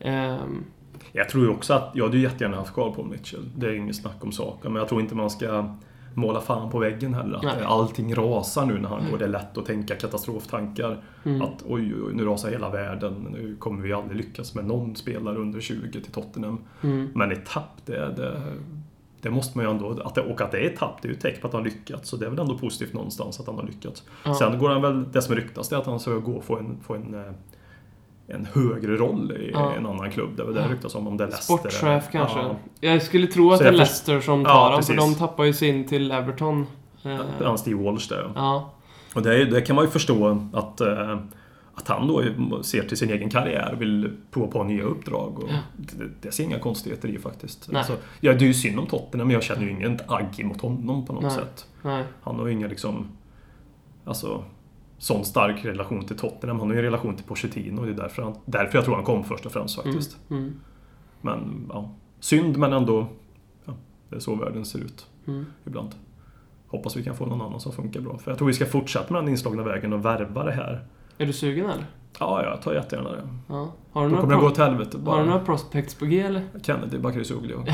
Ehm, 0.00 0.64
Jag 1.12 1.28
tror 1.28 1.44
ju 1.44 1.50
också 1.50 1.74
att, 1.74 1.90
jag 1.94 2.04
hade 2.04 2.16
ju 2.16 2.22
jättegärna 2.22 2.56
haft 2.56 2.74
kvar 2.74 2.90
Paul 2.92 3.06
Mitchell. 3.06 3.48
Det 3.56 3.66
är 3.66 3.72
inget 3.74 3.96
snack 3.96 4.16
om 4.24 4.32
saken. 4.32 4.72
Men 4.72 4.80
jag 4.80 4.88
tror 4.88 5.00
inte 5.00 5.14
man 5.14 5.30
ska 5.30 5.74
måla 6.16 6.40
fan 6.40 6.70
på 6.70 6.78
väggen 6.78 7.14
heller. 7.14 7.36
Att 7.36 7.42
Nej. 7.42 7.64
allting 7.64 8.14
rasar 8.14 8.66
nu 8.66 8.78
när 8.78 8.88
han 8.88 9.10
går. 9.10 9.18
Det 9.18 9.24
är 9.24 9.28
lätt 9.28 9.58
att 9.58 9.66
tänka 9.66 9.94
katastroftankar. 9.94 11.02
mm. 11.24 11.42
Att 11.42 11.64
oj, 11.66 11.94
oj, 12.06 12.14
nu 12.14 12.24
rasar 12.24 12.50
hela 12.50 12.70
världen. 12.70 13.28
Nu 13.32 13.56
kommer 13.58 13.82
vi 13.82 13.92
aldrig 13.92 14.16
lyckas 14.16 14.54
med 14.54 14.64
någon 14.66 14.96
spelare 14.96 15.38
under 15.38 15.60
20 15.60 15.90
till 15.92 16.12
Tottenham. 16.12 16.58
Mm. 16.82 17.08
Men 17.14 17.32
ett 17.32 17.46
tapp, 17.46 17.80
det, 17.86 18.14
det, 18.16 18.42
det 19.20 19.30
måste 19.30 19.58
man 19.58 19.66
ju 19.66 19.70
ändå... 19.70 20.02
Att 20.04 20.14
det, 20.14 20.20
och 20.20 20.40
att 20.40 20.50
det 20.50 20.58
är 20.58 20.70
ett 20.70 20.76
tapp, 20.76 21.02
det 21.02 21.08
är 21.08 21.10
ju 21.10 21.16
ett 21.16 21.22
tecken 21.22 21.40
på 21.40 21.46
att 21.46 21.52
han 21.52 21.64
lyckats. 21.64 22.08
Så 22.08 22.16
det 22.16 22.26
är 22.26 22.30
väl 22.30 22.38
ändå 22.38 22.58
positivt 22.58 22.92
någonstans 22.92 23.40
att 23.40 23.46
han 23.46 23.54
har 23.54 23.66
lyckats. 23.66 24.04
Ja. 24.24 24.34
Sen 24.34 24.58
går 24.58 24.68
han 24.68 24.82
väl... 24.82 25.12
Det 25.12 25.22
som 25.22 25.34
ryktas 25.34 25.72
är 25.72 25.76
att 25.76 25.86
han 25.86 26.00
ska 26.00 26.12
gå 26.14 26.32
och 26.32 26.44
få 26.44 26.58
en, 26.58 26.78
få 26.86 26.94
en, 26.94 27.14
eh, 27.14 27.32
en 28.28 28.46
högre 28.54 28.96
roll 28.96 29.32
i 29.32 29.50
Ja. 29.54 29.74
en 29.74 29.86
annan 29.86 30.10
klubb. 30.10 30.36
Det 30.36 30.44
väl 30.44 30.54
det 30.54 30.68
ryktas 30.68 30.94
om, 30.94 31.06
om 31.06 31.16
det 31.16 31.24
är 31.24 31.28
Leicester. 31.28 31.54
Sportchef 31.56 32.04
kanske. 32.12 32.38
Ja. 32.38 32.56
Jag 32.80 33.02
skulle 33.02 33.26
tro 33.26 33.52
att 33.52 33.58
det 33.58 33.68
är 33.68 33.72
Leicester 33.72 34.20
som 34.20 34.40
Ja, 34.42 34.48
tar 34.48 34.64
honom, 34.64 34.82
för 34.82 34.96
de 34.96 35.14
tappar 35.14 35.44
ju 35.44 35.52
sin 35.52 35.84
till 35.88 36.10
Everton. 36.12 36.66
Eh, 37.04 37.18
Han 37.42 37.58
Steve 37.58 37.82
Walsh 37.84 38.08
där. 38.08 38.32
ja. 38.34 38.70
Och 39.14 39.22
det, 39.22 39.44
det 39.44 39.60
kan 39.60 39.76
man 39.76 39.84
ju 39.84 39.90
förstå 39.90 40.38
att, 40.52 40.80
eh, 40.80 41.18
att 41.74 41.88
han 41.88 42.08
då 42.08 42.22
ser 42.62 42.82
till 42.82 42.96
sin 42.96 43.10
egen 43.10 43.30
karriär 43.30 43.72
och 43.74 43.80
vill 43.82 44.10
prova 44.30 44.46
på 44.46 44.64
nya 44.64 44.82
uppdrag. 44.84 45.38
Och 45.38 45.48
Ja. 45.50 45.58
det, 45.76 46.08
det 46.20 46.32
ser 46.32 46.44
inga 46.44 46.58
konstigheter 46.58 47.08
i 47.08 47.18
faktiskt. 47.18 47.68
Nej. 47.72 47.78
Alltså, 47.78 47.96
ja, 48.20 48.32
det 48.32 48.44
är 48.44 48.46
ju 48.46 48.54
synd 48.54 48.78
om 48.78 48.86
Tottenham, 48.86 49.26
men 49.28 49.34
jag 49.34 49.42
känner 49.42 49.62
ju 49.62 49.70
ingen 49.70 49.98
agg 50.06 50.44
mot 50.44 50.60
honom 50.60 51.06
på 51.06 51.12
något 51.12 51.22
Nej. 51.22 51.30
sätt. 51.32 51.66
Nej. 51.82 52.04
Han 52.22 52.36
har 52.38 52.46
ju 52.46 52.52
inga 52.52 52.66
liksom... 52.66 53.08
Alltså, 54.04 54.44
sån 54.98 55.24
stark 55.24 55.64
relation 55.64 56.04
till 56.04 56.16
Tottenham. 56.16 56.58
Han 56.58 56.68
har 56.68 56.74
ju 56.74 56.78
en 56.78 56.84
relation 56.84 57.16
till 57.16 57.24
Pochettino 57.24 57.80
och 57.80 57.86
det 57.86 57.92
är 57.92 57.96
därför, 57.96 58.22
han, 58.22 58.34
därför 58.44 58.78
jag 58.78 58.84
tror 58.84 58.94
han 58.94 59.04
kom 59.04 59.24
först 59.24 59.46
och 59.46 59.52
främst 59.52 59.76
faktiskt. 59.76 60.16
Mm. 60.30 60.42
Mm. 60.42 60.60
Men 61.20 61.66
ja, 61.72 61.90
synd 62.20 62.56
men 62.56 62.72
ändå... 62.72 63.06
Ja, 63.64 63.72
det 64.10 64.16
är 64.16 64.20
så 64.20 64.34
världen 64.34 64.64
ser 64.64 64.78
ut 64.78 65.06
Mm. 65.26 65.46
ibland. 65.64 65.90
Hoppas 66.68 66.96
vi 66.96 67.04
kan 67.04 67.16
få 67.16 67.26
någon 67.26 67.40
annan 67.42 67.60
som 67.60 67.72
funkar 67.72 68.00
bra. 68.00 68.18
För 68.18 68.30
jag 68.30 68.38
tror 68.38 68.48
vi 68.48 68.54
ska 68.54 68.66
fortsätta 68.66 69.12
med 69.14 69.22
den 69.22 69.28
inslagna 69.28 69.62
vägen 69.62 69.92
och 69.92 70.04
värva 70.04 70.44
det 70.44 70.52
här. 70.52 70.84
Är 71.18 71.26
du 71.26 71.32
sugen 71.32 71.64
eller? 71.70 71.86
Ja, 72.20 72.44
jag 72.44 72.62
tar 72.62 72.74
jättegärna 72.74 73.10
det. 73.12 73.28
Ja. 73.48 73.72
Har 73.92 74.04
du 74.08 74.14
Då 74.14 74.20
kommer 74.20 74.34
det 74.34 74.40
gå 74.40 74.46
åt 74.46 74.58
helvete 74.58 74.98
har 75.06 75.18
du 75.18 75.24
några 75.26 75.38
bara. 75.38 75.44
prospects 75.46 75.94
på 75.94 76.04
G 76.06 76.20
eller? 76.20 76.42
Kennedy, 76.62 76.98
Bakircioglu. 76.98 77.54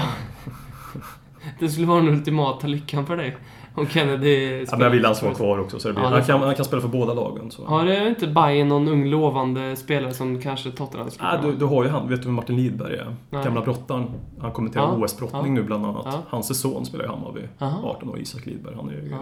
Det 1.58 1.68
skulle 1.68 1.86
vara 1.86 2.00
den 2.00 2.08
ultimata 2.08 2.66
lyckan 2.66 3.06
för 3.06 3.16
dig. 3.16 3.36
Om 3.80 3.86
Kennedy 3.86 4.64
Ja, 4.70 4.76
men 4.76 4.92
vill 4.92 5.04
han 5.04 5.14
vara 5.22 5.34
kvar 5.34 5.58
också. 5.58 5.78
Så 5.78 5.88
det 5.88 5.94
blir, 5.94 6.04
Ja, 6.04 6.10
det 6.10 6.16
han, 6.16 6.24
kan, 6.24 6.40
han 6.42 6.54
kan 6.54 6.64
spela 6.64 6.82
för 6.82 6.88
båda 6.88 7.14
lagen. 7.14 7.50
Så. 7.50 7.64
Har 7.64 7.84
du 7.84 8.08
inte 8.08 8.26
Bayern 8.26 8.68
någon 8.68 8.88
ung 8.88 9.06
lovande 9.06 9.76
spelare 9.76 10.14
som 10.14 10.40
kanske 10.40 10.70
Tottenham 10.70 11.10
skulle 11.10 11.28
Ja, 11.28 11.40
du, 11.42 11.56
du 11.56 11.64
har 11.64 11.84
ju 11.84 11.90
han, 11.90 12.08
vet 12.08 12.20
du 12.20 12.26
vem 12.26 12.34
Martin 12.34 12.56
Lidberg 12.56 12.96
är? 12.96 13.16
Nej. 13.30 13.44
Gamla 13.44 13.60
brottaren. 13.60 14.06
Han 14.40 14.52
kommenterar 14.52 14.84
Ja, 14.84 15.04
OS-brottning 15.04 15.54
nu 15.54 15.62
bland 15.62 15.86
annat. 15.86 16.02
Ja. 16.06 16.22
Hans 16.28 16.60
son 16.60 16.84
spelar 16.86 17.04
i 17.04 17.08
Hammarby. 17.08 17.40
Aha. 17.58 17.90
18 17.90 18.08
år, 18.10 18.18
Isak 18.18 18.46
Lidberg. 18.46 18.74
Han 18.76 18.88
är 18.88 18.92
ju, 18.92 19.14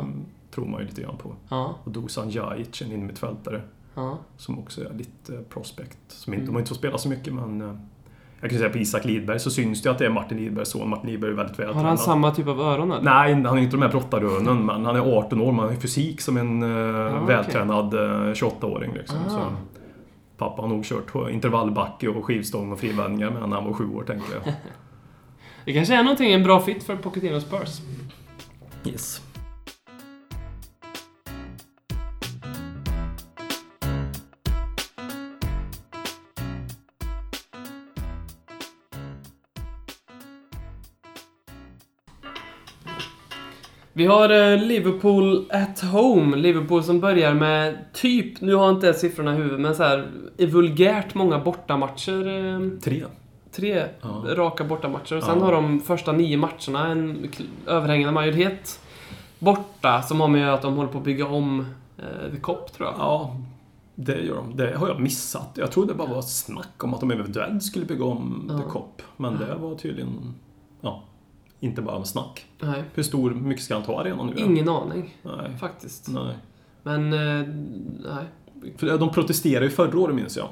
tror 0.55 0.65
man 0.67 0.81
ju 0.81 0.87
lite 0.87 1.03
grann 1.03 1.17
på. 1.17 1.33
Ja, 1.49 1.75
Och 1.85 1.91
Dusan 1.91 2.31
Jajic, 2.31 2.83
en 2.83 2.93
innermittfältare. 2.93 3.61
Som 4.37 4.59
också 4.59 4.81
är 4.85 4.95
lite 4.95 5.33
prospect. 5.49 5.99
Som 6.09 6.33
inte, 6.35 6.41
Mm. 6.43 6.47
De 6.47 6.53
har 6.55 6.61
inte 6.61 6.69
fått 6.69 6.79
spela 6.79 6.99
så 6.99 7.09
mycket 7.09 7.35
men 7.35 7.61
eh, 7.61 7.75
Jag 8.41 8.51
kan 8.51 8.59
säga 8.59 8.71
på 8.71 8.79
Isak 8.79 9.05
Lidberg 9.05 9.41
så 9.41 9.51
syns 9.51 9.83
det 9.83 9.91
att 9.91 9.99
det 9.99 10.07
är 10.07 10.11
Martin 10.11 10.39
Lidbergs 10.39 10.69
son. 10.69 10.89
Martin 10.89 11.11
Lidberg 11.11 11.31
är 11.31 11.35
väldigt 11.35 11.59
vältränad. 11.59 11.83
Har 11.83 11.89
han 11.89 11.99
samma 11.99 12.31
typ 12.31 12.49
av 12.49 12.61
öron 12.61 12.93
eller? 12.93 13.03
Nej, 13.03 13.35
han 13.35 13.47
har 13.47 13.59
inte 13.59 13.77
de 13.77 13.83
här 13.83 13.89
brottaröronen, 13.89 14.67
men 14.67 14.85
han 14.85 14.97
är 14.97 15.19
18 15.19 15.41
år. 15.41 15.53
Man 15.53 15.69
har 15.69 15.75
fysik 15.75 16.21
som 16.21 16.37
en 16.37 16.63
uh, 16.63 17.07
okej. 17.07 17.27
vältränad 17.27 17.95
uh, 17.95 18.01
28-åring. 18.01 18.95
Liksom. 18.95 19.19
Ah. 19.27 19.31
Så, 19.31 19.41
pappa 20.37 20.63
har 20.63 20.69
nog 20.69 20.85
kört 20.85 21.31
intervallbacke 21.31 22.09
och 22.09 22.25
skivstång 22.25 22.73
och 22.73 22.81
frivändningar 22.81 23.31
medan 23.31 23.53
han 23.53 23.65
var 23.65 23.73
sju 23.73 23.95
år, 23.95 24.03
tänker 24.03 24.35
jag. 24.35 24.55
Det 25.65 25.73
kanske 25.73 25.95
är 25.95 26.03
någonting, 26.03 26.33
en 26.33 26.43
bra 26.43 26.61
fit 26.61 26.83
för 26.83 26.97
Pochettino 26.97 27.41
Spurs. 27.41 27.81
Yes. 28.85 29.23
Vi 44.01 44.07
har 44.07 44.31
eh, 44.53 44.59
Liverpool 44.63 45.47
at 45.51 45.81
home. 45.81 46.37
Liverpool 46.37 46.83
som 46.83 47.01
börjar 47.01 47.35
med 47.35 47.79
typ, 47.93 48.41
nu 48.41 48.55
har 48.55 48.65
jag 48.67 48.75
inte 48.75 48.95
siffrorna 48.95 49.33
i 49.35 49.37
huvudet, 49.37 49.61
men 49.61 49.75
så 49.75 49.83
här 49.83 50.07
vulgärt 50.47 51.15
många 51.15 51.39
bortamatcher. 51.39 52.29
Eh, 52.29 52.79
Tre. 52.85 53.05
tre 53.53 53.85
Ja. 54.03 54.23
raka 54.35 54.65
bortamatcher. 54.65 55.17
Och 55.17 55.23
sen 55.23 55.39
Ja. 55.39 55.45
har 55.45 55.53
de 55.53 55.81
första 55.81 56.13
nio 56.13 56.37
matcherna 56.37 56.87
en 56.89 57.29
överhängande 57.67 58.13
majoritet 58.13 58.81
borta, 59.39 60.03
som 60.03 60.21
har 60.21 60.29
med 60.29 60.55
att 60.55 60.63
de 60.63 60.77
håller 60.77 60.91
på 60.91 60.99
att 60.99 61.05
bygga 61.05 61.27
om 61.27 61.67
eh, 61.99 62.31
The 62.35 62.41
Cop, 62.41 62.73
tror 62.73 62.89
jag. 62.89 62.95
Ja, 62.99 63.37
det 63.95 64.21
gör 64.21 64.35
de. 64.37 64.57
Det 64.57 64.77
har 64.77 64.89
jag 64.89 65.01
missat. 65.01 65.51
Jag 65.55 65.71
trodde 65.73 65.93
det 65.93 65.97
bara 65.99 66.09
var 66.15 66.23
snack 66.23 66.85
om 66.85 66.95
att 66.95 67.01
de 67.01 67.11
eventuellt 67.11 67.63
skulle 67.63 67.85
bygga 67.87 68.05
om 68.05 68.47
Ja. 68.51 68.59
The 68.59 68.65
Cop. 68.71 69.03
Men 69.17 69.39
det 69.39 69.55
var 69.55 69.75
tydligen, 69.75 70.35
ja, 70.81 71.03
inte 71.61 71.83
bara 71.83 72.05
snack. 72.05 72.47
Nej, 72.61 72.85
Hur 72.95 73.03
stor, 73.03 73.31
mycket 73.31 73.65
ska 73.65 73.75
han 73.75 73.83
ta 73.83 74.01
arenan 74.01 74.27
nu? 74.27 74.43
ingen 74.43 74.69
aning 74.69 75.17
Nej. 75.23 75.57
faktiskt. 75.61 76.09
Nej. 76.09 76.37
Men, 76.83 77.13
eh, 77.13 77.49
nej. 78.15 78.25
För 78.77 78.99
de 78.99 79.11
protesterade 79.13 79.67
ju 79.67 79.71
förra 79.71 79.99
året 79.99 80.15
minns 80.15 80.37
jag. 80.37 80.49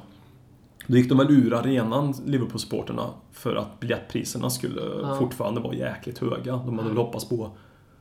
Då 0.87 0.97
gick 0.97 1.09
de 1.09 1.19
väl 1.19 1.31
ur 1.31 1.55
arenan, 1.55 2.15
Liverpool-supporterna, 2.27 3.11
för 3.33 3.57
att 3.57 3.81
biljettpriserna 3.81 4.51
skulle 4.51 4.81
Ja. 5.03 5.17
fortfarande 5.19 5.61
vara 5.61 5.75
jäkligt 5.75 6.19
höga. 6.19 6.53
De 6.57 6.79
hade 6.79 6.89
väl 6.89 6.99
hoppats 6.99 7.29
på 7.29 7.51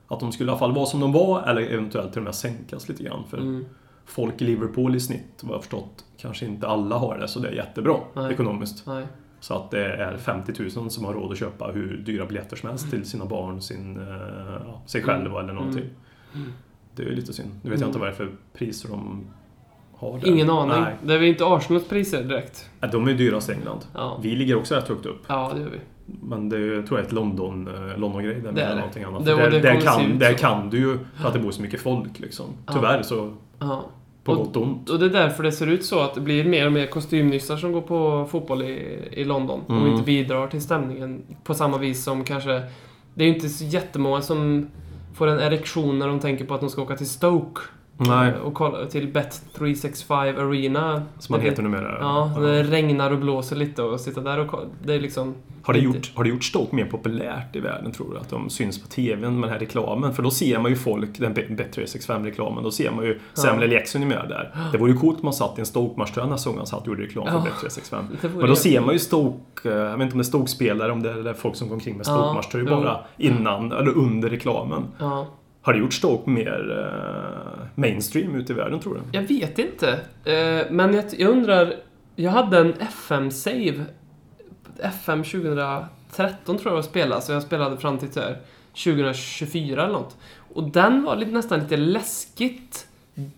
att 0.08 0.20
de 0.20 0.32
skulle 0.32 0.50
i 0.50 0.52
alla 0.52 0.60
fall 0.60 0.74
vara 0.76 0.86
som 0.86 1.00
de 1.00 1.12
var, 1.12 1.42
eller 1.44 1.62
eventuellt 1.62 2.12
till 2.12 2.20
och 2.20 2.24
med 2.26 2.36
sänkas 2.36 2.90
lite 2.90 3.04
grann. 3.04 3.24
För 3.30 3.38
Mm. 3.38 3.66
folk 4.06 4.42
i 4.42 4.46
Liverpool 4.46 4.96
i 4.96 5.00
snitt, 5.00 5.42
vad 5.44 5.54
jag 5.56 5.62
förstått, 5.62 6.06
kanske 6.18 6.46
inte 6.46 6.68
alla 6.68 6.98
har 6.98 7.18
det 7.18 7.28
så 7.28 7.40
det 7.40 7.48
är 7.48 7.54
jättebra 7.54 7.96
Nej. 8.14 8.34
ekonomiskt. 8.34 8.84
Nej. 8.88 9.08
Så 9.40 9.54
att 9.54 9.72
det 9.72 9.86
är 9.96 10.18
50 10.18 10.54
000 10.76 10.92
som 10.92 11.06
har 11.06 11.14
råd 11.14 11.32
att 11.32 11.38
köpa 11.38 11.66
hur 11.68 11.98
dyra 11.98 12.26
biljetter 12.26 12.56
som 12.56 12.70
helst 12.70 12.90
till 12.92 13.06
sina 13.06 13.26
barn, 13.26 13.62
sin, 13.62 13.98
eh, 13.98 14.08
ja, 14.66 14.82
sig 14.86 15.04
själva 15.04 15.40
eller 15.40 15.54
någonting. 15.54 15.86
Mm. 16.36 16.48
Det 16.96 17.04
är 17.04 17.08
ju 17.08 17.16
lite 17.16 17.34
synd. 17.34 17.50
Nu 17.64 17.70
vet 17.70 17.80
jag 17.80 17.90
inte 17.90 18.00
vad 18.00 18.08
det 18.08 18.12
är 18.12 18.16
för 18.16 18.30
priser 18.54 18.90
de 18.90 19.26
har 19.96 20.20
där. 20.20 20.28
Ingen 20.28 20.50
aning. 20.50 20.82
Nej. 20.82 20.96
Det 21.04 21.14
är 21.14 21.18
väl 21.20 21.28
inte 21.28 21.46
Arsenals 21.46 21.88
priser 21.88 22.24
direkt. 22.24 22.70
De 22.92 23.06
är 23.08 23.12
ju 23.12 23.18
dyrast 23.18 23.50
i 23.50 23.54
England. 23.54 23.80
Ja. 23.94 24.20
Vi 24.24 24.36
ligger 24.36 24.56
också 24.56 24.76
rätt 24.76 24.88
högt 24.88 25.06
upp. 25.06 25.22
Ja, 25.28 25.52
det 25.56 25.62
gör 25.62 25.70
vi. 25.70 25.80
Men 26.22 26.50
det 26.50 26.58
är, 26.58 26.82
tror 26.82 27.00
jag 27.00 27.00
är 27.00 27.04
ett 27.04 27.12
London, 27.12 27.68
eh, 27.68 27.98
London-grej 27.98 28.42
där 28.42 28.52
Det 28.52 28.62
är 28.62 28.76
någonting 28.76 29.04
annat. 29.04 29.26
Det- 29.26 29.36
där, 29.36 29.52
det 29.52 29.60
där, 29.60 29.82
kan, 29.82 30.20
där 30.20 30.34
kan 30.34 30.70
du 30.70 30.78
ju, 30.78 30.98
för 31.16 31.28
att 31.28 31.34
det 31.34 31.40
bor 31.40 31.52
så 31.52 31.62
mycket 31.62 31.82
folk 31.82 32.20
liksom. 32.20 32.46
Tyvärr 32.74 33.02
så, 33.02 33.34
Ja. 33.60 33.86
På 34.28 34.32
Och- 34.34 34.46
gott 34.46 34.56
och 34.56 34.64
ont. 34.64 34.90
Och 34.90 35.00
det 35.00 35.06
är 35.06 35.10
därför 35.10 35.44
det 35.44 35.52
ser 35.52 35.68
ut 35.68 35.86
så 35.86 36.00
att 36.00 36.14
det 36.16 36.22
blir 36.22 36.44
mer 36.44 36.66
och 36.66 36.72
mer 36.72 36.86
kostymnissar 36.88 37.58
som 37.58 37.72
går 37.72 37.82
på 37.82 38.28
fotboll 38.32 38.62
i, 38.64 39.00
i 39.12 39.24
London. 39.24 39.62
Och 39.68 39.76
Mm. 39.76 39.92
inte 39.92 40.04
bidrar 40.04 40.48
till 40.48 40.62
stämningen 40.62 41.24
på 41.44 41.54
samma 41.54 41.78
vis 41.78 42.04
som 42.04 42.24
kanske... 42.24 42.62
Det 43.14 43.24
är 43.24 43.28
ju 43.28 43.34
inte 43.34 43.50
så 43.50 43.66
jättemånga 43.66 44.22
som 44.22 44.68
får 45.16 45.28
en 45.28 45.40
erektion 45.40 46.00
när 46.00 46.08
de 46.08 46.20
tänker 46.20 46.46
på 46.46 46.54
att 46.54 46.60
de 46.62 46.70
ska 46.70 46.82
åka 46.82 46.96
till 46.96 47.10
Stoke. 47.10 47.62
Nej. 47.98 48.34
Och 48.44 48.54
kolla 48.54 48.86
till 48.86 49.08
Bet365 49.14 50.40
Arena. 50.50 51.04
Som 51.20 51.34
man 51.34 51.42
heter 51.42 51.64
numera. 51.64 51.98
Ja, 52.00 52.32
det 52.40 52.64
regnar 52.64 53.12
och 53.12 53.18
blåser 53.20 53.56
lite 53.56 53.82
och 53.84 54.00
sitta 54.00 54.22
där 54.22 54.40
och 54.40 54.48
kolla. 54.48 54.66
Det 54.84 54.94
är 54.94 55.00
liksom... 55.00 55.36
Har 55.64 55.74
det, 55.74 55.80
gjort, 55.80 56.12
har 56.16 56.24
det 56.24 56.30
gjort 56.30 56.44
Stoke 56.44 56.76
mer 56.76 56.86
populärt 56.86 57.56
i 57.56 57.60
världen 57.60 57.92
tror 57.92 58.12
du? 58.14 58.20
Att 58.20 58.30
de 58.30 58.50
syns 58.50 58.82
på 58.82 58.88
TVn 58.88 59.20
med 59.40 59.44
den 59.44 59.50
här 59.50 59.60
reklamen? 59.60 60.14
För 60.14 60.24
då 60.24 60.32
ser 60.32 60.60
man 60.60 60.72
ju 60.72 60.78
folk, 60.78 61.20
den 61.20 61.34
Bet365-reklamen, 61.36 62.64
då 62.64 62.72
ser 62.72 62.92
man 62.92 63.06
ju 63.06 63.20
Samuel 63.34 63.64
L. 63.64 63.72
Jackson 63.72 64.08
med 64.08 64.26
där. 64.30 64.56
Det 64.72 64.78
vore 64.78 64.92
ju 64.92 64.98
coolt 64.98 65.20
om 65.20 65.26
man 65.26 65.34
satt 65.34 65.58
i 65.58 65.60
en 65.62 65.66
Stoke-matchtröja 65.66 66.28
gång 66.46 66.58
han 66.58 66.68
satt 66.68 66.82
och 66.82 66.88
gjorde 66.88 67.04
reklam 67.04 67.26
för 67.26 67.34
Ja. 67.34 67.46
Bet365. 67.68 68.04
Det 68.22 68.28
vore 68.28 68.40
Men 68.42 68.50
då 68.50 68.56
ser 68.56 68.70
jävligt- 68.70 68.86
man 68.86 68.96
ju 68.96 69.00
Stoke, 69.00 69.70
eh, 69.70 69.76
jag 69.78 69.98
vet 69.98 70.02
inte 70.02 70.14
om 70.14 70.18
det 70.18 70.22
är 70.22 70.24
Stoke-spelare, 70.24 70.92
om 70.92 71.04
det 71.04 71.10
är 71.30 71.34
folk 71.34 71.56
som 71.56 71.68
går 71.68 71.76
omkring 71.76 71.98
med 71.98 72.08
Ja, 72.08 72.12
Stoke-matchtröjor 72.18 72.70
jo. 72.72 72.76
bara 72.76 73.00
innan, 73.18 73.72
eller 73.72 73.98
under 73.98 74.30
reklamen. 74.30 74.84
Ja. 75.00 75.28
Har 75.68 75.74
det 75.74 75.80
gjort 75.80 75.94
Stoke 75.94 76.30
mer 76.30 76.80
eh, 76.80 77.66
mainstream 77.76 78.36
ute 78.36 78.54
i 78.54 78.56
världen 78.56 78.80
tror 78.80 78.94
du? 78.94 79.00
Jag 79.12 79.22
vet 79.22 79.60
inte. 79.60 80.00
Eh, 80.26 80.66
men 80.72 80.94
jag, 80.94 81.06
jag 81.18 81.32
undrar... 81.32 81.74
Jag 82.16 82.32
hade 82.32 82.58
en 82.58 82.74
FM-save. 82.80 83.86
FM 84.80 85.24
2013 85.24 86.58
tror 86.58 86.62
jag 86.64 86.78
jag 86.78 86.86
spelade, 86.86 87.22
så 87.22 87.32
jag 87.32 87.44
spelade 87.44 87.78
fram 87.78 87.98
till 87.98 88.12
så 88.12 88.20
här 88.20 88.38
2024 88.84 89.84
eller 89.84 89.94
något. 89.94 90.18
Och 90.54 90.64
den 90.64 91.04
var 91.04 91.16
lite, 91.16 91.32
nästan 91.32 91.60
lite 91.60 91.78
läskigt 91.78 92.88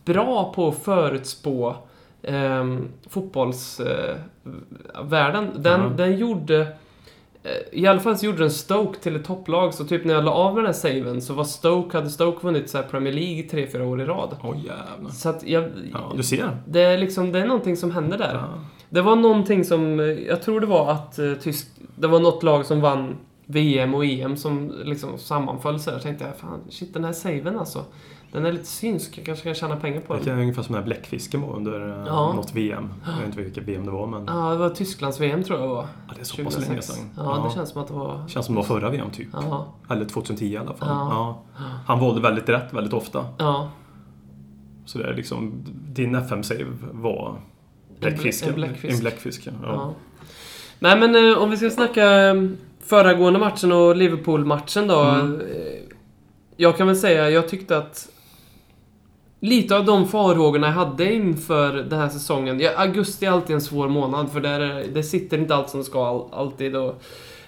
bra 0.05 0.53
på 0.53 0.67
att 0.67 0.83
förutspå 0.83 1.75
eh, 2.21 2.77
fotbollsvärlden. 3.09 5.49
den, 5.55 5.81
Ja. 5.81 5.89
den 5.97 6.17
gjorde... 6.17 6.67
eh, 7.43 7.79
I 7.79 7.87
alla 7.87 7.99
fall 7.99 8.17
så 8.17 8.25
gjorde 8.25 8.37
den 8.37 8.51
Stoke 8.51 8.99
till 8.99 9.15
ett 9.15 9.25
topplag, 9.25 9.73
så 9.73 9.85
typ 9.85 10.05
när 10.05 10.13
jag 10.13 10.23
la 10.23 10.31
av 10.31 10.55
den 10.55 10.65
här 10.65 10.73
saven 10.73 11.21
så 11.21 11.33
var 11.33 11.43
Stoke, 11.43 11.97
hade 11.97 12.09
Stoke 12.09 12.45
vunnit 12.45 12.69
så 12.69 12.83
Premier 12.83 13.13
League 13.13 13.43
tre 13.43 13.67
fyra 13.67 13.87
år 13.87 14.01
i 14.01 14.05
rad. 14.05 14.35
Åh 14.43 14.57
jävlar. 14.57 15.11
Så 15.11 15.29
att 15.29 15.43
jag... 15.47 15.71
Ja, 15.93 16.13
du 16.17 16.23
ser. 16.23 16.57
Det 16.67 16.81
är 16.81 16.97
liksom, 16.97 17.31
det 17.31 17.39
är 17.39 17.47
någonting 17.47 17.77
som 17.77 17.91
händer 17.91 18.17
där. 18.17 18.33
Ja. 18.33 18.59
Det 18.89 19.01
var 19.01 19.15
någonting 19.15 19.65
som, 19.65 19.99
eh, 19.99 20.05
jag 20.05 20.41
tror 20.41 20.59
det 20.59 20.67
var 20.67 20.91
att 20.91 21.19
eh, 21.19 21.33
tysk, 21.33 21.67
det 21.95 22.07
var 22.07 22.19
något 22.19 22.43
lag 22.43 22.65
som 22.65 22.81
vann 22.81 23.17
VM 23.45 23.93
och 23.93 24.05
EM 24.05 24.37
som 24.37 24.73
liksom 24.83 25.17
sammanföll 25.17 25.79
så 25.79 25.89
här. 25.89 25.97
Jag 25.97 26.03
tänkte 26.03 26.25
jag, 26.25 26.37
fan, 26.37 26.61
shit 26.69 26.93
den 26.93 27.03
här 27.03 27.13
saven 27.13 27.59
alltså. 27.59 27.85
Den 28.31 28.45
är 28.45 28.51
lite 28.51 28.65
synsk, 28.65 29.17
jag 29.17 29.25
kanske 29.25 29.43
kan 29.43 29.55
tjäna 29.55 29.75
pengar 29.75 30.01
på 30.01 30.13
Det 30.13 30.19
den. 30.23 30.37
är 30.37 30.41
ungefär 30.41 30.63
som 30.63 30.73
den 30.73 30.83
här 30.83 30.85
bläckfisken 30.87 31.41
var 31.41 31.55
under 31.55 31.89
eh, 31.99 32.03
Ja. 32.07 32.33
något 32.33 32.53
VM. 32.55 32.89
Jag 33.05 33.15
vet 33.17 33.25
inte 33.25 33.41
vilket 33.41 33.63
VM 33.63 33.85
det 33.85 33.91
var 33.91 34.07
men 34.07 34.25
Ja, 34.27 34.49
det 34.51 34.57
var 34.57 34.69
Tysklands 34.69 35.19
VM 35.19 35.43
tror 35.43 35.59
jag 35.59 35.69
det 35.69 35.73
var. 35.73 35.87
ja, 36.07 36.13
det 36.15 36.21
är 36.21 36.25
så 36.25 36.43
pass 36.43 36.53
länge 36.53 36.65
2006. 36.81 36.87
sedan. 36.87 37.09
Ja, 37.17 37.45
det 37.49 37.55
känns 37.55 37.69
som 37.69 37.81
att 37.81 37.87
det 37.87 37.93
var... 37.93 38.27
känns 38.27 38.45
som 38.45 38.55
det 38.55 38.61
var 38.61 38.65
förra 38.67 38.89
VM 38.89 39.09
typ. 39.11 39.27
Ja, 39.33 39.73
Eller 39.89 40.05
2010 40.05 40.45
i 40.45 40.57
alla 40.57 40.73
fall. 40.73 40.87
Ja. 40.89 41.43
Ja. 41.57 41.63
Han 41.87 41.99
valde 41.99 42.21
väldigt 42.21 42.49
rätt 42.49 42.73
väldigt 42.73 42.93
ofta. 42.93 43.25
ja. 43.37 43.69
Så 44.85 44.97
det 44.97 45.03
är 45.09 45.13
liksom, 45.13 45.63
din 45.87 46.15
FM-save 46.15 46.65
var 46.91 47.35
bläckfisken. 47.99 48.49
En 48.49 48.55
bläckfisk. 48.55 48.93
En 48.93 48.99
bläckfisk, 48.99 49.47
ja. 49.47 49.51
ja. 49.63 49.93
Nej 50.79 50.99
men 50.99 51.15
eh, 51.31 51.37
om 51.37 51.49
vi 51.49 51.57
ska 51.57 51.69
snacka 51.69 52.27
eh, 52.27 52.33
föregående 52.83 53.39
matchen 53.39 53.71
och 53.71 53.95
Liverpool-matchen 53.95 54.87
då. 54.87 54.99
Mm. 55.01 55.41
Jag 56.57 56.77
kan 56.77 56.87
väl 56.87 56.95
säga, 56.95 57.29
jag 57.29 57.49
tyckte 57.49 57.77
att 57.77 58.09
Lite 59.39 59.75
av 59.77 59.85
de 59.85 60.07
farhågorna 60.07 60.67
jag 60.67 60.73
hade 60.73 61.13
inför 61.13 61.73
den 61.73 61.99
här 61.99 62.09
säsongen. 62.09 62.59
Ja, 62.59 62.71
augusti 62.77 63.25
är 63.25 63.31
alltid 63.31 63.53
en 63.55 63.61
svår 63.61 63.87
månad 63.89 64.31
för 64.31 64.41
där 64.41 64.59
är, 64.59 64.87
det 64.93 65.03
sitter 65.03 65.37
inte 65.37 65.55
allt 65.55 65.69
som 65.69 65.83
ska 65.83 66.07
all, 66.07 66.39
alltid. 66.45 66.75
Och, 66.75 66.89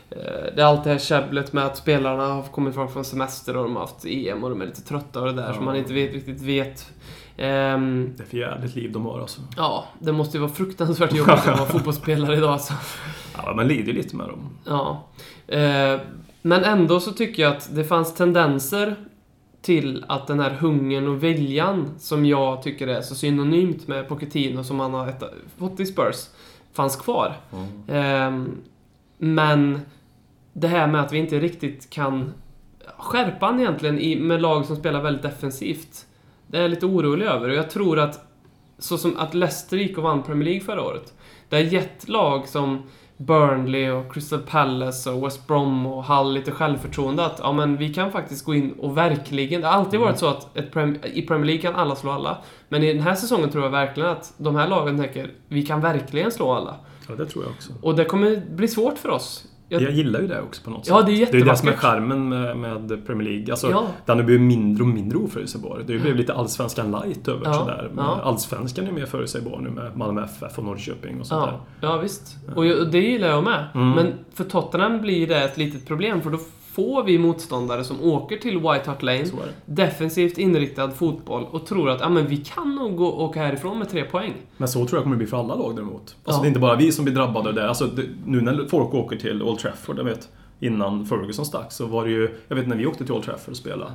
eh, 0.10 0.18
det 0.56 0.62
är 0.62 0.66
alltid 0.66 0.84
det 0.84 0.90
här 0.92 1.00
käbblet 1.00 1.54
med 1.54 1.66
att 1.66 1.78
spelarna 1.78 2.28
har 2.28 2.44
kommit 2.44 2.76
fram 2.76 2.90
från 2.90 3.06
semester 3.06 3.58
och 3.58 3.64
de 3.64 3.74
har 3.76 3.82
haft 3.82 4.06
EM 4.06 4.44
och 4.44 4.50
de 4.50 4.62
är 4.62 4.66
lite 4.66 4.82
trötta 4.82 5.20
och 5.20 5.26
det 5.26 5.34
där 5.34 5.48
Ja. 5.48 5.54
som 5.54 5.66
man 5.66 5.76
inte 5.76 5.94
vet, 5.94 6.14
riktigt 6.14 6.42
vet. 6.42 6.90
Ehm, 7.38 8.14
Det 8.18 8.24
är 8.24 8.28
för 8.28 8.38
jävligt 8.38 8.76
liv 8.76 8.92
de 8.92 9.06
har 9.06 9.20
alltså. 9.20 9.42
ja, 9.58 9.86
det 10.00 10.12
måste 10.12 10.38
ju 10.38 10.42
vara 10.42 10.52
fruktansvärt 10.54 11.14
jobbigt 11.16 11.34
att 11.34 11.46
vara 11.60 11.70
fotbollsspelare 11.70 12.38
idag 12.38 12.52
alltså. 12.54 12.74
Ja, 13.38 13.54
man 13.56 13.68
lider 13.68 13.88
ju 13.88 13.94
lite 13.94 14.16
med 14.16 14.28
dem. 14.28 14.50
Ja. 14.66 15.04
Eh, 15.48 16.00
men 16.42 16.64
ändå 16.64 17.00
så 17.00 17.12
tycker 17.12 17.44
jag 17.44 17.52
att 17.52 17.76
det 17.76 17.84
fanns 17.84 18.14
tendenser 18.16 18.96
till 19.62 20.06
att 20.08 20.28
den 20.28 20.40
här 20.40 20.50
hungern 20.50 21.08
och 21.08 21.24
viljan 21.24 21.90
som 22.00 22.26
jag 22.26 22.64
tycker 22.64 22.88
är 22.88 23.02
så 23.02 23.16
synonymt 23.16 23.88
med 23.88 24.08
Pochettino 24.08 24.64
som 24.64 24.80
han 24.80 24.94
har 24.94 25.14
fått 25.58 25.80
i 25.80 25.86
Spurs 25.86 26.30
fanns 26.74 26.96
kvar. 26.96 27.38
Eh, 27.88 28.44
men 29.18 29.80
det 30.54 30.68
här 30.68 30.88
med 30.88 31.02
att 31.02 31.14
vi 31.14 31.18
inte 31.18 31.40
riktigt 31.40 31.90
kan 31.90 32.34
skärpa 32.98 33.46
han 33.46 33.60
egentligen 33.60 34.00
i, 34.00 34.16
med 34.16 34.42
lag 34.42 34.66
som 34.66 34.76
spelar 34.76 35.02
väldigt 35.02 35.24
defensivt. 35.24 36.06
Det 36.48 36.58
är 36.58 36.62
jag 36.62 36.70
lite 36.70 36.86
orolig 36.86 37.26
över 37.26 37.50
och 37.50 37.56
jag 37.56 37.70
tror 37.70 38.00
att 38.00 38.28
så 38.78 38.98
som 38.98 39.18
att 39.18 39.34
Leicester 39.34 39.78
gick 39.78 39.98
och 39.98 40.04
vann 40.04 40.24
Premier 40.24 40.46
League 40.46 40.62
förra 40.62 40.82
året. 40.82 41.14
Det 41.50 41.56
har 41.56 41.64
gett 41.64 42.10
lag 42.10 42.48
som 42.48 42.84
Burnley 43.26 43.90
och 43.90 44.14
Crystal 44.14 44.40
Palace 44.40 45.12
och 45.12 45.26
West 45.26 45.48
Brom 45.48 45.86
och 45.86 46.04
Hull 46.04 46.34
lite 46.34 46.52
självförtroende 46.52 47.26
att 47.26 47.40
ja, 47.44 47.52
men 47.52 47.78
vi 47.78 47.94
kan 47.94 48.12
faktiskt 48.12 48.46
gå 48.46 48.56
in 48.56 48.72
och 48.72 48.98
verkligen... 48.98 49.62
Det 49.62 49.68
har 49.68 49.74
alltid 49.74 50.00
varit 50.00 50.20
så 50.20 50.28
att 50.28 50.58
ett 50.58 50.72
prem, 50.72 50.98
i 51.14 51.22
Premier 51.22 51.46
League 51.46 51.62
kan 51.62 51.76
alla 51.76 51.96
slå 51.96 52.12
alla. 52.12 52.38
Men 52.70 52.84
i 52.84 52.94
den 52.94 53.02
här 53.02 53.16
säsongen 53.16 53.50
tror 53.50 53.64
jag 53.64 53.72
verkligen 53.72 54.10
att 54.10 54.34
de 54.38 54.56
här 54.56 54.68
lagen 54.68 54.98
tänker 54.98 55.32
vi 55.48 55.64
kan 55.66 55.82
verkligen 55.82 56.32
slå 56.32 56.54
alla. 56.54 56.76
Ja, 57.08 57.16
det 57.16 57.26
tror 57.26 57.44
jag 57.44 57.54
också. 57.54 57.74
Och 57.82 57.96
det 57.96 58.06
kommer 58.06 58.42
bli 58.56 58.68
svårt 58.68 58.98
för 58.98 59.10
oss. 59.10 59.48
Jag, 59.72 59.82
jag 59.82 59.92
gillar 59.92 60.20
ju 60.22 60.28
det 60.28 60.42
också 60.42 60.64
på 60.64 60.70
något 60.70 60.88
Ja, 60.88 60.98
sätt. 60.98 61.06
det 61.08 61.12
är 61.14 61.26
det 61.26 61.32
är 61.32 61.40
ju 61.40 61.44
det 61.46 61.56
som 61.56 61.68
är 61.68 61.74
charmen 61.74 62.30
med, 62.30 62.58
med 62.58 63.06
Premier 63.08 63.30
League. 63.30 63.52
Alltså, 63.54 63.72
Ja. 63.72 63.88
Den 64.06 64.18
har 64.18 64.24
blivit 64.26 64.42
mindre 64.42 64.84
och 64.84 64.90
mindre 64.90 65.18
oförutsägbar. 65.18 65.82
Det 65.88 65.94
har 65.94 66.00
blivit 66.00 66.20
lite 66.20 66.34
allsvenskan 66.34 66.92
light 66.92 67.28
över 67.28 67.42
Ja, 67.46 67.54
sådär. 67.54 67.90
Men 67.94 68.06
ja. 68.06 68.20
Allsvenskan 68.24 68.88
är 68.88 68.92
mer 68.92 69.06
förutsägbar 69.06 69.60
nu 69.64 69.70
med 69.70 69.98
Malmö 69.98 70.24
FF 70.24 70.58
och 70.58 70.64
Norrköping 70.64 71.20
och 71.20 71.26
sånt 71.28 71.50
Ja, 71.52 71.88
ja 71.88 71.98
visst. 71.98 72.38
Och 72.56 72.66
jag- 72.66 72.80
och 72.80 72.88
det 72.92 73.00
gillar 73.00 73.28
jag 73.28 73.44
med. 73.44 73.66
Mm. 73.76 73.90
Men 73.92 74.14
för 74.34 74.44
Tottenham 74.44 75.02
blir 75.02 75.28
det 75.28 75.44
ett 75.44 75.58
litet 75.58 75.88
problem 75.88 76.22
för 76.22 76.30
då 76.30 76.38
får 76.74 77.04
vi 77.04 77.18
motståndare 77.18 77.84
som 77.84 78.04
åker 78.04 78.38
till 78.38 78.58
White 78.58 78.82
Hart 78.86 79.02
Lane, 79.02 79.26
defensivt 79.66 80.38
inriktad 80.38 80.92
fotboll 80.92 81.46
och 81.52 81.66
tror 81.66 81.90
att 81.90 82.00
ja, 82.00 82.10
men 82.10 82.28
vi 82.28 82.38
kan 82.38 82.76
nog 82.76 82.96
gå, 82.96 83.12
åka 83.14 83.40
härifrån 83.40 83.80
med 83.80 83.90
tre 83.90 84.04
poäng. 84.04 84.34
Men 84.58 84.68
så 84.68 84.86
tror 84.86 84.98
jag 84.98 85.04
kommer 85.04 85.18
bli 85.18 85.28
för 85.28 85.38
alla 85.38 85.56
lag 85.56 85.76
däremot. 85.76 86.02
Alltså 86.02 86.16
Ja. 86.26 86.38
det 86.42 86.46
är 86.46 86.48
inte 86.48 86.60
bara 86.60 86.76
vi 86.76 86.92
som 86.92 87.06
blir 87.06 87.16
drabbade 87.16 87.52
där. 87.52 87.68
Alltså 87.68 87.86
det, 87.86 88.04
nu 88.26 88.42
när 88.42 88.68
folk 88.68 88.94
åker 88.94 89.18
till 89.18 89.44
Old 89.44 89.60
Trafford, 89.60 89.98
jag 90.00 90.04
vet, 90.04 90.30
innan 90.60 91.06
Ferguson 91.06 91.46
stack 91.46 91.72
så 91.72 91.86
var 91.86 92.06
det 92.06 92.12
ju, 92.12 92.30
jag 92.48 92.56
vet 92.56 92.68
när 92.68 92.76
vi 92.76 92.86
åkte 92.86 93.06
till 93.06 93.14
Old 93.14 93.24
Trafford 93.24 93.52
och 93.52 93.58
spelade. 93.58 93.92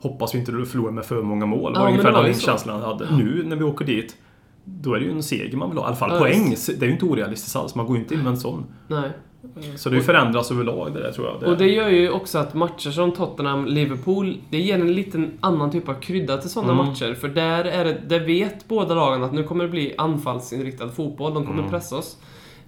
Hoppas 0.00 0.34
vi 0.34 0.38
inte 0.38 0.52
förlorar 0.52 0.92
med 0.92 1.04
för 1.04 1.22
många 1.22 1.46
mål. 1.46 1.72
Ja, 1.74 1.80
var 1.80 1.88
ungefär 1.88 2.22
den 2.22 2.34
känslan 2.34 2.80
jag 2.80 2.86
hade. 2.86 3.16
Nu 3.16 3.42
när 3.46 3.56
vi 3.56 3.64
åker 3.64 3.84
dit, 3.84 4.16
då 4.64 4.94
är 4.94 4.98
det 5.00 5.04
ju 5.04 5.12
en 5.12 5.22
seger 5.22 5.56
man 5.56 5.68
vill 5.70 5.78
ha. 5.78 5.84
I 5.84 5.86
alla 5.86 5.96
fall 5.96 6.10
Ja, 6.12 6.18
poäng. 6.18 6.54
Det 6.78 6.82
är 6.82 6.86
ju 6.86 6.92
inte 6.92 7.04
orealistiskt 7.04 7.56
alls. 7.56 7.74
Man 7.74 7.86
går 7.86 7.96
ju 7.96 8.02
inte 8.02 8.14
in 8.14 8.20
med 8.22 8.30
en 8.30 8.36
sån. 8.40 8.64
Nej. 8.88 9.10
Så 9.76 9.88
det 9.90 10.00
förändras 10.00 10.50
överlag 10.50 10.92
det 10.94 11.00
där 11.02 11.12
tror 11.12 11.26
jag. 11.26 11.48
Och 11.50 11.56
det 11.56 11.66
gör 11.68 11.88
ju 11.88 12.10
också 12.10 12.38
att 12.38 12.54
matcher 12.54 12.90
som 12.90 13.12
Tottenham-Liverpool, 13.12 14.36
det 14.50 14.58
ger 14.58 14.74
en 14.74 14.92
liten 14.92 15.38
annan 15.40 15.70
typ 15.70 15.88
av 15.88 15.94
krydda 15.94 16.36
till 16.38 16.50
sådana 16.50 16.72
Mm. 16.72 16.86
matcher. 16.86 17.14
För 17.14 17.28
där, 17.28 17.64
är 17.64 17.84
det, 17.84 17.98
där 18.08 18.20
vet 18.20 18.68
båda 18.68 18.94
lagen 18.94 19.22
att 19.24 19.32
nu 19.32 19.44
kommer 19.44 19.64
det 19.64 19.70
bli 19.70 19.94
anfallsinriktad 19.98 20.88
fotboll, 20.88 21.34
de 21.34 21.46
kommer 21.46 21.58
Mm. 21.58 21.70
pressa 21.70 21.96
oss. 21.96 22.16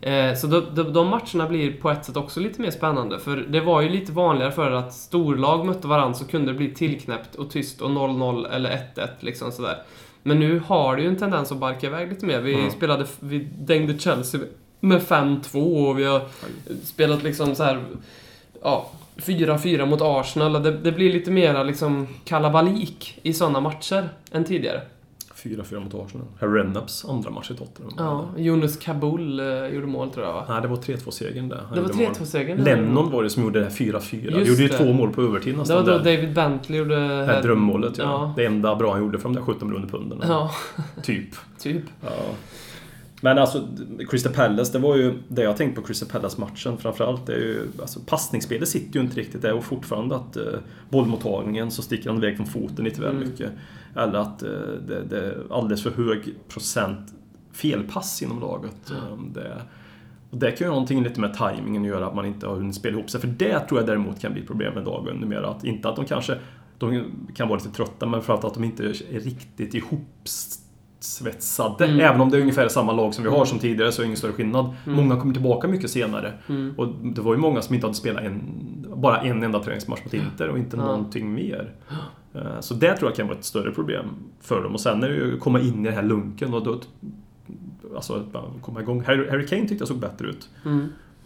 Eh, 0.01 0.35
så 0.35 0.47
de, 0.47 0.63
de, 0.75 0.93
de 0.93 1.07
matcherna 1.09 1.49
blir 1.49 1.73
på 1.73 1.91
ett 1.91 2.05
sätt 2.05 2.17
också 2.17 2.41
lite 2.41 2.61
mer 2.61 2.71
spännande. 2.71 3.19
För 3.19 3.37
det 3.37 3.61
var 3.61 3.81
ju 3.81 3.89
lite 3.89 4.13
vanligare 4.13 4.53
för 4.53 4.71
att 4.71 4.93
storlag 4.95 5.67
mötte 5.67 5.89
varandra 5.89 6.15
så 6.15 6.25
kunde 6.27 6.53
det 6.53 6.59
bli 6.59 6.75
tillknäppt 6.75 7.35
och 7.35 7.51
tyst 7.51 7.81
och 7.81 7.91
0-0 7.91 8.47
eller 8.53 8.71
1-1 8.71 9.09
liksom 9.21 9.53
sådär. 9.53 9.77
Men 10.23 10.41
nu 10.41 10.63
har 10.67 10.97
det 10.97 11.03
ju 11.03 11.09
en 11.09 11.17
tendens 11.17 11.53
att 11.53 11.59
barka 11.59 11.87
iväg 11.87 12.09
lite 12.09 12.27
mer. 12.27 12.41
Vi 12.41 12.55
Mm. 12.55 12.71
spelade, 12.71 13.05
vi 13.21 13.39
dängde 13.59 13.99
Chelsea 13.99 14.41
med 14.85 15.01
5-2 15.01 15.89
och 15.89 15.99
vi 15.99 16.05
har 16.05 16.23
spelat 16.85 17.23
liksom 17.23 17.55
så 17.55 17.65
här 17.65 17.85
ja, 18.63 18.91
4-4 19.17 19.87
mot 19.87 20.01
Arsenal. 20.03 20.63
Det, 20.63 20.71
det 20.71 20.93
blir 20.93 21.13
lite 21.13 21.31
mera 21.31 21.63
liksom 21.63 22.07
kalabalik 22.25 23.21
i 23.23 23.33
sådana 23.33 23.61
matcher 23.61 24.09
än 24.33 24.45
tidigare. 24.45 24.81
4-4 25.45 25.81
mot 25.81 25.95
Arsenal. 25.95 26.27
Herr 26.41 26.49
Rennaps 26.49 27.05
andra 27.05 27.31
match 27.31 27.51
i 27.51 27.55
Tottenham. 27.55 27.95
Ja, 27.99 28.29
Jonas 28.37 28.77
Kabul 28.77 29.41
eh, 29.41 29.47
gjorde 29.47 29.87
mål 29.87 30.11
tror 30.11 30.27
jag 30.27 30.33
va? 30.33 30.45
Nej, 30.49 30.63
det 30.63 30.69
var 30.69 30.77
3-2-segern 30.77 31.49
där. 31.49 31.57
Han 31.57 31.75
Det 31.75 31.81
var 31.81 31.89
gjorde 31.89 32.03
mål. 32.05 32.13
3-2-segern. 32.15 32.65
Lennon 32.65 33.11
var 33.11 33.23
det 33.23 33.31
som 33.31 33.43
gjorde 33.43 33.59
det 33.59 33.65
här 33.65 33.73
4-4. 33.73 34.39
Just 34.39 34.49
gjorde 34.49 34.63
ju 34.63 34.69
det. 34.69 34.79
två 34.79 34.93
mål 34.93 35.13
på 35.13 35.23
övertid 35.23 35.55
Det 35.55 35.59
nästan 35.59 35.77
var 35.77 35.93
då 35.93 35.99
där. 35.99 36.17
David 36.17 36.35
Bentley 36.35 36.79
gjorde... 36.79 36.97
Det 37.19 37.25
här 37.25 37.43
drömmålet, 37.43 37.99
ja. 37.99 38.05
Ja. 38.05 38.33
Det 38.37 38.47
enda 38.47 38.77
bra 38.77 38.93
han 38.93 39.01
gjorde 39.01 39.19
för 39.19 39.29
de 39.29 39.35
där 39.35 39.43
17 39.43 39.69
miljoner 39.69 39.89
punden. 39.89 40.19
Ja, 40.23 40.51
Typ. 41.03 41.29
typ. 41.59 41.83
Ja. 42.01 42.11
Men 43.25 43.39
alltså, 43.39 43.69
Crystal 44.11 44.33
Palace, 44.33 44.73
det 44.73 44.79
var 44.79 44.97
ju 44.97 45.15
det 45.29 45.43
jag 45.43 45.57
tänkte 45.57 45.81
på 45.81 45.87
Crystal 45.87 46.09
Palace-matchen 46.09 46.79
framförallt. 46.79 47.27
Det 47.27 47.33
är 47.35 47.39
ju, 47.39 47.69
alltså, 47.81 48.01
passningsspelet 48.07 48.69
sitter 48.69 48.99
ju 48.99 49.05
inte 49.05 49.17
riktigt 49.17 49.43
där 49.43 49.53
och 49.53 49.65
fortfarande 49.65 50.17
att 50.17 50.37
eh, 50.37 50.43
bollmottagningen 50.91 51.71
så 51.71 51.83
sticker 51.83 52.11
han 52.11 52.19
iväg 52.19 52.37
från 52.37 52.47
foten 52.47 52.85
lite 52.85 53.01
väl 53.01 53.11
Mm. 53.17 53.29
mycket. 53.29 53.51
Eller 53.97 54.19
att 54.19 54.43
eh, 54.43 54.49
det, 54.89 55.03
det 55.11 55.19
är 55.19 55.43
alldeles 55.51 55.83
för 55.83 55.91
hög 55.91 56.35
procent 56.49 57.15
felpass 57.53 58.23
inom 58.23 58.41
laget. 58.41 58.91
Eh, 58.91 59.19
Det, 59.35 59.63
och 60.31 60.39
det 60.39 60.51
kan 60.51 60.65
ju 60.65 60.69
ha 60.69 60.75
någonting 60.75 61.03
lite 61.03 61.21
med 61.21 61.35
tajmingen 61.35 61.83
att 61.83 61.89
göra, 61.89 62.07
att 62.07 62.15
man 62.15 62.27
inte 62.27 62.47
har 62.47 62.55
hunnit 62.57 62.75
spela 62.75 62.99
ihop 62.99 63.11
sig. 63.11 63.21
För 63.21 63.29
det 63.29 63.61
tror 63.61 63.81
jag 63.81 63.87
däremot 63.87 64.21
kan 64.21 64.33
bli 64.33 64.43
problem 64.43 64.75
med 64.75 64.85
dagen 64.85 65.17
numera. 65.17 65.49
Att, 65.49 65.65
inte 65.65 65.89
att 65.89 65.97
de 65.97 66.05
kanske 66.05 66.39
de 66.79 67.05
kan 67.35 67.49
vara 67.49 67.59
lite 67.59 67.71
trötta, 67.71 68.07
men 68.07 68.23
framförallt 68.23 68.45
att 68.45 68.55
de 68.55 68.65
inte 68.65 68.85
är 68.85 69.21
riktigt 69.21 69.75
ihopsvetsade. 71.05 71.85
Mm. 71.85 72.01
Även 72.01 72.21
om 72.21 72.31
det 72.31 72.37
är 72.37 72.41
ungefär 72.41 72.69
samma 72.69 72.93
lag 72.93 73.15
som 73.15 73.25
vi 73.25 73.31
har 73.31 73.45
som 73.45 73.59
tidigare 73.59 73.93
så 73.93 74.03
är 74.03 74.05
det 74.05 74.07
ingen 74.07 74.17
större 74.17 74.33
skillnad. 74.33 74.65
Mm. 74.87 74.97
Många 74.97 75.21
kommer 75.21 75.35
tillbaka 75.35 75.69
mycket 75.69 75.91
senare. 75.91 76.33
Mm. 76.49 76.75
Och 76.77 76.89
det 76.89 77.21
var 77.21 77.35
ju 77.35 77.41
många 77.41 77.63
som 77.63 77.75
inte 77.75 77.87
hade 77.87 77.97
spelat 77.97 78.23
en, 78.25 78.43
bara 78.97 79.21
en 79.21 79.43
enda 79.43 79.63
träningsmatch 79.63 80.05
mot 80.05 80.15
Inter 80.15 80.49
och 80.49 80.59
inte 80.59 80.77
Ja. 80.77 80.83
någonting 80.85 81.35
mer. 81.35 81.73
Eh, 82.35 82.61
Så 82.61 82.75
det 82.75 82.97
tror 82.97 83.11
jag 83.11 83.17
kan 83.17 83.27
vara 83.27 83.39
ett 83.39 83.45
större 83.45 83.71
problem 83.71 84.07
för 84.41 84.63
dem. 84.63 84.75
Och 84.75 84.81
sen 84.81 85.03
är 85.03 85.09
det 85.09 85.15
ju 85.15 85.35
att 85.35 85.41
komma 85.41 85.61
in 85.61 85.81
i 85.81 85.85
den 85.85 85.95
här 85.95 86.03
lunken 86.03 86.55
och 86.55 86.65
då... 86.65 86.81
Alltså 87.95 88.23
komma 88.63 88.81
igång. 88.81 89.05
Harry, 89.07 89.31
Harry 89.31 89.47
Kane 89.47 89.61
tyckte 89.63 89.77
jag 89.83 89.89
såg 89.89 89.99
bättre 89.99 90.27
ut. 90.29 90.49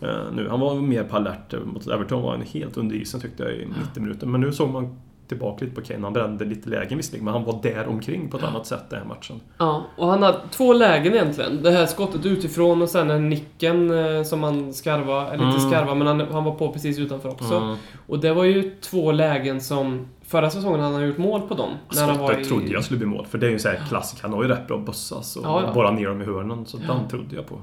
Eh, 0.00 0.08
Nu, 0.34 0.48
han 0.48 0.60
var 0.60 0.74
mer 0.74 1.04
på 1.04 1.16
alert 1.16 1.54
mot 1.66 1.86
Everton, 1.86 2.22
var 2.22 2.30
han 2.30 2.42
helt 2.42 2.76
under 2.76 2.96
isen 2.96 3.20
tyckte 3.20 3.42
jag 3.42 3.52
i 3.52 3.66
90 3.88 4.02
minuter. 4.02 4.26
Men 4.26 4.40
nu 4.40 4.52
såg 4.52 4.70
man 4.70 4.96
tillbaka 5.28 5.64
lite 5.64 5.76
på 5.80 5.86
Kane. 5.86 6.02
Han 6.02 6.12
brände 6.12 6.44
lite 6.44 6.68
lägen 6.70 6.96
visserligen, 6.96 7.24
men 7.24 7.34
han 7.34 7.44
var 7.44 7.58
där 7.62 7.86
omkring 7.88 8.28
på 8.30 8.36
ett 8.36 8.44
annat 8.44 8.66
sätt 8.66 8.84
den 8.90 8.98
här 8.98 9.06
matchen. 9.06 9.40
Ja, 9.58 9.82
och 9.96 10.08
han 10.08 10.22
hade 10.22 10.38
två 10.50 10.72
lägen 10.72 11.14
egentligen. 11.14 11.62
Det 11.62 11.70
här 11.70 11.86
skottet 11.86 12.26
utifrån 12.26 12.82
och 12.82 12.88
sen 12.88 13.08
den 13.08 13.28
nicken 13.28 13.90
eh, 14.16 14.22
som 14.22 14.42
han 14.42 14.72
skarva, 14.74 15.30
eller 15.32 15.44
inte 15.46 15.58
Mm. 15.58 15.70
skarva, 15.70 15.94
men 15.94 16.06
han, 16.06 16.20
han 16.20 16.44
var 16.44 16.54
på 16.54 16.72
precis 16.72 16.98
utanför 16.98 17.28
också. 17.28 17.54
Mm. 17.54 17.76
Och 18.06 18.18
det 18.18 18.32
var 18.34 18.44
ju 18.44 18.70
två 18.80 19.12
lägen 19.12 19.60
som... 19.60 20.06
Förra 20.26 20.50
säsongen 20.50 20.80
hade 20.80 20.94
han 20.94 21.06
gjort 21.06 21.18
mål 21.18 21.40
på 21.40 21.54
dem. 21.54 21.70
När 21.96 22.06
han 22.06 22.18
var 22.18 22.26
Skottet 22.28 22.46
i... 22.46 22.48
trodde 22.48 22.66
jag 22.72 22.84
skulle 22.84 22.98
bli 22.98 23.06
mål, 23.06 23.26
för 23.26 23.38
det 23.38 23.46
är 23.46 23.50
ju 23.50 23.58
en 23.78 23.86
klassiker. 23.88 24.22
Han 24.22 24.32
har 24.32 24.42
ju 24.42 24.48
rätt 24.48 24.66
bra 24.66 24.78
bössa, 24.78 25.22
så 25.22 25.40
Ja, 25.44 25.62
ja. 25.66 25.72
bara 25.74 25.90
ner 25.90 26.06
dem 26.08 26.22
i 26.22 26.24
hörnen. 26.24 26.66
Så 26.66 26.76
den 26.76 27.08
trodde 27.10 27.36
jag 27.36 27.46
på. 27.46 27.54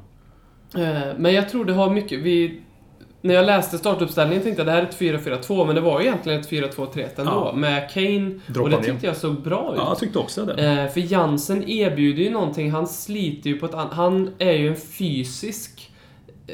Eh, 0.80 1.14
Men 1.18 1.34
jag 1.34 1.50
tror 1.50 1.66
det 1.66 1.74
har 1.74 1.90
mycket... 1.90 2.20
Vi, 2.20 2.62
när 3.26 3.34
jag 3.34 3.46
läste 3.46 3.78
startuppställningen 3.78 4.44
tänkte 4.44 4.60
jag 4.62 4.68
det 4.68 4.72
här 4.72 4.82
är 4.82 4.84
ett 4.84 5.00
4-4-2, 5.48 5.66
men 5.66 5.76
det 5.76 5.82
var 5.82 6.00
ju 6.02 6.06
egentligen 6.08 6.40
ett 6.42 6.50
4-2-3-1 6.50 7.08
ändå. 7.18 7.32
Ja. 7.32 7.54
Med 7.56 7.90
Kane, 7.92 8.40
Droppa 8.48 8.62
och 8.64 8.70
det 8.70 8.84
tyckte 8.84 9.06
jag 9.06 9.16
såg 9.16 9.42
bra 9.42 9.72
ut. 9.74 9.78
Ja, 9.80 9.88
jag 9.90 10.00
tyckte 10.00 10.20
också 10.20 10.46
det. 10.46 10.82
Eh, 10.84 10.88
för 10.92 11.12
Jansen 11.14 11.70
erbjuder 11.70 12.24
ju 12.24 12.30
någonting, 12.30 12.72
han 12.72 12.88
sliter 12.88 13.50
ju 13.50 13.60
på 13.60 13.66
ett 13.66 13.74
annat... 13.74 13.94
Han 13.94 14.30
är 14.38 14.52
ju 14.52 14.68
en 14.68 14.76
fysisk... 14.76 15.92
Eh, 16.48 16.54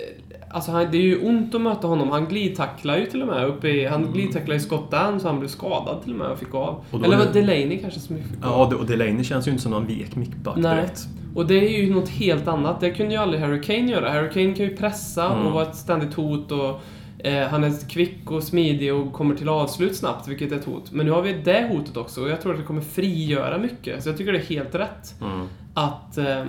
alltså 0.52 0.72
han, 0.72 0.88
det 0.92 0.98
är 0.98 1.02
ju 1.02 1.20
ont 1.22 1.56
att 1.56 1.62
möta 1.62 1.88
honom. 1.88 2.12
Han 2.12 2.26
glidtacklar 2.26 2.98
ju 2.98 3.06
till 3.06 3.22
och 3.22 3.28
med 3.28 3.46
uppe 3.48 3.68
i... 3.70 3.86
Han 3.86 4.12
glidtacklar 4.14 4.56
i 4.56 4.60
Scott 4.60 4.92
Dan 4.92 5.20
så 5.20 5.28
han 5.28 5.40
blev 5.40 5.50
skadad 5.50 6.04
till 6.04 6.12
och 6.12 6.18
med 6.20 6.28
och 6.28 6.40
fick 6.40 6.54
av. 6.56 6.84
Och 6.92 7.06
Eller 7.06 7.18
var 7.18 7.26
det- 7.26 7.42
Delaney 7.42 7.78
kanske 7.78 8.00
som 8.00 8.18
fick 8.18 8.46
av? 8.46 8.72
Ja, 8.72 8.76
och 8.78 8.86
Delaney 8.86 9.24
känns 9.24 9.48
ju 9.48 9.52
inte 9.52 9.64
som 9.64 9.72
någon 9.72 9.88
vek 9.88 10.16
mittback 10.16 10.58
Nej. 10.58 10.88
Och 11.36 11.46
det 11.48 11.76
är 11.78 11.82
ju 11.84 11.94
något 11.94 12.10
helt 12.10 12.48
annat. 12.48 12.80
Det 12.80 12.92
kunde 12.92 13.14
ju 13.14 13.20
aldrig 13.20 13.42
Harry 13.42 13.62
Kane 13.62 13.92
göra. 13.92 14.10
Harry 14.10 14.30
Kane 14.30 14.56
kan 14.56 14.66
ju 14.66 14.78
pressa 14.78 15.26
Mm. 15.32 15.46
och 15.48 15.54
vara 15.54 15.64
ett 15.64 15.76
ständigt 15.76 16.14
hot 16.14 16.52
och 16.52 16.80
eh, 17.28 17.48
han 17.48 17.64
är 17.64 17.90
kvick 17.90 18.32
och 18.32 18.44
smidig 18.44 18.94
och 18.94 19.14
kommer 19.14 19.36
till 19.36 19.50
avslut 19.50 19.96
snabbt, 19.96 20.28
vilket 20.28 20.52
är 20.52 20.56
ett 20.56 20.66
hot. 20.66 20.92
Men 20.92 21.06
nu 21.06 21.12
har 21.12 21.22
vi 21.22 21.34
det 21.34 21.70
hotet 21.72 21.98
också 21.98 22.22
och 22.22 22.30
jag 22.30 22.42
tror 22.42 22.52
att 22.54 22.60
det 22.60 22.66
kommer 22.66 22.82
frigöra 22.82 23.58
mycket. 23.58 24.04
Så 24.04 24.10
jag 24.10 24.18
tycker 24.18 24.32
det 24.32 24.38
är 24.40 24.44
helt 24.44 24.76
rätt 24.76 25.16
Mm. 25.22 25.48
att... 25.74 26.18
ehm, 26.18 26.48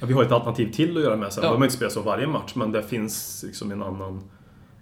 Ja, 0.00 0.06
vi 0.06 0.12
har 0.14 0.22
ett 0.22 0.32
alternativ 0.32 0.72
till 0.72 0.96
att 0.96 1.02
göra 1.02 1.16
med. 1.16 1.32
Sen 1.32 1.40
Ja. 1.40 1.42
behöver 1.42 1.58
man 1.58 1.66
inte 1.66 1.76
spela 1.76 1.90
så 1.90 2.02
varje 2.02 2.26
match, 2.26 2.52
men 2.54 2.72
det 2.72 2.82
finns 2.82 3.44
liksom 3.46 3.72
en 3.72 3.82
annan, 3.82 4.20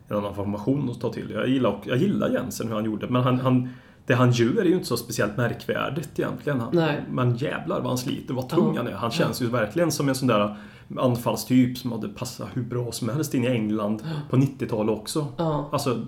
en 0.09 0.17
annan 0.17 0.35
formation 0.35 0.91
att 0.91 1.01
ta 1.01 1.13
till. 1.13 1.31
Jag 1.35 1.49
gillar, 1.49 1.77
jag 1.85 1.97
gillar 1.97 2.31
Jensen, 2.31 2.69
hur 2.69 2.75
han 2.75 2.85
gjorde, 2.85 3.07
men 3.09 3.23
han, 3.23 3.41
han, 3.41 3.69
det 4.07 4.15
han 4.15 4.31
gör 4.31 4.61
är 4.61 4.65
ju 4.65 4.75
inte 4.75 4.87
så 4.87 4.97
speciellt 4.97 5.37
märkvärdigt 5.37 6.19
egentligen. 6.19 6.61
Han, 6.61 6.69
Nej. 6.73 7.05
Men 7.11 7.37
jävlar 7.37 7.77
vad 7.79 7.89
han 7.89 7.99
sliter, 7.99 8.35
vad 8.35 8.49
tung 8.49 8.73
Ja. 8.75 8.81
han 8.83 8.89
är. 8.93 8.93
Han 8.97 9.11
känns 9.11 9.43
ju 9.43 9.47
verkligen 9.47 9.93
som 9.93 10.09
en 10.09 10.15
sån 10.15 10.29
där 10.29 10.57
anfallstyp 10.99 11.79
som 11.79 11.93
hade 11.93 12.09
passat 12.09 12.49
hur 12.55 12.63
bra 12.63 12.93
som 12.93 13.09
helst 13.09 13.35
in 13.35 13.45
i 13.45 13.47
England 13.47 14.03
på 14.31 14.37
90-talet 14.37 14.99
också. 14.99 15.27
ja. 15.37 15.69
Alltså, 15.73 16.01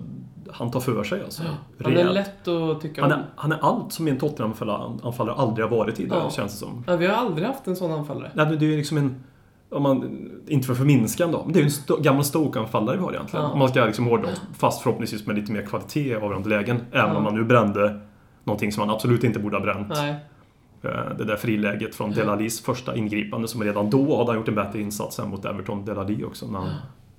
han 0.51 0.71
tar 0.71 0.79
för 0.79 1.03
sig 1.03 1.23
alltså. 1.23 1.43
Han 1.83 1.97
är 1.97 2.09
lätt 2.13 2.47
att 2.47 2.81
tycka 2.81 3.01
Han 3.01 3.11
är, 3.11 3.23
han 3.35 3.51
är 3.51 3.57
allt 3.61 3.93
som 3.93 4.07
en 4.07 4.17
Tottenham-anfallare 4.17 5.35
aldrig 5.35 5.65
har 5.69 5.77
varit 5.77 5.95
tidigare, 5.95 6.19
Ja. 6.23 6.29
känns 6.29 6.51
det 6.51 6.57
som. 6.57 6.83
Ja, 6.87 6.95
vi 6.95 7.05
har 7.07 7.13
aldrig 7.13 7.47
haft 7.47 7.67
en 7.67 7.75
sån 7.75 7.91
anfallare. 7.91 8.31
Nej, 8.33 8.57
det 8.57 8.73
är 8.73 8.77
liksom 8.77 8.97
en... 8.97 9.23
Om 9.75 9.83
man, 9.83 10.29
inte 10.47 10.67
för 10.67 10.73
förminskan 10.75 11.31
då, 11.31 11.43
men 11.43 11.53
det 11.53 11.59
är 11.59 11.61
ju 11.61 11.65
en 11.65 11.71
sto, 11.71 11.97
gammal 12.01 12.23
Stoke-anfallare 12.23 12.97
vi 12.97 13.03
har 13.03 13.13
egentligen. 13.13 13.45
Ja. 13.45 13.51
Om 13.51 13.59
man 13.59 13.69
ska 13.69 13.85
liksom 13.85 14.05
hårdra 14.07 14.29
fast 14.57 14.81
förhoppningsvis 14.81 15.27
med 15.27 15.35
lite 15.35 15.51
mer 15.51 15.61
kvalitet 15.61 16.07
i 16.09 16.15
avgörande 16.15 16.49
lägen. 16.49 16.75
Även 16.91 17.09
Ja. 17.11 17.17
om 17.17 17.23
man 17.23 17.35
nu 17.35 17.43
brände 17.43 17.99
någonting 18.43 18.71
som 18.71 18.87
man 18.87 18.95
absolut 18.95 19.23
inte 19.23 19.39
borde 19.39 19.57
ha 19.57 19.61
bränt. 19.63 19.87
Nej. 19.89 20.15
Eh, 20.83 20.89
Det 21.17 21.23
där 21.25 21.35
friläget 21.35 21.95
från 21.95 22.11
Delalis 22.11 22.61
första 22.61 22.95
ingripande 22.95 23.47
som 23.47 23.63
redan 23.63 23.89
då 23.89 24.17
hade 24.17 24.29
han 24.29 24.37
gjort 24.39 24.47
en 24.47 24.55
bättre 24.55 24.81
insats 24.81 25.19
än 25.19 25.29
mot 25.29 25.45
Everton 25.45 25.85
Delali 25.85 26.23
också 26.23 26.45
när 26.47 26.59
han 26.59 26.69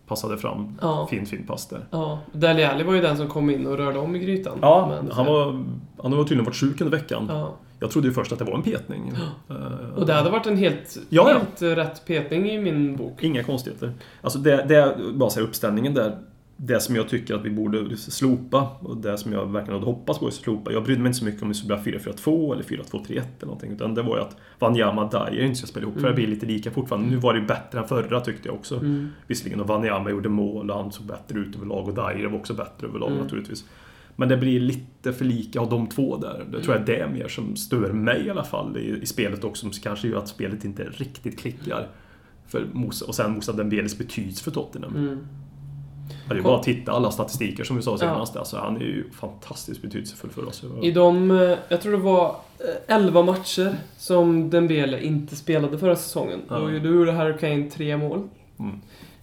passade 0.08 0.38
fram. 0.38 0.78
Ja. 0.82 1.06
Fin, 1.10 1.26
fin 1.26 1.46
pass 1.46 1.68
där. 1.68 1.80
Ja. 1.90 2.18
Dele 2.32 2.70
Alli 2.72 2.84
var 2.84 2.94
ju 2.94 3.00
den 3.00 3.16
som 3.16 3.28
kom 3.28 3.50
in 3.50 3.66
och 3.66 3.76
rörde 3.76 3.98
om 3.98 4.16
i 4.16 4.18
grytan. 4.18 4.58
Ja, 4.62 4.86
Men- 5.02 5.12
han, 5.12 5.26
var, 5.26 5.64
han 6.02 6.12
har 6.12 6.22
tydligen 6.22 6.44
varit 6.44 6.56
sjuk 6.56 6.80
under 6.80 6.98
veckan. 6.98 7.26
Ja. 7.28 7.54
Jag 7.80 7.90
trodde 7.90 8.08
ju 8.08 8.14
först 8.14 8.32
att 8.32 8.38
det 8.38 8.44
var 8.44 8.54
en 8.54 8.62
petning. 8.62 9.12
Eh, 9.50 9.56
Och 9.96 10.06
det 10.06 10.12
hade 10.12 10.30
varit 10.30 10.46
en 10.46 10.56
helt, 10.56 10.98
Ja, 11.08 11.30
ja. 11.30 11.38
helt 11.38 11.78
rätt 11.78 12.06
petning 12.06 12.46
i 12.50 12.58
min 12.58 12.96
bok. 12.96 13.22
Inga 13.24 13.42
konstigheter. 13.42 13.92
Alltså 14.20 14.38
det, 14.38 14.64
det 14.68 14.96
bara 15.14 15.30
så 15.30 15.40
här, 15.40 15.46
uppställningen 15.46 15.94
där. 15.94 16.18
det 16.56 16.80
som 16.80 16.96
jag 16.96 17.08
tycker 17.08 17.34
att 17.34 17.44
vi 17.44 17.50
borde 17.50 17.96
slopa 17.96 18.68
och 18.80 18.96
det 18.96 19.18
som 19.18 19.32
jag 19.32 19.46
verkligen 19.52 19.80
hade 19.80 19.92
hoppats 19.92 20.18
på 20.18 20.26
att 20.26 20.34
slopa. 20.34 20.72
Jag 20.72 20.84
brydde 20.84 21.00
mig 21.02 21.08
inte 21.08 21.18
så 21.18 21.24
mycket 21.24 21.42
om 21.42 21.48
vi 21.48 21.54
skulle 21.54 21.76
börja 21.76 21.98
4-4-2 21.98 22.52
eller 22.52 22.62
4-2-3-1 22.64 23.08
eller 23.08 23.22
någonting. 23.40 23.72
Utan 23.72 23.94
det 23.94 24.02
var 24.02 24.16
ju 24.16 24.22
att 24.22 24.36
Wanyama 24.58 25.04
och 25.04 25.10
Dyer 25.10 25.42
inte 25.44 25.56
ska 25.58 25.66
spela 25.66 25.86
ihop. 25.86 26.00
För 26.00 26.08
det 26.08 26.14
blir 26.14 26.26
lite 26.26 26.46
lika 26.46 26.70
fortfarande. 26.70 27.08
Nu 27.10 27.16
var 27.16 27.32
det 27.34 27.40
ju 27.40 27.46
bättre 27.46 27.78
än 27.78 27.88
förra 27.88 28.20
tyckte 28.20 28.48
jag 28.48 28.54
också. 28.54 28.74
Mm. 28.76 29.08
Visserligen 29.26 29.60
och 29.60 29.66
Wanyama 29.68 30.10
gjorde 30.10 30.28
mål 30.28 30.70
och 30.70 30.76
han 30.76 30.92
såg 30.92 31.06
bättre 31.06 31.38
ut 31.38 31.56
överlag 31.56 31.88
och 31.88 31.94
Dyer 31.94 32.26
var 32.28 32.38
också 32.38 32.54
bättre 32.54 32.86
överlag 32.86 33.10
Mm. 33.10 33.22
naturligtvis. 33.22 33.64
Men 34.16 34.28
det 34.28 34.36
blir 34.36 34.60
lite 34.60 35.12
för 35.12 35.24
lika 35.24 35.60
av 35.60 35.70
de 35.70 35.86
två 35.86 36.16
där. 36.16 36.44
Det 36.52 36.62
tror 36.62 36.76
jag 36.76 36.86
det 36.86 36.96
är 36.96 37.08
mer 37.08 37.28
som 37.28 37.56
stör 37.56 37.92
mig 37.92 38.26
i 38.26 38.30
alla 38.30 38.44
fall 38.44 38.76
i, 38.76 38.98
i 39.02 39.06
spelet 39.06 39.44
också. 39.44 39.60
Som 39.60 39.70
kanske 39.82 40.08
gör 40.08 40.18
att 40.18 40.28
spelet 40.28 40.64
inte 40.64 40.84
riktigt 40.84 41.38
klickar. 41.38 41.88
För 42.46 42.66
Moussa, 42.72 43.04
och 43.06 43.14
sen 43.14 43.32
Moussa 43.32 43.52
Dembeles 43.52 43.98
betydelse 43.98 44.44
för 44.44 44.50
Tottenham. 44.50 44.96
Mm. 44.96 45.26
Ja, 46.28 46.34
det 46.34 46.40
är 46.40 46.42
bara 46.42 46.56
att 46.56 46.62
titta 46.62 46.92
alla 46.92 47.10
statistiker 47.10 47.64
som 47.64 47.76
vi 47.76 47.82
sa 47.82 47.98
senast. 47.98 48.36
Alltså, 48.36 48.56
han 48.56 48.76
är 48.76 48.80
ju 48.80 49.10
fantastiskt 49.10 49.82
betydelsefull 49.82 50.30
för 50.30 50.48
oss. 50.48 50.64
I 50.82 50.90
de, 50.90 51.30
eh, 51.30 51.58
jag 51.68 51.80
tror 51.80 51.92
det 51.92 51.98
var 51.98 52.36
eh, 52.88 52.96
11 52.96 53.22
matcher 53.22 53.74
som 53.96 54.50
Dembele 54.50 55.00
inte 55.00 55.36
spelade 55.36 55.78
förra 55.78 55.96
säsongen. 55.96 56.40
Ja. 56.48 56.58
Då, 56.58 56.66
då 56.66 56.88
gjorde 56.88 57.12
Harry 57.12 57.38
Kane 57.38 57.70
tre 57.70 57.96
mål. 57.96 58.28
Mm. 58.58 58.80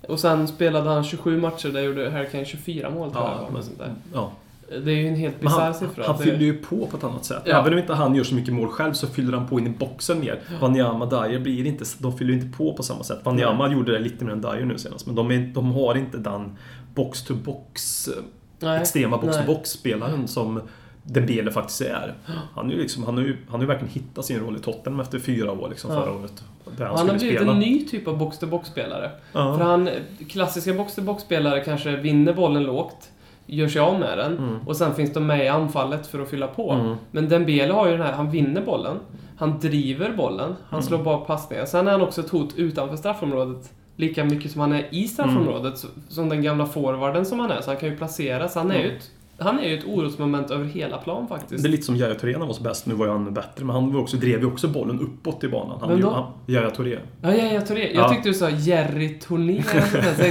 Och 0.07 0.19
sen 0.19 0.47
spelade 0.47 0.89
han 0.89 1.03
27 1.03 1.41
matcher, 1.41 1.69
där 1.69 1.81
gjorde 1.81 2.09
Harry 2.09 2.29
Kane 2.29 2.45
24 2.45 2.89
mål 2.89 3.11
tror 3.11 3.23
Ja, 3.23 3.49
jag. 3.53 3.53
men, 3.79 3.91
ja. 4.13 4.31
Det 4.69 4.91
är 4.91 4.95
ju 4.95 5.07
en 5.07 5.15
helt 5.15 5.39
bisarr 5.41 5.61
han, 5.61 5.73
siffra. 5.73 6.03
han 6.07 6.17
fyller 6.17 6.39
ju 6.39 6.57
på 6.57 6.87
på 6.87 6.97
ett 6.97 7.03
annat 7.03 7.25
sätt. 7.25 7.41
Ja. 7.45 7.59
Även 7.59 7.73
om 7.73 7.79
inte 7.79 7.93
han 7.93 8.15
gör 8.15 8.23
så 8.23 8.35
mycket 8.35 8.53
mål 8.53 8.67
själv 8.69 8.93
så 8.93 9.07
fyller 9.07 9.37
han 9.37 9.47
på 9.47 9.59
in 9.59 9.67
i 9.67 9.69
boxen 9.69 10.19
mer. 10.19 10.39
Wanyama 10.61 11.05
Dyer 11.05 11.39
blir 11.39 11.65
inte, 11.65 11.85
de 11.99 12.17
fyller 12.17 12.33
inte 12.33 12.57
på 12.57 12.73
på 12.73 12.83
samma 12.83 13.03
sätt. 13.03 13.19
Wanyama 13.23 13.71
gjorde 13.73 13.91
det 13.91 13.99
lite 13.99 14.25
mer 14.25 14.31
än 14.31 14.41
Dyer 14.41 14.65
nu 14.65 14.77
senast. 14.77 15.05
Men 15.05 15.15
de, 15.15 15.31
är, 15.31 15.39
de 15.53 15.71
har 15.71 15.95
inte 15.95 16.17
den 16.17 16.57
box-to-box, 16.95 18.07
eh, 18.07 18.23
Nej. 18.59 18.81
extrema 18.81 19.17
box-to-box-spelaren 19.17 20.27
som 20.27 20.61
Dembele 21.03 21.51
faktiskt 21.51 21.81
är. 21.81 22.13
Han, 22.53 22.71
är 22.71 22.75
liksom, 22.75 23.03
han, 23.03 23.17
har 23.17 23.23
ju, 23.23 23.37
han 23.45 23.53
har 23.55 23.61
ju 23.61 23.65
verkligen 23.67 23.93
hittat 23.93 24.25
sin 24.25 24.39
roll 24.39 24.55
i 24.57 24.59
Tottenham 24.59 24.99
efter 24.99 25.19
fyra 25.19 25.51
år 25.51 25.69
liksom, 25.69 25.91
Ja. 25.93 26.01
förra 26.01 26.13
året. 26.13 26.43
Där 26.77 26.85
han, 26.85 26.97
Han 26.97 27.09
har 27.09 27.15
blivit 27.17 27.35
spela. 27.37 27.51
en 27.51 27.59
ny 27.59 27.85
typ 27.85 28.07
av 28.07 28.17
box-to-box-spelare. 28.17 29.11
Ja. 29.33 29.57
För 29.57 29.65
han, 29.65 29.89
klassiska 30.29 30.73
box-to-box-spelare 30.73 31.59
kanske 31.63 31.95
vinner 31.95 32.33
bollen 32.33 32.63
lågt, 32.63 33.09
gör 33.45 33.67
sig 33.67 33.81
av 33.81 33.99
med 33.99 34.17
den 34.17 34.37
Mm. 34.37 34.59
och 34.67 34.75
sen 34.75 34.93
finns 34.93 35.13
de 35.13 35.27
med 35.27 35.45
i 35.45 35.47
anfallet 35.47 36.07
för 36.07 36.19
att 36.21 36.29
fylla 36.29 36.47
på. 36.47 36.71
Mm. 36.71 36.95
Men 37.11 37.29
Dembele 37.29 37.73
har 37.73 37.85
ju 37.87 37.91
den 37.97 38.01
här, 38.05 38.13
han 38.13 38.29
vinner 38.31 38.61
bollen, 38.61 38.97
han 39.37 39.59
driver 39.59 40.11
bollen, 40.13 40.55
han 40.69 40.79
Mm. 40.79 40.83
slår 40.83 40.97
bara 41.03 41.17
passningar. 41.17 41.65
Sen 41.65 41.87
är 41.87 41.91
han 41.91 42.01
också 42.01 42.21
ett 42.21 42.29
hot 42.29 42.53
utanför 42.55 42.95
straffområdet 42.95 43.71
lika 43.95 44.23
mycket 44.25 44.51
som 44.51 44.61
han 44.61 44.73
är 44.73 44.85
i 44.91 45.07
straffområdet, 45.07 45.83
Mm. 45.83 45.95
som 46.09 46.29
den 46.29 46.41
gamla 46.41 46.65
forwarden 46.65 47.25
som 47.25 47.39
han 47.39 47.51
är. 47.51 47.61
Så 47.61 47.69
han 47.69 47.77
kan 47.79 47.89
ju 47.89 47.97
placeras. 47.97 48.55
Han 48.55 48.71
är 48.71 48.75
ju 48.75 48.83
Mm. 48.85 48.95
ett, 48.97 49.11
han 49.39 49.59
är 49.59 49.69
ju 49.69 49.77
ett 49.77 49.85
orosmoment 49.85 50.51
över 50.51 50.65
hela 50.65 50.97
plan 50.97 51.27
faktiskt. 51.27 51.63
Det 51.63 51.69
är 51.69 51.71
lite 51.71 51.83
som 51.83 51.95
Yahya 51.95 52.15
Touré 52.15 52.31
när 52.31 52.39
han 52.39 52.47
var 52.47 52.55
som 52.55 52.63
bäst. 52.63 52.85
Nu 52.85 52.93
var 52.95 53.05
ju 53.05 53.11
han 53.11 53.33
bättre, 53.33 53.65
men 53.65 53.69
han 53.75 53.93
var 53.93 53.99
också, 54.01 54.17
drev 54.17 54.39
ju 54.39 54.45
också 54.45 54.67
bollen 54.67 54.99
uppåt 54.99 55.43
i 55.43 55.47
banan. 55.47 55.77
Han, 55.81 56.01
då? 56.01 56.09
han, 56.09 56.25
Yahya 56.47 56.69
Touré. 56.69 56.99
Ja, 57.21 57.35
tror 57.67 57.77
det. 57.77 57.91
Jag 57.91 58.03
Ja. 58.03 58.09
tyckte 58.09 58.29
du 58.29 58.33
sa 58.33 58.49
Jerry 58.49 59.19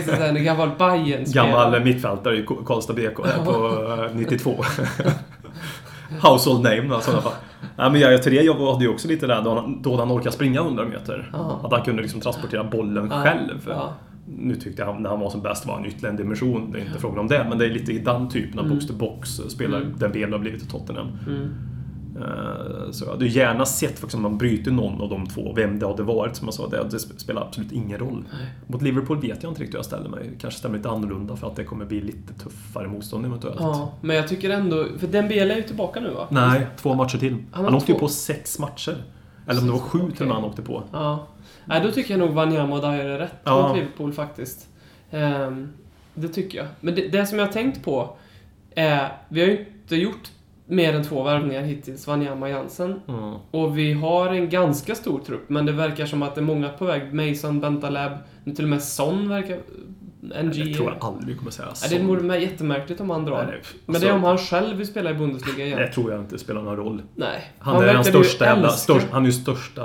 där, 0.06 0.28
en 0.28 0.44
gammal 0.44 0.70
Bajen-spelare. 0.78 1.50
Gammal 1.50 1.84
mittfältare 1.84 2.36
i 2.36 2.46
Karlstad 2.66 2.92
BK 2.92 3.26
här 3.26 3.44
på 3.44 3.84
eh, 4.10 4.16
92. 4.16 4.54
Household 6.22 6.62
name 6.62 6.82
då, 6.82 6.98
i 6.98 7.02
sådana 7.02 7.22
fall. 7.22 7.32
Nej, 7.76 7.90
men 7.90 8.00
Yahya 8.00 8.18
Touré 8.18 8.42
jag 8.42 8.54
hade 8.54 8.84
ju 8.84 8.90
också 8.90 9.08
lite 9.08 9.28
rädd 9.28 9.44
då 9.44 9.54
han, 9.54 9.82
då 9.82 9.96
han 9.96 10.12
orkade 10.12 10.32
springa 10.32 10.60
100 10.60 10.84
meter. 10.84 11.30
Att 11.62 11.72
han 11.72 11.82
kunde 11.82 12.02
liksom 12.02 12.20
transportera 12.20 12.64
bollen 12.64 13.10
själv. 13.10 13.70
Nu 14.26 14.54
tyckte 14.56 14.82
jag 14.82 15.00
när 15.00 15.10
han 15.10 15.20
var 15.20 15.30
som 15.30 15.42
bäst 15.42 15.66
var 15.66 15.74
han 15.74 15.86
ytterligare 15.86 16.10
en 16.10 16.16
dimension. 16.16 16.70
Det 16.72 16.78
är 16.78 16.86
inte 16.86 16.98
frågan 16.98 17.18
om 17.18 17.26
det, 17.28 17.46
men 17.48 17.58
det 17.58 17.64
är 17.66 17.70
lite 17.70 17.92
i 17.92 17.98
den 17.98 18.28
typen 18.28 18.58
av 18.58 18.64
Mm. 18.64 18.78
box-to-box 18.78 19.26
spelare 19.48 19.82
Mm. 19.82 19.94
den 19.98 20.12
Bale 20.12 20.32
har 20.32 20.38
blivit 20.38 20.62
i 20.62 20.66
Tottenham. 20.66 21.08
Mm. 21.26 21.48
Eh, 22.16 22.90
Så 22.90 23.04
jag 23.04 23.12
hade 23.12 23.26
gärna 23.26 23.64
sett 23.66 23.90
faktiskt 23.98 24.14
om 24.14 24.22
man 24.22 24.38
bryter 24.38 24.70
någon 24.70 25.00
av 25.00 25.08
de 25.08 25.26
två, 25.26 25.52
vem 25.56 25.78
det 25.78 25.86
hade 25.86 26.02
varit 26.02 26.36
som 26.36 26.46
jag 26.46 26.54
sa. 26.54 26.68
Det, 26.68 26.98
spelar 26.98 27.42
absolut 27.42 27.72
ingen 27.72 27.98
roll. 27.98 28.24
Mot 28.66 28.82
Liverpool 28.82 29.20
vet 29.20 29.42
jag 29.42 29.50
inte 29.50 29.60
riktigt 29.60 29.74
hur 29.74 29.78
jag 29.78 29.84
ställer 29.84 30.08
mig. 30.08 30.30
Kanske 30.40 30.58
stämmer 30.58 30.76
lite 30.76 30.88
annorlunda 30.90 31.36
för 31.36 31.46
att 31.46 31.56
det 31.56 31.64
kommer 31.64 31.84
bli 31.84 32.00
lite 32.00 32.34
tuffare 32.34 32.88
motstånd 32.88 33.26
eventuellt. 33.26 33.56
Ja, 33.60 33.94
men 34.00 34.16
jag 34.16 34.28
tycker 34.28 34.50
ändå... 34.50 34.86
För 34.98 35.06
Dembele 35.06 35.52
är 35.54 35.56
ju 35.56 35.62
tillbaka 35.62 36.00
nu 36.00 36.10
va? 36.10 36.26
Nej, 36.30 36.66
två 36.76 36.94
matcher 36.94 37.18
till. 37.18 37.36
Han 37.50 37.64
Han, 37.64 37.74
åkte 37.74 37.92
ju 37.92 37.98
på 37.98 38.08
sex 38.08 38.58
matcher. 38.58 38.96
Eller 39.46 39.60
om 39.60 39.66
det 39.66 39.72
var 39.72 39.78
sju 39.78 40.10
till 40.10 40.22
och 40.22 40.28
med 40.28 40.36
han 40.36 40.44
åkte 40.44 40.62
på. 40.62 40.82
Ja. 40.92 41.26
Nej, 41.64 41.80
då 41.84 41.90
tycker 41.90 42.10
jag 42.10 42.18
nog 42.26 42.30
Wanyama 42.34 42.76
och 42.76 42.82
Dyer 42.82 43.06
är 43.06 43.18
rätt 43.18 43.34
Ja. 43.44 43.68
mot 43.68 43.76
Liverpool 43.76 44.12
faktiskt. 44.12 44.68
Ehm, 45.10 45.72
det 46.14 46.28
tycker 46.28 46.58
jag. 46.58 46.66
Men 46.80 46.94
det, 46.94 47.08
det 47.08 47.26
som 47.26 47.38
jag 47.38 47.46
har 47.46 47.52
tänkt 47.52 47.84
på 47.84 48.16
är... 48.74 49.08
Vi 49.28 49.40
har 49.40 49.48
ju 49.48 49.66
inte 49.82 49.96
gjort 49.96 50.30
mer 50.66 50.94
än 50.94 51.04
två 51.04 51.22
värvningar 51.22 51.62
hittills, 51.62 52.06
Wanyama 52.06 52.46
och 52.46 52.52
Jansen. 52.52 53.00
Mm. 53.08 53.34
Och 53.50 53.78
vi 53.78 53.92
har 53.92 54.28
en 54.28 54.48
ganska 54.48 54.94
stor 54.94 55.18
trupp, 55.18 55.48
men 55.48 55.66
det 55.66 55.72
verkar 55.72 56.06
som 56.06 56.22
att 56.22 56.34
det 56.34 56.40
är 56.40 56.42
många 56.42 56.68
på 56.68 56.84
väg. 56.84 57.14
Mason, 57.14 57.60
Bentaleb, 57.60 58.12
nu 58.44 58.54
till 58.54 58.64
och 58.64 58.70
med 58.70 58.82
Son 58.82 59.28
verkar... 59.28 59.58
NG. 60.22 60.54
Jag 60.54 60.76
tror 60.76 60.88
jag 60.88 61.04
aldrig 61.04 61.38
kommer 61.38 61.50
säga 61.50 61.68
Nej, 61.90 61.98
det 61.98 62.04
vore 62.06 62.38
jättemärkligt 62.38 63.00
om 63.00 63.10
han 63.10 63.24
drar. 63.24 63.36
Nej, 63.36 63.46
men 63.86 63.94
alltså, 63.94 64.06
det 64.06 64.12
är 64.12 64.16
om 64.16 64.24
han 64.24 64.38
själv 64.38 64.76
vill 64.76 64.86
spela 64.86 65.10
i 65.10 65.14
Bundesliga 65.14 65.66
igen. 65.66 65.78
Det 65.78 65.88
tror 65.88 66.12
jag 66.12 66.20
inte 66.20 66.38
spelar 66.38 66.62
någon 66.62 66.76
roll. 66.76 67.02
Nej. 67.14 67.52
Han, 67.58 67.82
är 67.82 67.86
den 67.94 68.04
största 68.04 68.44
jävla... 68.44 68.68
Störst, 68.68 69.06
han 69.10 69.22
är 69.22 69.26
ju 69.26 69.32
största... 69.32 69.82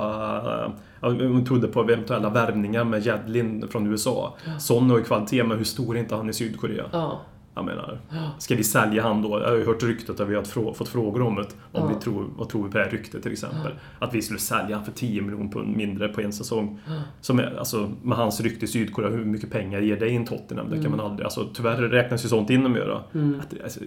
eh, 1.02 1.12
Jag 1.18 1.46
trodde 1.46 1.68
på 1.68 1.80
eventuella 1.80 2.30
värvningar 2.30 2.84
med 2.84 3.06
Jedlin 3.06 3.68
från 3.70 3.86
USA. 3.86 4.36
Son 4.58 4.90
har 4.90 4.98
ju 4.98 5.04
kvalitet, 5.04 5.44
men 5.44 5.56
hur 5.58 5.64
stor 5.64 5.96
är 5.96 6.00
inte 6.00 6.14
han 6.14 6.28
i 6.30 6.32
Sydkorea? 6.32 6.84
Ja. 6.92 7.20
Jag 7.58 7.64
menar, 7.64 7.98
Ja. 8.10 8.30
ska 8.38 8.54
vi 8.54 8.64
sälja 8.64 9.02
han 9.02 9.22
då? 9.22 9.40
Jag 9.40 9.48
har 9.48 9.56
ju 9.56 9.66
hört 9.66 9.82
ryktet 9.82 10.20
att 10.20 10.28
vi 10.28 10.34
har 10.34 10.72
fått 10.74 10.88
frågor 10.88 11.22
om 11.22 11.34
det. 11.34 11.42
Om 11.42 11.48
Ja. 11.72 11.86
vi 11.86 11.94
tror, 11.94 12.26
vad 12.36 12.48
tror 12.48 12.64
vi 12.64 12.70
på 12.70 12.78
det 12.78 12.84
här 12.84 12.90
ryktet 12.90 13.22
till 13.22 13.32
exempel? 13.32 13.72
Att 13.98 14.14
vi 14.14 14.22
skulle 14.22 14.38
sälja 14.38 14.76
han 14.76 14.84
för 14.84 14.92
10 14.92 15.22
miljoner 15.22 15.52
pund 15.52 15.76
mindre 15.76 16.08
på 16.08 16.20
en 16.20 16.32
säsong. 16.32 16.80
Som 17.20 17.38
är, 17.38 17.58
alltså, 17.58 17.90
med 18.02 18.18
hans 18.18 18.40
rykte 18.40 18.64
i 18.64 18.68
Sydkorea, 18.68 19.10
hur 19.10 19.24
mycket 19.24 19.50
pengar 19.50 19.80
ger 19.80 19.96
det 19.96 20.08
i 20.08 20.16
en 20.16 20.26
Tottenham? 20.26 20.70
Det 20.70 20.82
kan 20.82 20.90
man 20.90 21.00
aldrig... 21.00 21.24
Alltså, 21.24 21.48
tyvärr 21.54 21.76
räknas 21.76 22.24
ju 22.24 22.28
sånt 22.28 22.50
in 22.50 22.74
göra. 22.74 23.02
Mm. 23.14 23.40
Att, 23.40 23.62
alltså, 23.62 23.80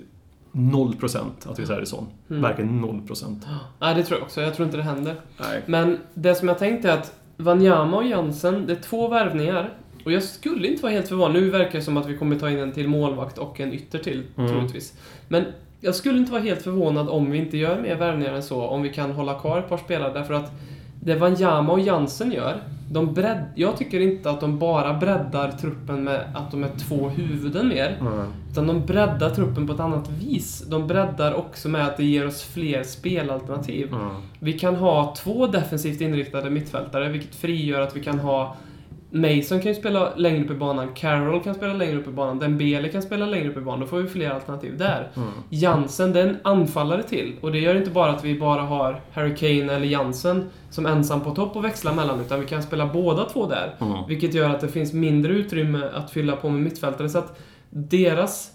Noll 0.54 0.96
procent 0.96 1.48
att 1.50 1.60
vi 1.60 1.66
säljer 1.66 1.86
sån. 1.86 2.08
Mm. 2.30 2.42
Verkligen 2.42 2.82
noll 2.82 3.02
procent. 3.08 3.48
Nej, 3.80 3.96
det 3.96 4.04
tror 4.04 4.20
jag 4.20 4.26
också. 4.26 4.42
Jag 4.42 4.56
tror 4.56 4.66
inte 4.66 4.78
det 4.78 4.84
händer. 4.84 5.16
Nej. 5.40 5.64
Men 5.66 5.98
det 6.14 6.36
som 6.36 6.48
jag 6.48 6.60
tänkte 6.60 6.92
är 6.92 6.98
att 6.98 7.14
Wanyama 7.38 7.98
och 7.98 8.06
Jansen, 8.06 8.66
det 8.68 8.74
är 8.74 8.82
två 8.82 9.08
värvningar. 9.08 9.70
Och 10.06 10.12
jag 10.12 10.24
skulle 10.24 10.68
inte 10.68 10.84
vara 10.84 10.94
helt 10.94 11.08
förvånad. 11.08 11.34
Nu 11.34 11.50
verkar 11.50 11.80
det 11.80 11.86
som 11.86 11.98
att 11.98 12.08
vi 12.10 12.18
kommer 12.18 12.36
ta 12.40 12.50
in 12.50 12.60
en 12.60 12.72
till 12.72 12.88
målvakt 12.88 13.38
och 13.38 13.60
en 13.60 13.74
ytter 13.74 14.00
till, 14.00 14.24
Mm. 14.38 14.50
troligtvis. 14.52 14.94
Men 15.28 15.46
jag 15.82 15.96
skulle 15.96 16.18
inte 16.20 16.32
vara 16.32 16.42
helt 16.42 16.62
förvånad 16.62 17.10
om 17.10 17.32
vi 17.32 17.38
inte 17.38 17.58
gör 17.58 17.82
mer 17.82 17.96
värvningar 17.96 18.34
än 18.34 18.44
så, 18.44 18.62
om 18.62 18.82
vi 18.82 18.90
kan 18.90 19.12
hålla 19.12 19.40
kvar 19.40 19.60
ett 19.60 19.70
par 19.70 19.78
spelare. 19.78 20.14
Därför 20.14 20.34
att 20.34 20.52
det 21.04 21.16
Wanyama 21.16 21.74
och 21.74 21.80
Jansen 21.80 22.32
gör, 22.32 22.58
de 22.92 23.14
bredd, 23.14 23.44
jag 23.56 23.78
tycker 23.78 24.00
inte 24.00 24.30
att 24.30 24.40
de 24.42 24.60
bara 24.60 24.94
breddar 24.94 25.52
truppen 25.52 26.04
med 26.04 26.22
att 26.36 26.52
de 26.52 26.64
är 26.64 26.70
två 26.88 27.10
huvuden 27.10 27.68
mer. 27.68 27.98
Mm. 28.02 28.14
Utan 28.52 28.68
de 28.68 28.86
breddar 28.86 29.30
truppen 29.30 29.68
på 29.68 29.74
ett 29.74 29.80
annat 29.80 30.10
vis. 30.10 30.64
De 30.68 30.88
breddar 30.88 31.34
också 31.34 31.70
med 31.70 31.86
att 31.88 31.98
det 31.98 32.04
ger 32.06 32.28
oss 32.28 32.44
fler 32.44 32.84
spelalternativ. 32.84 33.94
Mm. 33.94 34.10
Vi 34.40 34.54
kan 34.60 34.76
ha 34.76 35.16
två 35.18 35.48
defensivt 35.48 36.02
inriktade 36.02 36.50
mittfältare, 36.50 37.10
vilket 37.10 37.36
frigör 37.36 37.82
att 37.82 37.96
vi 37.96 38.04
kan 38.04 38.20
ha 38.20 38.56
Mason 39.12 39.60
kan 39.62 39.72
ju 39.72 39.76
spela 39.76 40.16
längre 40.16 40.44
upp 40.44 40.52
i 40.52 40.54
banan, 40.54 40.88
Carroll 40.96 41.44
kan 41.44 41.56
spela 41.56 41.74
längre 41.74 41.98
upp 41.98 42.08
i 42.08 42.12
banan, 42.12 42.40
Dembele 42.40 42.90
kan 42.90 43.02
spela 43.02 43.26
längre 43.26 43.50
upp 43.50 43.58
i 43.58 43.62
banan. 43.62 43.80
Då 43.80 43.86
får 43.86 43.98
vi 43.98 44.08
fler 44.08 44.30
alternativ 44.30 44.78
där. 44.78 45.12
Mm. 45.16 45.30
Jansen, 45.50 46.14
det 46.14 46.22
är 46.22 46.28
en 46.28 46.38
anfallare 46.44 47.04
till. 47.04 47.36
Och 47.42 47.52
det 47.52 47.60
gör 47.60 47.76
inte 47.76 47.92
bara 47.92 48.12
att 48.12 48.26
vi 48.26 48.40
bara 48.40 48.62
har 48.62 49.02
Harry 49.12 49.36
Kane 49.36 49.74
eller 49.74 49.88
Jansen 49.88 50.50
som 50.70 50.86
ensam 50.86 51.22
på 51.22 51.36
topp 51.36 51.56
och 51.56 51.66
växla 51.66 51.94
mellan, 51.94 52.22
utan 52.22 52.40
vi 52.40 52.46
kan 52.46 52.64
spela 52.64 52.86
båda 52.86 53.26
två 53.26 53.48
där. 53.48 53.76
Mm. 53.80 53.98
Vilket 54.08 54.34
gör 54.34 54.50
att 54.50 54.62
det 54.62 54.68
finns 54.68 54.94
mindre 54.94 55.34
utrymme 55.34 55.90
att 55.94 56.12
fylla 56.12 56.36
på 56.36 56.50
med 56.50 56.62
mittfältare. 56.62 57.10
Så 57.10 57.18
att 57.18 57.40
deras 57.70 58.52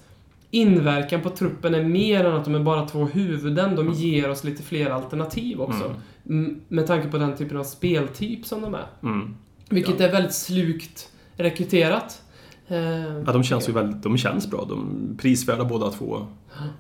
inverkan 0.51 1.21
på 1.21 1.31
truppen 1.31 1.75
är 1.75 1.85
mer 1.85 2.25
än 2.25 2.37
att 2.37 2.45
de 2.45 2.55
är 2.55 2.61
bara 2.61 2.87
två 2.87 3.05
huvuden. 3.05 3.77
De 3.77 3.93
ger 3.93 4.31
oss 4.31 4.45
lite 4.45 4.63
fler 4.63 4.91
alternativ 4.91 5.61
också. 5.61 5.95
Mm. 6.29 6.61
Med 6.69 6.87
tanke 6.87 7.09
på 7.09 7.19
den 7.19 7.37
typen 7.37 7.57
av 7.57 7.65
speltyp 7.65 8.47
som 8.47 8.63
de 8.63 8.75
är. 8.75 8.87
Mm. 9.03 9.35
Vilket 9.71 10.01
är 10.01 10.13
väldigt 10.13 10.35
slukt 10.35 11.09
rekryterat. 11.37 12.23
Eh, 12.69 12.79
Ja, 13.27 13.33
de 13.33 13.43
känns 13.43 13.69
ju 13.69 13.73
väldigt, 13.73 14.03
de 14.03 14.17
känns 14.19 14.51
bra. 14.51 14.65
De 14.69 15.11
är 15.15 15.19
prisvärda 15.19 15.65
båda 15.65 15.91
två. 15.91 16.27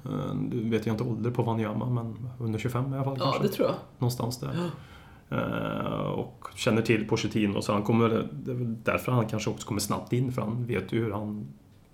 Eh, 0.05 0.35
Du 0.51 0.69
vet 0.71 0.87
jag 0.87 0.95
inte 0.95 1.05
ålder 1.05 1.31
på 1.31 1.43
Wanyama, 1.43 1.91
men 1.91 2.29
under 2.41 2.59
25 2.59 2.93
i 2.93 2.97
alla 2.97 3.05
fall 3.05 3.17
ja, 3.19 3.25
kanske. 3.25 3.43
det 3.43 3.49
tror 3.49 3.69
jag. 3.69 3.77
Någonstans 3.99 4.41
där. 4.41 4.71
Eh, 5.31 6.07
och 6.11 6.49
känner 6.55 6.83
till 6.83 7.09
Pochettino, 7.09 7.63
så 7.63 7.73
han 7.73 7.83
kommer, 7.83 8.29
det 8.33 8.51
är 8.51 8.55
väl 8.55 8.77
därför 8.85 9.13
han 9.13 9.27
kanske 9.27 9.51
också 9.51 9.69
kommer 9.69 9.81
snabbt 9.81 10.13
in, 10.13 10.33
för 10.33 10.43
han 10.43 10.67
vet 10.67 10.93
ju 10.93 11.05
hur 11.05 11.13
han 11.13 11.47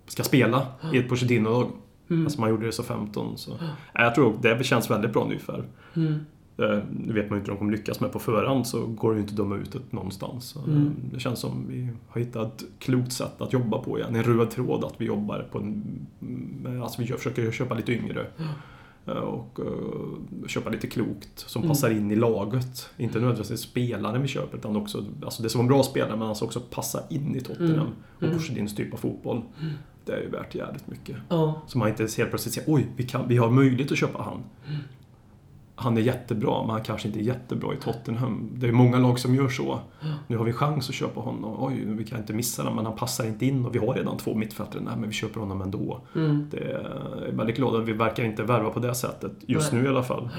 ska 0.07 0.23
spela 0.23 0.67
i 0.93 0.97
ett 0.97 1.09
Pochettino-lag. 1.09 1.71
Mm. 2.09 2.25
Alltså 2.25 2.41
man 2.41 2.49
gjorde 2.49 2.65
det 2.65 2.71
så 2.71 2.83
15. 2.83 3.37
Så. 3.37 3.51
Jag 3.93 4.15
tror 4.15 4.37
det 4.41 4.63
känns 4.63 4.91
väldigt 4.91 5.13
bra 5.13 5.25
nu 5.29 5.39
för. 5.39 5.65
Mm. 5.95 6.25
Eh, 6.57 6.79
Nu 6.91 7.13
vet 7.13 7.29
man 7.29 7.37
ju 7.37 7.39
inte 7.39 7.51
hur 7.51 7.55
de 7.55 7.57
kommer 7.57 7.71
lyckas 7.71 7.99
med 7.99 8.11
på 8.11 8.19
förhand 8.19 8.67
så 8.67 8.85
går 8.85 9.09
det 9.11 9.15
ju 9.15 9.21
inte 9.21 9.31
att 9.31 9.37
döma 9.37 9.55
ut 9.55 9.71
det 9.71 9.79
någonstans. 9.89 10.55
Eh, 10.55 10.63
Mm. 10.63 10.93
Det 11.13 11.19
känns 11.19 11.39
som 11.39 11.65
vi 11.69 11.89
har 12.07 12.21
hittat 12.21 12.61
ett 12.61 12.67
klokt 12.79 13.11
sätt 13.11 13.41
att 13.41 13.53
jobba 13.53 13.77
på 13.77 13.99
igen. 13.99 14.15
En 14.15 14.23
röd 14.23 14.49
tråd 14.49 14.83
att 14.83 14.93
vi 14.97 15.05
jobbar 15.05 15.47
på 15.51 15.57
en... 15.59 15.83
med- 16.63 16.81
Alltså 16.81 17.01
vi 17.01 17.07
försöker 17.07 17.51
köpa 17.51 17.75
lite 17.75 17.91
yngre. 17.93 18.27
Eh, 19.05 19.13
Och 19.13 19.59
köpa 20.47 20.69
lite 20.69 20.87
klokt 20.87 21.39
som 21.39 21.61
Mm. 21.61 21.69
passar 21.69 21.89
in 21.91 22.11
i 22.11 22.15
laget. 22.15 22.89
Inte 22.97 23.19
nödvändigtvis 23.19 23.59
spelaren 23.61 24.21
vi 24.21 24.27
köper 24.27 24.57
utan 24.57 24.75
också... 24.75 25.05
Alltså 25.23 25.43
det 25.43 25.49
som 25.49 25.59
var 25.59 25.63
en 25.63 25.67
bra 25.67 25.83
spelare 25.83 26.17
men 26.17 26.27
alltså 26.27 26.45
också 26.45 26.59
passa 26.59 26.99
in 27.09 27.35
i 27.35 27.41
Tottenham. 27.41 27.73
Mm. 27.73 27.87
Och 28.17 28.23
Mm. 28.23 28.35
Pochettins 28.35 28.75
typ 28.75 28.93
av 28.93 28.97
fotboll. 28.97 29.41
Det 30.05 30.11
är 30.11 30.21
ju 30.21 30.29
värt 30.29 30.55
jävligt 30.55 30.87
mycket. 30.87 31.15
Ja. 31.29 31.61
Så 31.67 31.77
man 31.77 31.89
inte 31.89 32.03
helt 32.17 32.29
plötsligt 32.29 32.53
säger 32.53 32.73
oj, 32.73 32.87
vi, 32.95 33.03
kan, 33.03 33.27
vi 33.27 33.37
har 33.37 33.49
möjlighet 33.49 33.91
att 33.91 33.97
köpa 33.97 34.21
han. 34.21 34.43
Han 35.83 35.97
är 35.97 36.01
jättebra, 36.01 36.61
men 36.61 36.69
han 36.69 36.83
kanske 36.83 37.07
inte 37.07 37.19
är 37.19 37.23
jättebra 37.23 37.73
i 37.73 37.77
Tottenham. 37.77 38.49
Det 38.53 38.67
är 38.67 38.71
många 38.71 38.97
lag 38.97 39.19
som 39.19 39.35
gör 39.35 39.49
så. 39.49 39.79
Nu 40.27 40.37
har 40.37 40.45
vi 40.45 40.53
chans 40.53 40.89
att 40.89 40.95
köpa 40.95 41.19
honom. 41.19 41.55
Oj, 41.59 41.83
vi 41.85 42.05
kan 42.05 42.19
inte 42.19 42.33
missa 42.33 42.63
den, 42.63 42.75
men 42.75 42.85
han 42.85 42.95
passar 42.95 43.25
inte 43.25 43.45
in 43.45 43.65
och 43.65 43.75
vi 43.75 43.79
har 43.79 43.93
redan 43.93 44.17
två 44.17 44.35
mittfältare. 44.35 44.81
Nej, 44.85 44.93
men 44.97 45.09
vi 45.09 45.15
köper 45.15 45.39
honom 45.39 45.61
ändå. 45.61 46.01
Mm. 46.15 46.47
Det 46.51 46.57
är, 46.57 47.31
väldigt 47.31 47.55
glad 47.55 47.75
att 47.75 47.87
vi 47.87 47.93
verkar 47.93 48.23
inte 48.23 48.43
värva 48.43 48.69
på 48.69 48.79
det 48.79 48.95
sättet. 48.95 49.31
Just 49.39 49.71
Nej. 49.71 49.81
nu 49.81 49.87
i 49.87 49.89
alla 49.89 50.03
fall. 50.03 50.29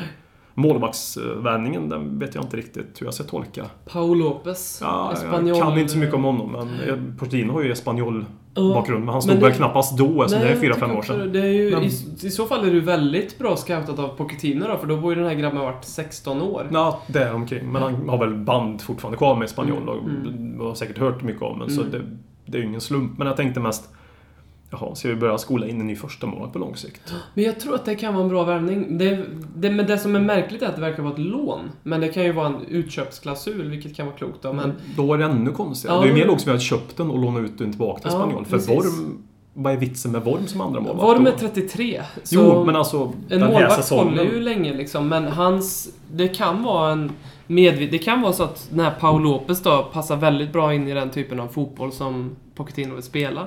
Målvaktsvärvningen, 0.54 1.88
den 1.88 2.18
vet 2.18 2.34
jag 2.34 2.44
inte 2.44 2.56
riktigt 2.56 3.00
hur 3.00 3.06
jag 3.06 3.14
ska 3.14 3.24
tolka. 3.24 3.66
Paul 3.92 4.18
Lopez. 4.18 4.78
Ja, 4.82 5.12
Espanol. 5.12 5.48
Jag 5.48 5.58
kan 5.62 5.78
inte 5.78 5.92
så 5.92 5.98
mycket 5.98 6.14
om 6.14 6.24
honom, 6.24 6.52
men 6.52 7.16
Pochettino 7.18 7.52
har 7.52 7.62
ju 7.62 7.72
espanjol 7.72 8.24
Ja, 8.24 8.43
bakgrund. 8.54 9.04
Men 9.04 9.12
han 9.12 9.22
stod 9.22 9.34
men 9.34 9.42
väl 9.42 9.50
det- 9.50 9.56
knappast 9.56 9.98
då, 9.98 10.22
alltså 10.22 10.38
det 10.38 10.48
är 10.48 10.56
fyra, 10.56 10.74
fem 10.74 10.90
år 10.96 11.02
sedan. 11.02 11.32
Det 11.32 11.40
är 11.40 11.44
ju, 11.52 11.70
Men- 11.70 11.82
i, 11.82 11.86
I 12.22 12.30
så 12.30 12.46
fall 12.46 12.68
är 12.68 12.74
det 12.74 12.80
väldigt 12.80 13.38
bra 13.38 13.56
scoutat 13.56 13.98
av 13.98 14.08
Pochettino 14.08 14.66
då, 14.68 14.76
för 14.78 14.86
då 14.86 14.96
bor 14.96 15.12
ju 15.14 15.20
den 15.20 15.28
här 15.28 15.34
grabben 15.34 15.60
varit 15.60 15.84
16 15.84 16.42
år. 16.42 16.68
Ja, 16.72 17.00
där 17.06 17.34
omkring. 17.34 17.72
Men 17.72 17.82
han 17.82 18.08
har 18.08 18.18
väl 18.18 18.34
band 18.34 18.82
fortfarande 18.82 19.18
kvar 19.18 19.36
med 19.36 19.48
Spanjol 19.50 19.88
och 19.88 19.98
Mm. 19.98 20.60
har 20.60 20.74
säkert 20.74 20.98
hört 20.98 21.22
mycket 21.22 21.42
om. 21.42 21.68
Så 21.68 21.80
Mm. 21.80 21.92
det, 21.92 22.00
det 22.46 22.58
är 22.58 22.62
ju 22.62 22.68
ingen 22.68 22.80
slump. 22.80 23.18
Men 23.18 23.26
jag 23.26 23.36
tänkte 23.36 23.60
mest, 23.60 23.88
jaha, 24.70 24.94
ska 24.94 25.08
vi 25.08 25.16
börja 25.16 25.38
skola 25.38 25.66
in 25.66 25.80
en 25.80 25.86
ny 25.86 25.96
första 25.96 26.26
månad 26.26 26.52
på 26.52 26.58
lång 26.58 26.76
sikt? 26.76 27.14
Men 27.34 27.44
jag 27.44 27.60
tror 27.60 27.74
att 27.74 27.84
det 27.84 27.94
kan 27.94 28.14
vara 28.14 28.22
en 28.24 28.30
bra 28.30 28.44
värvning. 28.44 28.98
Det, 28.98 29.24
det, 29.56 29.70
men 29.70 29.86
det 29.86 29.98
som 29.98 30.16
är 30.16 30.20
märkligt 30.20 30.62
är 30.62 30.66
att 30.66 30.74
det 30.74 30.80
verkar 30.80 31.02
vara 31.02 31.12
ett 31.12 31.18
lån. 31.18 31.60
Men 31.82 32.00
det 32.00 32.08
kan 32.08 32.22
ju 32.24 32.32
vara 32.32 32.46
en 32.46 32.56
utköpsklausul, 32.68 33.70
vilket 33.70 33.96
kan 33.96 34.06
vara 34.06 34.16
klokt 34.16 34.42
då. 34.42 34.52
Men 34.52 34.72
Då 34.96 35.14
är 35.14 35.18
det 35.18 35.24
ännu 35.24 35.50
konstigare. 35.50 35.96
Ja, 35.96 36.02
det 36.02 36.06
är 36.06 36.16
ju 36.16 36.26
mer 36.26 36.44
vi 36.44 36.50
har 36.50 36.58
köpt 36.58 36.96
den 36.96 37.10
och 37.10 37.18
lånat 37.18 37.42
ut 37.42 37.58
den 37.58 37.70
tillbaka 37.70 38.00
till 38.00 38.10
Ja, 38.12 38.18
Spanjol. 38.18 38.44
För. 38.44 38.58
Worm, 38.58 39.22
vad 39.54 39.72
är 39.72 39.76
vitsen 39.76 40.12
med 40.12 40.22
Worm 40.22 40.46
som 40.46 40.60
andra 40.60 40.80
målvakt 40.80 41.02
Worm 41.08 41.24
då? 41.24 41.30
är 41.30 41.36
33. 41.36 42.02
Så 42.22 42.34
Jo, 42.34 42.64
men 42.64 42.76
alltså 42.76 43.12
en 43.28 43.40
målvakt 43.40 43.74
säsongen. 43.74 44.08
håller 44.08 44.24
ju 44.24 44.40
länge 44.40 44.74
liksom, 44.74 45.08
men 45.08 45.24
hans... 45.26 45.88
Det 46.12 46.28
kan 46.28 46.62
vara 46.62 46.92
en 46.92 47.12
medvit... 47.46 47.90
Det 47.90 47.98
kan 47.98 48.22
vara 48.22 48.32
så 48.32 48.42
att 48.42 48.68
den 48.70 48.80
här 48.80 48.90
Paul 49.00 49.22
Lopez 49.22 49.62
då 49.62 49.90
passar 49.92 50.16
väldigt 50.16 50.52
bra 50.52 50.74
in 50.74 50.88
i 50.88 50.94
den 50.94 51.10
typen 51.10 51.40
av 51.40 51.48
fotboll 51.48 51.92
som 51.92 52.36
Pochettino 52.54 52.94
vill 52.94 53.02
spela. 53.02 53.46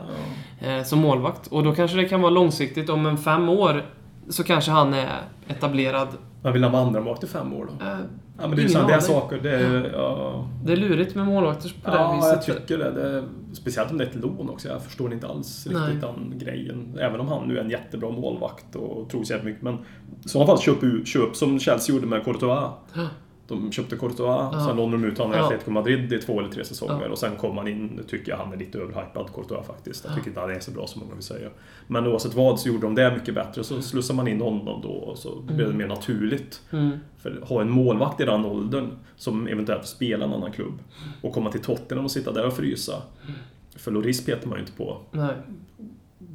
Ja. 0.59 0.67
Eh, 0.67 0.83
som 0.83 0.99
målvakt. 0.99 1.47
Och 1.47 1.63
då 1.63 1.75
kanske 1.75 1.97
det 1.97 2.05
kan 2.05 2.21
vara 2.21 2.31
långsiktigt. 2.31 2.89
Om 2.89 3.05
en 3.05 3.17
fem 3.17 3.49
år 3.49 3.85
så 4.29 4.43
kanske 4.43 4.71
han 4.71 4.93
är 4.93 5.21
etablerad. 5.47 6.07
Man 6.41 6.53
vill 6.53 6.63
ha 6.63 6.79
andra 6.79 6.99
målvakt 6.99 7.23
i 7.23 7.27
fem 7.27 7.53
år 7.53 7.69
då? 7.79 7.85
Eh, 7.85 7.97
Ja, 8.41 8.47
men 8.47 8.55
det 8.55 8.61
är 8.61 8.63
ju 8.63 8.69
sådana 8.69 8.87
där 8.89 8.99
saker. 8.99 9.39
Det 9.43 9.51
är, 9.51 9.91
ja, 9.93 10.47
det 10.63 10.71
är 10.73 10.77
lurigt 10.77 11.15
med 11.15 11.25
målvakter 11.25 11.75
på 11.83 11.91
det 11.91 11.97
ja, 11.97 12.15
viset. 12.15 12.47
jag 12.47 12.57
tycker 12.57 12.77
det. 12.77 12.91
det 12.91 13.17
är, 13.17 13.23
speciellt 13.53 13.91
om 13.91 13.97
det 13.97 14.03
är 14.03 14.07
ett 14.07 14.15
lån 14.15 14.49
också. 14.49 14.67
Jag 14.67 14.81
förstår 14.81 15.13
inte 15.13 15.27
alls 15.27 15.67
Nej. 15.71 15.81
riktigt 15.81 16.01
den 16.01 16.33
grejen. 16.39 16.97
Även 17.01 17.19
om 17.19 17.27
han 17.27 17.47
nu 17.47 17.57
är 17.57 17.61
en 17.63 17.69
jättebra 17.69 18.09
målvakt 18.09 18.75
och 18.75 19.09
tror 19.09 19.23
sig 19.23 19.43
mycket. 19.43 19.61
Men 19.61 19.73
i 20.25 20.29
så 20.29 20.45
fall 20.45 20.59
köp, 20.59 21.07
köp 21.07 21.35
som 21.35 21.59
Chelsea 21.59 21.95
gjorde 21.95 22.07
med 22.07 22.23
Courtois. 22.23 22.71
De 23.47 23.71
köpte 23.71 23.95
Courtois, 23.97 24.19
Ja. 24.53 24.65
sen 24.67 24.77
lånade 24.77 25.03
de 25.03 25.07
ut 25.07 25.17
honom 25.17 25.33
i 25.33 25.37
Ja. 25.37 25.45
Atletico 25.45 25.71
Madrid 25.71 26.13
i 26.13 26.17
två 26.21 26.39
eller 26.39 26.49
tre 26.49 26.65
säsonger 26.65 27.03
Ja. 27.05 27.11
och 27.11 27.17
sen 27.17 27.35
kom 27.35 27.57
han 27.57 27.67
in, 27.67 27.85
nu 27.87 28.03
tycker 28.03 28.31
jag 28.31 28.37
han 28.37 28.53
är 28.53 28.57
lite 28.57 28.77
överhypad, 28.77 29.29
Courtois 29.35 29.67
faktiskt. 29.67 30.05
Jag 30.05 30.15
tycker 30.15 30.27
inte 30.27 30.39
han 30.39 30.51
är 30.51 30.59
så 30.59 30.71
bra 30.71 30.87
som 30.87 31.01
många 31.01 31.13
vill 31.13 31.23
säga. 31.23 31.49
Men 31.87 32.07
oavsett 32.07 32.33
vad 32.33 32.59
så 32.59 32.67
gjorde 32.67 32.81
de 32.81 32.95
det 32.95 33.13
mycket 33.13 33.35
bättre, 33.35 33.63
så 33.63 33.81
slussar 33.81 34.13
man 34.13 34.27
in 34.27 34.41
honom 34.41 34.81
då 34.81 34.89
och 34.89 35.17
så 35.17 35.35
blev 35.41 35.67
det 35.67 35.73
mer 35.77 35.87
naturligt. 35.87 36.61
Mm. 36.71 36.91
För 37.17 37.41
ha 37.43 37.61
en 37.61 37.69
målvakt 37.69 38.21
i 38.21 38.25
den 38.25 38.45
åldern 38.45 38.89
som 39.15 39.47
eventuellt 39.47 39.81
får 39.81 39.87
spela 39.87 40.25
en 40.25 40.33
annan 40.33 40.51
klubb 40.51 40.79
och 41.21 41.33
komma 41.33 41.51
till 41.51 41.61
Tottenham 41.61 42.05
och 42.05 42.11
sitta 42.11 42.31
där 42.31 42.45
och 42.47 42.53
frysa. 42.53 43.01
För 43.75 43.91
Loris 43.91 44.25
petar 44.25 44.47
man 44.47 44.57
ju 44.57 44.61
inte 44.61 44.77
på. 44.77 44.97
Nej. 45.11 45.33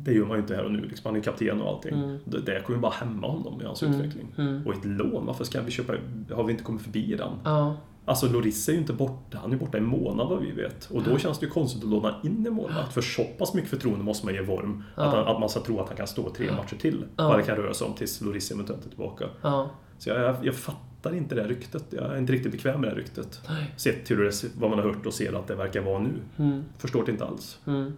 Det 0.04 0.12
gör 0.12 0.26
man 0.26 0.36
ju 0.36 0.40
inte 0.42 0.54
här 0.54 0.64
och 0.64 0.72
nu. 0.72 0.80
Liksom. 0.80 1.02
Han 1.04 1.16
är 1.16 1.20
kapten 1.24 1.60
och 1.60 1.68
allting. 1.68 1.94
Mm. 1.94 2.18
Det, 2.24 2.40
det 2.40 2.62
kommer 2.66 2.76
ju 2.76 2.80
bara 2.82 2.92
hämma 2.92 3.26
honom 3.26 3.60
i 3.60 3.64
hans 3.64 3.82
Mm. 3.82 3.94
utveckling. 3.94 4.34
Mm. 4.38 4.66
Och 4.66 4.72
ett 4.74 4.84
lån, 4.84 5.26
varför 5.26 5.44
ska 5.44 5.60
vi 5.62 5.70
köpa... 5.70 5.92
Har 6.30 6.44
vi 6.44 6.52
inte 6.52 6.64
kommit 6.64 6.82
förbi 6.82 7.14
den? 7.16 7.32
Ja. 7.44 7.76
Alltså 8.04 8.28
Loris 8.28 8.68
är 8.68 8.72
ju 8.72 8.78
inte 8.78 8.92
borta, 8.92 9.38
han 9.42 9.52
är 9.52 9.56
borta 9.56 9.78
i 9.78 9.80
månad 9.80 10.28
vad 10.28 10.40
vi 10.42 10.50
vet. 10.50 10.90
Och 10.90 11.02
då 11.02 11.18
känns 11.18 11.38
det 11.38 11.46
ju 11.46 11.52
konstigt 11.52 11.84
att 11.84 11.90
låna 11.90 12.14
in 12.22 12.46
en 12.46 12.52
målvakt. 12.52 12.92
För 12.92 13.00
så 13.00 13.24
pass 13.24 13.54
mycket 13.54 13.70
förtroende 13.70 14.04
måste 14.04 14.26
man 14.26 14.34
ge 14.34 14.40
Worm. 14.40 14.84
Ja. 14.96 15.02
Att, 15.02 15.14
han, 15.14 15.26
att 15.26 15.40
man 15.40 15.48
ska 15.48 15.60
tro 15.60 15.80
att 15.80 15.88
han 15.88 15.96
kan 15.96 16.06
stå 16.06 16.30
tre 16.30 16.50
matcher 16.50 16.76
till. 16.76 17.04
Ja. 17.16 17.28
Vad 17.28 17.38
det 17.38 17.42
kan 17.42 17.56
röra 17.56 17.74
sig 17.74 17.86
om 17.86 17.94
tills 17.94 18.20
Loris 18.20 18.50
eventuellt 18.50 18.84
är 18.84 18.88
tillbaka. 18.88 19.24
Ja. 19.42 19.70
Så 19.98 20.08
jag, 20.08 20.20
jag, 20.20 20.36
jag 20.42 20.54
fattar 20.54 21.14
inte 21.14 21.34
det 21.34 21.40
här 21.40 21.48
ryktet. 21.48 21.84
Jag 21.90 22.04
är 22.04 22.18
inte 22.18 22.32
riktigt 22.32 22.52
bekväm 22.52 22.80
med 22.80 22.90
det 22.90 22.94
här 22.94 22.98
ryktet. 22.98 23.40
Nej. 23.48 23.74
Sett 23.76 24.04
till 24.04 24.30
vad 24.58 24.70
man 24.70 24.78
har 24.78 24.86
hört 24.86 25.06
och 25.06 25.14
ser 25.14 25.32
att 25.32 25.46
det 25.46 25.54
verkar 25.54 25.80
vara 25.80 25.98
nu. 25.98 26.12
Mm. 26.36 26.64
Förstår 26.78 27.04
det 27.04 27.12
inte 27.12 27.24
alls. 27.24 27.58
Mm. 27.66 27.92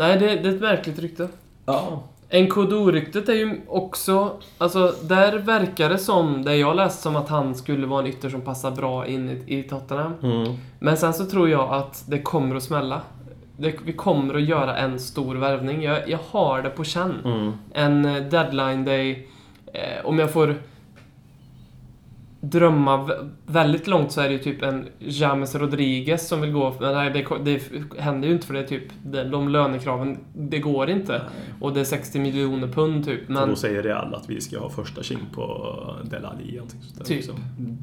Nej, 0.00 0.18
det, 0.18 0.26
det 0.26 0.48
är 0.48 0.54
ett 0.54 0.60
märkligt 0.60 0.98
rykte. 0.98 1.28
Ja. 1.66 2.02
NKDO-ryktet 2.30 3.28
är 3.28 3.34
ju 3.34 3.60
också... 3.68 4.40
Alltså, 4.58 4.94
där 5.02 5.38
verkar 5.38 5.88
det 5.88 5.98
som, 5.98 6.44
det 6.44 6.56
jag 6.56 6.76
läst 6.76 7.02
som 7.02 7.16
att 7.16 7.28
han 7.28 7.54
skulle 7.54 7.86
vara 7.86 8.00
en 8.00 8.06
ytter 8.06 8.28
som 8.28 8.40
passar 8.40 8.70
bra 8.70 9.06
in 9.06 9.28
i, 9.28 9.58
i 9.58 9.62
Tottenham. 9.62 10.12
Mm. 10.22 10.56
Men 10.78 10.96
sen 10.96 11.14
så 11.14 11.26
tror 11.26 11.48
jag 11.48 11.74
att 11.74 12.04
det 12.08 12.22
kommer 12.22 12.56
att 12.56 12.62
smälla. 12.62 13.00
Det, 13.56 13.74
vi 13.84 13.92
kommer 13.92 14.34
att 14.34 14.42
göra 14.42 14.76
en 14.76 15.00
stor 15.00 15.34
värvning. 15.34 15.82
Jag, 15.82 16.08
jag 16.08 16.18
har 16.30 16.62
det 16.62 16.70
på 16.70 16.84
känn. 16.84 17.14
Mm. 17.24 17.52
En 17.72 18.04
eh, 18.04 18.22
deadline 18.22 18.84
day. 18.84 19.28
Eh, 19.72 20.04
om 20.06 20.18
jag 20.18 20.32
får 20.32 20.56
drömma 22.40 22.96
vä- 22.96 23.30
väldigt 23.46 23.86
långt 23.86 24.12
så 24.12 24.20
är 24.20 24.24
det 24.28 24.32
ju 24.32 24.38
typ 24.38 24.62
en 24.62 24.88
James 24.98 25.54
Rodriguez 25.54 26.28
som 26.28 26.40
vill 26.40 26.52
gå... 26.52 26.74
Men 26.80 26.94
nej, 26.94 27.10
det, 27.10 27.26
det 27.44 27.62
händer 28.00 28.28
ju 28.28 28.34
inte 28.34 28.46
för 28.46 28.54
det 28.54 28.60
är 28.60 28.66
typ... 28.66 28.82
De, 29.30 29.48
lönekraven, 29.48 30.18
det 30.34 30.58
går 30.58 30.90
inte. 30.90 31.22
Och 31.60 31.72
det 31.72 31.80
är 31.80 31.84
60 31.84 32.18
miljoner 32.18 32.68
pund 32.68 33.04
typ. 33.04 33.28
Men, 33.28 33.48
då 33.48 33.56
säger 33.56 33.82
Real 33.82 34.14
att 34.14 34.30
vi 34.30 34.40
ska 34.40 34.58
ha 34.58 34.70
första 34.70 35.02
king 35.02 35.18
på 35.34 35.74
Del 36.10 36.24
Ali. 36.24 36.60
Typ. 37.04 37.18
också. 37.20 37.32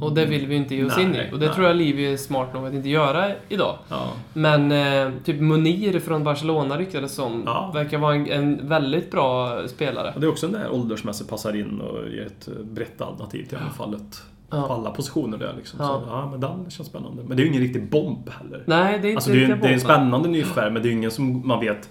och 0.01 0.13
det 0.15 0.25
vill 0.25 0.47
vi 0.47 0.55
inte 0.55 0.75
ge 0.75 0.85
oss 0.85 0.97
in 0.97 1.09
i. 1.09 1.17
Nej, 1.17 1.29
Och 1.33 1.39
det 1.39 1.45
nej. 1.45 1.55
tror 1.55 1.67
jag 1.67 1.75
Livi 1.75 2.13
är 2.13 2.17
smart 2.17 2.53
nog 2.53 2.67
att 2.67 2.73
inte 2.73 2.89
göra 2.89 3.31
idag. 3.49 3.77
Ja. 3.89 4.07
Men 4.33 4.71
eh, 4.71 5.13
typ 5.23 5.41
Munir 5.41 5.99
från 5.99 6.23
Barcelona 6.23 6.77
ryktades 6.77 7.13
som. 7.15 7.43
Ja. 7.45 7.71
Verkar 7.73 7.97
vara 7.97 8.15
en, 8.15 8.31
en 8.31 8.67
väldigt 8.67 9.11
bra 9.11 9.61
spelare. 9.67 10.11
Och 10.15 10.21
det 10.21 10.27
är 10.27 10.31
också 10.31 10.45
en 10.45 10.51
där 10.51 10.71
åldersmässigt 10.71 11.29
passar 11.29 11.55
in 11.55 11.81
och 11.81 12.09
ger 12.09 12.25
ett 12.25 12.49
brett 12.63 13.01
alternativ 13.01 13.45
till 13.45 13.57
anfallet. 13.57 14.21
Ja. 14.46 14.46
På 14.49 14.73
alla 14.73 14.91
positioner 14.91 15.37
där 15.37 15.53
liksom. 15.57 15.79
Ja. 15.81 16.01
Så, 16.05 16.09
ja, 16.09 16.29
men 16.31 16.39
den 16.39 16.69
känns 16.69 16.89
spännande. 16.89 17.23
Men 17.23 17.37
det 17.37 17.43
är 17.43 17.45
ju 17.45 17.49
ingen 17.49 17.61
riktig 17.61 17.89
bomb 17.89 18.29
heller. 18.29 18.63
Nej, 18.67 18.99
det 18.99 19.07
är 19.07 19.09
inte 19.09 19.17
Alltså 19.17 19.31
det 19.31 19.43
är, 19.43 19.55
det 19.55 19.67
är 19.67 19.73
en 19.73 19.79
spännande 19.79 20.29
nyfärg, 20.29 20.71
men 20.71 20.81
det 20.81 20.87
är 20.87 20.91
ju 20.91 20.97
ingen 20.97 21.11
som 21.11 21.47
man 21.47 21.59
vet 21.59 21.89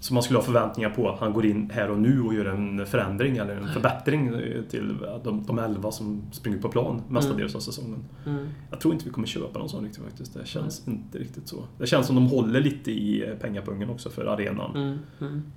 som 0.00 0.14
man 0.14 0.22
skulle 0.22 0.38
ha 0.38 0.44
förväntningar 0.44 0.90
på 0.90 1.08
att 1.08 1.20
han 1.20 1.32
går 1.32 1.46
in 1.46 1.70
här 1.74 1.90
och 1.90 1.98
nu 1.98 2.22
och 2.22 2.34
gör 2.34 2.44
en 2.44 2.86
förändring 2.86 3.36
eller 3.36 3.56
en 3.56 3.68
förbättring 3.68 4.32
till 4.70 4.96
de, 5.24 5.44
de 5.46 5.58
elva 5.58 5.90
som 5.90 6.22
springer 6.32 6.58
på 6.58 6.68
plan 6.68 7.02
mestadels 7.08 7.54
av 7.54 7.60
säsongen. 7.60 8.04
Mm. 8.26 8.48
Jag 8.70 8.80
tror 8.80 8.94
inte 8.94 9.06
vi 9.06 9.10
kommer 9.10 9.26
köpa 9.26 9.58
någon 9.58 9.68
sån 9.68 9.84
riktigt 9.84 10.04
faktiskt. 10.04 10.34
Det 10.34 10.46
känns 10.46 10.88
inte 10.88 11.18
riktigt 11.18 11.48
så. 11.48 11.56
Det 11.78 11.86
känns 11.86 12.06
som 12.06 12.16
de 12.16 12.26
håller 12.26 12.60
lite 12.60 12.90
i 12.90 13.34
pengapungen 13.40 13.90
också 13.90 14.10
för 14.10 14.26
arenan. 14.26 14.98
Mm. 15.18 15.52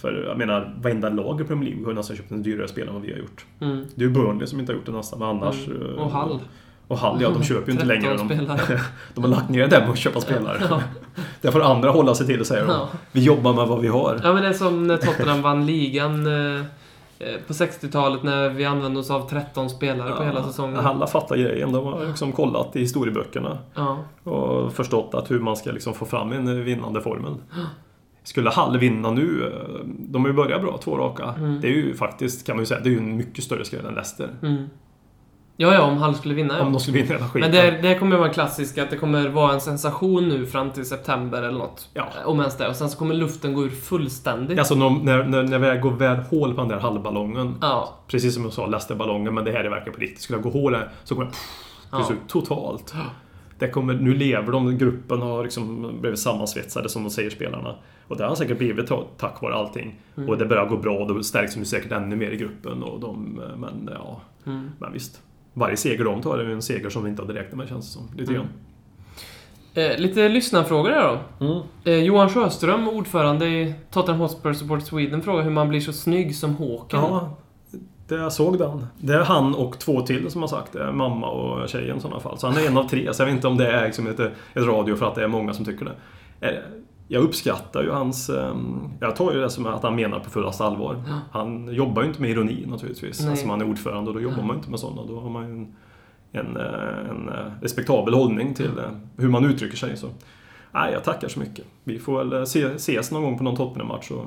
För 0.00 0.24
jag 0.28 0.38
menar, 0.38 0.74
varenda 0.82 1.08
lag 1.08 1.40
i 1.40 1.44
Premier 1.44 1.70
League 1.70 1.86
har 1.86 1.92
nästan 1.92 2.16
köpt 2.16 2.30
en 2.30 2.42
dyrare 2.42 2.68
spelare 2.68 2.88
än 2.88 2.94
vad 2.94 3.02
vi 3.02 3.12
har 3.12 3.18
gjort. 3.18 3.46
Mm. 3.60 3.84
Det 3.94 4.04
är 4.04 4.08
ju 4.08 4.14
Burnley 4.14 4.46
som 4.46 4.60
inte 4.60 4.72
har 4.72 4.76
gjort 4.76 4.86
det 4.86 4.92
nästan, 4.92 5.18
men 5.18 5.28
annars... 5.28 5.66
Mm. 5.66 5.82
eh, 5.82 6.04
Och 6.04 6.10
Hall. 6.10 6.38
Och 6.88 6.98
Hall, 6.98 7.22
ja, 7.22 7.30
de 7.30 7.42
köper 7.44 7.66
ju 7.66 7.72
inte 7.72 7.84
längre. 7.86 8.08
13 8.10 8.28
De, 8.28 8.34
spelare. 8.34 8.80
de 9.14 9.24
har 9.24 9.30
lagt 9.30 9.48
ner 9.50 9.68
det 9.68 9.80
med 9.80 9.90
att 9.90 9.98
köpa 9.98 10.20
spelare. 10.20 10.58
Ja. 10.70 10.80
Det 11.40 11.52
får 11.52 11.60
andra 11.62 11.90
hålla 11.90 12.14
sig 12.14 12.26
till 12.26 12.40
och 12.40 12.46
säga. 12.46 12.64
Ja. 12.68 12.88
Vi 13.12 13.24
jobbar 13.24 13.52
med 13.54 13.66
vad 13.68 13.80
vi 13.80 13.88
har. 13.88 14.20
ja, 14.22 14.32
men 14.32 14.42
det 14.42 14.48
är 14.48 14.52
som 14.52 14.86
när 14.86 14.96
Tottenham 14.96 15.42
vann 15.42 15.66
ligan 15.66 16.26
eh, 16.26 16.60
eh, 17.18 17.40
på 17.46 17.52
60-talet 17.52 18.22
när 18.22 18.48
vi 18.48 18.64
använde 18.64 19.00
oss 19.00 19.10
av 19.10 19.28
13 19.28 19.70
spelare 19.70 20.12
på 20.16 20.22
hela 20.24 20.42
säsongen. 20.44 20.76
Alla 20.80 21.06
fattar 21.06 21.36
grejen. 21.36 21.72
De 21.72 21.84
har 21.86 22.06
liksom 22.06 22.32
kollat 22.32 22.76
i 22.76 22.80
historieböckerna 22.80 23.58
Ja. 23.74 23.98
och 24.30 24.72
förstått 24.72 25.14
att 25.14 25.30
hur 25.30 25.40
man 25.40 25.56
ska 25.56 25.70
liksom 25.72 25.94
få 25.94 26.04
fram 26.04 26.32
en 26.32 26.64
vinnande 26.64 27.00
formel. 27.00 27.34
Skulle 28.24 28.50
Hall 28.50 28.78
vinna 28.78 29.10
nu, 29.10 29.46
eh, 29.46 29.86
de 29.86 30.22
har 30.22 30.28
ju 30.28 30.36
börjat 30.36 30.62
bra, 30.62 30.78
två 30.84 30.96
raka. 30.96 31.34
Mm. 31.38 31.60
Det 31.60 31.66
är 31.66 31.72
ju 31.72 31.94
faktiskt, 31.94 32.46
kan 32.46 32.56
man 32.56 32.62
ju 32.62 32.66
säga, 32.66 32.80
det 32.80 32.88
är 32.88 32.90
ju 32.90 32.98
en 32.98 33.16
mycket 33.16 33.44
större 33.44 33.64
skräll 33.64 33.86
än 33.86 33.94
Leicester. 33.94 34.30
Mm. 34.42 34.66
Ja, 35.56 35.74
ja, 35.74 35.82
om 35.82 35.98
Hull 35.98 36.14
skulle 36.14 36.34
vinna, 36.34 36.58
ja. 36.58 36.64
Om 36.64 36.72
de 36.72 36.80
skulle 36.80 36.98
vinna 36.98 37.14
hela 37.14 37.28
skiten. 37.28 37.50
Men 37.50 37.64
det, 37.82 37.88
det 37.88 37.98
kommer 37.98 38.16
vara 38.16 38.28
en 38.28 38.34
klassisk 38.34 38.78
att 38.78 38.90
det 38.90 38.96
kommer 38.96 39.28
vara 39.28 39.52
en 39.52 39.60
sensation 39.60 40.28
nu 40.28 40.46
fram 40.46 40.70
till 40.70 40.84
september 40.84 41.42
eller 41.42 41.58
något. 41.58 41.88
Ja. 41.94 42.08
Om 42.24 42.40
ens 42.40 42.56
det. 42.56 42.68
Och 42.68 42.76
sen 42.76 42.90
så 42.90 42.98
kommer 42.98 43.14
luften 43.14 43.54
gå 43.54 43.64
ur 43.64 43.70
fullständigt. 43.70 44.58
Alltså 44.58 44.74
när, 44.74 45.24
när, 45.24 45.42
när, 45.42 45.58
vi 45.58 45.80
går 45.80 45.90
väl 45.90 46.16
hål 46.16 46.54
på 46.54 46.60
den 46.60 46.68
där 46.68 46.78
halvballongen. 46.78 47.54
Ja. 47.60 47.94
Precis 48.06 48.34
som 48.34 48.44
jag 48.44 48.52
sa, 48.52 48.66
Leicester-ballongen, 48.66 49.34
men 49.34 49.44
det 49.44 49.52
här 49.52 49.64
är 49.64 49.70
verkligen 49.70 49.94
på 49.94 50.00
riktigt. 50.00 50.20
Skulle 50.20 50.36
jag 50.36 50.42
gå 50.42 50.50
hål 50.50 50.72
där 50.72 50.88
så 51.04 51.14
kommer 51.14 51.30
det 51.30 51.36
Ja. 51.90 51.98
till 51.98 52.06
slut 52.06 52.28
totalt. 52.28 52.94
Det 53.62 53.68
kommer, 53.68 53.94
nu 53.94 54.14
lever 54.14 54.52
de, 54.52 54.78
gruppen 54.78 55.20
har 55.22 55.42
liksom 55.42 55.90
blivit 56.00 56.18
sammansvetsade 56.18 56.88
som 56.88 57.02
de 57.02 57.10
säger 57.10 57.30
spelarna. 57.30 57.74
Och 58.08 58.16
det 58.16 58.24
har 58.24 58.34
säkert 58.34 58.58
blivit 58.58 58.86
ta- 58.86 59.06
tack 59.18 59.42
vare 59.42 59.54
allting. 59.54 59.94
Mm. 60.16 60.28
Och 60.28 60.38
det 60.38 60.46
börjar 60.46 60.66
gå 60.66 60.76
bra, 60.76 61.04
då 61.08 61.22
stärks 61.22 61.54
de 61.54 61.64
säkert 61.64 61.92
ännu 61.92 62.16
mer 62.16 62.30
i 62.30 62.36
gruppen. 62.36 62.82
Och 62.82 63.00
de, 63.00 63.40
men 63.58 63.90
ja, 63.94 64.20
Mm. 64.46 64.70
men 64.78 64.92
visst. 64.92 65.20
Varje 65.54 65.76
seger 65.76 66.04
de 66.04 66.20
tar 66.22 66.38
är 66.38 66.50
en 66.50 66.62
seger 66.62 66.90
som 66.90 67.04
vi 67.04 67.10
inte 67.10 67.22
hade 67.22 67.34
räknat 67.34 67.56
med 67.58 67.68
känns 67.68 67.86
det 67.86 67.92
som. 67.92 68.08
Lite 68.18 68.34
Mm. 68.34 68.46
Eh, 69.74 69.98
lite 69.98 70.28
lyssnarfrågor 70.28 70.90
här 70.90 71.18
då. 71.38 71.46
Mm. 71.46 71.62
Eh, 71.84 72.04
Johan 72.04 72.28
Sjöström, 72.28 72.88
ordförande 72.88 73.46
i 73.48 73.74
Tottenham 73.90 74.20
Hotspur 74.20 74.52
Support 74.52 74.82
Sweden, 74.82 75.22
frågar 75.22 75.42
hur 75.42 75.50
man 75.50 75.68
blir 75.68 75.80
så 75.80 75.92
snygg 75.92 76.36
som 76.36 76.54
Håkan. 76.54 77.00
Ja, 77.02 77.36
det 78.16 78.22
jag 78.22 78.32
såg 78.32 78.58
den. 78.58 78.86
Det 78.98 79.12
är 79.14 79.24
han 79.24 79.54
och 79.54 79.78
två 79.78 80.00
till 80.00 80.30
som 80.30 80.40
har 80.40 80.48
sagt 80.48 80.72
det. 80.72 80.92
Mamma 80.92 81.28
och 81.30 81.68
tjejen 81.68 81.96
i 81.96 82.00
sådana 82.00 82.20
fall. 82.20 82.38
Så 82.38 82.46
han 82.46 82.56
är 82.56 82.66
en 82.66 82.76
av 82.76 82.88
tre. 82.88 83.14
Så 83.14 83.22
jag 83.22 83.26
vet 83.26 83.34
inte 83.34 83.48
om 83.48 83.56
det 83.56 83.66
är 83.72 83.84
liksom 83.86 84.06
ett, 84.06 84.20
ett 84.20 84.32
radio 84.54 84.96
för 84.96 85.06
att 85.06 85.14
det 85.14 85.24
är 85.24 85.28
många 85.28 85.52
som 85.54 85.64
tycker 85.64 85.84
det. 85.84 86.46
Eh, 86.48 86.58
Jag 87.08 87.22
uppskattar 87.22 87.82
ju 87.82 87.90
hans... 87.90 88.30
ehm, 88.30 88.80
Jag 89.00 89.16
tar 89.16 89.32
ju 89.32 89.40
det 89.40 89.50
som 89.50 89.66
att 89.66 89.82
han 89.82 89.96
menar 89.96 90.18
på 90.18 90.30
fullaste 90.30 90.64
allvar. 90.64 91.04
Ja. 91.08 91.18
Han 91.40 91.74
jobbar 91.74 92.02
ju 92.02 92.08
inte 92.08 92.20
med 92.20 92.30
ironi 92.30 92.64
naturligtvis. 92.66 93.20
Nej. 93.20 93.30
Alltså 93.30 93.46
man 93.46 93.60
är 93.60 93.68
ordförande 93.70 94.10
och 94.10 94.14
då 94.16 94.20
jobbar 94.22 94.38
Ja. 94.38 94.44
man 94.44 94.56
ju 94.56 94.58
inte 94.58 94.70
med 94.70 94.80
sådana. 94.80 95.02
Då 95.08 95.20
har 95.20 95.30
man 95.30 95.44
ju 95.48 95.52
en, 95.52 95.66
en, 96.32 96.56
eh, 96.56 97.10
en 97.10 97.28
eh, 97.28 97.52
respektabel 97.62 98.14
hållning 98.14 98.54
till 98.54 98.78
eh, 98.78 98.84
hur 99.16 99.28
man 99.28 99.44
uttrycker 99.44 99.76
sig. 99.76 99.96
Så. 99.96 100.06
Nej, 100.72 100.92
jag 100.92 101.04
tackar 101.04 101.28
så 101.28 101.40
mycket. 101.40 101.64
Vi 101.84 101.98
får 101.98 102.24
väl 102.24 102.46
se, 102.46 102.62
ses 102.64 103.10
någon 103.12 103.22
gång 103.22 103.38
på 103.38 103.44
någon 103.44 103.56
Tottenham-match 103.56 104.10
och 104.10 104.24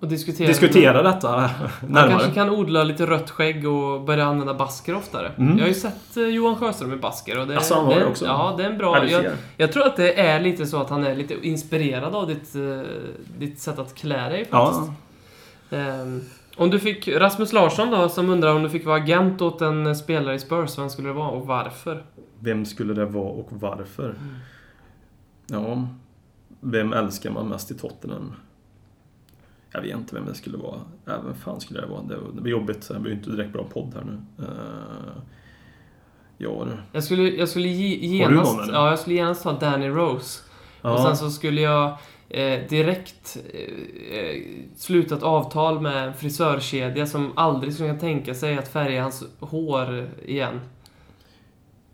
Och 0.00 0.08
diskutera. 0.08 0.48
diskutera 0.48 1.02
detta 1.02 1.30
närmare. 1.88 2.08
kanske 2.10 2.30
kan 2.30 2.50
odla 2.50 2.84
lite 2.84 3.06
rött 3.06 3.30
skägg 3.30 3.68
och 3.68 4.00
börja 4.00 4.24
använda 4.24 4.54
basker 4.54 4.94
oftare. 4.96 5.32
Mm. 5.38 5.58
Jag 5.58 5.64
har 5.64 5.68
ju 5.68 5.74
sett 5.74 6.16
eh, 6.16 6.22
Johan 6.22 6.56
Sjöström 6.56 6.90
med 6.90 7.00
basker 7.00 7.38
och 7.40 7.46
det, 7.46 7.56
Alltså, 7.56 7.74
han 7.74 7.84
har 7.84 7.94
det, 7.94 8.06
också? 8.06 8.24
Ja, 8.24 8.54
det 8.56 8.62
är 8.64 8.66
en 8.66 8.72
Ja, 8.72 8.78
bra... 8.78 9.08
Jag, 9.08 9.24
jag 9.56 9.72
tror 9.72 9.86
att 9.86 9.96
det 9.96 10.20
är 10.20 10.40
lite 10.40 10.66
så 10.66 10.80
att 10.80 10.90
han 10.90 11.04
är 11.04 11.14
lite 11.14 11.34
inspirerad 11.48 12.14
av 12.14 12.26
ditt, 12.26 12.54
eh, 12.54 12.80
ditt 13.38 13.60
sätt 13.60 13.78
att 13.78 13.94
klä 13.94 14.28
dig 14.28 14.44
faktiskt. 14.44 14.80
Ja, 14.90 14.94
Ehm, 15.70 16.20
om 16.56 16.70
du 16.70 16.78
fick... 16.78 17.08
Rasmus 17.08 17.52
Larsson 17.52 17.90
då, 17.90 18.08
som 18.08 18.30
undrar 18.30 18.54
om 18.54 18.62
du 18.62 18.70
fick 18.70 18.86
vara 18.86 18.96
agent 18.96 19.42
åt 19.42 19.60
en 19.62 19.96
spelare 19.96 20.34
i 20.34 20.38
Spurs, 20.38 20.78
vem 20.78 20.90
skulle 20.90 21.08
det 21.08 21.14
vara 21.14 21.28
och 21.28 21.46
varför? 21.46 22.02
vem 22.40 22.64
skulle 22.66 22.94
det 22.94 23.04
vara 23.04 23.28
och 23.28 23.48
varför? 23.50 24.14
Ja, 25.46 25.88
vem 26.60 26.92
älskar 26.92 27.30
man 27.30 27.48
mest 27.48 27.70
i 27.70 27.74
Tottenham? 27.74 28.34
Jag 29.72 29.80
vet 29.80 29.96
inte 29.96 30.14
vem 30.14 30.26
det 30.26 30.34
skulle 30.34 30.58
vara. 30.58 30.80
Vem 31.04 31.34
fan 31.34 31.60
skulle 31.60 31.80
det 31.80 31.86
vara? 31.86 32.02
Det 32.02 32.16
det 32.34 32.40
blir 32.40 32.52
jobbigt. 32.52 32.88
Det 32.88 32.98
blir 32.98 33.12
ju 33.12 33.18
inte 33.18 33.30
direkt 33.30 33.52
bra 33.52 33.64
podd 33.64 33.94
här 33.94 34.04
nu. 34.04 34.44
Uh, 34.44 35.22
ja, 36.38 36.66
du. 36.66 36.76
Jag 36.92 37.04
skulle, 37.04 37.22
jag 37.22 37.48
skulle 37.48 37.68
ge, 37.68 38.22
Har 38.22 38.30
du 38.30 38.36
genast... 38.36 38.56
någon, 38.56 38.68
ja, 38.68 38.90
jag 38.90 38.98
skulle 38.98 39.16
genast 39.16 39.42
ta 39.42 39.52
Danny 39.52 39.88
Rose. 39.88 40.42
Ja, 40.82 40.92
Och 40.92 41.00
sen 41.00 41.16
så 41.16 41.30
skulle 41.30 41.60
jag 41.60 41.98
eh, 42.28 42.68
direkt 42.68 43.36
eh, 43.54 44.18
eh, 44.18 44.42
sluta 44.76 45.14
ett 45.14 45.22
avtal 45.22 45.80
med 45.80 46.08
en 46.08 46.14
frisörkedja 46.14 47.06
som 47.06 47.32
aldrig 47.36 47.74
skulle 47.74 47.88
kunna 47.88 48.00
tänka 48.00 48.34
sig 48.34 48.58
att 48.58 48.68
färga 48.68 49.02
hans 49.02 49.24
hår 49.40 50.08
igen. 50.26 50.60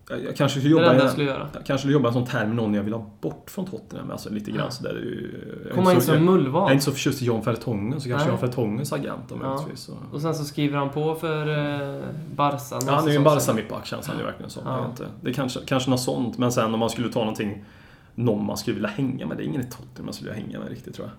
Jag, 0.09 0.23
jag 0.23 0.35
kanske 0.35 0.59
skulle 0.59 0.75
Det 0.75 0.81
det 0.81 0.85
jobba, 0.93 1.03
i- 1.03 1.07
jag 1.07 1.25
göra. 1.27 1.49
jag 1.53 1.65
kanske 1.65 1.87
jobba 1.89 2.13
sån 2.13 2.25
term 2.25 2.47
med 2.47 2.55
någon 2.55 2.73
jag 2.73 2.83
vill 2.83 2.93
ha 2.93 3.05
bort 3.21 3.49
från 3.49 3.65
Tottenham. 3.65 4.11
Alltså 4.11 4.29
lite 4.29 4.51
grann 4.51 4.65
Ja. 4.65 4.71
sådär. 4.71 4.93
det 4.93 4.99
jag 5.63 5.71
är 5.71 5.75
Komma 5.75 5.93
in 5.93 6.01
som 6.01 6.13
jag, 6.13 6.21
jag 6.23 6.27
är 6.27 6.31
mullvad. 6.31 6.71
inte 6.71 6.85
så 6.85 6.91
förtjust 6.91 7.21
i 7.21 7.25
John 7.25 7.43
Fertongen, 7.43 8.01
så 8.01 8.09
kanske 8.09 8.27
Nej. 8.29 8.37
John 8.39 8.49
Fertongens 8.49 8.93
agent 8.93 9.21
då 9.29 9.35
Ja. 9.41 9.65
så. 9.75 9.93
Och 10.13 10.21
sen 10.21 10.35
så 10.35 10.43
skriver 10.43 10.77
han 10.77 10.89
på 10.89 11.15
för 11.15 11.47
eh, 11.97 12.01
Barca. 12.35 12.57
Ja, 12.85 12.91
han 12.95 13.07
är 13.07 13.11
ju 13.11 13.17
en 13.17 13.23
balsamipack 13.23 13.85
känns 13.85 14.07
han 14.07 14.17
ju 14.17 14.23
verkligen 14.23 14.49
som. 14.49 14.63
Ja. 14.65 14.77
Jag 14.77 14.89
inte. 14.91 15.05
Det 15.21 15.29
är 15.29 15.33
kanske, 15.33 15.59
kanske 15.65 15.89
något 15.89 15.99
sånt, 16.01 16.37
men 16.37 16.51
sen 16.51 16.73
om 16.73 16.79
man 16.79 16.89
skulle 16.89 17.09
ta 17.09 17.19
någonting 17.19 17.65
någon 18.15 18.45
man 18.45 18.57
skulle 18.57 18.73
vilja 18.73 18.89
hänga 18.89 19.27
med. 19.27 19.37
Det 19.37 19.43
är 19.43 19.45
ingen 19.47 19.61
i 19.61 19.65
Tottenham 19.69 20.05
man 20.05 20.13
skulle 20.13 20.31
vilja 20.31 20.45
hänga 20.45 20.59
med 20.59 20.69
riktigt 20.69 20.95
tror 20.95 21.09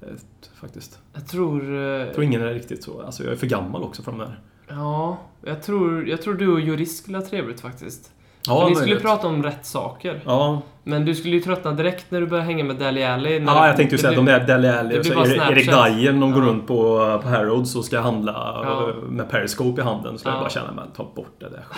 jag. 0.00 0.08
Eh, 0.08 0.14
Faktiskt. 0.54 0.98
Jag 1.12 1.26
tror... 1.28 1.74
Eh, 1.74 1.80
Jag 1.80 2.12
tror 2.14 2.24
ingen 2.24 2.42
är 2.42 2.54
riktigt 2.54 2.84
så. 2.84 3.02
Alltså 3.02 3.24
jag 3.24 3.32
är 3.32 3.36
för 3.36 3.46
gammal 3.46 3.82
också 3.82 4.02
för 4.02 4.10
de 4.12 4.18
där. 4.20 4.40
Ja, 4.68 5.18
jag 5.44 5.62
tror, 5.62 6.08
jag 6.08 6.22
tror 6.22 6.34
du 6.34 6.52
och 6.52 6.60
Jurist 6.60 7.02
skulle 7.02 7.18
ha 7.18 7.24
trevligt 7.26 7.60
faktiskt. 7.60 8.10
Ja, 8.46 8.60
för 8.60 8.68
ni 8.68 8.74
skulle 8.74 8.86
möjligt. 8.86 9.02
prata 9.02 9.28
om 9.28 9.42
rätt 9.42 9.66
saker. 9.66 10.22
Ja, 10.24 10.62
Men 10.82 11.04
du 11.04 11.14
skulle 11.14 11.34
ju 11.36 11.40
tröttna 11.40 11.72
direkt 11.72 12.10
när 12.10 12.20
du 12.20 12.26
börjar 12.26 12.44
hänga 12.44 12.64
med 12.64 12.76
Dali 12.76 13.04
Alli. 13.04 13.32
ja 13.46 13.60
det- 13.60 13.66
jag 13.66 13.76
tänkte 13.76 13.94
ju 13.96 14.02
säga 14.02 14.16
de 14.16 14.24
där 14.24 14.40
Dele 14.46 14.78
Alli 14.80 14.98
och 15.00 15.06
Erik-. 15.06 15.66
Dyer, 15.66 16.12
de 16.12 16.32
går 16.32 16.42
Ja. 16.42 16.48
runt 16.48 16.66
på, 16.66 16.98
på 17.22 17.28
Harrods 17.28 17.76
och 17.76 17.84
ska 17.84 18.00
handla 18.00 18.32
Ja. 18.64 18.92
med 19.08 19.30
Periscope 19.30 19.80
i 19.80 19.84
handen. 19.84 20.18
Så 20.18 20.28
Ja. 20.28 20.32
jag 20.32 20.40
bara 20.40 20.50
känner, 20.50 20.72
men 20.72 20.90
ta 20.90 21.10
bort 21.14 21.34
det 21.40 21.48
där. 21.48 21.64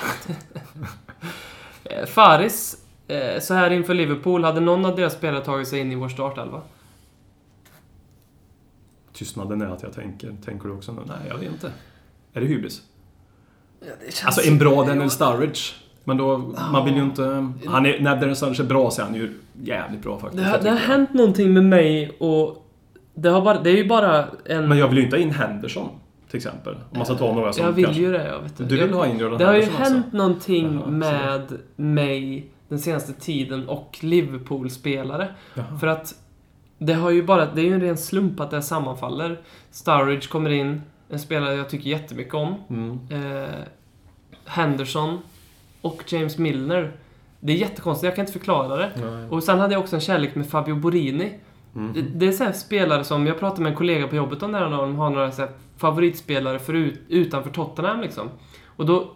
Eh, 1.85 2.07
Faris, 2.07 2.77
eh, 3.09 3.41
så 3.41 3.55
här 3.55 3.71
inför 3.71 3.95
Liverpool, 3.95 4.45
hade 4.45 4.61
någon 4.61 4.87
av 4.87 4.97
deras 4.97 5.13
spelare 5.13 5.45
tagit 5.45 5.69
sig 5.69 5.81
in 5.81 5.93
i 5.93 5.95
vår 5.95 6.09
startelva? 6.09 6.61
Tystnaden 9.13 9.63
är 9.63 9.67
att 9.67 9.83
jag 9.83 9.93
tänker. 9.93 10.37
Tänker 10.45 10.69
du 10.69 10.75
också 10.75 10.93
nu? 10.93 11.01
Nej, 11.07 11.17
jag 11.29 11.39
vet 11.39 11.49
inte. 11.53 11.73
Är 12.37 12.41
det 12.41 12.47
hybris? 12.47 12.83
Ja, 13.81 13.87
det 14.01 14.25
Alltså 14.27 14.49
en 14.49 14.59
bra 14.59 14.85
Daniel 14.85 15.11
Sturridge. 15.11 15.61
Men 16.05 16.17
då, 16.17 16.53
Ja. 16.57 16.71
man 16.73 16.85
vill 16.85 16.97
ju 16.97 17.03
inte... 17.03 17.53
Han 17.67 17.87
är, 17.87 18.01
när 18.01 18.17
Daniel 18.17 18.37
Sturridge 18.37 18.63
är 18.63 18.67
bra 18.67 18.91
så 18.91 19.01
är 19.03 19.07
han 19.07 19.15
ju 19.15 19.35
jävligt 19.63 20.03
bra 20.03 20.19
faktiskt. 20.19 20.45
Det 20.45 20.51
har, 20.51 20.59
det 20.59 20.71
har 20.71 20.77
hänt 20.77 21.15
någonting 21.15 21.53
med 21.53 21.65
mig 21.65 22.17
och 22.21 22.67
det, 23.15 23.29
har 23.29 23.41
bara, 23.43 23.61
det 23.61 23.71
är 23.71 23.77
ju 23.77 23.89
bara 23.89 24.25
en... 24.45 24.69
Men 24.69 24.79
jag 24.79 24.89
vill 24.89 24.99
ju 24.99 25.05
inte 25.05 25.17
ha 25.17 25.23
in 25.23 25.31
Henderson, 25.31 25.89
till 26.31 26.37
exempel. 26.37 26.75
Om 26.75 26.99
man 26.99 27.07
ska 27.07 27.15
ta 27.15 27.35
några 27.35 27.53
som 27.53 27.65
jag 27.65 27.73
vill 27.73 27.85
kanske... 27.85 28.03
ju 28.03 28.13
det, 28.13 28.27
jag 28.29 28.41
vet 28.41 28.57
Du 28.59 28.65
vill 28.65 28.79
jag, 28.79 28.89
ha 28.89 29.07
in 29.07 29.19
Jordan 29.19 29.39
Det 29.39 29.45
har 29.45 29.55
ju 29.55 29.61
Henderson 29.61 29.81
alltså? 29.83 29.95
hänt 29.95 30.13
någonting 30.13 30.73
Jaha, 30.75 30.85
så. 30.85 30.91
med 30.91 31.59
mig 31.77 32.47
den 32.69 32.79
senaste 32.79 33.13
tiden 33.13 33.69
och 33.69 33.99
Liverpool-spelare. 34.01 35.29
För 35.81 35.87
att 35.87 36.15
det 36.79 36.93
har 36.93 37.11
ju 37.11 37.23
bara, 37.23 37.47
det 37.55 37.61
är 37.61 37.65
ju 37.65 37.75
en 37.75 37.81
ren 37.81 37.97
slump 37.97 38.41
att 38.41 38.51
det 38.51 38.63
sammanfaller. 38.63 39.41
Sturridge 39.71 40.29
kommer 40.29 40.51
in, 40.51 40.83
en 41.11 41.19
spelare 41.19 41.55
jag 41.55 41.69
tycker 41.69 41.91
jättemycket 41.91 42.35
om. 42.35 42.55
Mm. 42.71 42.99
Eh, 43.11 43.49
Henderson 44.45 45.19
och 45.81 46.05
James 46.13 46.39
Milner. 46.39 46.93
Det 47.41 47.53
är 47.53 47.57
jättekonstigt, 47.57 48.05
jag 48.05 48.15
kan 48.15 48.23
inte 48.23 48.33
förklara 48.33 48.77
det. 48.77 48.91
Nej. 48.97 49.29
Och 49.31 49.43
sen 49.43 49.59
hade 49.59 49.73
jag 49.75 49.83
också 49.83 49.97
en 49.97 50.01
kärlek 50.01 50.35
med 50.35 50.47
Fabio 50.51 50.75
Borini. 50.75 51.33
Mm. 51.77 51.93
Det, 51.93 52.03
det 52.03 52.27
är 52.29 52.33
så 52.33 52.53
spelare 52.59 53.05
som, 53.05 53.27
jag 53.27 53.39
pratade 53.39 53.63
med 53.63 53.71
en 53.71 53.77
kollega 53.77 54.09
på 54.09 54.17
jobbet 54.17 54.43
om 54.43 54.53
det 54.53 54.59
här, 54.59 54.71
de 54.71 54.97
har 54.97 55.11
några 55.11 55.33
så 55.33 55.47
favoritspelare 55.77 56.59
förut, 56.59 57.01
utanför 57.09 57.51
Tottenham 57.51 58.01
liksom. 58.01 58.29
Och 58.67 58.87
då, 58.87 59.11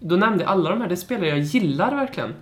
då 0.00 0.16
nämnde 0.16 0.44
jag 0.44 0.50
alla 0.52 0.70
de 0.70 0.80
här, 0.80 0.88
det 0.88 0.94
är 0.94 0.96
spelare 0.96 1.28
jag 1.28 1.38
gillar 1.38 1.94
verkligen. 1.96 2.34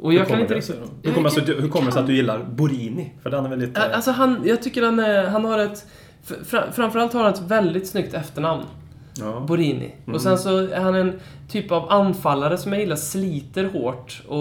Och 0.00 0.14
jag 0.14 0.28
kan 0.28 0.40
inte 0.40 0.54
riktigt... 0.54 0.76
Hur 1.02 1.12
kommer, 1.12 1.24
det 1.28 1.30
sig 1.34 1.40
att 1.40 1.46
du- 1.46 1.60
hur 1.60 1.68
kommer 1.68 1.86
det 1.86 1.92
sig 1.92 2.00
att 2.00 2.06
du 2.06 2.14
gillar 2.16 2.44
Borini? 2.44 3.12
För 3.22 3.30
den 3.30 3.44
är 3.44 3.48
väl 3.50 3.58
lite... 3.58 3.80
Ä- 3.80 3.94
Alltså 3.94 4.10
han, 4.10 4.40
jag 4.44 4.62
tycker 4.62 4.82
han, 4.82 4.98
är, 4.98 5.26
han 5.26 5.44
har 5.44 5.58
ett... 5.58 5.86
fr- 6.26 6.70
Framförallt 6.72 7.12
har 7.12 7.22
han 7.24 7.32
ett 7.32 7.40
väldigt 7.40 7.88
snyggt 7.88 8.14
efternamn. 8.14 8.62
ja. 9.18 9.40
Borini. 9.48 9.94
Mm. 10.04 10.14
Och 10.14 10.20
sen 10.22 10.38
så 10.38 10.58
är 10.58 10.80
han 10.80 10.94
en 10.94 11.20
typ 11.48 11.72
av 11.72 11.92
anfallare 11.92 12.58
som 12.58 12.72
jag 12.72 12.80
gillar 12.80 12.96
sliter 12.96 13.64
hårt. 13.64 14.22
Och 14.28 14.38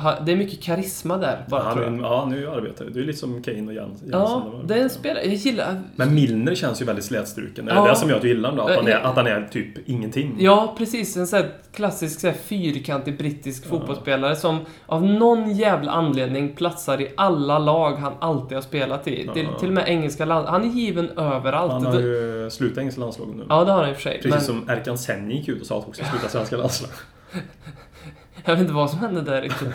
ha, 0.00 0.20
det 0.26 0.32
är 0.32 0.36
mycket 0.36 0.62
karisma 0.62 1.16
där, 1.16 1.44
bara 1.48 1.62
Han 1.62 1.72
tror 1.72 1.82
är 1.84 1.86
jag. 1.86 1.94
en- 1.98 2.00
ja, 2.04 2.26
nu 2.30 2.50
arbetar 2.50 2.84
du. 2.84 2.90
Du 2.90 3.00
är 3.02 3.04
lite 3.04 3.18
som 3.18 3.42
Kane 3.42 3.66
och 3.66 3.74
Jens. 3.74 4.02
Ja, 4.12 4.52
det 4.64 4.74
är 4.74 4.82
en 4.82 4.90
spelare... 4.90 5.24
Jag 5.24 5.34
gillar... 5.34 5.82
Men 5.96 6.14
Milner 6.14 6.54
känns 6.54 6.82
ju 6.82 6.84
väldigt 6.84 7.04
slätstruken. 7.04 7.68
Är 7.68 7.74
Ja. 7.74 7.82
det 7.82 7.88
det 7.90 7.96
som 7.96 8.08
gör 8.08 8.16
att 8.16 8.22
du 8.22 8.28
gillar 8.28 8.50
honom 8.50 8.66
då? 8.66 8.72
Att 8.72 8.78
han 8.78 8.86
är, 8.86 8.90
Ja. 8.90 8.98
att 8.98 9.16
han 9.16 9.26
är 9.26 9.48
typ 9.52 9.88
ingenting? 9.88 10.36
Ja, 10.38 10.74
precis. 10.78 11.16
En 11.16 11.26
sån 11.26 11.36
här 11.38 11.50
klassisk 11.74 12.20
så 12.20 12.26
här 12.26 12.34
fyrkantig 12.34 13.18
brittisk 13.18 13.64
Ja. 13.64 13.68
fotbollsspelare 13.70 14.36
som 14.36 14.58
av 14.86 15.04
någon 15.04 15.56
jävla 15.56 15.92
anledning 15.92 16.54
platsar 16.56 17.00
i 17.00 17.08
alla 17.16 17.58
lag 17.58 17.92
han 17.96 18.12
alltid 18.20 18.56
har 18.56 18.62
spelat 18.62 19.08
i. 19.08 19.28
Till, 19.34 19.48
Ja. 19.52 19.58
till 19.58 19.68
och 19.68 19.74
med 19.74 19.88
engelska 19.88 20.24
land. 20.24 20.46
Han 20.48 20.62
är 20.64 20.68
given 20.68 21.10
överallt. 21.18 21.72
Han 21.72 21.86
har 21.86 22.00
ju 22.00 22.48
slutat 22.50 22.78
engelska 22.78 23.00
landslaget 23.00 23.36
nu. 23.36 23.44
Ja, 23.48 23.64
det 23.64 23.72
har 23.72 23.80
han 23.80 23.88
i 23.90 23.92
och 23.92 23.96
för 23.96 24.02
sig. 24.02 24.14
Precis 24.22 24.30
Men 24.30 24.40
som 24.40 24.68
Erkan 24.70 24.98
Sen 24.98 25.30
gick 25.30 25.48
ut 25.48 25.60
och 25.60 25.66
sa 25.66 25.78
att 25.78 25.88
också 25.88 26.02
sluta 26.04 26.28
svenska 26.36 26.56
landslaget. 26.56 26.96
jag 28.44 28.52
vet 28.52 28.60
inte 28.60 28.72
vad 28.72 28.90
som 28.90 28.98
hände 28.98 29.22
där 29.22 29.42
riktigt. 29.42 29.68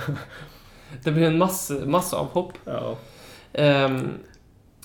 Det 1.03 1.11
blev 1.11 1.25
en 1.25 1.37
massa, 1.37 1.73
massa 1.73 2.17
avhopp. 2.17 2.53
Ja. 2.65 2.97
Ehm, 3.53 4.09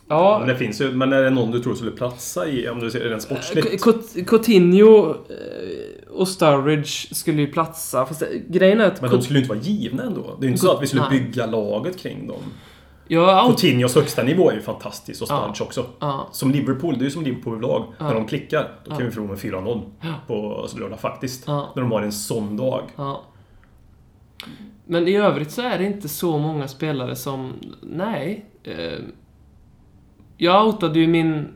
ja, 0.08 0.36
Men 0.38 0.48
det 0.48 0.56
finns 0.56 0.80
ju, 0.80 0.90
men 0.92 1.12
är 1.12 1.22
det 1.22 1.30
någon 1.30 1.50
du 1.50 1.60
tror 1.62 1.74
skulle 1.74 1.90
platsa 1.90 2.48
i, 2.48 2.68
om 2.68 2.80
du 2.80 2.90
ser 2.90 3.00
rent 3.00 3.22
sportsligt? 3.22 3.84
Cot- 3.84 4.26
Coutinho 4.26 5.10
eh, 5.10 6.08
och 6.10 6.28
Sturridge 6.28 7.14
skulle 7.14 7.40
ju 7.40 7.46
platsa. 7.52 8.06
Fast 8.06 8.20
det- 8.20 8.42
grejen 8.48 8.80
är 8.80 8.86
att... 8.86 9.00
Men 9.00 9.10
de 9.10 9.22
skulle 9.22 9.38
ju 9.38 9.42
inte 9.44 9.54
vara 9.54 9.64
givna 9.64 10.02
ändå. 10.02 10.36
Det 10.40 10.44
är 10.44 10.48
ju 10.48 10.52
inte 10.52 10.60
så 10.62 10.72
att 10.76 10.82
vi 10.82 10.86
skulle 10.86 11.08
Nej. 11.10 11.20
bygga 11.20 11.46
laget 11.46 11.98
kring 11.98 12.26
dem. 12.26 12.42
Jag 13.08 13.46
out... 13.46 13.60
Coutinhos 13.60 13.94
högsta 13.94 14.22
nivå 14.22 14.50
är 14.50 14.54
ju 14.54 14.60
fantastisk 14.60 15.22
och 15.22 15.28
Ja. 15.30 15.36
Sturridge 15.38 15.62
också. 15.64 15.86
Ja. 15.98 16.28
Som 16.32 16.50
Liverpool, 16.50 16.94
det 16.98 17.02
är 17.02 17.04
ju 17.04 17.10
som 17.10 17.22
Liverpool 17.24 17.52
överlag. 17.54 17.84
Ja. 17.98 18.04
När 18.06 18.14
de 18.14 18.26
klickar, 18.26 18.70
då 18.84 18.90
kan 18.90 19.00
Ja. 19.00 19.04
vi 19.06 19.10
förlora 19.10 19.28
med 19.30 19.38
4-0 19.38 19.82
Ja. 20.00 20.14
på 20.26 20.66
lördag 20.80 21.00
faktiskt. 21.00 21.44
Ja. 21.46 21.68
När 21.74 21.82
de 21.82 21.92
har 21.92 22.02
en 22.02 22.12
sån 22.12 22.56
dag. 22.56 22.82
Ja. 22.96 23.22
Men 24.84 25.08
i 25.08 25.16
övrigt 25.16 25.50
så 25.50 25.62
är 25.62 25.78
det 25.78 25.84
inte 25.84 26.08
så 26.08 26.38
många 26.38 26.68
spelare 26.68 27.16
som... 27.16 27.52
Nej. 27.82 28.44
Eh, 28.64 28.98
jag 30.36 30.66
outade 30.66 30.98
ju 30.98 31.06
min... 31.06 31.48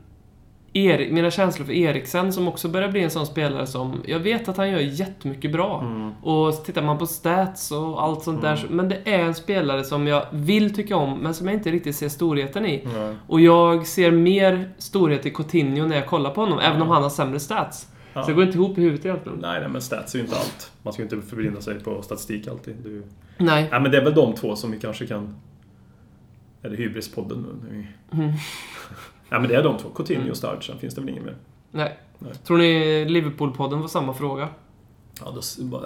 Eri, 0.73 1.13
mina 1.13 1.31
känslor 1.31 1.67
för 1.67 1.73
Eriksen 1.73 2.33
som 2.33 2.49
också 2.49 2.69
börjar 2.69 2.89
bli 2.89 3.03
en 3.03 3.11
sån 3.11 3.27
spelare 3.27 3.67
som... 3.67 4.03
Jag 4.07 4.19
vet 4.19 4.49
att 4.49 4.57
han 4.57 4.71
gör 4.71 4.79
jättemycket 4.79 5.53
bra. 5.53 5.81
Mm. 5.81 6.13
Och 6.23 6.65
tittar 6.65 6.83
man 6.83 6.99
på 6.99 7.07
stats 7.07 7.73
och 7.73 8.03
allt 8.03 8.23
sånt 8.23 8.43
där. 8.43 8.57
så- 8.57 8.67
Men 8.71 8.89
det 8.89 8.99
är 9.05 9.19
en 9.19 9.35
spelare 9.35 9.85
som 9.85 10.07
jag 10.07 10.27
vill 10.33 10.75
tycka 10.75 10.97
om, 10.97 11.19
men 11.19 11.35
som 11.35 11.47
jag 11.47 11.57
inte 11.57 11.71
riktigt 11.71 11.97
ser 11.97 12.09
storheten 12.09 12.67
i. 12.67 12.89
Nej. 12.95 13.17
Och 13.27 13.41
jag 13.41 13.87
ser 13.87 14.11
mer 14.11 14.71
storhet 14.79 15.27
i 15.27 15.31
Coutinho 15.31 15.87
när 15.87 15.97
jag 15.97 16.07
kollar 16.07 16.31
på 16.31 16.41
honom, 16.41 16.59
även 16.59 16.83
om 16.83 16.89
han 16.89 17.03
har 17.03 17.11
sämre 17.11 17.41
stats. 17.41 17.89
Ja. 18.13 18.23
Så 18.23 18.29
det 18.29 18.35
går 18.35 18.45
inte 18.45 18.59
ihop 18.59 18.79
i 18.79 18.81
huvudet 18.81 19.07
egentligen. 19.07 19.39
Nej, 19.39 19.61
nej, 19.61 19.69
men 19.69 19.83
stats 19.83 20.15
är 20.15 20.19
ju 20.19 20.25
inte 20.25 20.37
allt. 20.37 20.73
Man 20.83 20.93
ska 20.93 21.03
ju 21.03 21.09
inte 21.17 21.29
förblinda 21.29 21.61
sig 21.61 21.81
på 21.81 22.03
statistik 22.03 22.49
alltid. 22.49 22.87
Ju... 22.87 23.03
Nej. 23.39 23.69
Nej, 23.71 23.81
men 23.81 23.91
det 23.91 23.97
är 23.99 24.05
väl 24.05 24.15
de 24.15 24.35
två 24.35 24.57
som 24.57 24.71
vi 24.71 24.79
kanske 24.79 25.07
kan... 25.07 25.37
Är 26.63 26.71
det 26.71 26.77
Hybrispodden 26.77 27.47
nu? 27.63 27.69
Nu- 27.71 27.87
Mm. 28.23 28.33
Nej, 29.31 29.41
men 29.41 29.49
det 29.49 29.57
är 29.57 29.63
de 29.63 29.79
två. 29.79 29.89
Coutinho 29.89 30.31
och 30.31 30.37
Sturridge. 30.37 30.63
Sen 30.63 30.79
finns 30.79 30.95
det 30.95 31.01
väl 31.01 31.11
ingen 31.11 31.25
mer. 31.25 31.37
Nej. 31.71 31.99
Nej. 32.19 32.33
Tror 32.35 32.59
ni 32.59 33.05
Liverpool-podden 33.05 33.81
var 33.81 33.89
samma 33.89 34.15
fråga? 34.15 34.49
Ja, 35.25 35.35
då, 35.35 35.41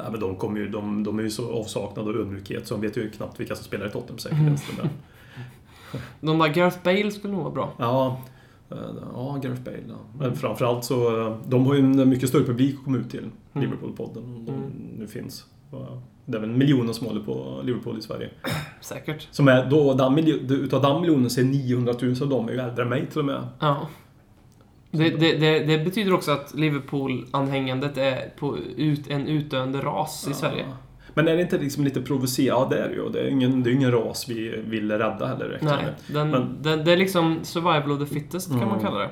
ja, 0.05 0.11
men 0.11 0.21
de, 0.21 0.37
kommer 0.37 0.61
ju, 0.61 0.69
de, 0.69 1.05
de 1.05 1.19
är 1.19 1.23
ju 1.23 1.31
så 1.31 1.53
avsaknade 1.61 2.11
av 2.11 2.17
ödmjukhet 2.17 2.67
så 2.69 2.75
de 2.75 2.81
vet 2.81 2.97
ju 2.97 3.11
knappt 3.11 3.41
vilka 3.41 3.55
som 3.57 3.65
spelar 3.65 3.87
i 3.87 3.91
Tottenham 3.91 4.19
säkert. 4.19 4.39
Mm. 4.39 4.55
men- 4.79 4.89
De 6.21 6.39
där 6.39 6.49
Gareth 6.49 6.79
Bale 6.85 7.11
skulle 7.11 7.33
nog 7.33 7.43
vara 7.43 7.55
bra. 7.55 7.73
Ja, 7.79 8.21
eh, 8.71 8.77
ja 9.15 9.39
Gareth 9.43 9.63
Bale. 9.63 9.77
Ja. 9.89 9.95
Men 10.19 10.37
framförallt 10.37 10.85
så, 10.85 11.21
eh, 11.27 11.37
de 11.49 11.67
har 11.67 11.75
ju 11.75 11.81
en 11.81 12.09
mycket 12.09 12.29
större 12.29 12.45
publik 12.45 12.79
att 12.79 12.85
komma 12.85 12.99
ut 12.99 13.11
till, 13.11 13.31
Liverpool-podden, 13.53 14.19
om 14.37 14.45
de 14.47 14.53
Mm. 14.55 14.71
nu 14.99 15.07
finns. 15.07 15.45
Det 16.27 16.37
är 16.37 16.41
väl 16.41 16.51
miljoner 16.51 16.93
som 16.93 17.07
håller 17.07 17.21
på 17.21 17.61
Liverpool 17.65 17.99
i 17.99 18.03
Sverige. 18.03 18.31
Säkert. 18.81 19.29
Som 19.31 19.49
är, 19.49 19.71
då, 19.71 19.95
den 19.95 20.19
utav 20.51 20.83
den 20.83 21.01
miljonen 21.01 21.31
så 21.31 21.41
är 21.41 21.45
900 21.45 21.95
000 22.03 22.15
av 22.23 22.29
dem 22.29 22.49
är 22.49 22.53
ju 22.53 22.59
äldre 22.59 22.83
än 22.83 22.89
mig 22.89 23.07
till 23.07 23.19
och 23.19 23.25
med. 23.25 23.41
Ja. 23.61 23.89
Det, 24.91 25.11
det, 25.11 25.37
det, 25.39 25.59
det 25.59 25.85
betyder 25.85 26.15
också 26.15 26.31
att 26.33 26.55
Liverpool-anhängandet 26.55 27.99
är 27.99 28.29
på 28.39 28.59
ut, 28.77 29.11
en 29.11 29.27
utdöende 29.27 29.79
ras 29.81 30.25
i 30.27 30.31
Ja. 30.31 30.35
Sverige. 30.37 30.65
Men 31.15 31.29
är 31.29 31.37
det 31.37 31.43
inte 31.43 31.59
liksom 31.59 31.85
lite 31.85 32.03
provocerande? 32.03 32.77
Ja, 32.77 32.77
det 32.77 32.85
är 32.85 32.89
det 32.89 32.95
ju. 32.95 33.09
Det 33.09 33.21
är 33.21 33.29
ingen, 33.29 33.63
det 33.63 33.71
är 33.71 33.73
ingen 33.75 33.93
ras 33.93 34.27
vi 34.29 34.61
vill 34.67 34.91
rädda 34.91 35.27
heller. 35.27 35.47
direkt. 35.49 35.65
Nej, 35.65 35.85
den, 36.07 36.31
Men- 36.31 36.63
den, 36.63 36.85
det 36.85 36.93
är 36.93 36.97
liksom 36.97 37.39
survival 37.43 37.93
of 37.93 37.99
the 38.09 38.15
fittest 38.15 38.49
kan 38.49 38.59
man 38.59 38.69
Mm. 38.69 38.81
kalla 38.81 38.99
det. 38.99 39.11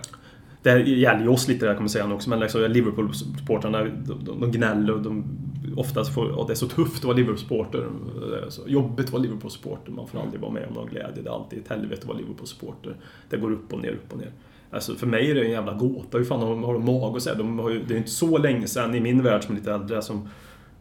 Det 0.62 0.78
gäller 0.90 1.20
ju 1.22 1.28
oss 1.28 1.48
lite, 1.48 1.66
det 1.66 1.72
kommer 1.74 1.84
jag 1.84 1.90
säga 1.90 2.14
också, 2.14 2.30
men 2.30 2.40
liksom 2.40 2.60
Liverpool-supportrarna, 2.60 3.78
de, 3.84 4.24
de, 4.24 4.40
de 4.40 4.52
gnäller 4.52 4.92
och 4.92 5.00
de 5.02 5.24
oftast 5.76 6.14
får, 6.14 6.30
och 6.30 6.46
det 6.46 6.52
är 6.52 6.54
så 6.54 6.68
tufft 6.68 6.98
att 6.98 7.04
vara 7.04 7.16
Liverpool-supporter. 7.16 7.78
Eh, 7.78 8.72
jobbigt 8.72 9.06
att 9.06 9.12
vara 9.12 9.22
Liverpool-supporter, 9.22 9.92
man 9.92 10.08
får 10.08 10.20
aldrig 10.20 10.40
vara 10.40 10.52
med 10.52 10.66
om 10.68 10.74
någon 10.74 10.88
glädje. 10.88 11.22
Det 11.22 11.28
är 11.28 11.34
alltid 11.34 11.58
ett 11.58 11.68
helvete 11.68 12.00
att 12.00 12.08
vara 12.08 12.18
Liverpool-supporter. 12.18 12.96
Det 13.30 13.36
går 13.36 13.52
upp 13.52 13.72
och 13.72 13.80
ner, 13.80 13.92
upp 13.92 14.12
och 14.12 14.18
ner. 14.18 14.32
Alltså 14.70 14.94
för 14.94 15.06
mig 15.06 15.30
är 15.30 15.34
det 15.34 15.44
en 15.44 15.50
jävla 15.50 15.74
gåta. 15.74 16.18
Hur 16.18 16.24
fan 16.24 16.40
har 16.40 16.50
de, 16.50 16.64
har 16.64 16.74
de 16.74 16.84
mag 16.84 17.16
att 17.16 17.22
säga? 17.22 17.34
De 17.34 17.58
har 17.58 17.70
ju, 17.70 17.78
det 17.78 17.86
är 17.86 17.92
ju 17.92 17.98
inte 17.98 18.10
så 18.10 18.38
länge 18.38 18.66
sedan 18.66 18.94
i 18.94 19.00
min 19.00 19.22
värld 19.22 19.44
som 19.44 19.54
är 19.54 19.58
lite 19.58 19.72
äldre 19.72 20.02
som 20.02 20.28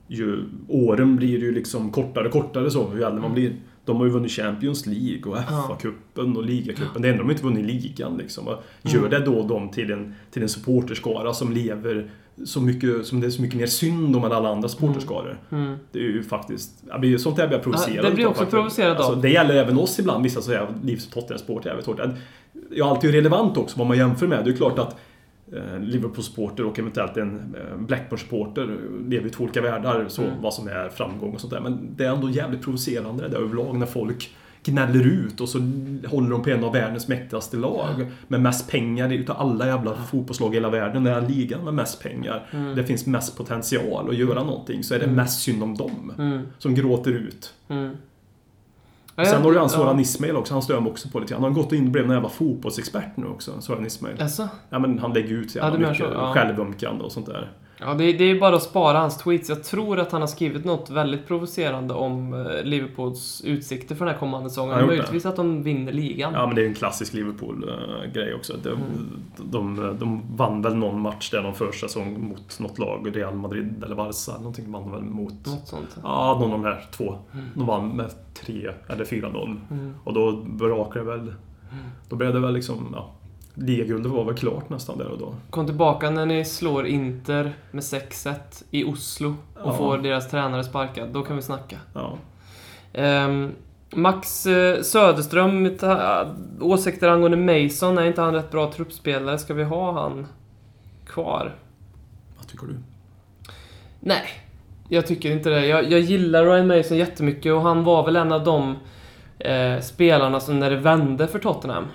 ju, 0.07 0.43
åren 0.67 1.15
blir 1.15 1.39
ju 1.39 1.51
liksom 1.51 1.91
kortare 1.91 2.25
och 2.25 2.33
kortare 2.33 2.71
så, 2.71 2.87
hur 2.87 3.03
äldre 3.03 3.21
man 3.21 3.33
blir. 3.33 3.55
De 3.91 3.97
har 3.97 4.05
ju 4.05 4.11
vunnit 4.11 4.31
Champions 4.31 4.85
League 4.85 5.31
och 5.31 5.37
FA-cupen 5.37 6.35
och 6.37 6.45
ligacupen. 6.45 7.01
Det 7.01 7.09
enda 7.09 7.23
de 7.23 7.31
inte 7.31 7.43
vunnit 7.43 7.65
ligan 7.65 8.17
liksom. 8.17 8.47
Och 8.47 8.63
Gör 8.83 8.99
Mm. 8.99 9.09
det 9.09 9.19
då 9.19 9.47
dem 9.47 9.69
till 9.69 9.91
en, 9.91 10.15
till 10.31 10.41
en 10.43 10.49
supporterskara 10.49 11.33
som 11.33 11.51
lever 11.51 12.09
så 12.45 12.61
mycket, 12.61 13.05
som 13.05 13.19
det 13.21 13.27
är 13.27 13.31
så 13.31 13.41
mycket 13.41 13.57
mer 13.57 13.65
synd 13.65 14.15
om 14.15 14.23
än 14.23 14.31
alla 14.31 14.49
andra 14.49 14.69
supporterskaror. 14.69 15.39
Mm. 15.51 15.77
Det 15.91 15.99
är 15.99 16.03
ju 16.03 16.23
faktiskt... 16.23 16.71
Jag 16.89 16.99
blir, 16.99 17.17
sånt 17.17 17.35
där 17.35 17.47
blir 17.47 17.57
jag 17.57 17.63
provocerad 17.63 18.05
det 18.05 18.11
blir 18.15 18.25
också 18.25 18.37
faktiskt. 18.39 18.51
provocerad 18.55 18.91
av. 18.91 18.97
alltså, 18.97 19.15
Det 19.15 19.29
gäller 19.29 19.55
även 19.55 19.77
oss 19.77 19.99
ibland, 19.99 20.23
vissa 20.23 20.41
säger 20.41 20.67
livs 20.83 21.07
och 21.07 21.13
Tottenham-supporter 21.13 21.69
jävligt 21.69 21.85
hårt. 21.87 21.99
Jag 22.71 22.87
är 22.87 22.91
alltid 22.91 23.11
relevant 23.11 23.57
också 23.57 23.79
vad 23.79 23.87
man 23.87 23.97
jämför 23.97 24.27
med. 24.27 24.45
Det 24.45 24.51
är 24.51 24.55
klart 24.55 24.79
att 24.79 24.95
Liverpool-supporter 25.79 26.65
och 26.65 26.79
eventuellt 26.79 27.17
en 27.17 27.55
eh, 27.55 27.77
Blackburn-supporter 27.77 28.77
lever 29.07 29.27
i 29.27 29.29
två 29.29 29.43
olika 29.43 29.61
världar, 29.61 30.05
så 30.07 30.21
Mm. 30.21 30.41
vad 30.41 30.53
som 30.53 30.67
är 30.67 30.89
framgång 30.89 31.33
och 31.33 31.41
sånt 31.41 31.53
där. 31.53 31.61
Men 31.61 31.89
det 31.95 32.05
är 32.05 32.09
ändå 32.13 32.29
jävligt 32.29 32.61
provocerande 32.61 33.23
det 33.23 33.29
där 33.29 33.37
överlag 33.37 33.77
när 33.77 33.85
folk 33.85 34.35
gnäller 34.63 35.07
ut 35.07 35.41
och 35.41 35.49
så 35.49 35.59
håller 36.07 36.29
de 36.29 36.43
på 36.43 36.49
en 36.49 36.63
av 36.63 36.73
världens 36.73 37.07
mäktigaste 37.07 37.57
lag 37.57 38.05
med 38.27 38.41
mest 38.41 38.71
pengar 38.71 39.13
utav 39.13 39.37
alla 39.39 39.67
jävla 39.67 39.95
fotbollslag 39.95 40.51
i 40.51 40.55
hela 40.57 40.69
världen. 40.69 41.03
Den 41.03 41.13
här 41.13 41.29
ligan 41.29 41.63
med 41.63 41.73
mest 41.73 42.03
pengar. 42.03 42.47
Mm. 42.51 42.75
Det 42.75 42.83
finns 42.83 43.05
mest 43.05 43.37
potential 43.37 44.09
att 44.09 44.15
göra 44.15 44.43
någonting 44.43 44.83
så 44.83 44.95
är 44.95 44.99
det 44.99 45.07
mest 45.07 45.41
synd 45.41 45.63
om 45.63 45.75
dem. 45.77 46.13
Mm. 46.17 46.41
Som 46.57 46.75
gråter 46.75 47.11
ut. 47.11 47.53
Ja, 49.15 49.25
Sen 49.25 49.41
har 49.41 49.51
du 49.51 49.57
han 49.57 49.65
ja. 49.65 49.69
Soran 49.69 49.99
Ismail 49.99 50.35
också, 50.35 50.53
han 50.53 50.63
stör 50.63 50.79
mig 50.79 50.91
också 50.91 51.09
på 51.09 51.19
lite. 51.19 51.33
Han 51.33 51.43
har 51.43 51.49
gått 51.49 51.71
in 51.71 51.85
och 51.85 51.91
blivit 51.91 52.09
en 52.09 52.13
jävla 52.15 52.29
fotbollsexpert 52.29 53.17
nu 53.17 53.25
också, 53.27 53.61
Soran 53.61 53.85
Ismail. 53.85 54.21
Alltså? 54.21 54.49
Ja 54.69 54.79
men 54.79 54.99
han 54.99 55.13
lägger 55.13 55.29
ut 55.35 55.51
så 55.51 55.57
Ja, 55.57 55.63
jävla 55.63 55.79
menar 55.79 55.91
mycket 55.93 56.07
så, 56.07 56.13
ja. 56.13 56.33
självömkande 56.33 57.03
och 57.03 57.11
sånt 57.11 57.25
där. 57.25 57.51
Ja, 57.83 57.93
det, 57.93 58.13
det 58.13 58.23
är 58.23 58.39
bara 58.39 58.55
att 58.55 58.63
spara 58.63 58.97
hans 58.99 59.17
tweets. 59.17 59.49
Jag 59.49 59.63
tror 59.63 59.99
att 59.99 60.11
han 60.11 60.21
har 60.21 60.27
skrivit 60.27 60.65
något 60.65 60.89
väldigt 60.89 61.27
provocerande 61.27 61.93
om 61.93 62.33
eh, 62.33 62.63
Liverpools 62.63 63.41
utsikter 63.45 63.95
för 63.95 64.05
den 64.05 64.13
här 64.13 64.19
kommande 64.19 64.49
säsongen. 64.49 64.85
Möjligtvis 64.87 65.25
att 65.25 65.35
de 65.35 65.63
vinner 65.63 65.91
ligan. 65.91 66.33
Ja 66.33 66.45
men 66.47 66.55
det 66.55 66.61
är 66.61 66.67
en 66.67 66.73
klassisk 66.73 67.13
Liverpool-grej 67.13 68.33
också. 68.33 68.53
De, 68.63 68.69
Mm. 68.69 69.75
de, 69.75 69.97
de 69.99 70.35
vann 70.35 70.61
väl 70.61 70.75
någon 70.75 71.01
match 71.01 71.29
där 71.31 71.41
någon 71.41 71.53
försäsong 71.53 72.27
mot 72.27 72.59
något 72.59 72.79
lag, 72.79 73.11
Real 73.15 73.35
Madrid 73.35 73.83
eller 73.83 73.95
Barca, 73.95 74.37
någonting 74.37 74.71
vann 74.71 74.81
de 74.83 74.91
väl 74.91 75.01
mot. 75.03 75.33
Något 75.45 75.67
sånt. 75.67 75.97
Ja, 76.03 76.37
någon 76.39 76.51
av 76.53 76.61
de 76.61 76.65
här 76.65 76.85
två. 76.91 77.17
De 77.55 77.65
vann 77.65 77.89
med 77.89 78.11
3 78.33 78.71
eller 78.89 79.05
4-0. 79.05 79.57
Mm. 79.71 79.93
Och 80.03 80.13
då 80.13 80.31
brakade 80.45 81.05
det 81.05 81.11
väl... 81.17 81.33
Då 82.09 82.15
blev 82.15 82.33
det 82.33 82.39
väl 82.39 82.53
liksom, 82.53 82.87
ja... 82.93 83.11
Ligaguldet 83.53 84.11
var 84.11 84.23
väl 84.23 84.35
klart 84.35 84.69
nästan 84.69 84.97
där 84.97 85.07
och 85.07 85.17
då. 85.17 85.35
Kom 85.49 85.65
tillbaka 85.65 86.09
när 86.09 86.25
ni 86.25 86.45
slår 86.45 86.87
Inter 86.87 87.53
med 87.71 87.83
6-1 87.83 88.33
i 88.71 88.83
Oslo 88.83 89.35
och 89.55 89.69
Ja. 89.69 89.73
får 89.77 89.97
deras 89.97 90.29
tränare 90.29 90.63
sparkad. 90.63 91.09
Då 91.09 91.21
kan 91.21 91.35
vi 91.35 91.41
snacka. 91.41 91.77
Ja. 91.93 92.17
Ehm, 92.93 93.51
Max 93.95 94.45
eh, 94.45 94.81
Söderström, 94.81 95.77
åsikter 96.61 97.07
angående 97.09 97.37
Mason. 97.63 97.97
Är 97.97 98.05
inte 98.05 98.21
han 98.21 98.33
rätt 98.33 98.51
bra 98.51 98.71
truppspelare? 98.71 99.37
Ska 99.37 99.53
vi 99.53 99.63
ha 99.63 99.91
han 100.01 100.27
kvar? 101.05 101.55
Vad 102.37 102.47
tycker 102.47 102.67
du? 102.67 102.73
Nej, 103.99 104.23
jag 104.89 105.07
tycker 105.07 105.31
inte 105.31 105.49
det. 105.49 105.65
Jag, 105.65 105.91
jag 105.91 105.99
gillar 105.99 106.45
Ryan 106.45 106.67
Mason 106.67 106.97
jättemycket 106.97 107.53
och 107.53 107.61
han 107.61 107.83
var 107.83 108.05
väl 108.05 108.15
en 108.15 108.31
av 108.31 108.43
de 108.43 108.75
eh, 109.39 109.79
spelarna 109.81 110.39
som 110.39 110.59
när 110.59 110.69
det 110.69 110.75
vände 110.77 111.27
för 111.27 111.39
Tottenham, 111.39 111.85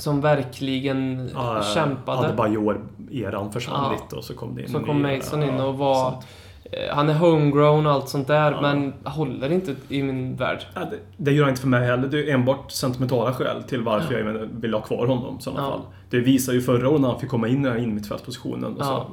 som 0.00 0.20
verkligen 0.20 1.30
Ja, 1.34 1.62
kämpade. 1.74 2.18
Adebayor-eran 2.28 3.52
försvann 3.52 3.84
Ja. 3.84 3.92
lite 4.02 4.16
och 4.16 4.24
så 4.24 4.34
kom 4.34 4.54
det 4.54 4.62
in 4.62 4.68
Så 4.68 4.80
kom 4.80 5.02
Mason 5.02 5.42
in 5.42 5.54
ja, 5.58 5.64
och 5.64 5.78
var... 5.78 6.10
sant. 6.10 6.26
Eh, 6.64 6.94
han 6.94 7.08
är 7.08 7.14
homegrown 7.14 7.86
och 7.86 7.92
allt 7.92 8.08
sånt 8.08 8.26
där, 8.26 8.52
Ja. 8.52 8.60
men 8.62 8.92
håller 9.04 9.52
inte 9.52 9.74
i 9.88 10.02
min 10.02 10.36
värld. 10.36 10.58
Ja, 10.74 10.80
det, 10.80 10.98
det 11.16 11.32
gör 11.32 11.42
han 11.42 11.50
inte 11.50 11.60
för 11.60 11.68
mig 11.68 11.86
heller. 11.86 12.08
Det 12.08 12.30
är 12.30 12.34
enbart 12.34 12.70
sentimentala 12.70 13.32
skäl 13.32 13.62
till 13.62 13.82
varför 13.82 14.14
jag 14.18 14.48
vill 14.60 14.74
ha 14.74 14.80
kvar 14.80 15.06
honom 15.06 15.36
i 15.38 15.42
sådana 15.42 15.62
Ja. 15.62 15.70
fall. 15.70 15.80
Det 16.10 16.20
visar 16.20 16.52
ju 16.52 16.60
förra 16.60 16.88
året 16.88 17.00
när 17.00 17.08
han 17.08 17.20
fick 17.20 17.30
komma 17.30 17.48
in 17.48 17.60
i 17.60 17.64
den 17.64 17.72
här 17.72 17.78
innermittfältspositionen. 17.82 18.76
och 18.76 18.84
så- 18.84 18.90
Ja. 18.92 19.06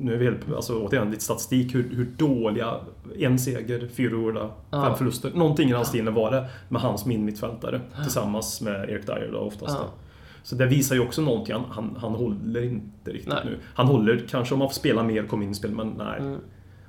Nu 0.00 0.14
är 0.14 0.18
vi 0.18 0.24
helt, 0.24 0.52
alltså 0.56 0.82
återigen 0.84 1.10
lite 1.10 1.24
statistik, 1.24 1.74
hur, 1.74 1.90
hur 1.94 2.04
dåliga 2.04 2.74
en 3.18 3.38
seger, 3.38 3.88
fyra 3.94 4.16
oavgjorda, 4.16 4.50
Ja. 4.70 4.84
fem 4.84 4.94
förluster. 4.94 5.30
Någonting 5.34 5.68
i 5.68 5.72
den 5.72 5.84
stilen 5.84 6.14
var 6.14 6.30
det 6.30 6.46
med 6.68 6.82
han 6.82 6.98
som 6.98 7.10
innermittfältare 7.10 7.80
tillsammans 8.02 8.60
med 8.60 8.90
Erik 8.90 9.06
Dyer 9.06 9.30
då 9.32 9.38
oftast. 9.38 9.76
Ja. 9.80 9.88
Så 10.42 10.54
det 10.54 10.66
visar 10.66 10.94
ju 10.94 11.00
också 11.02 11.22
någonting. 11.22 11.54
Han, 11.54 11.64
han, 11.70 11.96
han 12.00 12.12
håller 12.12 12.62
inte 12.62 13.10
riktigt 13.10 13.28
Nej. 13.32 13.42
nu. 13.44 13.58
Han 13.74 13.86
håller 13.86 14.26
kanske 14.28 14.54
om 14.54 14.60
han 14.60 14.70
får 14.70 14.74
spela 14.74 15.02
mer, 15.02 15.26
komma 15.26 15.44
in 15.44 15.50
i 15.50 15.54
spel, 15.54 15.70
men 15.70 15.88
nej. 15.98 16.20
Mm. 16.20 16.40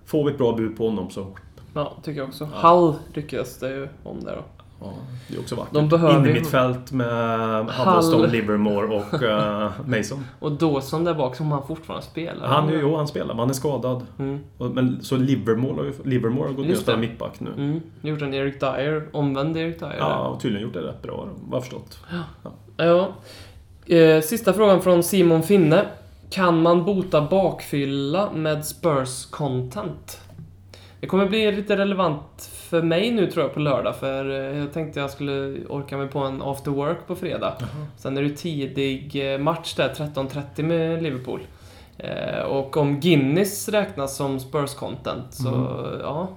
Får 0.05 0.25
vi 0.25 0.31
ett 0.31 0.37
bra 0.37 0.55
bud 0.55 0.77
på 0.77 0.89
honom 0.89 1.09
så... 1.09 1.27
Ja, 1.73 1.93
tycker 2.03 2.19
jag 2.19 2.27
också. 2.27 2.49
Ja. 2.53 2.59
Hall 2.59 2.95
ryktas 3.13 3.59
det 3.59 3.69
ju 3.75 3.87
om 4.03 4.19
där 4.23 4.35
då. 4.35 4.43
Ja, 4.83 4.93
det 5.27 5.35
är 5.35 5.39
också 5.39 5.55
vackert. 5.55 5.73
De 5.73 5.89
behöver 5.89 6.19
In 6.19 6.25
i 6.25 6.33
mitt 6.33 6.47
fält 6.47 6.91
med. 6.91 7.65
Huddleston, 7.71 8.21
Livermore 8.31 8.87
och 8.87 9.23
eh, 9.23 9.71
Mason. 9.85 10.25
Och 10.39 10.51
Dawson 10.51 11.03
där 11.03 11.13
bak 11.13 11.35
som 11.35 11.51
han 11.51 11.67
fortfarande 11.67 12.05
spelar. 12.05 12.47
Han, 12.47 12.69
är 12.69 12.73
ju- 12.73 12.79
jo, 12.81 12.95
han 12.95 13.07
spelar, 13.07 13.27
men 13.27 13.39
han 13.39 13.49
är 13.49 13.53
skadad. 13.53 14.05
Mm. 14.19 14.39
Och- 14.57 14.71
Men, 14.71 15.03
så 15.03 15.15
Livermore 15.17 15.73
har, 15.75 15.83
ju, 15.83 15.93
Livermore 16.03 16.47
har 16.47 16.53
gått 16.53 16.65
ner 16.65 16.77
och 16.77 16.83
det. 16.85 16.97
mittback 16.97 17.39
nu. 17.39 17.49
Mm. 17.57 17.81
Gjort 18.01 18.21
en 18.21 18.33
Eric 18.33 18.59
Dyer, 18.59 19.07
omvänd 19.13 19.57
Eric 19.57 19.79
Dyer. 19.79 19.95
Ja, 19.99 20.27
och 20.27 20.41
tydligen 20.41 20.67
gjort 20.67 20.73
det 20.73 20.81
rätt 20.87 21.01
bra, 21.01 21.27
vad 21.49 21.57
jag 21.57 21.63
förstått. 21.63 21.99
Ja. 22.77 23.07
Eh, 23.95 24.21
sista 24.21 24.53
frågan 24.53 24.81
från 24.81 25.03
Simon 25.03 25.43
Finne. 25.43 25.85
Kan 26.29 26.61
man 26.61 26.85
bota 26.85 27.21
bakfylla 27.21 28.31
med 28.31 28.65
Spurs 28.65 29.25
content? 29.25 30.19
Det 31.01 31.07
kommer 31.07 31.25
bli 31.25 31.51
lite 31.51 31.77
relevant 31.77 32.49
för 32.53 32.81
mig 32.81 33.11
nu 33.11 33.31
tror 33.31 33.45
jag 33.45 33.53
på 33.53 33.59
lördag, 33.59 33.95
för 33.95 34.29
eh, 34.29 34.57
jag 34.59 34.73
tänkte 34.73 34.99
jag 34.99 35.09
skulle 35.11 35.65
orka 35.69 35.97
mig 35.97 36.07
på 36.07 36.19
en 36.19 36.41
after 36.41 36.71
work 36.71 36.97
på 37.07 37.15
fredag. 37.15 37.53
Sen 37.97 38.17
är 38.17 38.21
det 38.21 38.29
tidig 38.29 39.33
eh, 39.33 39.39
match 39.39 39.73
där, 39.75 39.89
13.30 39.89 40.63
med 40.63 41.03
Liverpool. 41.03 41.39
Eh, 41.97 42.39
Och 42.41 42.77
om 42.77 42.99
Guinness 42.99 43.69
räknas 43.69 44.15
som 44.15 44.37
Spurs-content 44.39 45.23
så, 45.31 45.47
Mm. 45.49 45.99
ja, 46.01 46.27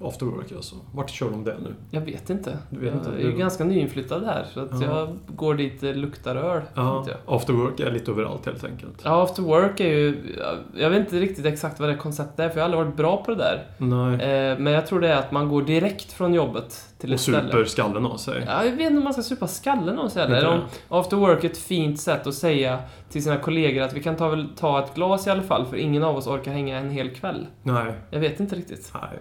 After 0.00 0.26
work 0.26 0.52
alltså. 0.56 0.74
Vart 0.94 1.10
kör 1.10 1.30
de 1.30 1.44
det 1.44 1.56
nu? 1.62 1.74
jag 1.90 2.00
vet 2.00 2.30
inte. 2.30 2.58
Du 2.70 2.80
vet 2.80 2.94
jag 2.94 2.98
inte, 2.98 3.10
är 3.22 3.30
ju 3.30 3.32
ganska 3.36 3.64
nyinflyttad 3.64 4.24
här, 4.24 4.44
så 4.54 4.60
att 4.60 4.68
Ja. 4.72 4.86
jag 4.86 5.18
går 5.36 5.54
dit 5.54 5.80
det 5.80 5.94
luktar 5.94 6.36
öl. 6.36 6.62
Ja, 6.74 7.06
after 7.26 7.52
work 7.52 7.80
är 7.80 7.90
lite 7.90 8.10
överallt 8.10 8.46
helt 8.46 8.64
enkelt. 8.64 9.00
Ja, 9.04 9.22
after 9.22 9.42
work 9.42 9.80
är 9.80 9.88
ju... 9.88 10.36
Jag 10.76 10.90
vet 10.90 10.98
inte 11.00 11.20
riktigt 11.20 11.46
exakt 11.46 11.80
vad 11.80 11.88
det 11.88 11.96
konceptet 11.96 12.38
är, 12.40 12.48
för 12.48 12.56
jag 12.56 12.62
har 12.62 12.64
aldrig 12.64 12.84
varit 12.86 12.96
bra 12.96 13.22
på 13.24 13.30
det 13.30 13.36
där. 13.36 13.66
Nej. 13.78 14.14
Eh, 14.50 14.58
Men 14.58 14.72
jag 14.72 14.86
tror 14.86 15.00
det 15.00 15.08
är 15.08 15.16
att 15.16 15.32
man 15.32 15.48
går 15.48 15.62
direkt 15.62 16.12
från 16.12 16.34
jobbet 16.34 16.84
till 16.98 17.10
Och 17.10 17.14
ett 17.14 17.20
ställe. 17.20 17.42
super 17.42 17.64
skallen 17.64 18.06
av 18.06 18.16
sig. 18.16 18.44
Ja, 18.46 18.64
jag 18.64 18.70
vet 18.72 18.80
inte 18.80 18.98
om 18.98 19.04
man 19.04 19.12
ska 19.12 19.22
supa 19.22 19.46
skallen 19.46 19.98
av 19.98 20.08
sig 20.08 20.22
eller 20.24 20.46
om 20.48 20.60
after 20.88 21.16
work 21.16 21.44
är 21.44 21.48
ett 21.50 21.58
fint 21.58 22.00
sätt 22.00 22.26
att 22.26 22.34
säga 22.34 22.78
till 23.10 23.22
sina 23.24 23.36
kollegor 23.36 23.82
att 23.82 23.92
vi 23.92 24.02
kan 24.02 24.16
ta, 24.16 24.28
väl, 24.28 24.48
ta 24.58 24.84
ett 24.84 24.94
glas 24.94 25.26
i 25.26 25.30
alla 25.30 25.42
fall, 25.42 25.66
för 25.66 25.76
ingen 25.76 26.02
av 26.04 26.16
oss 26.16 26.26
orkar 26.26 26.52
hänga 26.52 26.78
en 26.78 26.90
hel 26.90 27.10
kväll. 27.10 27.46
Nej. 27.62 27.92
Jag 28.10 28.20
vet 28.20 28.40
inte 28.40 28.56
riktigt. 28.56 28.90
Nej. 28.94 29.18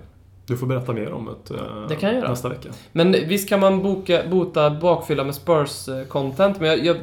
Du 0.48 0.58
får 0.58 0.68
berätta 0.68 0.94
mer 0.94 1.12
om 1.14 1.30
det, 1.48 1.54
eh, 1.54 1.88
Det 1.90 1.96
kan 1.96 2.10
jag 2.10 2.20
göra. 2.20 2.30
nästa 2.30 2.50
vecka. 2.50 2.70
Men 2.92 3.12
visst 3.12 3.50
kan 3.50 3.60
man 3.60 3.84
boka, 3.84 4.22
bota 4.30 4.70
bakfylla 4.70 5.24
med 5.24 5.34
Spurs-content, 5.36 6.56
men 6.60 6.70
jag, 6.70 6.86
jag, 6.86 6.98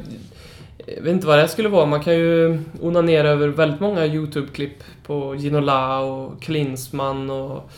jag 0.85 1.01
vet 1.03 1.11
inte 1.13 1.27
vad 1.27 1.39
det 1.39 1.47
skulle 1.47 1.69
vara. 1.69 1.85
Man 1.85 2.03
kan 2.03 2.13
ju 2.13 2.59
onanera 2.81 3.29
över 3.29 3.47
väldigt 3.47 3.79
många 3.79 4.05
YouTube-klipp 4.05 4.83
på 5.07 5.35
Ginola 5.35 5.99
och 5.99 6.41
Klinsmann 6.41 7.29
och 7.29 7.69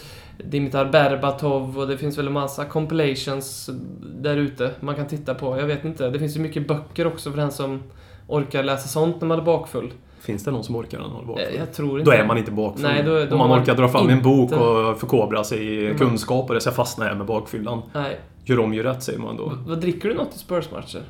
Dimitar 0.43 0.86
Berbatov 0.86 1.80
och 1.80 1.88
det 1.88 1.97
finns 1.97 2.18
väl 2.18 2.28
en 2.28 2.34
massa 2.34 2.65
compilations 2.65 3.70
där 4.01 4.38
ute 4.38 4.72
man 4.80 4.95
kan 4.95 5.07
titta 5.07 5.36
på. 5.36 5.57
Jag 5.59 5.68
vet 5.68 5.86
inte. 5.86 6.09
Det 6.09 6.20
finns 6.20 6.36
ju 6.36 6.39
mycket 6.39 6.68
böcker 6.68 7.07
också 7.07 7.32
för 7.32 7.38
den 7.38 7.51
som 7.51 7.84
orkar 8.28 8.63
läsa 8.63 8.88
sånt 8.88 9.22
när 9.22 9.28
man 9.28 9.39
är 9.39 9.43
bakfull. 9.43 9.91
Finns 10.28 10.43
det 10.43 10.51
någon 10.51 10.63
som 10.63 10.75
orkar 10.75 10.99
den 10.99 11.09
hålla 11.09 11.41
Eh? 11.41 11.55
Jag 11.57 11.73
tror 11.73 11.99
inte 11.99 12.11
Då 12.11 12.17
är 12.17 12.25
man 12.25 12.38
inte 12.38 12.51
bakfull. 12.51 12.84
Nej, 12.84 13.03
då- 13.03 13.25
då 13.25 13.32
Om 13.32 13.49
man 13.49 13.59
orkar 13.61 13.75
dra 13.75 13.88
fram 13.88 14.09
en 14.09 14.21
bok 14.21 14.51
inte- 14.51 14.55
och 14.63 14.99
förkovra 14.99 15.43
sig 15.43 15.59
i 15.67 15.86
Mm. 15.86 15.97
kunskap 15.97 16.47
och 16.49 16.53
det 16.55 16.61
ska 16.61 16.71
fastna 16.71 17.05
här 17.05 17.15
med 17.15 17.25
bakfyllan. 17.28 17.82
Nej. 17.93 18.19
Gör 18.45 18.59
om, 18.59 18.73
gör 18.73 18.84
rätt 18.84 19.03
säger 19.03 19.19
man 19.19 19.38
då. 19.38 19.51
Vad 19.67 19.82
dricker 19.82 20.09
du 20.09 20.15
något 20.15 20.36
i 20.36 20.39
Spurs-matcher? 20.39 21.01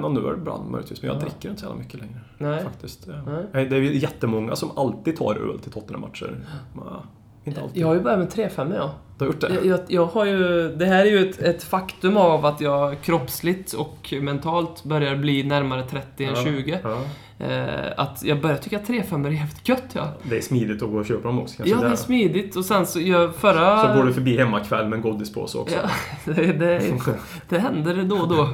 Någon 0.00 0.16
öl 0.26 0.34
ibland 0.38 0.70
möjligtvis, 0.70 1.02
men 1.02 1.08
jag 1.08 1.16
Ja. 1.16 1.20
dricker 1.20 1.48
inte 1.48 1.60
så 1.60 1.66
jävla 1.66 1.80
mycket 1.82 2.00
längre. 2.00 2.20
Nej. 2.38 2.64
Faktiskt. 2.64 3.06
Nej. 3.26 3.44
Nej, 3.52 3.66
Det 3.66 3.76
är 3.76 3.80
ju 3.80 3.96
jättemånga 3.98 4.56
som 4.56 4.70
alltid 4.78 5.16
tar 5.16 5.34
öl 5.34 5.58
till 5.58 5.72
Tottenham-matcher. 5.72 6.36
Inte 7.44 7.60
alltid. 7.62 7.82
Jag 7.82 7.86
har 7.86 7.94
ju 7.94 8.00
börjat 8.00 8.18
med 8.18 8.30
3-5 8.30 8.72
ja. 8.76 8.90
Du 9.18 9.24
har 9.24 9.32
gjort 9.32 9.40
det? 9.40 9.54
Jag, 9.54 9.66
jag, 9.66 9.80
jag 9.88 10.06
har 10.06 10.24
ju, 10.24 10.68
det 10.76 10.84
här 10.86 11.00
är 11.06 11.10
ju 11.10 11.30
ett, 11.30 11.38
ett 11.42 11.62
faktum 11.62 12.16
av 12.16 12.46
att 12.46 12.60
jag 12.60 13.00
kroppsligt 13.02 13.72
och 13.72 14.14
mentalt 14.20 14.84
börjar 14.84 15.16
bli 15.16 15.42
närmare 15.42 15.82
30 15.82 16.24
än 16.24 16.34
20. 16.36 16.78
Ja. 16.82 16.98
Eh, 17.40 17.92
att 17.96 18.22
jag 18.24 18.40
börjar 18.40 18.56
tycka 18.56 18.76
att 18.76 18.88
3-5 18.88 19.26
är 19.26 19.30
jävligt 19.30 19.68
gött 19.68 19.84
ja. 19.92 20.08
Det 20.22 20.36
är 20.36 20.40
smidigt 20.40 20.82
att 20.82 20.90
gå 20.90 20.98
och 20.98 21.06
köpa 21.06 21.28
dem 21.28 21.38
också 21.38 21.56
kanske. 21.56 21.74
Ja, 21.74 21.80
det 21.80 21.92
är 21.92 21.96
smidigt 21.96 22.56
och 22.56 22.64
sen 22.64 22.86
så 22.86 23.00
jag 23.00 23.34
förra... 23.34 23.88
Så 23.88 23.98
går 23.98 24.06
du 24.06 24.12
förbi 24.14 24.38
hemmakväll 24.38 24.88
med 24.88 24.96
en 24.96 25.02
godispåse 25.02 25.58
också. 25.58 25.76
Ja, 25.82 25.90
det, 26.34 26.52
det, 26.52 26.82
det 27.48 27.58
händer 27.58 28.02
då 28.04 28.16
och 28.16 28.28
då. 28.28 28.48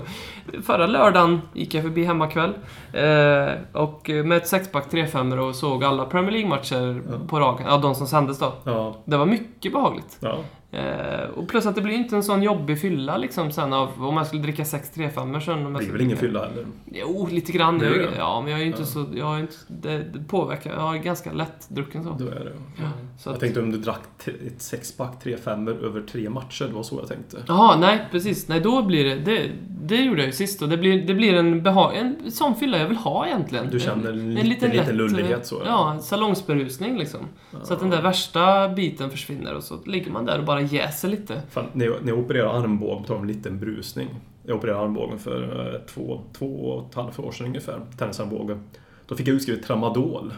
Förra 0.63 0.87
lördagen 0.87 1.41
gick 1.53 1.75
jag 1.75 1.83
förbi 1.83 2.05
hemmakväll 2.05 2.53
eh, 2.93 3.49
och 3.73 4.11
med 4.25 4.33
ett 4.37 4.47
sexpack 4.49 4.93
3-5 4.93 5.39
och 5.39 5.55
såg 5.55 5.85
alla 5.85 6.05
Premier 6.05 6.33
League-matcher 6.33 7.03
Ja. 7.11 7.19
på 7.29 7.41
raken. 7.41 7.67
Ja, 7.69 7.77
de 7.79 7.95
som 7.95 8.07
sändes 8.07 8.39
då. 8.39 8.53
Ja. 8.65 8.97
Det 9.05 9.17
var 9.17 9.27
mycket 9.27 9.73
behagligt. 9.73 10.17
ja. 10.21 10.39
Eh, 10.77 11.29
och 11.35 11.49
plus 11.49 11.67
att 11.67 11.75
det 11.75 11.81
blir 11.83 11.95
inte 11.95 12.17
en 12.17 12.23
sån 12.23 12.43
jobbig 12.43 12.81
fylla 12.81 13.17
liksom 13.17 13.51
sen 13.53 13.73
av 13.73 14.05
om 14.05 14.15
man 14.15 14.27
skulle 14.27 14.43
dricka 14.43 14.65
sex 14.65 14.93
3-5 14.97 15.41
sen. 15.41 15.67
om 15.67 15.73
Det 15.73 15.79
blir 15.79 15.93
väl 15.93 16.01
ingen 16.01 16.17
fylla 16.17 16.41
heller? 16.49 16.67
Jo, 16.93 17.29
lite 17.31 17.53
grann. 17.53 17.79
Det 17.79 17.89
det. 17.89 18.09
ja, 18.19 18.41
men 18.41 18.51
jag 18.51 18.61
är 18.61 18.65
ju 18.65 18.71
inte 18.71 18.83
Ja. 18.83 18.87
så... 18.87 19.07
Jag 19.15 19.37
är 19.37 19.41
inte, 19.41 19.55
det, 19.69 19.99
det 19.99 20.19
påverkar. 20.29 20.73
Jag 20.73 20.97
är 20.97 20.99
ganska 20.99 21.33
lättdrucken 21.33 22.05
så. 22.05 22.11
Då 22.19 22.27
är 22.27 22.31
det. 22.45 22.53
Ja, 22.77 22.91
så 23.19 23.29
Jag 23.29 23.35
att, 23.35 23.41
tänkte 23.41 23.61
om 23.61 23.71
du 23.71 23.79
drack 23.79 24.03
ett 24.47 24.63
sexpack, 24.63 25.23
tre 25.23 25.37
femmor 25.37 25.85
över 25.85 26.01
tre 26.01 26.31
matcher. 26.31 26.65
Det 26.65 26.75
var 26.75 26.83
så 26.83 26.97
jag 27.01 27.09
tänkte. 27.09 27.43
Jaha, 27.47 27.77
nej 27.77 28.09
precis. 28.11 28.49
Nej, 28.49 28.61
då 28.61 28.83
blir 28.83 29.05
det... 29.05 29.15
Det, 29.17 29.51
det 29.81 29.97
gjorde 29.97 30.21
jag 30.21 30.27
ju 30.27 30.33
sist 30.33 30.63
och 30.63 30.69
det 30.69 30.77
blir, 30.77 31.07
det 31.07 31.15
blir 31.15 31.35
en 31.35 31.63
behag... 31.63 31.97
En 31.97 32.31
sån 32.31 32.55
fylla 32.55 32.79
jag 32.79 32.89
vill 32.89 32.97
ha 32.97 33.27
egentligen. 33.27 33.69
Du 33.71 33.81
känner 33.81 34.11
en, 34.11 34.35
lite, 34.35 34.47
lite 34.47 34.69
lätt, 34.69 34.95
lullighet 34.95 35.47
så? 35.47 35.63
Ja, 35.67 35.93
en 35.93 36.03
salongsberusning 36.03 36.99
liksom. 36.99 37.21
Så 37.63 37.75
att 37.75 37.81
den 37.81 37.91
där 37.91 38.03
värsta 38.03 38.69
biten 38.69 39.11
försvinner 39.11 39.55
och 39.55 39.63
så 39.63 39.79
ligger 39.87 40.11
man 40.11 40.25
där 40.25 40.39
och 40.39 40.45
bara 40.45 40.61
jäser 40.67 41.09
lite. 41.09 41.43
Fan, 41.51 41.65
när, 41.73 41.85
jag, 41.87 41.95
när 42.03 42.09
jag 42.13 42.19
opererade 42.19 42.59
armbågen, 42.59 43.03
på 43.03 43.09
tal 43.09 43.17
om 43.17 43.23
en 43.23 43.29
liten 43.29 43.59
brusning. 43.61 44.09
Jag 44.43 44.57
opererade 44.57 44.83
armbågen 44.85 45.19
för 45.19 45.73
eh, 45.75 45.81
två, 45.87 46.21
två 46.33 46.47
och 46.71 46.89
ett 46.89 46.95
halvt 46.95 47.19
år 47.19 47.33
sedan 47.33 47.47
ungefär. 47.47 47.81
Tennisarmbåge. 47.99 48.59
Då 49.07 49.15
fick 49.17 49.29
jag 49.29 49.35
utskrivet 49.37 49.65
tramadol. 49.67 50.35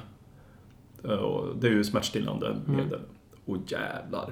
Eh, 1.05 1.11
och 1.11 1.57
Det 1.61 1.67
är 1.67 1.71
ju 1.73 1.85
smärtstillande 1.85 2.47
Mm. 2.47 2.77
medel. 2.77 3.01
Och 3.47 3.57
jävlar. 3.67 4.31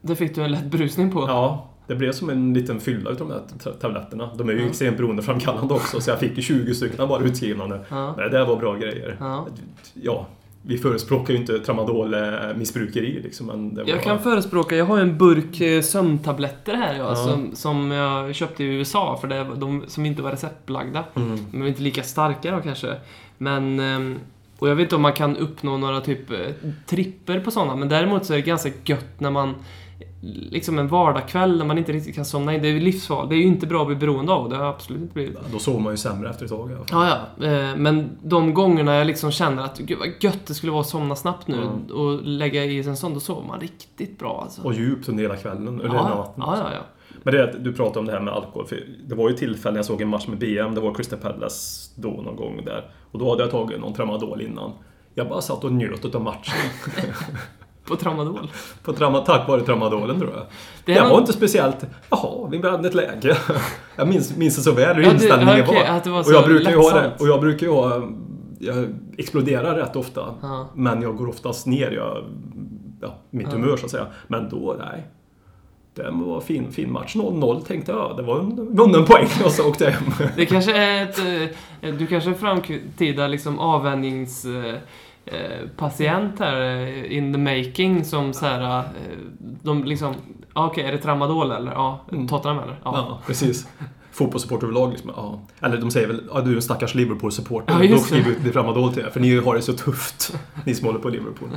Det 0.00 0.16
fick 0.16 0.34
du 0.34 0.42
en 0.42 0.50
lätt 0.52 0.64
brusning 0.70 1.12
på. 1.12 1.20
Ja, 1.20 1.68
det 1.86 1.94
blev 1.94 2.12
som 2.12 2.30
en 2.30 2.54
liten 2.54 2.80
fylla 2.80 3.10
utav 3.10 3.28
de 3.28 3.34
här 3.34 3.42
ta- 3.58 3.72
tabletterna. 3.72 4.30
De 4.36 4.48
är 4.48 4.52
ju 4.52 4.60
Ja. 4.60 4.66
extremt 4.66 4.96
beroendeframkallande 4.96 5.74
också, 5.74 6.00
så 6.00 6.10
jag 6.10 6.18
fick 6.18 6.36
ju 6.36 6.42
20 6.42 6.74
stycken 6.74 7.08
bara 7.08 7.22
utskrivna 7.24 7.66
nu. 7.66 7.80
Ja. 7.88 8.06
Men 8.16 8.24
det 8.30 8.38
där 8.38 8.46
var 8.46 8.56
bra 8.56 8.74
grejer. 8.76 9.16
Ja. 9.20 9.46
Ja, 9.94 10.26
vi 10.68 10.78
förespråkar 10.78 11.34
ju 11.34 11.40
inte 11.40 11.58
tramadol-missbrukeri 11.58 13.22
liksom, 13.22 13.46
men 13.46 13.74
var... 13.76 13.84
Jag 13.86 14.02
kan 14.02 14.18
förespråka, 14.18 14.76
jag 14.76 14.84
har 14.84 14.98
en 14.98 15.18
burk 15.18 15.60
eh, 15.60 15.82
sömntabletter 15.82 16.74
här 16.74 16.94
ja, 16.98 17.08
Ja. 17.08 17.14
som, 17.14 17.56
som 17.56 17.90
jag 17.90 18.34
köpte 18.34 18.64
i 18.64 18.66
USA 18.66 19.18
för 19.20 19.28
det 19.28 19.44
var 19.44 19.56
de 19.56 19.84
som 19.86 20.06
inte 20.06 20.22
var 20.22 20.30
receptbelagda. 20.30 21.04
Mm. 21.14 21.38
De 21.52 21.62
är 21.62 21.66
inte 21.66 21.82
lika 21.82 22.02
starka 22.02 22.50
då 22.50 22.60
kanske. 22.60 22.94
Men... 23.38 23.80
ehm, 23.80 24.18
Och 24.58 24.68
jag 24.68 24.74
vet 24.76 24.82
inte 24.84 24.96
om 24.96 25.02
man 25.02 25.12
kan 25.12 25.36
uppnå 25.36 25.76
några 25.78 26.00
typ 26.00 26.30
eh, 26.30 26.38
tripper 26.86 27.40
på 27.40 27.50
sådana, 27.50 27.76
men 27.76 27.88
däremot 27.88 28.24
så 28.24 28.32
är 28.32 28.36
det 28.36 28.42
ganska 28.42 28.70
gött 28.84 29.20
när 29.20 29.30
man 29.30 29.54
Liksom 30.22 30.78
en 30.78 30.88
vardagkväll 30.88 31.58
när 31.58 31.64
man 31.64 31.78
inte 31.78 31.92
riktigt 31.92 32.14
kan 32.14 32.24
somna 32.24 32.54
in. 32.54 32.62
Det 32.62 32.68
är 32.68 32.72
ju 32.72 32.80
livsfarligt. 32.80 33.30
Det 33.30 33.36
är 33.36 33.38
ju 33.38 33.44
inte 33.46 33.66
bra 33.66 33.80
att 33.80 33.86
bli 33.86 33.96
beroende 33.96 34.32
av. 34.32 34.48
Det 34.48 34.56
har 34.56 34.64
jag 34.64 34.74
absolut 34.74 35.02
inte 35.02 35.14
blivit. 35.14 35.38
Då 35.52 35.58
sover 35.58 35.80
man 35.80 35.92
ju 35.92 35.96
sämre 35.96 36.30
efter 36.30 36.44
ett 36.44 36.50
tag 36.50 36.70
i 36.70 36.74
alla 36.74 36.84
fall. 36.84 37.06
Ja, 37.08 37.18
ja. 37.40 37.46
Eh, 37.46 37.76
Men 37.76 38.10
de 38.22 38.54
gångerna 38.54 38.94
jag 38.94 39.06
liksom 39.06 39.30
känner 39.30 39.62
att 39.62 39.78
gud 39.78 39.98
vad 39.98 40.08
gött 40.20 40.46
det 40.46 40.54
skulle 40.54 40.72
vara 40.72 40.80
att 40.80 40.86
somna 40.88 41.16
snabbt 41.16 41.48
nu 41.48 41.56
Mm. 41.56 41.86
och 41.92 42.22
lägga 42.22 42.64
i 42.64 42.82
sig 42.82 42.90
en 42.90 42.96
sån, 42.96 43.14
då 43.14 43.20
sover 43.20 43.46
man 43.46 43.60
riktigt 43.60 44.18
bra 44.18 44.40
alltså. 44.42 44.62
Och 44.62 44.74
djupt 44.74 45.08
under 45.08 45.22
hela 45.22 45.36
kvällen, 45.36 45.80
eller 45.80 45.94
ja, 45.94 46.08
natten. 46.08 46.34
ja, 46.46 46.56
ja, 46.56 46.68
ja. 46.74 46.80
Men 47.22 47.34
det 47.34 47.40
är 47.40 47.48
att 47.48 47.64
du 47.64 47.72
pratade 47.72 47.98
om 47.98 48.06
det 48.06 48.12
här 48.12 48.20
med 48.20 48.34
alkohol. 48.34 48.66
För 48.66 48.78
det 49.06 49.14
var 49.14 49.28
ju 49.30 49.36
tillfällen 49.36 49.76
jag 49.76 49.84
såg 49.84 50.00
en 50.02 50.08
match 50.08 50.26
med 50.26 50.38
BM, 50.38 50.74
det 50.74 50.80
var 50.80 50.94
Crystal 50.94 51.18
Palace 51.18 51.90
då 51.96 52.08
någon 52.08 52.36
gång 52.36 52.60
där. 52.64 52.90
Och 53.10 53.18
då 53.18 53.30
hade 53.30 53.42
jag 53.42 53.50
tagit 53.50 53.80
någon 53.80 53.94
tramadol 53.94 54.42
innan. 54.42 54.70
Jag 55.14 55.28
bara 55.28 55.40
satt 55.40 55.64
och 55.64 55.72
njöt 55.72 56.14
av 56.14 56.22
matchen. 56.22 56.54
På 57.88 57.96
tramadol. 57.96 58.50
På 58.82 58.92
trama, 58.92 59.18
tack 59.20 59.48
vare 59.48 59.60
tramadolen 59.60 60.18
tror 60.20 60.30
jag. 60.34 60.42
Det 60.84 60.92
är 60.92 61.08
var 61.10 61.18
inte 61.18 61.32
speciellt, 61.32 61.76
jaha, 62.10 62.48
vi 62.50 62.58
brann 62.58 62.84
ett 62.84 62.94
läge. 62.94 63.36
Jag 63.96 64.08
minns, 64.08 64.36
minns 64.36 64.56
det 64.56 64.62
så 64.62 64.72
väl 64.72 64.96
hur 64.96 65.02
Ja, 65.02 65.10
inställningen 65.12 65.56
ja, 65.58 65.64
okej, 65.68 65.84
var. 65.88 65.96
att 65.96 66.04
det 66.04 66.10
var 66.10 66.20
och 66.20 66.32
jag 66.32 66.44
brukar 66.44 66.70
ju 66.70 66.76
ha 66.76 66.90
det, 67.00 67.12
och 67.18 67.28
jag 67.28 67.40
brukar 67.40 67.66
ju 67.66 67.72
ha, 67.72 68.02
jag 68.58 68.94
exploderar 69.18 69.74
rätt 69.74 69.96
ofta. 69.96 70.20
Ja. 70.42 70.68
Men 70.74 71.02
jag 71.02 71.16
går 71.16 71.28
oftast 71.28 71.66
ner, 71.66 71.90
jag, 71.90 72.24
ja, 73.00 73.14
mitt 73.30 73.48
humör 73.52 73.76
så 73.76 73.84
att 73.84 73.90
säga. 73.90 74.06
Men 74.28 74.48
då, 74.48 74.76
nej. 74.78 75.06
Det 75.94 76.10
var 76.12 76.40
fin, 76.40 76.72
fin 76.72 76.92
match. 76.92 77.16
0-0 77.16 77.64
tänkte 77.64 77.92
jag. 77.92 78.16
Det 78.16 78.22
var 78.22 78.38
en 78.40 78.74
vunnen 78.76 79.04
poäng 79.04 79.28
och 79.44 79.50
så 79.52 79.68
åkte 79.68 79.84
jag 79.84 79.90
hem. 79.90 80.12
Det 80.36 80.46
kanske 80.46 80.76
är 80.76 81.02
ett... 81.02 81.18
eh, 81.82 81.94
Du 81.94 82.06
kanske 82.06 82.30
är 82.30 82.34
framtida 82.34 83.26
liksom 83.28 83.58
avvändnings... 83.58 84.44
eh, 85.32 85.68
patient 85.76 86.38
här 86.38 86.60
eh, 86.86 87.16
in 87.16 87.32
the 87.32 87.38
making 87.38 88.04
som 88.04 88.32
så 88.32 88.46
här, 88.46 88.78
eh, 88.78 88.84
de 89.62 89.84
liksom, 89.84 90.14
ah, 90.52 90.66
okej, 90.66 90.84
är 90.84 90.92
det 90.92 90.98
tramadol 90.98 91.50
eller? 91.50 91.72
Ja, 91.72 92.04
Mm. 92.12 92.28
Tottenham 92.28 92.58
eller? 92.62 92.76
Ja. 92.84 92.92
Ja, 92.94 93.20
precis. 93.26 93.68
Fotbollssupport 94.12 94.62
överlag 94.62 94.90
liksom. 94.90 95.10
Ja. 95.16 95.40
Eller 95.60 95.76
de 95.76 95.90
säger 95.90 96.06
väl, 96.08 96.22
ja, 96.34 96.40
du 96.40 96.50
är 96.52 96.56
en 96.56 96.62
stackars 96.62 96.94
Liverpool-supporter. 96.94 97.82
Ja, 97.84 97.88
Då 97.90 97.98
skriver 97.98 98.30
ut 98.30 98.52
Tramadol 98.52 98.92
till 98.92 99.02
er, 99.02 99.10
för 99.10 99.20
ni 99.20 99.36
har 99.36 99.54
det 99.54 99.62
så 99.62 99.72
tufft. 99.72 100.34
Ni 100.64 100.74
som 100.74 100.86
håller 100.86 100.98
på 101.00 101.08
Liverpool. 101.08 101.48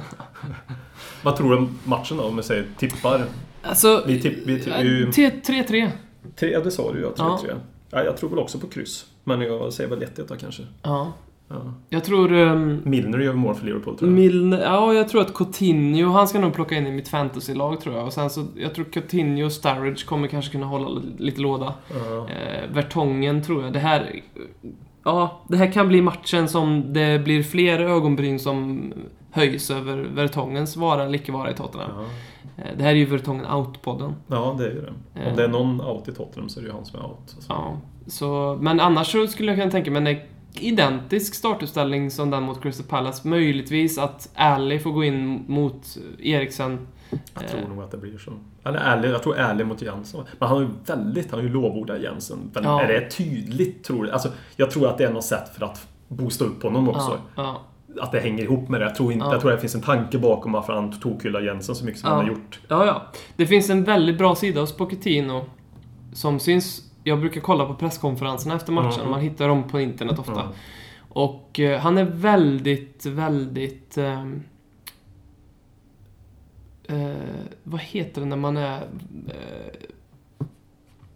Vad 1.23 1.35
tror 1.35 1.49
du 1.51 1.57
om 1.57 1.79
matchen 1.83 2.17
då, 2.17 2.23
om 2.23 2.37
vi 2.37 2.43
säger 2.43 2.65
tippar? 2.77 3.25
Alltså, 3.61 4.03
Vi 4.07 4.21
tipp- 4.21 4.39
vi 4.45 4.59
tippar 4.59 4.77
eh, 4.79 4.83
ju- 4.85 5.11
T- 5.11 5.31
3-3. 5.45 5.89
Tre, 6.39 6.51
ja, 6.51 6.59
det 6.59 6.71
sa 6.71 6.93
du 6.93 7.01
ja. 7.01 7.09
3-3. 7.17 7.39
Ja. 7.47 7.53
Ja. 7.91 8.03
jag 8.03 8.17
tror 8.17 8.29
väl 8.29 8.39
också 8.39 8.59
på 8.59 8.67
kryss. 8.67 9.05
Men 9.23 9.41
jag 9.41 9.73
säger 9.73 9.89
väl 9.89 9.99
1-1 10.03 10.07
då 10.27 10.35
kanske. 10.35 10.63
Ja. 10.81 11.13
Ja. 11.53 11.73
Jag 11.89 12.03
tror... 12.03 12.31
Um, 12.33 12.81
Milner 12.85 13.19
gör 13.19 13.33
mål 13.33 13.55
för 13.55 13.65
Liverpool 13.65 13.97
tror 13.97 14.11
jag. 14.11 14.15
Milne, 14.15 14.61
ja, 14.61 14.93
jag 14.93 15.09
tror 15.09 15.21
att 15.21 15.33
Coutinho, 15.33 16.09
han 16.11 16.27
ska 16.27 16.39
nog 16.39 16.53
plocka 16.53 16.75
in 16.75 16.87
i 16.87 16.91
mitt 16.91 17.07
fantasylag 17.07 17.81
tror 17.81 17.95
jag. 17.95 18.05
Och 18.05 18.13
sen 18.13 18.29
så, 18.29 18.45
jag 18.55 18.75
tror 18.75 18.85
Coutinho 18.85 19.45
och 19.45 19.51
Sturridge 19.51 20.05
kommer 20.05 20.27
kanske 20.27 20.51
kunna 20.51 20.65
hålla 20.65 20.89
li- 20.89 21.01
lite 21.17 21.41
låda. 21.41 21.73
Ja. 21.93 22.27
Eh, 22.29 22.73
Vertongen 22.73 23.43
tror 23.43 23.63
jag. 23.63 23.73
Det 23.73 23.79
här... 23.79 24.21
Ja, 25.03 25.41
det 25.47 25.57
här 25.57 25.71
kan 25.71 25.87
bli 25.87 26.01
matchen 26.01 26.47
som 26.47 26.93
det 26.93 27.23
blir 27.23 27.43
fler 27.43 27.79
ögonbryn 27.79 28.39
som 28.39 28.93
höjs 29.31 29.71
över 29.71 29.97
Vertongens 29.97 30.77
vara 30.77 31.03
eller 31.03 31.15
icke 31.15 31.31
vara 31.31 31.51
i 31.51 31.53
Tottenham. 31.53 31.89
Ja. 31.95 32.01
Eh, 32.63 32.77
Det 32.77 32.83
här 32.83 32.91
är 32.91 32.95
ju 32.95 33.05
Vertongen 33.05 33.45
Out-podden. 33.45 34.13
Ja, 34.27 34.55
det 34.57 34.65
är 34.65 34.69
ju 34.71 34.81
det. 34.81 35.21
Eh. 35.21 35.29
Om 35.29 35.35
det 35.35 35.43
är 35.43 35.47
någon 35.47 35.81
out 35.81 36.07
i 36.07 36.11
Tottenham 36.11 36.49
så 36.49 36.59
är 36.59 36.63
det 36.63 36.67
ju 36.69 36.73
han 36.73 36.85
som 36.85 36.99
är 36.99 37.03
out. 37.05 37.17
Så. 37.25 37.45
Ja, 37.49 37.77
så, 38.07 38.57
men 38.61 38.79
annars 38.79 39.07
så 39.11 39.27
skulle 39.27 39.51
jag 39.51 39.59
kunna 39.59 39.71
tänka 39.71 39.91
mig 39.91 40.01
identisk 40.59 41.35
startuppställning 41.35 42.11
som 42.11 42.29
den 42.29 42.43
mot 42.43 42.61
Crystal 42.63 42.85
Palace. 42.85 43.27
Möjligtvis 43.27 43.97
att 43.97 44.29
Ali 44.35 44.79
får 44.79 44.91
gå 44.91 45.03
in 45.03 45.43
mot 45.47 45.97
Eriksen. 46.19 46.87
Jag 47.33 47.43
Eh. 47.43 47.49
tror 47.49 47.69
nog 47.75 47.83
att 47.83 47.91
det 47.91 47.97
blir 47.97 48.17
så. 48.17 48.31
Eller 48.63 48.79
ärlig, 48.79 49.09
jag 49.09 49.23
tror 49.23 49.37
ärlig 49.37 49.65
mot 49.67 49.81
Jensen. 49.81 50.19
Men 50.39 50.47
han 50.47 50.57
har 50.57 50.63
ju 50.63 50.69
väldigt, 50.85 51.31
han 51.31 51.39
har 51.39 51.47
ju 51.47 51.53
lovordat 51.53 52.01
Jensen. 52.01 52.37
Men 52.53 52.63
Ja. 52.63 52.81
är 52.81 52.87
det 52.87 53.09
tydligt 53.11 53.83
tror 53.83 54.03
du? 54.03 54.11
Alltså, 54.11 54.29
jag 54.55 54.71
tror 54.71 54.87
att 54.87 54.97
det 54.97 55.03
är 55.03 55.13
något 55.13 55.23
sätt 55.23 55.55
för 55.55 55.65
att 55.65 55.87
boosta 56.07 56.45
upp 56.45 56.63
honom 56.63 56.89
också. 56.89 57.17
Ja, 57.35 57.61
ja, 57.95 58.03
Att 58.03 58.11
det 58.11 58.19
hänger 58.19 58.43
ihop 58.43 58.69
med 58.69 58.81
det. 58.81 58.85
Jag 58.85 58.95
tror, 58.95 59.11
inte, 59.13 59.25
Ja. 59.25 59.31
jag 59.31 59.41
tror 59.41 59.51
att 59.51 59.57
det 59.57 59.61
finns 59.61 59.75
en 59.75 59.81
tanke 59.81 60.17
bakom 60.17 60.51
varför 60.51 60.73
han 60.73 60.99
tokhyllar 60.99 61.41
Jensen 61.41 61.75
så 61.75 61.85
mycket 61.85 62.01
som 62.01 62.09
han 62.09 62.19
har 62.19 62.27
gjort. 62.27 62.59
ja, 62.67 62.85
ja. 62.85 63.01
Det 63.35 63.45
finns 63.47 63.69
en 63.69 63.83
väldigt 63.83 64.17
bra 64.17 64.35
sida 64.35 64.61
hos 64.61 64.77
Pochettino 64.77 65.45
som 66.13 66.39
syns... 66.39 66.90
Jag 67.03 67.19
brukar 67.19 67.41
kolla 67.41 67.65
på 67.65 67.73
presskonferenserna 67.75 68.55
efter 68.55 68.71
matchen. 68.73 68.99
Mm. 68.99 69.11
Man 69.11 69.21
hittar 69.21 69.47
dem 69.47 69.63
på 69.63 69.79
internet 69.79 70.19
ofta. 70.19 70.41
Mm. 70.41 70.53
Och 71.09 71.59
eh, 71.59 71.79
han 71.79 71.97
är 71.97 72.03
väldigt, 72.03 73.05
väldigt... 73.05 73.97
ehm, 73.97 74.43
eh, 76.87 77.11
vad 77.63 77.79
heter 77.81 78.21
det 78.21 78.27
när 78.27 78.37
man 78.37 78.57
är... 78.57 78.81
eh, 79.27 79.87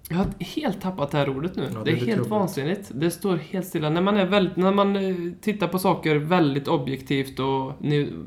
jag 0.10 0.18
har 0.18 0.28
helt 0.40 0.82
tappat 0.82 1.12
det 1.12 1.18
här 1.18 1.30
ordet 1.30 1.56
nu. 1.56 1.70
Ja, 1.74 1.80
det, 1.80 1.84
det 1.86 1.92
är 1.92 1.92
är 1.92 2.00
lite 2.00 2.06
helt 2.06 2.18
jobbigt. 2.18 2.32
vansinnigt. 2.32 2.92
Det 2.94 3.12
står 3.12 3.38
helt 3.38 3.68
stilla. 3.68 3.90
När 3.90 4.02
man, 4.02 4.18
är 4.18 4.26
väldigt, 4.26 4.56
när 4.56 4.72
man 4.74 4.96
eh, 4.96 5.16
tittar 5.42 5.68
på 5.68 5.80
saker 5.80 6.16
väldigt 6.16 6.68
objektivt 6.68 7.40
och... 7.40 7.72
Nu, 7.80 8.26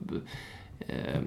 eh, 0.80 1.20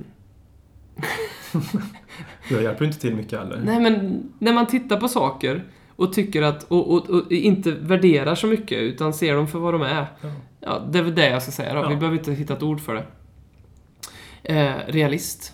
Det 2.49 2.61
hjälper 2.61 2.85
inte 2.85 2.99
till 2.99 3.15
mycket 3.15 3.39
heller. 3.39 3.61
nej 3.65 3.79
men, 3.79 4.23
när 4.39 4.53
man 4.53 4.67
tittar 4.67 4.99
på 4.99 5.07
saker 5.07 5.63
och 6.01 6.13
tycker 6.13 6.41
att... 6.41 6.63
Och, 6.63 6.93
och, 6.93 7.09
och 7.09 7.31
inte 7.31 7.71
värderar 7.71 8.35
så 8.35 8.47
mycket 8.47 8.77
utan 8.77 9.13
ser 9.13 9.35
dem 9.35 9.47
för 9.47 9.59
vad 9.59 9.73
de 9.73 9.81
är. 9.81 10.07
Ja. 10.21 10.29
Ja, 10.59 10.79
det 10.91 10.99
är 10.99 11.03
väl 11.03 11.15
det 11.15 11.29
jag 11.29 11.41
ska 11.41 11.51
säga 11.51 11.73
då. 11.73 11.79
Ja. 11.79 11.89
Vi 11.89 11.95
behöver 11.95 12.17
inte 12.17 12.31
hitta 12.31 12.53
ett 12.53 12.63
ord 12.63 12.81
för 12.81 12.95
det. 12.95 13.05
Eh, 14.43 14.73
realist 14.87 15.53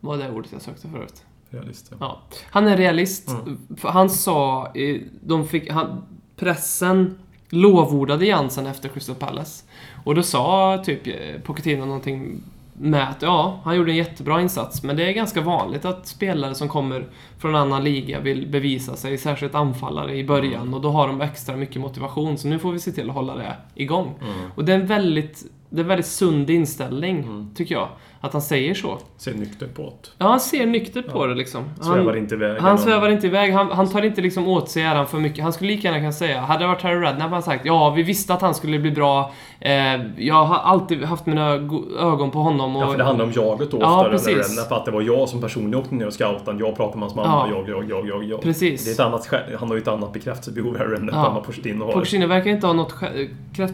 var 0.00 0.16
det 0.16 0.30
ordet 0.30 0.52
jag 0.52 0.62
sökte 0.62 0.88
förut. 0.88 1.24
Realist, 1.50 1.88
ja. 1.90 1.96
Ja. 2.00 2.22
Han 2.50 2.66
är 2.66 2.76
realist. 2.76 3.28
Mm. 3.28 3.58
Han 3.82 4.10
sa... 4.10 4.72
De 5.20 5.48
fick, 5.48 5.70
han, 5.70 6.06
pressen 6.36 7.18
lovordade 7.48 8.26
Jansen 8.26 8.66
efter 8.66 8.88
Crystal 8.88 9.16
Palace. 9.16 9.64
Och 10.04 10.14
då 10.14 10.22
sa 10.22 10.78
typ 10.84 11.06
eh, 11.06 11.40
Pochettino 11.44 11.84
någonting 11.84 12.42
med 12.78 13.08
att 13.08 13.22
ja, 13.22 13.60
han 13.64 13.76
gjorde 13.76 13.92
en 13.92 13.96
jättebra 13.96 14.40
insats. 14.40 14.82
Men 14.82 14.96
det 14.96 15.08
är 15.08 15.12
ganska 15.12 15.40
vanligt 15.40 15.84
att 15.84 16.06
spelare 16.06 16.54
som 16.54 16.68
kommer 16.68 17.06
från 17.38 17.54
en 17.54 17.60
annan 17.60 17.84
liga 17.84 18.20
vill 18.20 18.46
bevisa 18.48 18.96
sig, 18.96 19.18
särskilt 19.18 19.54
anfallare 19.54 20.16
i 20.16 20.24
början. 20.24 20.62
Mm. 20.62 20.74
Och 20.74 20.80
då 20.80 20.90
har 20.90 21.06
de 21.08 21.20
extra 21.20 21.56
mycket 21.56 21.80
motivation. 21.80 22.38
Så 22.38 22.48
nu 22.48 22.58
får 22.58 22.72
vi 22.72 22.78
se 22.78 22.92
till 22.92 23.08
att 23.08 23.14
hålla 23.14 23.36
det 23.36 23.56
igång. 23.74 24.14
Mm. 24.22 24.50
Och 24.54 24.64
det 24.64 24.72
är 24.72 24.80
en 24.80 24.86
väldigt, 24.86 25.44
det 25.70 25.76
är 25.80 25.82
en 25.84 25.88
väldigt 25.88 26.06
sund 26.06 26.50
inställning, 26.50 27.18
Mm. 27.18 27.50
tycker 27.54 27.74
jag. 27.74 27.88
Att 28.20 28.32
han 28.32 28.42
säger 28.42 28.74
så. 28.74 28.98
Ser 29.16 29.34
nykter 29.34 29.66
på 29.66 29.82
det. 29.82 30.08
Ja, 30.18 30.26
han 30.26 30.40
ser 30.40 30.66
nyktert 30.66 31.06
på 31.12 31.22
Ja. 31.22 31.26
det 31.26 31.34
liksom. 31.34 31.64
Svävar 31.80 32.04
Han, 32.04 32.16
inte 32.18 32.34
iväg. 32.34 32.58
han 32.60 32.78
svävar 32.78 33.08
inte 33.08 33.26
iväg, 33.26 33.52
han, 33.52 33.70
han 33.70 33.88
tar 33.88 34.02
inte 34.04 34.20
liksom 34.20 34.48
åt 34.48 34.68
sig 34.70 34.82
äran 34.82 35.06
för 35.06 35.18
mycket. 35.18 35.42
Han 35.44 35.52
skulle 35.52 35.70
lika 35.72 35.88
gärna 35.88 35.98
kunna 36.00 36.12
säga, 36.12 36.40
hade 36.40 36.64
det 36.64 36.66
varit 36.68 36.82
Harry 36.82 36.94
Redknapp 36.96 37.20
hade 37.22 37.34
han 37.34 37.42
sagt 37.42 37.64
ja, 37.66 37.90
vi 37.90 38.02
visste 38.02 38.34
att 38.34 38.40
han 38.42 38.54
skulle 38.54 38.78
bli 38.78 38.90
bra. 38.90 39.32
Eh, 39.60 39.72
jag 40.18 40.44
har 40.44 40.56
alltid 40.56 41.04
haft 41.04 41.26
mina 41.26 41.58
go- 41.58 41.84
ögon 42.00 42.30
på 42.30 42.38
honom 42.38 42.76
och... 42.76 42.82
Ja, 42.82 42.88
för 42.90 42.98
det 42.98 43.04
handlar 43.04 43.24
om 43.24 43.32
jaget 43.32 43.70
då 43.70 43.78
Ja, 43.80 43.96
oftare 43.96 44.10
precis. 44.12 44.28
än 44.28 44.34
Redknapp. 44.36 44.72
Att 44.72 44.84
det 44.84 44.90
var 44.90 45.02
jag 45.02 45.28
som 45.28 45.40
personligen 45.40 45.74
åkte 45.80 45.94
ner 45.94 46.06
och 46.06 46.12
scoutade. 46.12 46.58
Jag 46.58 46.76
pratade 46.76 46.98
med 46.98 47.02
hans 47.02 47.14
mamma. 47.14 47.48
Ja. 47.50 47.56
Jag, 47.56 47.68
jag, 47.68 47.90
jag, 47.90 48.08
jag, 48.08 48.24
jag. 48.24 48.42
Precis. 48.42 48.84
Det 48.84 48.90
är 48.90 48.94
ett 48.94 49.00
annat, 49.00 49.30
han 49.58 49.68
har 49.68 49.74
ju 49.76 49.82
ett 49.82 49.88
annat 49.88 50.12
bekräftelsebehov, 50.12 50.78
Harry 50.78 50.90
Redknapp, 50.92 51.14
Ja. 51.14 51.28
än 51.28 51.34
vad 51.34 51.44
Pochettino 51.44 51.84
har. 51.84 51.92
Pochettino 51.92 52.26
verkar 52.26 52.50
inte 52.50 52.66
ha 52.66 52.74
något 52.74 52.94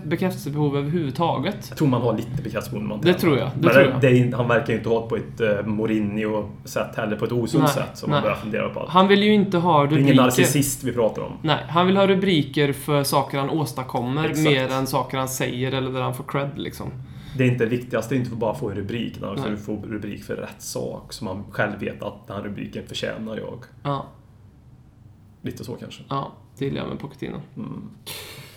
bekräftelsebehov 0.04 0.76
överhuvudtaget. 0.76 1.66
Jag 1.68 1.78
tror 1.78 1.88
man 1.88 2.02
har 2.02 2.16
lite 2.16 2.28
bekräftelsebehov 2.42 2.82
när 2.82 2.88
man 2.88 2.98
Det 3.00 3.04
tränar. 3.14 3.18
tror 3.18 3.38
jag, 3.38 3.48
det 3.54 3.66
Men 3.66 3.72
tror 3.74 3.84
jag. 3.86 4.00
Det 4.00 4.08
är, 4.08 4.31
han 4.32 4.48
verkar 4.48 4.72
ju 4.72 4.78
inte 4.78 4.88
ha 4.88 5.08
på 5.08 5.16
ett 5.16 5.40
eh, 5.40 5.62
Mourinho-sätt 5.66 6.96
heller, 6.96 7.16
på 7.16 7.24
ett 7.24 7.32
osunt 7.32 7.68
sätt 7.68 7.98
som 7.98 8.10
nej. 8.10 8.16
man 8.16 8.22
börjar 8.22 8.36
fundera 8.36 8.68
på. 8.68 8.86
Han 8.88 9.08
vill 9.08 9.22
ju 9.22 9.34
inte 9.34 9.58
ha 9.58 9.78
det 9.78 9.86
är 9.86 9.86
ingen 9.86 9.98
rubriker. 10.02 10.22
narcissist 10.22 10.84
vi 10.84 10.92
pratar 10.92 11.22
om. 11.22 11.32
Nej, 11.42 11.64
han 11.68 11.86
vill 11.86 11.96
ha 11.96 12.06
rubriker 12.06 12.72
för 12.72 13.02
saker 13.02 13.38
han 13.38 13.50
åstadkommer 13.50 14.24
Exakt. 14.24 14.44
mer 14.44 14.68
än 14.72 14.86
saker 14.86 15.18
han 15.18 15.28
säger 15.28 15.72
eller 15.72 15.90
där 15.90 16.00
han 16.00 16.14
får 16.14 16.24
cred 16.24 16.50
liksom. 16.56 16.90
Det 17.36 17.44
är 17.44 17.48
inte 17.48 17.64
det 17.64 17.70
viktigaste, 17.70 18.14
det 18.14 18.16
är 18.16 18.20
inte 18.20 18.32
att 18.32 18.38
bara 18.38 18.54
få 18.54 18.70
en 18.70 18.76
rubrik, 18.76 19.16
utan 19.16 19.52
att 19.54 19.60
få 19.60 19.76
rubrik 19.76 20.24
för 20.24 20.36
rätt 20.36 20.62
sak. 20.62 21.12
Så 21.12 21.24
man 21.24 21.44
själv 21.50 21.78
vet 21.80 22.02
att 22.02 22.26
den 22.26 22.36
här 22.36 22.42
rubriken 22.42 22.82
förtjänar 22.86 23.36
jag. 23.36 23.58
Ja, 23.82 24.06
Lite 25.42 25.64
så 25.64 25.74
kanske. 25.74 26.02
ja, 26.08 26.32
det 26.58 26.64
gillar 26.64 26.80
jag 26.80 26.88
med 26.88 26.98
Pochettino. 26.98 27.40
Mm. 27.56 27.90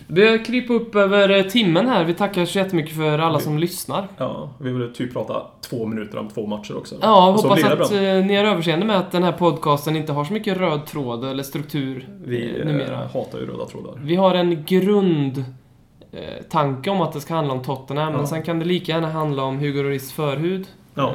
Vi 0.07 0.13
börjar 0.13 0.45
krypa 0.45 0.73
upp 0.73 0.95
över 0.95 1.29
eh, 1.29 1.43
timmen 1.43 1.87
här. 1.89 2.03
Vi 2.03 2.13
tackar 2.13 2.45
så 2.45 2.57
jättemycket 2.57 2.95
för 2.95 3.19
alla 3.19 3.39
som 3.39 3.57
lyssnar. 3.59 4.07
Ja, 4.17 4.49
vi 4.59 4.71
vill 4.71 4.93
typ 4.93 5.13
prata 5.13 5.41
två 5.61 5.85
minuter 5.85 6.17
om 6.17 6.27
två 6.27 6.47
matcher 6.47 6.77
också. 6.77 6.95
Ja, 7.01 7.31
hoppas 7.31 7.63
att 7.63 7.91
eh, 7.91 7.99
ni 8.01 8.35
har 8.35 8.43
överseende 8.43 8.85
med 8.85 8.97
att 8.97 9.11
den 9.11 9.23
här 9.23 9.31
podcasten 9.31 9.95
inte 9.95 10.13
har 10.13 10.25
så 10.25 10.33
mycket 10.33 10.57
röd 10.57 10.85
tråd 10.85 11.25
eller 11.25 11.43
struktur 11.43 12.07
Vi 12.25 12.59
eh, 12.59 12.65
numera. 12.65 12.97
hatar 13.13 13.39
ju 13.39 13.45
röda 13.45 13.65
trådar. 13.65 13.93
Vi 14.03 14.15
har 14.15 14.35
en 14.35 14.63
grund 14.65 15.43
tanke 16.49 16.89
om 16.89 17.01
att 17.01 17.13
det 17.13 17.21
ska 17.21 17.33
handla 17.35 17.53
om 17.53 17.63
Tottenham, 17.63 18.11
Ja. 18.11 18.17
men 18.17 18.27
sen 18.27 18.43
kan 18.43 18.59
det 18.59 18.65
lika 18.65 18.91
gärna 18.91 19.09
handla 19.11 19.43
om 19.43 19.59
Hugo 19.59 19.83
Lloris 19.83 20.13
förhud. 20.13 20.67
Ja. 20.93 21.13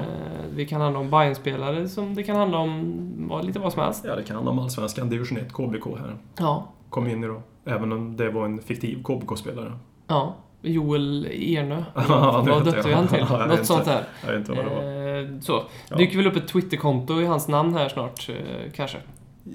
Det 0.56 0.64
kan 0.64 0.80
handla 0.80 1.00
om 1.00 1.10
Bayern-spelare 1.10 1.88
som 1.88 2.14
det 2.14 2.22
kan 2.22 2.36
handla 2.36 2.58
om 2.58 3.40
lite 3.44 3.58
vad 3.58 3.72
som 3.72 3.82
helst. 3.82 4.04
ja, 4.08 4.16
det 4.16 4.22
kan 4.22 4.36
handla 4.36 4.52
om 4.52 4.58
Allsvenskan, 4.58 5.10
division 5.10 5.38
1, 5.38 5.52
KBK 5.52 5.86
här. 5.98 6.16
Ja, 6.38 6.68
Kom 6.90 7.06
in 7.06 7.24
i 7.24 7.26
då. 7.26 7.42
Även 7.64 7.92
om 7.92 8.16
det 8.16 8.30
var 8.30 8.44
en 8.44 8.60
fiktiv 8.62 9.02
KBK-spelare. 9.02 9.72
ja. 10.06 10.36
Joel. 10.62 11.28
Ja, 11.94 12.42
det 12.44 12.50
vad 12.50 12.64
döpte 12.64 12.88
vi 12.88 12.94
han 12.94 13.08
till? 13.08 13.18
Ja, 13.30 13.38
Något 13.38 13.50
inte. 13.52 13.64
sånt 13.64 13.84
där. 13.84 14.04
Jag 14.26 14.30
vet 14.30 14.38
inte 14.38 14.52
vad 14.52 14.64
det 14.64 14.70
var. 14.74 15.34
Eh, 15.34 15.40
så. 15.40 15.62
Ja. 15.88 15.96
Dyker 15.96 16.16
väl 16.16 16.26
upp 16.26 16.36
ett 16.36 16.48
Twitterkonto 16.48 17.20
i 17.20 17.26
hans 17.26 17.48
namn 17.48 17.74
här 17.74 17.88
snart, 17.88 18.28
eh, 18.28 18.72
kanske. 18.76 18.98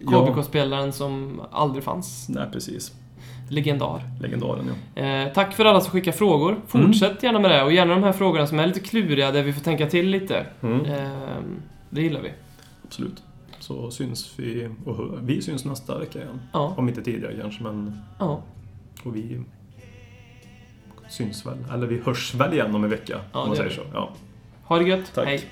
Ja. 0.05 0.25
KBK-spelaren 0.25 0.91
som 0.93 1.41
aldrig 1.51 1.83
fanns. 1.83 2.29
Nej, 2.29 2.45
precis. 2.53 2.91
Legendar. 3.49 4.01
Legendaren, 4.21 4.71
ja. 4.95 5.01
Eh, 5.01 5.33
tack 5.33 5.53
för 5.53 5.65
alla 5.65 5.81
som 5.81 5.91
skickar 5.91 6.11
frågor. 6.11 6.57
Fortsätt 6.67 7.23
gärna 7.23 7.39
med 7.39 7.51
det 7.51 7.63
och 7.63 7.73
gärna 7.73 7.93
de 7.93 8.03
här 8.03 8.11
frågorna 8.13 8.47
som 8.47 8.59
är 8.59 8.67
lite 8.67 8.79
kluriga 8.79 9.31
där 9.31 9.43
vi 9.43 9.53
får 9.53 9.61
tänka 9.61 9.87
till 9.87 10.09
lite. 10.09 10.45
Mm, 10.63 10.85
Eh, 10.85 11.09
det 11.89 12.01
gillar 12.01 12.21
vi. 12.21 12.31
absolut. 12.85 13.23
Så 13.67 13.91
syns 13.91 14.39
vi 14.39 14.69
och 14.85 14.97
hör. 14.97 15.19
Vi 15.23 15.41
syns 15.41 15.65
nästa 15.65 15.99
vecka 15.99 16.19
igen. 16.19 16.39
Ja, 16.53 16.73
Om 16.77 16.87
inte 16.89 17.01
tidigare 17.01 17.41
kanske, 17.41 17.63
men... 17.63 17.99
ja. 18.19 18.41
Och 19.03 19.15
vi 19.15 19.41
syns 21.09 21.45
väl. 21.45 21.57
Eller 21.73 21.87
vi 21.87 21.99
hörs 21.99 22.33
väl 22.35 22.53
igen 22.53 22.75
om 22.75 22.83
en 22.83 22.89
vecka. 22.89 23.21
Ja, 23.33 23.39
om 23.39 23.47
man 23.47 23.57
säger 23.57 23.69
så. 23.69 23.81
Ja. 23.93 24.09
Ha 24.63 24.79
det 24.79 24.83
gött. 24.83 25.11
Tack. 25.13 25.25
Hej. 25.27 25.43